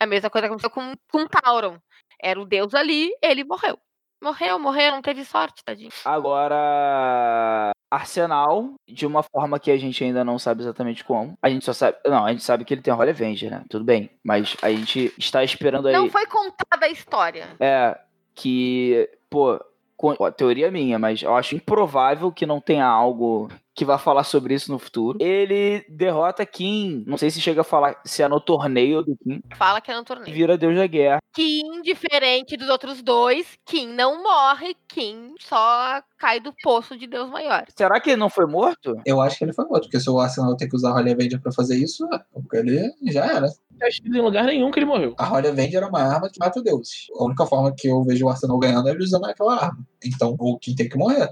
A 0.00 0.06
mesma 0.06 0.30
coisa 0.30 0.46
aconteceu 0.46 0.70
com, 0.70 0.94
com 1.10 1.26
Tauron. 1.26 1.78
Era 2.20 2.40
o 2.40 2.44
deus 2.44 2.74
ali, 2.74 3.10
ele 3.22 3.44
morreu. 3.44 3.78
Morreu, 4.22 4.58
morreu, 4.58 4.92
não 4.92 5.02
teve 5.02 5.24
sorte, 5.24 5.62
tadinho. 5.64 5.90
Agora, 6.04 7.70
Arsenal, 7.90 8.74
de 8.86 9.06
uma 9.06 9.22
forma 9.22 9.58
que 9.58 9.70
a 9.70 9.76
gente 9.76 10.02
ainda 10.04 10.24
não 10.24 10.38
sabe 10.38 10.62
exatamente 10.62 11.04
como. 11.04 11.36
A 11.42 11.48
gente 11.48 11.64
só 11.64 11.72
sabe. 11.72 11.96
Não, 12.06 12.24
a 12.24 12.30
gente 12.30 12.42
sabe 12.44 12.64
que 12.64 12.74
ele 12.74 12.82
tem 12.82 12.92
Holy 12.92 13.10
Avenger, 13.10 13.50
né? 13.50 13.64
Tudo 13.68 13.84
bem. 13.84 14.10
Mas 14.22 14.56
a 14.62 14.70
gente 14.70 15.12
está 15.18 15.42
esperando 15.42 15.88
aí. 15.88 15.94
Não 15.94 16.08
foi 16.10 16.26
contada 16.26 16.86
a 16.86 16.88
história. 16.90 17.46
É, 17.58 17.98
que, 18.34 19.08
pô, 19.30 19.58
com- 19.96 20.14
ó, 20.18 20.30
teoria 20.30 20.70
minha, 20.70 20.98
mas 20.98 21.22
eu 21.22 21.34
acho 21.34 21.56
improvável 21.56 22.30
que 22.30 22.46
não 22.46 22.60
tenha 22.60 22.86
algo 22.86 23.48
que 23.78 23.84
vá 23.84 23.96
falar 23.96 24.24
sobre 24.24 24.54
isso 24.54 24.72
no 24.72 24.78
futuro. 24.78 25.18
Ele 25.22 25.86
derrota 25.88 26.44
Kim, 26.44 27.04
não 27.06 27.16
sei 27.16 27.30
se 27.30 27.40
chega 27.40 27.60
a 27.60 27.64
falar 27.64 28.00
se 28.04 28.24
é 28.24 28.28
no 28.28 28.40
torneio 28.40 29.04
do 29.04 29.16
Kim, 29.16 29.40
Fala 29.56 29.80
que 29.80 29.88
é 29.88 29.94
no 29.94 30.02
torneio. 30.02 30.34
vira 30.34 30.58
Deus 30.58 30.74
da 30.74 30.84
Guerra. 30.88 31.20
Kim, 31.32 31.80
diferente 31.82 32.56
dos 32.56 32.68
outros 32.68 33.00
dois, 33.04 33.46
Kim 33.64 33.86
não 33.86 34.20
morre, 34.20 34.74
Kim 34.88 35.32
só 35.38 36.02
cai 36.18 36.40
do 36.40 36.52
poço 36.60 36.98
de 36.98 37.06
Deus 37.06 37.30
maior. 37.30 37.66
Será 37.76 38.00
que 38.00 38.10
ele 38.10 38.16
não 38.16 38.28
foi 38.28 38.46
morto? 38.46 38.96
Eu 39.06 39.20
acho 39.20 39.38
que 39.38 39.44
ele 39.44 39.52
foi 39.52 39.64
morto, 39.66 39.84
porque 39.84 40.00
se 40.00 40.10
o 40.10 40.18
Arsenal 40.18 40.56
tem 40.56 40.68
que 40.68 40.74
usar 40.74 40.90
a 40.90 40.94
Holy 40.96 41.12
Avenger 41.12 41.40
para 41.40 41.52
fazer 41.52 41.76
isso, 41.76 42.04
porque 42.32 42.56
ele 42.56 42.92
já 43.12 43.26
era. 43.26 43.42
Não 43.42 43.78
tá 43.78 43.86
escrito 43.86 44.16
em 44.16 44.20
lugar 44.20 44.42
nenhum 44.44 44.72
que 44.72 44.80
ele 44.80 44.86
morreu. 44.86 45.14
A 45.16 45.32
Holy 45.32 45.46
Avenger 45.46 45.84
é 45.84 45.86
uma 45.86 46.02
arma 46.02 46.28
que 46.28 46.40
mata 46.40 46.60
deuses. 46.60 47.06
A 47.16 47.22
única 47.22 47.46
forma 47.46 47.72
que 47.72 47.86
eu 47.86 48.02
vejo 48.02 48.26
o 48.26 48.28
Arsenal 48.28 48.58
ganhando 48.58 48.88
é 48.88 48.90
ele 48.90 49.04
usando 49.04 49.26
aquela 49.26 49.54
arma. 49.54 49.78
Então, 50.04 50.34
o 50.40 50.58
Kim 50.58 50.74
tem 50.74 50.88
que 50.88 50.98
morrer. 50.98 51.30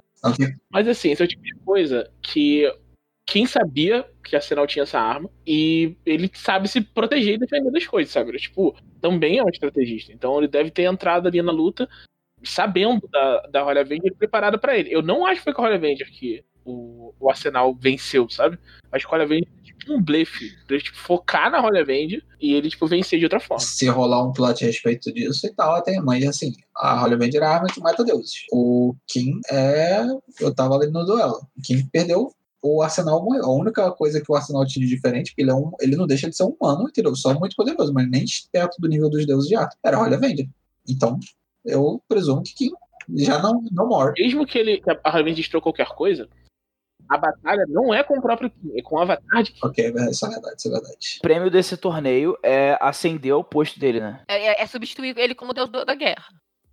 Mas 0.70 0.89
assim, 0.89 1.11
esse 1.11 1.23
é 1.23 1.24
o 1.24 1.28
tipo 1.28 1.43
de 1.43 1.55
coisa 1.65 2.11
que 2.23 2.73
quem 3.27 3.44
sabia 3.44 4.09
que 4.23 4.36
a 4.36 4.39
Arsenal 4.39 4.66
tinha 4.66 4.85
essa 4.85 5.01
arma 5.01 5.28
e 5.44 5.97
ele 6.07 6.31
sabe 6.32 6.69
se 6.69 6.81
proteger 6.81 7.35
e 7.35 7.39
defender 7.39 7.73
das 7.73 7.86
coisas, 7.86 8.12
sabe? 8.12 8.31
Ele, 8.31 8.39
tipo, 8.39 8.77
também 9.01 9.39
é 9.39 9.43
um 9.43 9.48
estrategista. 9.48 10.12
Então 10.12 10.39
ele 10.39 10.47
deve 10.47 10.70
ter 10.70 10.85
entrado 10.85 11.27
ali 11.27 11.43
na 11.43 11.51
luta 11.51 11.89
sabendo 12.44 13.09
da, 13.09 13.47
da 13.48 13.65
Holy 13.66 13.81
Avenger 13.81 14.15
preparado 14.15 14.59
pra 14.59 14.77
ele. 14.78 14.94
Eu 14.94 15.03
não 15.03 15.27
acho 15.27 15.40
que 15.40 15.44
foi 15.44 15.53
com 15.53 15.62
a 15.62 15.66
Holy 15.66 15.74
Avenger 15.74 16.09
que 16.11 16.44
o, 16.65 17.12
o 17.19 17.28
Arsenal 17.28 17.74
venceu, 17.74 18.28
sabe? 18.28 18.59
Acho 18.93 19.09
que 19.09 19.12
a 19.12 19.16
Holy 19.16 19.24
Avenger 19.24 19.48
um 19.89 20.03
blefe. 20.03 20.51
Pra 20.66 20.77
ele 20.77 20.85
tipo, 20.85 20.98
focar 20.98 21.51
na 21.51 21.65
Holy 21.65 21.78
Avenger 21.78 22.23
e 22.40 22.55
ele, 22.55 22.69
tipo, 22.69 22.86
vencer 22.86 23.19
de 23.19 23.24
outra 23.24 23.40
forma. 23.40 23.62
se 23.62 23.86
rolar 23.89 24.24
um 24.24 24.32
plot 24.32 24.65
a 24.65 24.66
respeito 24.66 25.12
disso 25.12 25.47
e 25.47 25.55
tal, 25.55 25.82
tem, 25.82 26.01
mas 26.01 26.27
assim, 26.27 26.53
a 26.77 27.03
Holy 27.03 27.15
Avenger 27.15 27.43
é 27.43 27.47
a 27.47 27.51
arma 27.51 27.69
que 27.69 27.81
mata 27.81 28.05
deuses. 28.05 28.44
O 28.53 28.94
Kim 29.07 29.40
é. 29.51 30.05
Eu 30.40 30.55
tava 30.55 30.74
ali 30.77 30.90
no 30.90 31.05
duelo. 31.05 31.40
O 31.57 31.62
Kim 31.62 31.86
perdeu. 31.86 32.32
O 32.62 32.82
Arsenal 32.82 33.24
morreu. 33.24 33.44
A 33.44 33.55
única 33.55 33.90
coisa 33.93 34.20
que 34.20 34.31
o 34.31 34.35
Arsenal 34.35 34.66
tinha 34.66 34.85
de 34.85 34.94
diferente, 34.94 35.32
ele, 35.39 35.51
é 35.51 35.55
um, 35.55 35.70
ele 35.81 35.94
não 35.94 36.07
deixa 36.07 36.28
de 36.28 36.36
ser 36.36 36.44
um 36.44 36.57
humano, 36.61 36.89
entendeu? 36.89 37.15
Só 37.15 37.32
muito 37.39 37.55
poderoso, 37.55 37.93
mas 37.93 38.09
nem 38.11 38.24
perto 38.51 38.77
do 38.81 38.89
nível 38.89 39.09
dos 39.09 39.24
deuses 39.27 39.48
de 39.48 39.55
Arthur. 39.55 39.78
Era 39.85 39.97
a 39.97 40.03
Holy 40.03 40.15
Avenger. 40.15 40.48
Então, 40.89 41.19
eu 41.65 42.03
presumo 42.09 42.43
que 42.43 42.55
Kim 42.55 42.70
já 43.15 43.40
não, 43.40 43.62
não 43.70 43.89
morre. 43.89 44.15
Mesmo 44.19 44.44
que 44.44 44.59
ele 44.59 44.82
a 44.86 45.11
Holy 45.11 45.20
Avenger 45.20 45.36
destrou 45.36 45.62
qualquer 45.62 45.89
coisa, 45.89 46.28
A 47.09 47.16
batalha 47.16 47.65
não 47.69 47.93
é 47.95 48.03
com 48.03 48.19
o 48.19 48.23
próprio 48.23 48.51
Kim, 48.51 48.73
é 48.77 48.83
com 48.83 48.97
o 48.97 49.01
Avatar 49.01 49.43
de 49.43 49.53
Kim. 49.53 49.61
Ok, 49.62 49.85
é 49.85 49.91
verdade, 49.91 50.11
isso 50.12 50.27
é 50.27 50.31
verdade, 50.31 50.55
isso 50.59 50.69
é 50.69 50.70
verdade. 50.70 51.16
O 51.19 51.23
prêmio 51.23 51.51
desse 51.51 51.77
torneio 51.77 52.37
é 52.43 52.77
acender 52.81 53.33
o 53.35 53.45
posto 53.45 53.78
dele, 53.78 54.01
né? 54.01 54.23
É, 54.28 54.47
é- 54.49 54.62
é 54.62 54.66
substituir 54.66 55.16
ele 55.19 55.35
como 55.35 55.53
deus 55.55 55.69
da 55.70 55.95
guerra. 55.95 56.24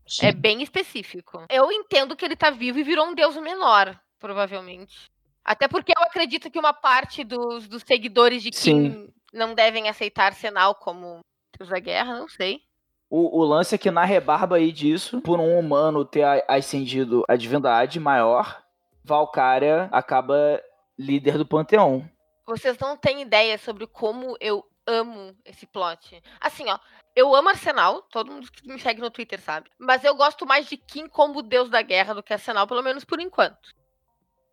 Sim. 0.08 0.26
É 0.28 0.32
bem 0.32 0.62
específico. 0.62 1.46
Eu 1.50 1.72
entendo 1.72 2.16
que 2.16 2.26
ele 2.26 2.36
tá 2.36 2.50
vivo 2.50 2.80
e 2.80 2.84
virou 2.84 3.06
um 3.08 3.16
deus 3.16 3.36
menor, 3.38 3.98
provavelmente. 4.20 5.10
Até 5.46 5.68
porque 5.68 5.92
eu 5.98 6.04
acredito 6.04 6.50
que 6.50 6.60
uma 6.60 6.74
parte 6.74 7.24
dos, 7.24 7.68
dos 7.68 7.84
seguidores 7.86 8.42
de 8.42 8.50
Kim 8.52 8.92
Sim. 8.92 9.08
não 9.34 9.54
devem 9.54 9.90
aceitar 9.90 10.34
Senal 10.34 10.76
como 10.76 11.20
deus 11.58 11.70
da 11.70 11.80
guerra, 11.80 12.18
não 12.18 12.28
sei. 12.28 12.62
O, 13.10 13.42
o 13.42 13.44
lance 13.44 13.76
é 13.76 13.78
que 13.78 13.92
na 13.92 14.04
rebarba 14.04 14.56
aí 14.56 14.72
disso, 14.72 15.22
por 15.22 15.40
um 15.40 15.60
humano 15.60 16.04
ter 16.04 16.24
ascendido 16.48 17.24
a 17.28 17.36
divindade 17.36 18.00
maior, 18.00 18.63
Valkyria 19.04 19.90
acaba 19.92 20.62
líder 20.98 21.38
do 21.38 21.46
panteão. 21.46 22.10
Vocês 22.46 22.78
não 22.78 22.98
têm 22.98 23.22
ideia 23.22 23.58
sobre 23.58 23.88
como 23.88 24.36
eu 24.40 24.66
amo 24.86 25.36
esse 25.46 25.66
plot. 25.66 26.22
Assim, 26.40 26.70
ó, 26.70 26.78
eu 27.16 27.34
amo 27.36 27.50
Arsenal, 27.50 28.02
todo 28.04 28.32
mundo 28.32 28.52
que 28.52 28.68
me 28.68 28.80
segue 28.80 29.02
no 29.02 29.12
Twitter 29.12 29.40
sabe. 29.40 29.70
Mas 29.78 30.04
eu 30.04 30.16
gosto 30.16 30.46
mais 30.46 30.68
de 30.68 30.78
Kim 30.78 31.08
como 31.08 31.42
deus 31.42 31.70
da 31.70 31.82
guerra 31.82 32.14
do 32.14 32.24
que 32.24 32.34
Arsenal, 32.34 32.68
pelo 32.68 32.84
menos 32.84 33.06
por 33.06 33.20
enquanto. 33.20 33.74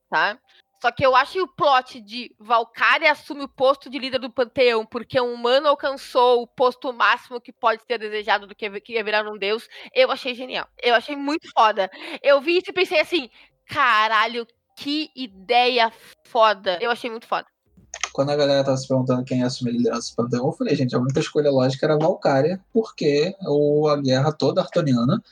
Tá? 0.08 0.38
Só 0.80 0.90
que 0.90 1.04
eu 1.04 1.14
acho 1.14 1.32
que 1.32 1.42
o 1.42 1.48
plot 1.48 2.00
de 2.00 2.34
Valkyria 2.38 3.12
assume 3.12 3.44
o 3.44 3.48
posto 3.48 3.90
de 3.90 3.98
líder 3.98 4.18
do 4.18 4.30
panteão 4.30 4.86
porque 4.86 5.20
um 5.20 5.34
humano 5.34 5.68
alcançou 5.68 6.42
o 6.42 6.46
posto 6.46 6.90
máximo 6.90 7.40
que 7.40 7.52
pode 7.52 7.82
ser 7.84 7.98
desejado 7.98 8.46
do 8.46 8.54
que, 8.54 8.80
que 8.80 8.94
ia 8.94 9.04
virar 9.04 9.28
um 9.28 9.36
deus, 9.36 9.68
eu 9.94 10.10
achei 10.10 10.34
genial. 10.34 10.66
Eu 10.82 10.94
achei 10.94 11.14
muito 11.14 11.50
foda. 11.52 11.90
Eu 12.22 12.40
vi 12.40 12.56
isso 12.56 12.70
e 12.70 12.72
pensei 12.72 12.98
assim, 12.98 13.30
caralho, 13.70 14.46
que 14.76 15.10
ideia 15.14 15.92
foda. 16.26 16.78
Eu 16.80 16.90
achei 16.90 17.10
muito 17.10 17.26
foda. 17.26 17.46
Quando 18.12 18.30
a 18.30 18.36
galera 18.36 18.64
tava 18.64 18.76
se 18.76 18.88
perguntando 18.88 19.24
quem 19.24 19.38
ia 19.38 19.46
assumir 19.46 19.70
a 19.70 19.74
liderança 19.74 20.10
do 20.10 20.16
Panteão, 20.16 20.46
eu 20.46 20.52
falei, 20.52 20.74
gente, 20.74 20.94
a 20.94 20.98
única 20.98 21.20
escolha 21.20 21.50
lógica 21.50 21.86
era 21.86 21.98
Valkyria, 21.98 22.60
porque 22.72 23.34
a 23.88 23.96
guerra 23.96 24.32
toda 24.32 24.60
artoniana 24.60 25.22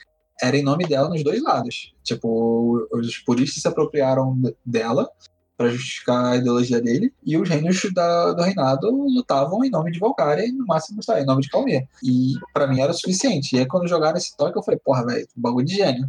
era 0.41 0.57
em 0.57 0.63
nome 0.63 0.87
dela 0.87 1.09
nos 1.09 1.25
dois 1.25 1.43
lados. 1.43 1.93
Tipo, 2.05 2.89
os 2.93 3.19
puristas 3.19 3.63
se 3.63 3.69
apropriaram 3.69 4.35
de- 4.41 4.57
dela 4.65 5.11
para 5.57 5.71
justificar 5.71 6.25
a 6.25 6.37
ideologia 6.37 6.81
dele, 6.81 7.13
e 7.27 7.37
os 7.37 7.49
reinos 7.49 7.81
da- 7.93 8.33
do 8.33 8.43
reinado 8.43 8.89
lutavam 8.89 9.65
em 9.65 9.71
nome 9.71 9.91
de 9.91 9.99
Valkyria 9.99 10.47
e 10.47 10.53
no 10.53 10.65
máximo 10.65 11.01
tá, 11.05 11.21
em 11.21 11.27
nome 11.27 11.43
de 11.43 11.49
Calmir. 11.49 11.85
E 12.01 12.35
pra 12.55 12.69
mim 12.69 12.81
era 12.81 12.93
o 12.93 12.95
suficiente. 12.95 13.57
E 13.57 13.59
aí 13.59 13.67
quando 13.67 13.89
jogaram 13.89 14.17
esse 14.17 14.37
toque, 14.37 14.57
eu 14.57 14.63
falei, 14.63 14.79
porra, 14.79 15.05
velho, 15.05 15.27
bagulho 15.37 15.67
de 15.67 15.75
gênio. 15.75 16.09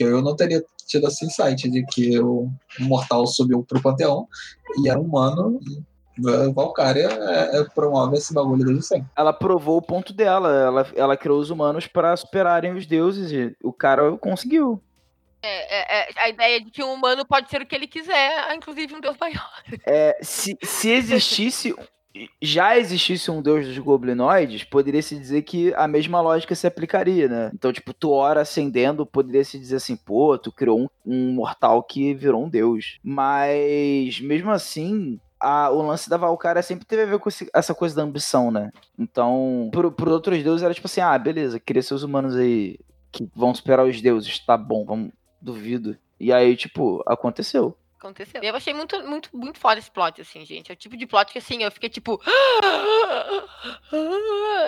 Porque 0.00 0.04
eu 0.04 0.22
não 0.22 0.34
teria 0.34 0.64
tido 0.86 1.06
esse 1.08 1.26
insight 1.26 1.68
de 1.68 1.84
que 1.84 2.18
o 2.18 2.48
mortal 2.78 3.26
subiu 3.26 3.62
pro 3.62 3.82
panteão 3.82 4.26
e 4.78 4.88
era 4.88 4.98
humano 4.98 5.60
e 5.62 6.30
a 6.30 6.50
Valkyria 6.50 7.08
é, 7.08 7.60
é, 7.60 7.64
promove 7.74 8.16
esse 8.16 8.32
bagulho 8.32 8.64
desde 8.64 8.82
sempre. 8.82 9.10
Ela 9.14 9.32
provou 9.32 9.76
o 9.76 9.82
ponto 9.82 10.14
dela. 10.14 10.50
Ela, 10.54 10.88
ela 10.96 11.16
criou 11.18 11.38
os 11.38 11.50
humanos 11.50 11.86
para 11.86 12.16
superarem 12.16 12.72
os 12.72 12.86
deuses 12.86 13.30
e 13.30 13.54
o 13.62 13.74
cara 13.74 14.16
conseguiu. 14.16 14.82
É, 15.42 15.76
é, 15.76 16.00
é, 16.00 16.08
a 16.16 16.28
ideia 16.30 16.64
de 16.64 16.70
que 16.70 16.82
um 16.82 16.94
humano 16.94 17.26
pode 17.26 17.50
ser 17.50 17.60
o 17.60 17.66
que 17.66 17.74
ele 17.74 17.86
quiser, 17.86 18.54
inclusive 18.54 18.94
um 18.94 19.00
deus 19.00 19.16
maior. 19.20 19.50
É, 19.86 20.18
se, 20.22 20.56
se 20.62 20.88
existisse. 20.90 21.74
Já 22.42 22.76
existisse 22.76 23.30
um 23.30 23.40
deus 23.40 23.66
dos 23.66 23.78
goblinoides, 23.78 24.64
poderia 24.64 25.00
se 25.02 25.16
dizer 25.16 25.42
que 25.42 25.72
a 25.74 25.86
mesma 25.86 26.20
lógica 26.20 26.54
se 26.54 26.66
aplicaria, 26.66 27.28
né? 27.28 27.50
Então, 27.54 27.72
tipo, 27.72 27.94
Thor 27.94 28.36
ascendendo, 28.36 29.06
poderia 29.06 29.44
se 29.44 29.58
dizer 29.58 29.76
assim, 29.76 29.96
pô, 29.96 30.36
tu 30.36 30.50
criou 30.50 30.80
um, 30.80 30.88
um 31.06 31.32
mortal 31.32 31.82
que 31.82 32.12
virou 32.14 32.44
um 32.44 32.48
deus. 32.48 32.98
Mas, 33.02 34.20
mesmo 34.20 34.50
assim, 34.50 35.20
a- 35.40 35.70
o 35.70 35.82
lance 35.82 36.10
da 36.10 36.16
Valkyria 36.16 36.62
sempre 36.62 36.84
teve 36.84 37.02
a 37.02 37.06
ver 37.06 37.18
com 37.20 37.30
essa 37.54 37.74
coisa 37.74 37.94
da 37.94 38.02
ambição, 38.02 38.50
né? 38.50 38.70
Então, 38.98 39.70
por 39.72 40.08
outros 40.08 40.42
deuses 40.42 40.62
era 40.64 40.74
tipo 40.74 40.86
assim, 40.86 41.00
ah, 41.00 41.16
beleza, 41.16 41.60
queria 41.60 41.82
seus 41.82 42.02
humanos 42.02 42.34
aí 42.36 42.78
que 43.12 43.28
vão 43.34 43.54
superar 43.54 43.86
os 43.86 44.00
deuses, 44.00 44.38
tá 44.40 44.56
bom, 44.56 44.84
vamos, 44.84 45.10
duvido. 45.40 45.96
E 46.18 46.32
aí, 46.32 46.54
tipo, 46.56 47.02
aconteceu. 47.06 47.74
Aconteceu. 48.00 48.42
Eu 48.42 48.56
achei 48.56 48.72
muito, 48.72 48.98
muito, 49.06 49.28
muito 49.34 49.58
foda 49.58 49.78
esse 49.78 49.90
plot, 49.90 50.22
assim, 50.22 50.42
gente. 50.46 50.72
É 50.72 50.72
o 50.72 50.76
tipo 50.76 50.96
de 50.96 51.06
plot 51.06 51.30
que, 51.30 51.38
assim, 51.38 51.62
eu 51.62 51.70
fiquei 51.70 51.90
tipo. 51.90 52.18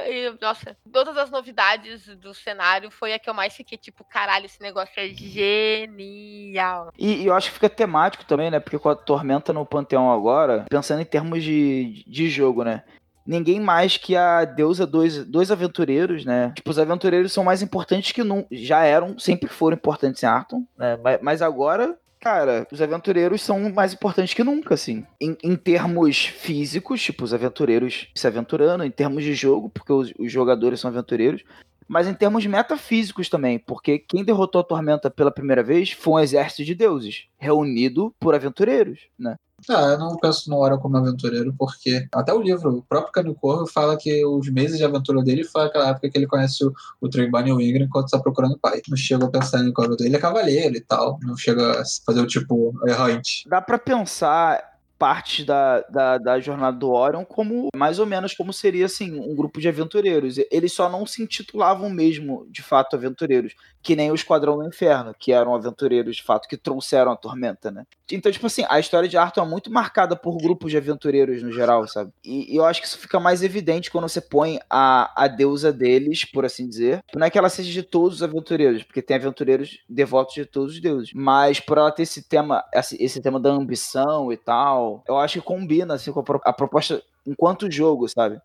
E, 0.05 0.35
nossa, 0.41 0.77
todas 0.93 1.17
as 1.17 1.31
novidades 1.31 2.07
do 2.17 2.35
cenário 2.35 2.91
foi 2.91 3.15
a 3.15 3.19
que 3.19 3.31
eu 3.31 3.33
mais 3.33 3.55
fiquei 3.55 3.79
tipo, 3.79 4.05
caralho, 4.05 4.45
esse 4.45 4.61
negócio 4.61 4.93
é 4.97 5.09
genial. 5.09 6.93
E, 6.99 7.23
e 7.23 7.27
eu 7.27 7.35
acho 7.35 7.49
que 7.49 7.55
fica 7.55 7.71
temático 7.71 8.25
também, 8.25 8.51
né? 8.51 8.61
Porque 8.61 8.79
com 8.79 8.91
a 8.91 8.95
Tormenta 8.95 9.53
no 9.53 9.65
Panteão 9.65 10.13
agora, 10.13 10.67
pensando 10.69 11.01
em 11.01 11.07
termos 11.07 11.43
de, 11.43 12.05
de 12.07 12.29
jogo, 12.29 12.65
né? 12.65 12.83
Ninguém 13.25 13.61
mais 13.61 13.97
que 13.97 14.17
a 14.17 14.45
deusa 14.45 14.87
dois, 14.87 15.25
dois 15.25 15.51
aventureiros, 15.51 16.25
né? 16.25 16.53
Tipo, 16.57 16.71
os 16.71 16.79
aventureiros 16.79 17.33
são 17.33 17.45
mais 17.45 17.63
importantes 17.63 18.13
que 18.13 18.25
não. 18.25 18.45
Já 18.51 18.85
eram, 18.85 19.19
sempre 19.19 19.49
foram 19.49 19.77
importantes 19.77 20.23
em 20.23 20.27
Arton, 20.27 20.67
né? 20.77 20.99
Mas, 21.03 21.21
mas 21.23 21.43
agora, 21.43 21.97
cara, 22.23 22.69
os 22.71 22.81
aventureiros 22.81 23.43
são 23.43 23.71
mais 23.73 23.93
importantes 23.93 24.33
que 24.33 24.45
nunca, 24.45 24.75
assim. 24.75 25.05
Em, 25.21 25.37
em 25.43 25.57
termos 25.57 26.25
físicos, 26.25 27.03
tipo, 27.03 27.25
os 27.25 27.35
aventureiros 27.35 28.09
se 28.15 28.27
aventurando, 28.27 28.85
em 28.85 28.91
termos 28.91 29.25
de 29.25 29.35
jogo, 29.35 29.69
porque 29.69 29.93
os, 29.93 30.13
os 30.17 30.31
jogadores 30.31 30.81
são 30.81 30.89
aventureiros 30.89 31.43
mas 31.89 32.09
em 32.09 32.15
termos 32.15 32.47
metafísicos 32.47 33.29
também, 33.29 33.59
porque 33.59 33.99
quem 33.99 34.25
derrotou 34.25 34.63
a 34.63 34.65
Tormenta 34.65 35.11
pela 35.11 35.31
primeira 35.31 35.63
vez 35.63 35.93
foi 35.93 36.15
um 36.15 36.19
exército 36.19 36.65
de 36.65 36.75
deuses, 36.75 37.27
reunido 37.37 38.15
por 38.19 38.35
aventureiros, 38.35 39.09
né? 39.19 39.37
Ah, 39.69 39.93
eu 39.93 39.99
não 39.99 40.17
penso 40.17 40.51
no 40.51 40.57
Hora 40.59 40.79
como 40.79 40.97
aventureiro, 40.97 41.55
porque 41.57 42.07
até 42.13 42.33
o 42.33 42.43
livro, 42.43 42.79
o 42.79 42.83
próprio 42.83 43.13
Canicorro 43.13 43.67
fala 43.67 43.97
que 43.97 44.25
os 44.25 44.49
meses 44.49 44.79
de 44.79 44.85
aventura 44.85 45.23
dele 45.23 45.45
foi 45.45 45.65
aquela 45.65 45.89
época 45.89 46.11
que 46.11 46.19
ele 46.19 46.27
conhece 46.27 46.65
o, 46.65 46.73
o 47.01 47.09
Trembane 47.09 47.51
e 47.51 47.53
o 47.53 47.61
Ingram 47.61 47.85
enquanto 47.85 48.07
está 48.07 48.19
procurando 48.19 48.53
o 48.55 48.59
pai. 48.59 48.81
Não 48.89 48.97
chega 48.97 49.25
a 49.25 49.31
pensar 49.31 49.61
em 49.61 49.73
qual. 49.73 49.89
Ele 50.01 50.17
é 50.17 50.19
cavaleiro 50.19 50.77
e 50.77 50.81
tal, 50.81 51.19
não 51.23 51.37
chega 51.37 51.81
a 51.81 51.85
fazer 52.05 52.21
o 52.21 52.27
tipo 52.27 52.75
errante. 52.87 53.45
Dá 53.49 53.61
pra 53.61 53.79
pensar 53.79 54.72
partes 55.03 55.45
da, 55.45 55.81
da, 55.81 56.17
da 56.17 56.39
jornada 56.39 56.77
do 56.77 56.93
Orion 56.93 57.25
como 57.25 57.71
mais 57.75 57.99
ou 57.99 58.07
menos 58.07 58.35
como 58.35 58.53
seria 58.53 58.87
assim 58.87 59.19
um 59.19 59.35
grupo 59.35 59.61
de 59.61 59.69
aventureiros. 59.69 60.37
Eles 60.49 60.73
só 60.73 60.89
não 60.89 61.05
se 61.05 61.21
intitulavam 61.21 61.91
mesmo 61.91 62.47
de 62.49 62.63
fato 62.63 62.95
aventureiros, 62.95 63.53
que 63.83 63.97
nem 63.97 64.13
o 64.13 64.15
Esquadrão 64.15 64.57
do 64.57 64.65
Inferno, 64.65 65.13
que 65.19 65.33
eram 65.33 65.57
aventureiros 65.57 66.15
de 66.15 66.23
fato 66.23 66.47
que 66.47 66.57
trouxeram 66.57 67.11
a 67.11 67.17
tormenta, 67.17 67.69
né? 67.69 67.85
Então, 68.13 68.31
tipo 68.31 68.47
assim, 68.47 68.65
a 68.69 68.79
história 68.79 69.09
de 69.09 69.17
Arthur 69.17 69.43
é 69.43 69.47
muito 69.49 69.73
marcada 69.73 70.15
por 70.15 70.37
grupos 70.37 70.71
de 70.71 70.77
aventureiros 70.77 71.43
no 71.43 71.51
geral, 71.51 71.89
sabe? 71.89 72.13
E, 72.25 72.53
e 72.53 72.57
eu 72.57 72.65
acho 72.65 72.81
que 72.81 72.87
isso 72.87 72.99
fica 72.99 73.19
mais 73.19 73.43
evidente 73.43 73.91
quando 73.91 74.09
você 74.09 74.21
põe 74.21 74.61
a, 74.71 75.25
a 75.25 75.27
deusa 75.27 75.73
deles, 75.73 76.25
por 76.25 76.45
assim 76.45 76.69
dizer. 76.69 77.03
Não 77.15 77.27
é 77.27 77.31
que 77.31 77.39
ela 77.39 77.49
seja 77.49 77.73
de 77.73 77.83
todos 77.83 78.17
os 78.17 78.23
aventureiros, 78.23 78.83
porque 78.85 79.03
tem 79.03 79.17
aventureiros 79.17 79.79
devotos 79.89 80.35
de 80.35 80.45
todos 80.45 80.75
os 80.75 80.81
deuses. 80.81 81.11
Mas 81.15 81.59
por 81.59 81.79
ela 81.79 81.91
ter 81.91 82.03
esse 82.03 82.29
tema, 82.29 82.63
esse, 82.73 83.03
esse 83.03 83.21
tema 83.21 83.41
da 83.41 83.51
ambição 83.51 84.33
e 84.33 84.37
tal, 84.37 84.92
eu 85.07 85.17
acho 85.19 85.41
que 85.41 85.47
combina 85.47 85.95
assim, 85.95 86.13
com 86.13 86.21
a, 86.21 86.23
pro- 86.23 86.41
a 86.45 86.53
proposta 86.53 87.03
enquanto 87.27 87.71
jogo, 87.71 88.09
sabe? 88.09 88.41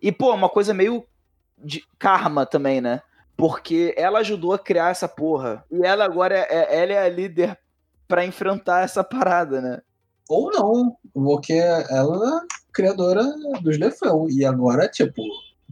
E, 0.00 0.10
pô, 0.12 0.32
uma 0.32 0.48
coisa 0.48 0.72
meio 0.72 1.04
de 1.58 1.82
karma 1.98 2.46
também, 2.46 2.80
né? 2.80 3.00
Porque 3.36 3.94
ela 3.96 4.20
ajudou 4.20 4.52
a 4.52 4.58
criar 4.58 4.90
essa 4.90 5.08
porra. 5.08 5.64
E 5.70 5.84
ela 5.84 6.04
agora 6.04 6.36
é, 6.36 6.46
é- 6.50 6.82
ela 6.82 6.92
é 6.92 6.98
a 7.04 7.08
líder 7.08 7.58
pra 8.06 8.24
enfrentar 8.24 8.82
essa 8.84 9.02
parada, 9.02 9.60
né? 9.60 9.80
Ou 10.28 10.50
não, 10.50 10.96
porque 11.12 11.52
ela 11.52 12.38
é 12.38 12.46
criadora 12.72 13.22
dos 13.60 13.78
Lefeu. 13.78 14.26
E 14.30 14.44
agora, 14.44 14.88
tipo, 14.88 15.20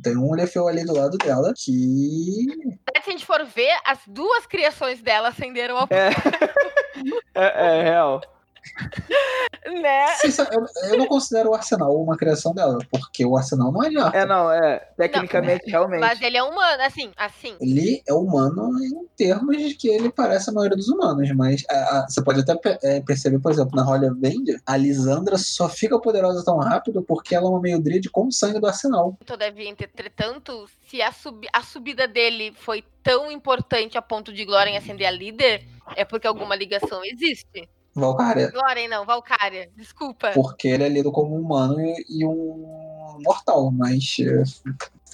tem 0.03 0.17
um 0.17 0.35
Lefeu 0.35 0.67
ali 0.69 0.85
do 0.85 0.93
lado 0.95 1.17
dela 1.19 1.53
que. 1.57 2.47
Se 2.51 2.79
a 2.97 3.11
gente 3.11 3.25
for 3.25 3.45
ver, 3.45 3.71
as 3.87 4.01
duas 4.07 4.47
criações 4.47 5.01
dela 5.01 5.29
acenderam 5.29 5.79
ao 5.79 5.87
É. 5.91 6.11
é, 7.35 7.79
é 7.79 7.83
real. 7.83 8.21
né? 9.83 10.07
Eu, 10.53 10.91
eu 10.91 10.99
não 10.99 11.07
considero 11.07 11.51
o 11.51 11.55
Arsenal 11.55 11.95
uma 12.01 12.17
criação 12.17 12.53
dela, 12.55 12.79
porque 12.91 13.25
o 13.25 13.37
Arsenal 13.37 13.73
não 13.73 13.83
é 13.85 13.91
de 13.91 13.99
Arthur. 13.99 14.19
É, 14.19 14.27
não, 14.27 14.51
é. 14.51 14.79
Tecnicamente, 14.97 15.71
realmente. 15.71 16.01
Mas 16.01 16.21
ele 16.21 16.37
é 16.37 16.43
humano, 16.43 16.83
assim, 16.83 17.11
assim. 17.17 17.57
Ele 17.61 18.03
é 18.07 18.13
humano 18.13 18.71
em 18.83 19.07
termos 19.17 19.57
de 19.57 19.75
que 19.75 19.89
ele 19.89 20.11
parece 20.11 20.51
a 20.51 20.53
maioria 20.53 20.77
dos 20.77 20.89
humanos, 20.89 21.31
mas 21.35 21.65
a- 21.71 21.75
a- 22.01 22.07
você 22.09 22.23
pode 22.23 22.41
até 22.41 22.79
é, 22.83 23.01
perceber, 23.01 23.39
por 23.41 23.51
exemplo, 23.53 23.75
na 23.75 23.83
Holly 23.83 24.07
Avenger, 24.07 24.61
a 24.67 24.77
Lisandra 24.77 25.37
só 25.39 25.69
fica 25.69 25.99
poderosa 26.01 26.45
tão 26.45 26.59
rápido 26.59 27.03
porque 27.03 27.35
ela 27.35 27.47
é 27.47 27.51
uma 27.51 27.61
meio-dríade 27.61 28.11
com 28.11 28.27
o 28.27 28.33
sangue 28.33 28.61
do 28.61 28.67
Arsenal. 28.67 29.17
Todavia, 29.25 29.69
entretanto, 29.69 30.67
se 30.89 31.01
a, 31.03 31.13
subi- 31.13 31.49
a 31.53 31.63
subida 31.63 32.07
dele 32.09 32.53
foi 32.57 32.85
tão 33.03 33.31
importante 33.31 33.97
a 33.99 34.03
ponto 34.03 34.33
de 34.33 34.45
Glória 34.45 34.77
acender 34.79 35.07
a 35.07 35.11
líder, 35.11 35.65
é 35.97 36.05
porque 36.05 36.27
alguma 36.27 36.55
ligação 36.57 37.05
existe. 37.05 37.69
Valkyria, 37.95 38.51
Glória, 38.51 38.89
não, 38.89 39.05
Valkyria, 39.05 39.71
desculpa. 39.77 40.31
porque 40.33 40.69
ele 40.69 40.85
é 40.85 40.89
lido 40.89 41.13
como 41.13 41.37
um 41.37 41.41
humano 41.41 41.81
e, 41.81 42.07
e 42.09 42.27
um 42.27 43.19
mortal, 43.23 43.71
mas 43.71 44.17
é, 44.21 44.43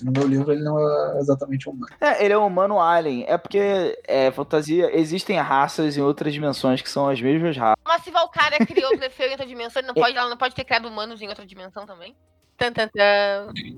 No 0.02 0.12
meu 0.12 0.26
livro 0.26 0.52
ele 0.52 0.62
não 0.62 0.78
é 0.78 1.18
exatamente 1.18 1.68
humano. 1.68 1.92
É, 2.00 2.24
ele 2.24 2.32
é 2.32 2.38
um 2.38 2.46
humano 2.46 2.80
alien. 2.80 3.24
É 3.26 3.36
porque 3.36 3.98
é 4.06 4.30
fantasia. 4.30 4.96
Existem 4.96 5.36
raças 5.38 5.96
em 5.96 6.00
outras 6.00 6.32
dimensões 6.32 6.80
que 6.80 6.90
são 6.90 7.08
as 7.08 7.20
mesmas 7.20 7.56
raças. 7.56 7.82
Mas 7.84 8.02
se 8.02 8.10
Valkyria 8.10 8.64
criou 8.64 8.92
o 8.94 8.98
Lefeu 8.98 9.26
em 9.26 9.32
outra 9.32 9.46
dimensão, 9.46 9.80
ele 9.80 9.88
não 9.88 9.94
pode, 9.94 10.16
ela 10.16 10.30
não 10.30 10.36
pode 10.36 10.54
ter 10.54 10.64
criado 10.64 10.86
humanos 10.86 11.20
em 11.20 11.28
outra 11.28 11.44
dimensão 11.44 11.84
também? 11.84 12.14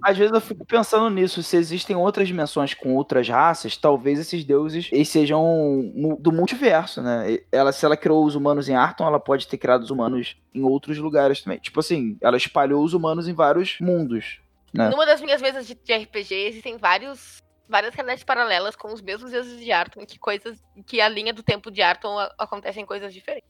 Às 0.03 0.17
vezes 0.17 0.33
eu 0.33 0.41
fico 0.41 0.65
pensando 0.65 1.11
nisso, 1.11 1.43
se 1.43 1.57
existem 1.57 1.95
outras 1.95 2.27
dimensões 2.27 2.73
com 2.73 2.95
outras 2.95 3.29
raças, 3.29 3.77
talvez 3.77 4.19
esses 4.19 4.43
deuses 4.43 4.89
eles 4.91 5.09
sejam 5.09 5.93
do 6.19 6.33
multiverso, 6.33 7.03
né? 7.03 7.39
Ela, 7.53 7.73
se 7.73 7.85
ela 7.85 7.97
criou 7.97 8.25
os 8.25 8.35
humanos 8.35 8.69
em 8.69 8.75
Arton, 8.75 9.07
ela 9.07 9.21
pode 9.21 9.47
ter 9.47 9.59
criado 9.59 9.83
os 9.83 9.91
humanos 9.91 10.37
em 10.55 10.63
outros 10.63 10.99
lugares 10.99 11.43
também. 11.43 11.59
Tipo 11.59 11.81
assim, 11.81 12.17
ela 12.23 12.37
espalhou 12.37 12.83
os 12.83 12.95
humanos 12.95 13.29
em 13.29 13.35
vários 13.35 13.79
mundos. 13.81 14.41
É. 14.77 14.89
Numa 14.89 15.05
das 15.05 15.21
minhas 15.21 15.43
mesas 15.43 15.67
de, 15.67 15.75
de 15.75 15.95
RPG 15.95 16.35
existem 16.35 16.77
vários, 16.79 17.43
várias 17.69 17.95
realidades 17.95 18.25
paralelas 18.25 18.77
com 18.77 18.93
os 18.93 19.03
mesmos 19.03 19.31
deuses 19.31 19.61
de 19.61 19.71
Arton, 19.73 20.07
que 20.07 20.19
coisas. 20.19 20.59
que 20.87 21.01
a 21.01 21.09
linha 21.09 21.35
do 21.35 21.43
tempo 21.43 21.71
de 21.71 21.83
Arton 21.83 22.17
acontecem 22.39 22.87
coisas 22.87 23.13
diferentes. 23.13 23.50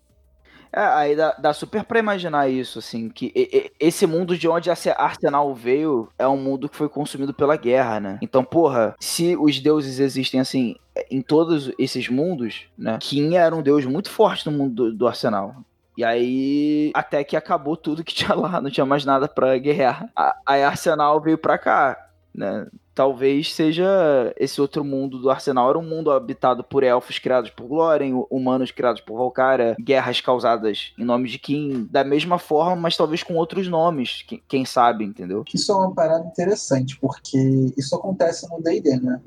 É, 0.73 0.81
aí 0.81 1.17
dá, 1.17 1.35
dá 1.39 1.53
super 1.53 1.83
pra 1.85 1.99
imaginar 1.99 2.49
isso, 2.49 2.79
assim, 2.79 3.09
que 3.09 3.33
e- 3.35 3.49
e- 3.53 3.73
esse 3.81 4.07
mundo 4.07 4.39
de 4.39 4.47
onde 4.49 4.71
a 4.71 4.73
Arse- 4.73 4.91
Arsenal 4.97 5.53
veio 5.55 6.09
é 6.19 6.27
um 6.29 6.37
mundo 6.37 6.69
que 6.69 6.77
foi 6.77 6.89
consumido 6.89 7.35
pela 7.35 7.57
guerra, 7.57 7.99
né? 7.99 8.19
Então, 8.23 8.45
porra, 8.45 8.95
se 9.01 9.37
os 9.37 9.59
deuses 9.61 9.99
existem, 9.99 10.39
assim, 10.41 10.77
em 11.11 11.21
todos 11.23 11.73
esses 11.79 12.09
mundos, 12.09 12.67
né? 12.79 12.99
Kim 13.01 13.35
era 13.35 13.55
um 13.55 13.63
deus 13.63 13.85
muito 13.85 14.11
forte 14.11 14.49
no 14.49 14.57
mundo 14.57 14.75
do, 14.91 14.93
do 14.99 15.09
Arsenal. 15.09 15.57
E 15.97 16.05
aí, 16.05 16.91
até 16.95 17.25
que 17.25 17.37
acabou 17.37 17.77
tudo 17.77 18.05
que 18.05 18.15
tinha 18.15 18.35
lá, 18.35 18.61
não 18.61 18.71
tinha 18.71 18.87
mais 18.87 19.05
nada 19.05 19.27
pra 19.29 19.59
guerrear. 19.59 20.09
Aí 20.47 20.63
Arsenal 20.63 21.21
veio 21.21 21.37
pra 21.37 21.59
cá, 21.59 21.97
né? 22.35 22.67
Talvez 23.05 23.55
seja 23.55 24.31
esse 24.39 24.61
outro 24.61 24.85
mundo 24.85 25.19
do 25.19 25.31
Arsenal 25.31 25.71
era 25.71 25.79
um 25.79 25.83
mundo 25.89 26.11
habitado 26.11 26.63
por 26.63 26.83
elfos 26.83 27.19
criados 27.19 27.49
por 27.49 27.67
Glóren, 27.67 28.13
hu- 28.13 28.27
humanos 28.31 28.71
criados 28.71 29.01
por 29.01 29.17
Valkyria, 29.17 29.75
guerras 29.81 30.21
causadas 30.21 30.93
em 30.99 31.05
nome 31.07 31.27
de 31.27 31.39
Kim, 31.39 31.89
da 31.91 32.05
mesma 32.05 32.39
forma, 32.39 32.77
mas 32.77 32.99
talvez 32.99 33.23
com 33.23 33.37
outros 33.37 33.67
nomes, 33.69 34.21
que- 34.29 34.43
quem 34.47 34.67
sabe, 34.67 35.03
entendeu? 35.03 35.43
Isso 35.55 35.73
é 35.73 35.77
uma 35.77 35.95
parada 35.95 36.27
interessante, 36.27 36.99
porque 37.01 37.73
isso 37.75 37.97
acontece 37.97 38.47
no 38.51 38.63
D&D, 38.63 38.99
né? 39.01 39.19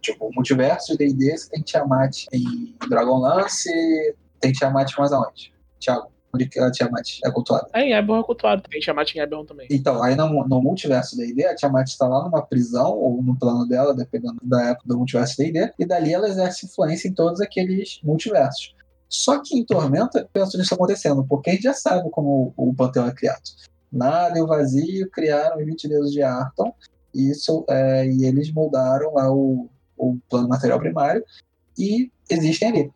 Tipo, 0.00 0.26
o 0.26 0.34
multiverso 0.34 0.98
de 0.98 0.98
D&D, 0.98 1.36
tem 1.52 1.62
Tiamat 1.62 2.24
em 2.32 2.74
Dragonlance, 2.88 3.70
tem 4.40 4.50
Tiamat 4.50 4.92
mais 4.98 5.12
aonde? 5.12 5.52
Thiago, 5.78 6.08
onde 6.34 6.48
que 6.48 6.58
a 6.58 6.70
Tiamat 6.70 7.18
é 7.24 7.30
cultuada? 7.30 7.68
É, 7.72 7.82
em 7.82 7.92
Eberron 7.92 8.20
é 8.20 8.24
cultuado. 8.24 8.62
Tem 8.62 8.80
Tiamat 8.80 9.14
em 9.14 9.20
Eberron 9.20 9.44
também. 9.44 9.66
Então, 9.70 10.02
aí 10.02 10.14
no, 10.14 10.28
no 10.46 10.60
multiverso 10.60 11.16
D&D, 11.16 11.44
a 11.46 11.54
Tiamat 11.54 11.88
está 11.88 12.06
lá 12.06 12.24
numa 12.24 12.42
prisão, 12.42 12.96
ou 12.96 13.22
no 13.22 13.36
plano 13.38 13.66
dela, 13.66 13.94
dependendo 13.94 14.38
da 14.42 14.70
época 14.70 14.88
do 14.88 14.98
multiverso 14.98 15.36
D&D, 15.36 15.72
e 15.78 15.84
dali 15.84 16.12
ela 16.12 16.28
exerce 16.28 16.66
influência 16.66 17.08
em 17.08 17.12
todos 17.12 17.40
aqueles 17.40 18.00
multiversos. 18.02 18.74
Só 19.08 19.40
que 19.42 19.58
em 19.58 19.64
Tormenta, 19.64 20.20
eu 20.20 20.28
penso 20.32 20.56
nisso 20.56 20.74
acontecendo, 20.74 21.24
porque 21.24 21.50
a 21.50 21.52
gente 21.52 21.64
já 21.64 21.74
sabe 21.74 22.08
como 22.10 22.54
o, 22.56 22.68
o 22.70 22.74
Panteão 22.74 23.08
é 23.08 23.12
criado. 23.12 23.42
Nada 23.90 24.38
e 24.38 24.42
o 24.42 24.46
vazio 24.46 25.10
criaram 25.10 25.58
os 25.58 25.66
20 25.66 25.88
deuses 25.88 26.12
de 26.12 26.22
Arton, 26.22 26.72
isso, 27.12 27.64
é, 27.68 28.06
e 28.06 28.24
eles 28.24 28.52
moldaram 28.52 29.14
lá 29.14 29.32
o, 29.32 29.68
o 29.98 30.16
plano 30.28 30.48
material 30.48 30.78
primário, 30.78 31.24
e 31.76 32.10
existem 32.30 32.68
ali. 32.68 32.92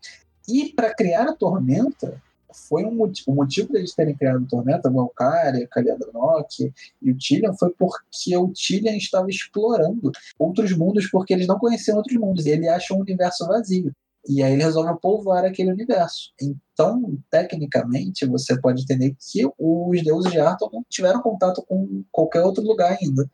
E 0.48 0.73
para 0.73 0.94
criar 0.94 1.24
a 1.24 1.32
Tormenta, 1.35 2.23
foi 2.69 2.85
um 2.85 3.03
o 3.27 3.35
motivo 3.35 3.73
deles 3.73 3.95
terem 3.95 4.15
criado 4.15 4.45
a 4.45 4.49
Tormenta, 4.49 4.91
Valkyria, 4.91 5.69
Kaliadranok 5.71 6.73
e 7.03 7.11
o 7.11 7.17
Tillian 7.17 7.53
foi 7.55 7.71
porque 7.79 8.37
o 8.37 8.49
Tillian 8.49 8.97
estava 8.97 9.29
explorando 9.29 10.13
outros 10.39 10.73
mundos 10.73 11.09
porque 11.11 11.35
eles 11.35 11.47
não 11.47 11.59
conheciam 11.59 11.97
outros 11.97 12.17
mundos 12.17 12.47
e 12.47 12.51
ele 12.51 12.69
acha 12.69 12.95
um 12.95 13.01
universo 13.01 13.47
vazio. 13.47 13.93
E 14.27 14.43
aí 14.43 14.55
ele 14.55 14.63
resolve 14.63 14.99
povoar 15.01 15.45
aquele 15.45 15.71
universo. 15.71 16.33
Então, 16.41 17.19
tecnicamente, 17.31 18.25
você 18.25 18.59
pode 18.59 18.83
entender 18.83 19.15
que 19.21 19.45
os 19.59 20.03
deuses 20.03 20.33
de 20.33 20.41
Arthur 20.41 20.71
não 20.73 20.85
tiveram 20.89 21.21
contato 21.21 21.63
com 21.69 22.03
qualquer 22.11 22.43
outro 22.43 22.65
lugar 22.65 22.97
ainda. 22.99 23.29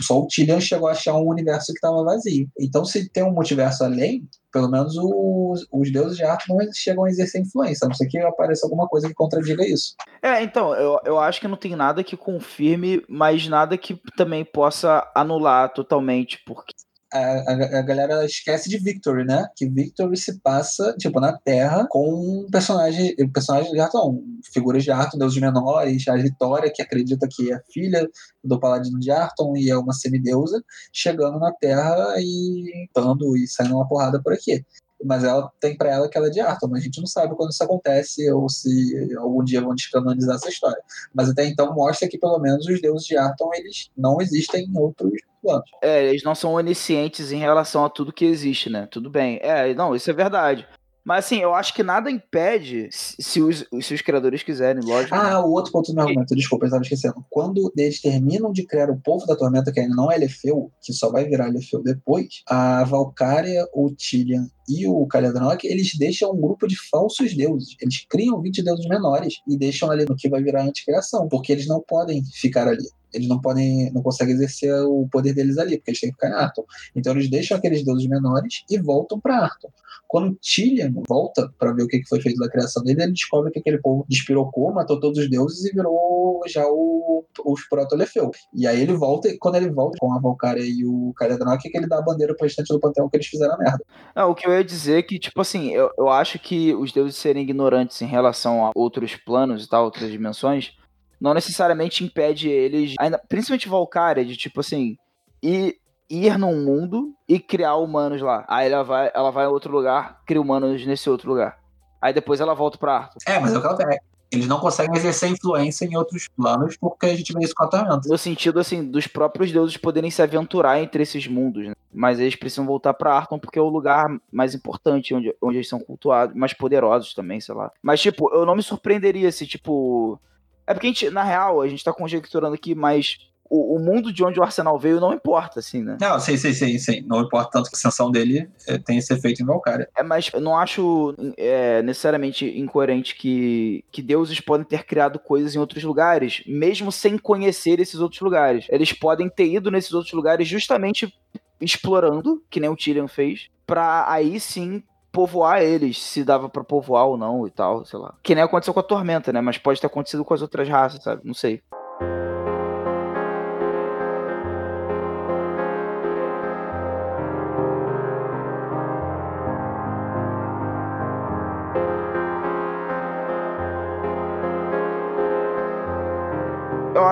Só 0.00 0.20
o 0.20 0.26
Tillian 0.26 0.60
chegou 0.60 0.88
a 0.88 0.92
achar 0.92 1.14
um 1.14 1.28
universo 1.28 1.66
que 1.66 1.78
estava 1.78 2.04
vazio. 2.04 2.48
Então, 2.58 2.84
se 2.84 3.08
tem 3.10 3.22
um 3.22 3.32
multiverso 3.32 3.84
além, 3.84 4.28
pelo 4.52 4.70
menos 4.70 4.96
os, 4.96 5.66
os 5.72 5.92
deuses 5.92 6.16
de 6.16 6.24
Arthur 6.24 6.56
não 6.56 6.72
chegam 6.72 7.04
a 7.04 7.10
exercer 7.10 7.40
influência, 7.40 7.84
a 7.84 7.88
não 7.88 7.94
ser 7.94 8.06
que 8.06 8.18
apareça 8.18 8.66
alguma 8.66 8.86
coisa 8.86 9.08
que 9.08 9.14
contradiga 9.14 9.66
isso. 9.66 9.94
É, 10.22 10.42
então, 10.42 10.74
eu, 10.74 11.00
eu 11.04 11.18
acho 11.18 11.40
que 11.40 11.48
não 11.48 11.56
tem 11.56 11.74
nada 11.74 12.04
que 12.04 12.16
confirme, 12.16 13.04
mas 13.08 13.48
nada 13.48 13.76
que 13.76 14.00
também 14.16 14.44
possa 14.44 15.10
anular 15.14 15.72
totalmente, 15.72 16.40
porque 16.46 16.72
a, 17.14 17.52
a, 17.52 17.78
a 17.78 17.82
galera 17.82 18.24
esquece 18.24 18.68
de 18.68 18.76
Victory, 18.78 19.24
né? 19.24 19.46
Que 19.56 19.68
Victory 19.68 20.16
se 20.16 20.40
passa, 20.40 20.94
tipo, 20.98 21.20
na 21.20 21.32
Terra 21.38 21.86
com 21.88 22.44
um 22.44 22.50
personagem, 22.50 23.14
personagem 23.32 23.70
de 23.72 23.80
Arthur, 23.80 24.20
figuras 24.52 24.82
de 24.82 24.90
Arthur, 24.90 25.18
deuses 25.18 25.40
menores, 25.40 26.08
a 26.08 26.16
Vitória, 26.16 26.72
que 26.74 26.82
acredita 26.82 27.28
que 27.30 27.52
é 27.52 27.60
filha 27.72 28.08
do 28.42 28.58
Paladino 28.58 28.98
de 28.98 29.10
Arton 29.10 29.56
e 29.56 29.70
é 29.70 29.76
uma 29.76 29.92
semideusa, 29.92 30.62
chegando 30.92 31.38
na 31.38 31.52
Terra 31.52 32.14
e 32.18 32.88
lutando 32.94 33.36
e 33.36 33.46
saindo 33.46 33.76
uma 33.76 33.88
porrada 33.88 34.20
por 34.22 34.32
aqui. 34.32 34.64
Mas 35.04 35.22
ela 35.22 35.50
tem 35.60 35.76
pra 35.76 35.90
ela 35.90 36.08
que 36.08 36.16
ela 36.16 36.28
é 36.28 36.30
de 36.30 36.40
mas 36.40 36.80
a 36.80 36.80
gente 36.80 36.98
não 36.98 37.06
sabe 37.06 37.34
quando 37.36 37.50
isso 37.50 37.62
acontece 37.62 38.30
ou 38.32 38.48
se 38.48 39.14
algum 39.18 39.44
dia 39.44 39.60
vão 39.60 39.74
descanonizar 39.74 40.36
essa 40.36 40.48
história. 40.48 40.82
Mas 41.12 41.28
até 41.28 41.44
então 41.46 41.74
mostra 41.74 42.08
que 42.08 42.18
pelo 42.18 42.38
menos 42.38 42.66
os 42.66 42.80
deuses 42.80 43.06
de 43.06 43.16
Arton 43.16 43.50
eles 43.54 43.90
não 43.96 44.20
existem 44.20 44.64
em 44.64 44.78
outros 44.78 45.12
planos. 45.42 45.70
É, 45.82 46.04
eles 46.04 46.22
não 46.22 46.34
são 46.34 46.54
oniscientes 46.54 47.30
em 47.30 47.38
relação 47.38 47.84
a 47.84 47.90
tudo 47.90 48.12
que 48.12 48.24
existe, 48.24 48.70
né? 48.70 48.88
Tudo 48.90 49.10
bem. 49.10 49.38
É, 49.42 49.74
não, 49.74 49.94
isso 49.94 50.10
é 50.10 50.14
verdade. 50.14 50.66
Mas 51.04 51.26
assim, 51.26 51.38
eu 51.38 51.54
acho 51.54 51.74
que 51.74 51.82
nada 51.82 52.10
impede, 52.10 52.88
se 52.90 53.42
os, 53.42 53.66
se 53.82 53.94
os 53.94 54.00
criadores 54.00 54.42
quiserem, 54.42 54.82
lógico. 54.82 55.14
Ah, 55.14 55.44
o 55.44 55.52
outro 55.52 55.70
ponto 55.70 55.92
do 55.92 55.94
meu 55.94 56.04
argumento, 56.04 56.34
desculpa, 56.34 56.64
eu 56.64 56.68
estava 56.68 56.82
esquecendo. 56.82 57.24
Quando 57.28 57.70
eles 57.76 58.00
terminam 58.00 58.50
de 58.50 58.64
criar 58.64 58.90
o 58.90 58.98
povo 58.98 59.26
da 59.26 59.36
tormenta, 59.36 59.70
que 59.70 59.80
ainda 59.80 59.94
não 59.94 60.10
é 60.10 60.16
Elefeu, 60.16 60.72
que 60.82 60.94
só 60.94 61.10
vai 61.10 61.24
virar 61.26 61.48
Elefeu 61.48 61.82
depois, 61.82 62.42
a 62.48 62.84
Valkyria, 62.84 63.66
o 63.74 63.90
Tillian 63.94 64.48
e 64.66 64.86
o 64.88 65.06
Caledronok, 65.06 65.66
eles 65.66 65.94
deixam 65.98 66.32
um 66.32 66.40
grupo 66.40 66.66
de 66.66 66.76
falsos 66.88 67.36
deuses. 67.36 67.76
Eles 67.80 68.06
criam 68.08 68.40
20 68.40 68.62
deuses 68.62 68.86
menores 68.86 69.34
e 69.46 69.58
deixam 69.58 69.90
ali 69.90 70.06
no 70.08 70.16
que 70.16 70.28
vai 70.28 70.42
virar 70.42 70.62
a 70.62 70.66
anticriação, 70.66 71.28
porque 71.28 71.52
eles 71.52 71.66
não 71.66 71.82
podem 71.86 72.24
ficar 72.24 72.66
ali. 72.66 72.88
Eles 73.14 73.28
não 73.28 73.40
podem, 73.40 73.92
não 73.92 74.02
conseguem 74.02 74.34
exercer 74.34 74.74
o 74.84 75.08
poder 75.10 75.34
deles 75.34 75.58
ali, 75.58 75.76
porque 75.76 75.92
eles 75.92 76.00
têm 76.00 76.10
que 76.10 76.16
ficar 76.16 76.28
em 76.28 76.32
Arton. 76.32 76.64
Então 76.94 77.12
eles 77.12 77.30
deixam 77.30 77.56
aqueles 77.56 77.84
deuses 77.84 78.06
menores 78.06 78.64
e 78.68 78.78
voltam 78.78 79.20
para 79.20 79.38
Arton. 79.38 79.70
Quando 80.06 80.36
Tillian 80.40 80.92
volta 81.08 81.52
para 81.58 81.72
ver 81.72 81.82
o 81.82 81.88
que 81.88 82.04
foi 82.08 82.20
feito 82.20 82.38
da 82.38 82.48
criação 82.48 82.82
dele, 82.82 83.02
ele 83.02 83.12
descobre 83.12 83.50
que 83.50 83.58
aquele 83.58 83.78
povo 83.78 84.04
despirocou, 84.08 84.72
matou 84.72 85.00
todos 85.00 85.18
os 85.18 85.28
deuses 85.28 85.64
e 85.64 85.74
virou 85.74 86.40
já 86.46 86.64
o, 86.66 87.24
os 87.44 87.66
proto-Lefeu. 87.68 88.30
E 88.52 88.66
aí 88.66 88.80
ele 88.80 88.92
volta, 88.92 89.28
e 89.28 89.38
quando 89.38 89.56
ele 89.56 89.70
volta 89.70 89.96
com 89.98 90.12
a 90.12 90.20
Valkyria 90.20 90.64
e 90.64 90.84
o 90.84 91.12
Caledronok, 91.16 91.66
é 91.66 91.70
que 91.70 91.76
ele 91.76 91.88
dá 91.88 91.98
a 91.98 92.02
bandeira 92.02 92.34
pro 92.34 92.44
restante 92.44 92.72
do 92.72 92.78
panteão 92.78 93.08
que 93.08 93.16
eles 93.16 93.26
fizeram 93.26 93.54
a 93.54 93.58
merda. 93.58 93.84
Não, 94.14 94.30
o 94.30 94.34
que 94.34 94.46
eu 94.46 94.52
ia 94.52 94.62
dizer 94.62 94.98
é 94.98 95.02
que, 95.02 95.18
tipo 95.18 95.40
assim, 95.40 95.70
eu, 95.70 95.90
eu 95.98 96.08
acho 96.08 96.38
que 96.38 96.74
os 96.74 96.92
deuses 96.92 97.16
serem 97.16 97.42
ignorantes 97.42 98.00
em 98.00 98.06
relação 98.06 98.64
a 98.66 98.70
outros 98.74 99.16
planos 99.16 99.64
e 99.64 99.68
tal, 99.68 99.84
outras 99.84 100.10
dimensões, 100.10 100.76
não 101.20 101.34
necessariamente 101.34 102.04
impede 102.04 102.48
eles, 102.48 102.94
ainda, 102.98 103.18
principalmente 103.28 103.68
Valkyria, 103.68 104.24
de 104.24 104.36
tipo 104.36 104.60
assim, 104.60 104.96
ir, 105.42 105.76
ir 106.08 106.38
num 106.38 106.64
mundo 106.64 107.14
e 107.28 107.38
criar 107.38 107.76
humanos 107.76 108.20
lá. 108.20 108.44
Aí 108.48 108.70
ela 108.70 108.82
vai, 108.82 109.10
ela 109.14 109.30
vai 109.30 109.46
em 109.46 109.48
outro 109.48 109.72
lugar, 109.72 110.20
cria 110.26 110.40
humanos 110.40 110.84
nesse 110.86 111.08
outro 111.08 111.30
lugar. 111.30 111.58
Aí 112.00 112.12
depois 112.12 112.40
ela 112.40 112.54
volta 112.54 112.76
pra 112.76 112.96
Arthur. 112.96 113.18
É, 113.26 113.38
mas 113.38 113.54
é 113.54 113.58
o 113.58 113.60
que 113.60 113.66
ela 113.66 113.94
é. 113.94 113.98
Eles 114.34 114.48
não 114.48 114.58
conseguem 114.58 114.96
exercer 114.96 115.30
influência 115.30 115.84
em 115.84 115.96
outros 115.96 116.28
planos 116.28 116.76
porque 116.76 117.06
a 117.06 117.16
gente 117.16 117.32
vê 117.32 117.44
isso 117.44 117.54
com 117.54 117.64
a 117.64 117.68
Tormenta. 117.68 118.08
No 118.08 118.18
sentido, 118.18 118.58
assim, 118.58 118.84
dos 118.84 119.06
próprios 119.06 119.52
deuses 119.52 119.76
poderem 119.76 120.10
se 120.10 120.20
aventurar 120.20 120.80
entre 120.80 121.02
esses 121.02 121.26
mundos, 121.26 121.68
né? 121.68 121.74
Mas 121.92 122.18
eles 122.18 122.34
precisam 122.34 122.66
voltar 122.66 122.92
pra 122.94 123.14
Arton 123.14 123.38
porque 123.38 123.58
é 123.58 123.62
o 123.62 123.68
lugar 123.68 124.06
mais 124.32 124.54
importante, 124.54 125.14
onde, 125.14 125.34
onde 125.40 125.58
eles 125.58 125.68
são 125.68 125.78
cultuados, 125.78 126.34
mais 126.34 126.52
poderosos 126.52 127.14
também, 127.14 127.40
sei 127.40 127.54
lá. 127.54 127.70
Mas, 127.80 128.00
tipo, 128.00 128.28
eu 128.34 128.44
não 128.44 128.56
me 128.56 128.62
surpreenderia 128.62 129.30
se, 129.30 129.46
tipo. 129.46 130.20
É 130.66 130.72
porque 130.72 130.86
a 130.86 130.90
gente, 130.90 131.10
na 131.10 131.22
real, 131.22 131.60
a 131.60 131.68
gente 131.68 131.84
tá 131.84 131.92
conjecturando 131.92 132.54
aqui, 132.54 132.74
mas 132.74 133.18
o, 133.48 133.76
o 133.76 133.78
mundo 133.78 134.12
de 134.12 134.24
onde 134.24 134.40
o 134.40 134.42
Arsenal 134.42 134.78
veio 134.78 135.00
não 135.00 135.12
importa, 135.12 135.60
assim, 135.60 135.82
né? 135.82 135.96
Não, 136.00 136.18
sim, 136.18 136.36
sim, 136.36 136.52
sim, 136.52 136.78
sim. 136.78 137.04
Não 137.06 137.22
importa 137.22 137.50
tanto 137.52 137.70
que 137.70 137.76
a 137.76 137.78
ascensão 137.78 138.10
dele 138.10 138.48
é, 138.66 138.78
tem 138.78 138.98
esse 138.98 139.12
efeito 139.12 139.42
em 139.42 139.46
Valkyria. 139.46 139.88
É, 139.96 140.02
mas 140.02 140.30
eu 140.32 140.40
não 140.40 140.56
acho 140.56 141.14
é, 141.36 141.82
necessariamente 141.82 142.46
incoerente 142.58 143.14
que, 143.14 143.84
que 143.92 144.02
deuses 144.02 144.40
podem 144.40 144.66
ter 144.66 144.84
criado 144.84 145.18
coisas 145.18 145.54
em 145.54 145.58
outros 145.58 145.84
lugares, 145.84 146.42
mesmo 146.46 146.90
sem 146.90 147.18
conhecer 147.18 147.78
esses 147.80 148.00
outros 148.00 148.20
lugares. 148.20 148.66
Eles 148.70 148.92
podem 148.92 149.28
ter 149.28 149.46
ido 149.46 149.70
nesses 149.70 149.92
outros 149.92 150.12
lugares 150.12 150.48
justamente 150.48 151.14
explorando, 151.60 152.42
que 152.50 152.60
nem 152.60 152.70
o 152.70 152.76
Tyrion 152.76 153.08
fez, 153.08 153.48
pra 153.66 154.10
aí 154.10 154.40
sim 154.40 154.82
povoar 155.14 155.62
eles, 155.62 156.02
se 156.02 156.24
dava 156.24 156.48
pra 156.48 156.64
povoar 156.64 157.06
ou 157.06 157.16
não 157.16 157.46
e 157.46 157.50
tal, 157.50 157.84
sei 157.86 158.00
lá. 158.00 158.14
Que 158.20 158.34
nem 158.34 158.42
aconteceu 158.42 158.74
com 158.74 158.80
a 158.80 158.82
Tormenta, 158.82 159.32
né? 159.32 159.40
Mas 159.40 159.56
pode 159.56 159.80
ter 159.80 159.86
acontecido 159.86 160.24
com 160.24 160.34
as 160.34 160.42
outras 160.42 160.68
raças, 160.68 161.04
sabe? 161.04 161.22
Não 161.24 161.32
sei. 161.32 161.62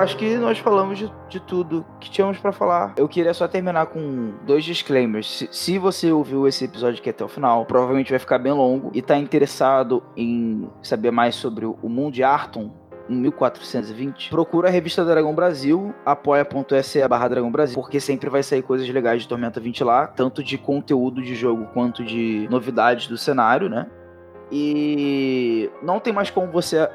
Acho 0.03 0.16
que 0.16 0.37
nós 0.37 0.59
falamos 0.59 0.99
de, 0.99 1.12
de 1.29 1.41
tudo 1.41 1.85
que 2.01 2.11
tínhamos 2.11 2.39
para 2.39 2.53
falar. 2.53 2.95
Eu 2.97 3.09
queria 3.09 3.33
só 3.33 3.47
terminar 3.49 3.87
com 3.87 4.35
dois 4.45 4.65
disclaimers. 4.65 5.31
Se, 5.31 5.49
se, 5.51 5.79
você 5.79 6.12
ouviu 6.12 6.47
esse 6.47 6.65
episódio 6.65 7.01
aqui 7.01 7.11
até 7.11 7.24
o 7.24 7.29
final, 7.29 7.65
provavelmente 7.66 8.11
vai 8.11 8.19
ficar 8.19 8.39
bem 8.39 8.53
longo 8.53 8.91
e 8.93 9.01
tá 9.01 9.16
interessado 9.16 10.03
em 10.16 10.69
saber 10.83 11.11
mais 11.11 11.35
sobre 11.35 11.65
o 11.66 11.89
mundo 11.89 12.15
de 12.15 12.23
Arton, 12.23 12.70
em 13.09 13.16
1420, 13.16 14.31
procura 14.31 14.69
a 14.69 14.70
revista 14.70 15.05
Dragão 15.05 15.35
Brasil, 15.35 15.95
apoia.se 16.05 17.07
barra 17.09 17.29
Dragão 17.29 17.51
Brasil, 17.51 17.74
porque 17.74 18.01
sempre 18.01 18.31
vai 18.31 18.43
sair 18.43 18.62
coisas 18.62 18.89
legais 18.89 19.23
de 19.23 19.29
Tormenta 19.29 19.61
20 19.61 19.85
lá, 19.85 20.07
tanto 20.07 20.43
de 20.43 20.57
conteúdo 20.57 21.20
de 21.20 21.35
jogo 21.35 21.66
quanto 21.74 22.05
de 22.05 22.47
novidades 22.51 23.09
do 23.09 23.19
cenário, 23.19 23.69
né? 23.69 23.87
E 24.51 25.70
não 25.83 25.99
tem 25.99 26.12
mais 26.12 26.31
como 26.31 26.51
você 26.53 26.89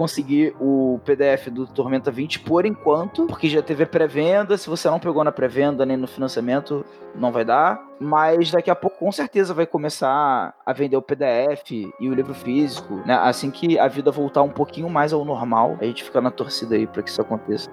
conseguir 0.00 0.56
o 0.58 0.98
PDF 1.04 1.50
do 1.50 1.66
Tormenta 1.66 2.10
20 2.10 2.40
por 2.40 2.64
enquanto, 2.64 3.26
porque 3.26 3.50
já 3.50 3.60
teve 3.60 3.84
pré-venda. 3.84 4.56
Se 4.56 4.66
você 4.66 4.88
não 4.88 4.98
pegou 4.98 5.22
na 5.22 5.30
pré-venda 5.30 5.84
nem 5.84 5.94
no 5.94 6.06
financiamento, 6.06 6.86
não 7.14 7.30
vai 7.30 7.44
dar. 7.44 7.78
Mas 8.00 8.50
daqui 8.50 8.70
a 8.70 8.74
pouco, 8.74 8.96
com 8.98 9.12
certeza, 9.12 9.52
vai 9.52 9.66
começar 9.66 10.54
a 10.64 10.72
vender 10.72 10.96
o 10.96 11.02
PDF 11.02 11.70
e 11.70 12.08
o 12.08 12.14
livro 12.14 12.32
físico, 12.32 12.94
né? 13.04 13.12
Assim 13.12 13.50
que 13.50 13.78
a 13.78 13.88
vida 13.88 14.10
voltar 14.10 14.40
um 14.40 14.48
pouquinho 14.48 14.88
mais 14.88 15.12
ao 15.12 15.22
normal, 15.22 15.76
a 15.78 15.84
gente 15.84 16.02
fica 16.02 16.18
na 16.18 16.30
torcida 16.30 16.76
aí 16.76 16.86
para 16.86 17.02
que 17.02 17.10
isso 17.10 17.20
aconteça. 17.20 17.68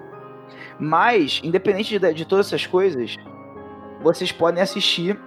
Mas, 0.78 1.40
independente 1.42 1.98
de, 1.98 2.12
de 2.12 2.26
todas 2.26 2.48
essas 2.48 2.66
coisas, 2.66 3.16
vocês 4.02 4.30
podem 4.30 4.62
assistir 4.62 5.18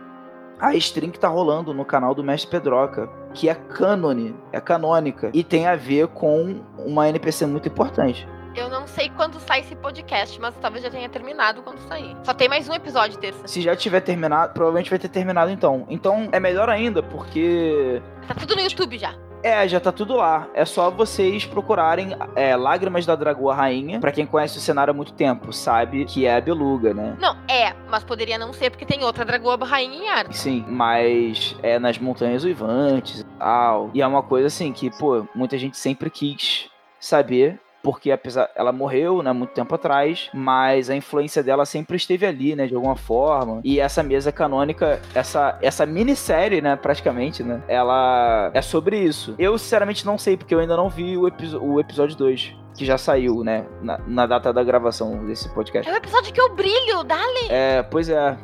a 0.62 0.76
stream 0.76 1.12
que 1.12 1.20
tá 1.20 1.28
rolando 1.28 1.74
no 1.74 1.84
canal 1.84 2.14
do 2.14 2.24
Mestre 2.24 2.52
Pedroca, 2.52 3.10
que 3.34 3.50
é 3.50 3.56
cânone, 3.56 4.36
é 4.52 4.62
canônica, 4.62 5.32
e 5.34 5.44
tem 5.44 5.66
a 5.66 5.76
ver 5.76 6.08
com 6.10 6.62
uma 6.78 7.10
NPC 7.10 7.48
muito 7.48 7.68
importante. 7.68 8.28
Eu 8.56 8.70
não 8.70 8.86
sei 8.86 9.10
quando 9.10 9.40
sai 9.40 9.62
esse 9.62 9.76
podcast, 9.76 10.40
mas 10.40 10.54
talvez 10.62 10.84
já 10.84 10.90
tenha 10.90 11.08
terminado 11.10 11.64
quando 11.64 11.80
sair. 11.88 12.16
Só 12.24 12.34
tem 12.34 12.50
mais 12.50 12.68
um 12.68 12.74
episódio 12.74 13.18
terça. 13.18 13.48
Se 13.48 13.62
já 13.62 13.76
tiver 13.76 14.02
terminado, 14.02 14.54
provavelmente 14.54 14.90
vai 14.90 15.00
ter 15.00 15.08
terminado 15.08 15.50
então. 15.50 15.86
Então 15.90 16.28
é 16.32 16.40
melhor 16.40 16.70
ainda, 16.70 17.02
porque. 17.02 18.02
Tá 18.28 18.36
tudo 18.36 18.56
no 18.56 18.62
YouTube 18.62 18.98
já. 18.98 19.16
É, 19.44 19.68
já 19.68 19.80
tá 19.80 19.92
tudo 19.92 20.16
lá. 20.16 20.48
É 20.54 20.66
só 20.66 20.90
vocês 20.92 21.46
procurarem 21.46 22.16
é, 22.36 22.56
Lágrimas 22.56 23.06
da 23.06 23.16
Dragoa 23.16 23.54
Rainha. 23.54 24.00
Para 24.00 24.12
quem 24.12 24.26
conhece 24.26 24.58
o 24.58 24.62
cenário 24.62 24.92
há 24.92 24.94
muito 24.94 25.14
tempo, 25.14 25.52
sabe 25.52 26.06
que 26.06 26.26
é 26.26 26.36
a 26.36 26.42
Beluga, 26.42 26.94
né? 26.94 27.16
Não, 27.20 27.36
é, 27.48 27.74
mas 27.90 28.04
poderia 28.04 28.38
não 28.38 28.54
ser 28.54 28.70
porque 28.70 28.86
tem 28.86 29.04
outra 29.04 29.26
Dragoa 29.26 29.58
Rainha 29.66 30.04
em 30.04 30.10
Arda. 30.10 30.34
Sim, 30.34 30.66
mas 30.68 31.56
é 31.64 31.80
nas 31.80 31.98
Montanhas 31.98 32.44
Uivantes 32.44 33.22
e 33.22 33.24
tal. 33.38 33.90
E 33.94 34.02
é 34.02 34.08
uma 34.08 34.24
coisa 34.24 34.48
assim 34.48 34.72
que, 34.72 34.90
pô, 34.92 35.26
muita 35.34 35.58
gente 35.58 35.78
sempre 35.78 36.10
quis 36.10 36.70
saber 37.00 37.60
porque 37.84 38.12
apesar 38.12 38.50
ela 38.56 38.72
morreu, 38.72 39.22
né, 39.22 39.32
muito 39.32 39.54
tempo 39.54 39.74
atrás, 39.76 40.30
mas 40.34 40.90
a 40.90 40.96
influência 40.96 41.44
dela 41.44 41.66
sempre 41.66 41.98
esteve 41.98 42.26
ali, 42.26 42.56
né, 42.56 42.68
de 42.68 42.76
alguma 42.76 42.96
forma. 42.96 43.62
E 43.64 43.80
essa 43.80 44.04
mesa 44.04 44.32
canônica, 44.32 45.02
essa 45.14 45.58
essa 45.62 45.86
minissérie, 45.86 46.62
né, 46.62 46.76
praticamente, 46.76 47.44
né, 47.44 47.62
ela 47.68 48.52
é 48.54 48.62
sobre 48.62 48.98
isso. 49.00 49.36
Eu 49.38 49.58
sinceramente 49.58 50.06
não 50.06 50.18
sei 50.18 50.38
porque 50.38 50.54
eu 50.54 50.60
ainda 50.60 50.78
não 50.78 50.90
vi 50.90 51.18
o, 51.18 51.24
o 51.62 51.80
episódio 51.80 52.18
2 52.18 52.56
que 52.78 52.86
já 52.86 52.98
saiu, 52.98 53.44
né, 53.44 53.66
na, 53.82 53.98
na, 54.08 54.26
data 54.26 54.54
da 54.54 54.64
gravação 54.64 55.26
desse 55.26 55.50
podcast. 55.54 55.90
É 55.90 55.94
o 55.94 55.98
episódio 55.98 56.34
que 56.34 56.40
eu 56.40 56.56
brilho, 56.56 57.04
dale. 57.04 57.48
É, 57.50 57.84
pois 57.84 58.10
é. 58.10 58.38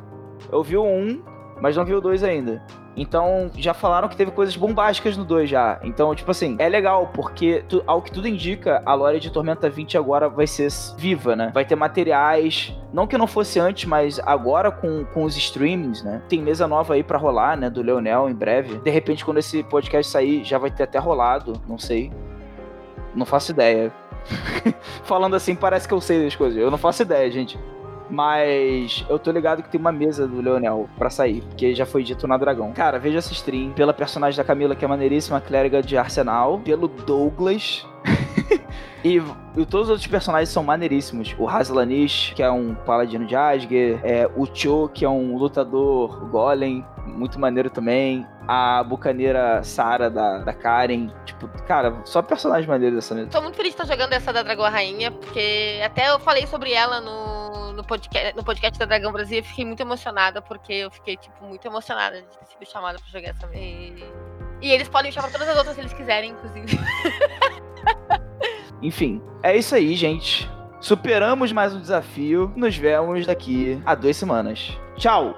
Eu 0.51 0.63
vi 0.63 0.77
o 0.77 0.83
1, 0.83 1.23
mas 1.61 1.75
não 1.75 1.85
vi 1.85 1.93
o 1.93 2.01
2 2.01 2.23
ainda. 2.23 2.61
Então, 2.97 3.51
já 3.55 3.75
falaram 3.75 4.07
que 4.07 4.17
teve 4.17 4.31
coisas 4.31 4.57
bombásticas 4.57 5.15
no 5.15 5.23
2 5.23 5.47
já. 5.47 5.79
Então, 5.83 6.13
tipo 6.15 6.31
assim, 6.31 6.55
é 6.57 6.67
legal, 6.67 7.11
porque 7.13 7.63
tu, 7.69 7.83
ao 7.85 8.01
que 8.01 8.11
tudo 8.11 8.27
indica, 8.27 8.81
a 8.83 8.95
lore 8.95 9.19
de 9.19 9.29
Tormenta 9.29 9.69
20 9.69 9.97
agora 9.97 10.27
vai 10.27 10.47
ser 10.47 10.67
viva, 10.97 11.35
né? 11.35 11.51
Vai 11.53 11.63
ter 11.63 11.75
materiais. 11.75 12.75
Não 12.91 13.05
que 13.05 13.15
não 13.15 13.27
fosse 13.27 13.59
antes, 13.59 13.85
mas 13.85 14.19
agora 14.25 14.71
com, 14.71 15.05
com 15.05 15.23
os 15.23 15.37
streamings, 15.37 16.03
né? 16.03 16.23
Tem 16.27 16.41
mesa 16.41 16.67
nova 16.67 16.95
aí 16.95 17.03
para 17.03 17.19
rolar, 17.19 17.55
né? 17.55 17.69
Do 17.69 17.83
Leonel 17.83 18.27
em 18.27 18.33
breve. 18.33 18.79
De 18.79 18.89
repente, 18.89 19.23
quando 19.23 19.37
esse 19.37 19.61
podcast 19.61 20.11
sair, 20.11 20.43
já 20.43 20.57
vai 20.57 20.71
ter 20.71 20.83
até 20.83 20.97
rolado. 20.97 21.61
Não 21.67 21.77
sei. 21.77 22.11
Não 23.13 23.27
faço 23.27 23.51
ideia. 23.51 23.93
Falando 25.03 25.35
assim, 25.35 25.53
parece 25.53 25.87
que 25.87 25.93
eu 25.93 26.01
sei 26.01 26.23
das 26.23 26.35
coisas. 26.35 26.57
Eu 26.57 26.71
não 26.71 26.79
faço 26.79 27.03
ideia, 27.03 27.29
gente. 27.31 27.59
Mas 28.09 29.05
eu 29.09 29.19
tô 29.19 29.31
ligado 29.31 29.61
que 29.61 29.69
tem 29.69 29.79
uma 29.79 29.91
mesa 29.91 30.27
do 30.27 30.41
Leonel 30.41 30.89
pra 30.97 31.09
sair, 31.09 31.41
porque 31.41 31.75
já 31.75 31.85
foi 31.85 32.03
dito 32.03 32.27
na 32.27 32.37
Dragão. 32.37 32.71
Cara, 32.73 32.99
veja 32.99 33.17
essa 33.17 33.33
stream 33.33 33.71
pela 33.71 33.93
personagem 33.93 34.37
da 34.37 34.43
Camila, 34.43 34.75
que 34.75 34.85
é 34.85 34.87
maneiríssima, 34.87 35.41
clériga 35.41 35.81
de 35.81 35.97
Arsenal, 35.97 36.59
pelo 36.59 36.87
Douglas. 36.87 37.85
E, 39.03 39.17
e, 39.55 39.65
todos 39.65 39.87
os 39.87 39.89
outros 39.89 40.07
personagens 40.07 40.49
são 40.49 40.63
maneiríssimos. 40.63 41.35
O 41.37 41.47
Haslanish, 41.47 42.33
que 42.35 42.41
é 42.41 42.49
um 42.49 42.73
paladino 42.73 43.25
de 43.25 43.35
Asger. 43.35 43.99
É, 44.03 44.29
o 44.35 44.45
Cho, 44.45 44.89
que 44.89 45.05
é 45.05 45.09
um 45.09 45.37
lutador 45.37 46.27
golem. 46.29 46.85
Muito 47.05 47.39
maneiro 47.39 47.69
também. 47.69 48.27
A 48.47 48.83
bucaneira 48.83 49.63
Sara 49.63 50.09
da, 50.09 50.39
da 50.39 50.53
Karen. 50.53 51.09
Tipo, 51.25 51.47
cara, 51.63 52.01
só 52.05 52.21
personagens 52.21 52.67
maneiros 52.67 52.95
dessa 52.95 53.15
mesa. 53.15 53.29
Tô 53.29 53.41
muito 53.41 53.55
feliz 53.55 53.75
de 53.75 53.81
estar 53.81 53.93
jogando 53.93 54.13
essa 54.13 54.33
da 54.33 54.41
Dragão 54.41 54.69
Rainha, 54.69 55.11
porque 55.11 55.79
até 55.85 56.09
eu 56.09 56.19
falei 56.19 56.47
sobre 56.47 56.73
ela 56.73 56.99
no, 56.99 57.73
no, 57.73 57.83
podcast, 57.83 58.35
no 58.35 58.43
podcast 58.43 58.79
da 58.79 58.85
Dragão 58.85 59.11
Brasil 59.11 59.39
e 59.39 59.43
fiquei 59.43 59.63
muito 59.63 59.81
emocionada, 59.81 60.41
porque 60.41 60.73
eu 60.73 60.91
fiquei, 60.91 61.17
tipo, 61.17 61.45
muito 61.45 61.65
emocionada 61.65 62.21
de 62.21 62.27
ter 62.27 62.45
sido 62.45 62.71
chamada 62.71 62.99
pra 62.99 63.07
jogar 63.07 63.29
essa 63.29 63.47
mesa. 63.47 64.05
E 64.61 64.71
eles 64.71 64.89
podem 64.89 65.11
chamar 65.11 65.31
todas 65.31 65.47
as 65.47 65.57
outras 65.57 65.75
se 65.75 65.81
eles 65.81 65.93
quiserem, 65.93 66.31
inclusive. 66.31 66.77
Enfim, 68.81 69.21
é 69.41 69.55
isso 69.55 69.75
aí, 69.75 69.95
gente. 69.95 70.49
Superamos 70.79 71.51
mais 71.51 71.73
um 71.73 71.79
desafio. 71.79 72.51
Nos 72.55 72.75
vemos 72.77 73.25
daqui 73.25 73.81
a 73.85 73.95
duas 73.95 74.15
semanas. 74.15 74.77
Tchau! 74.95 75.35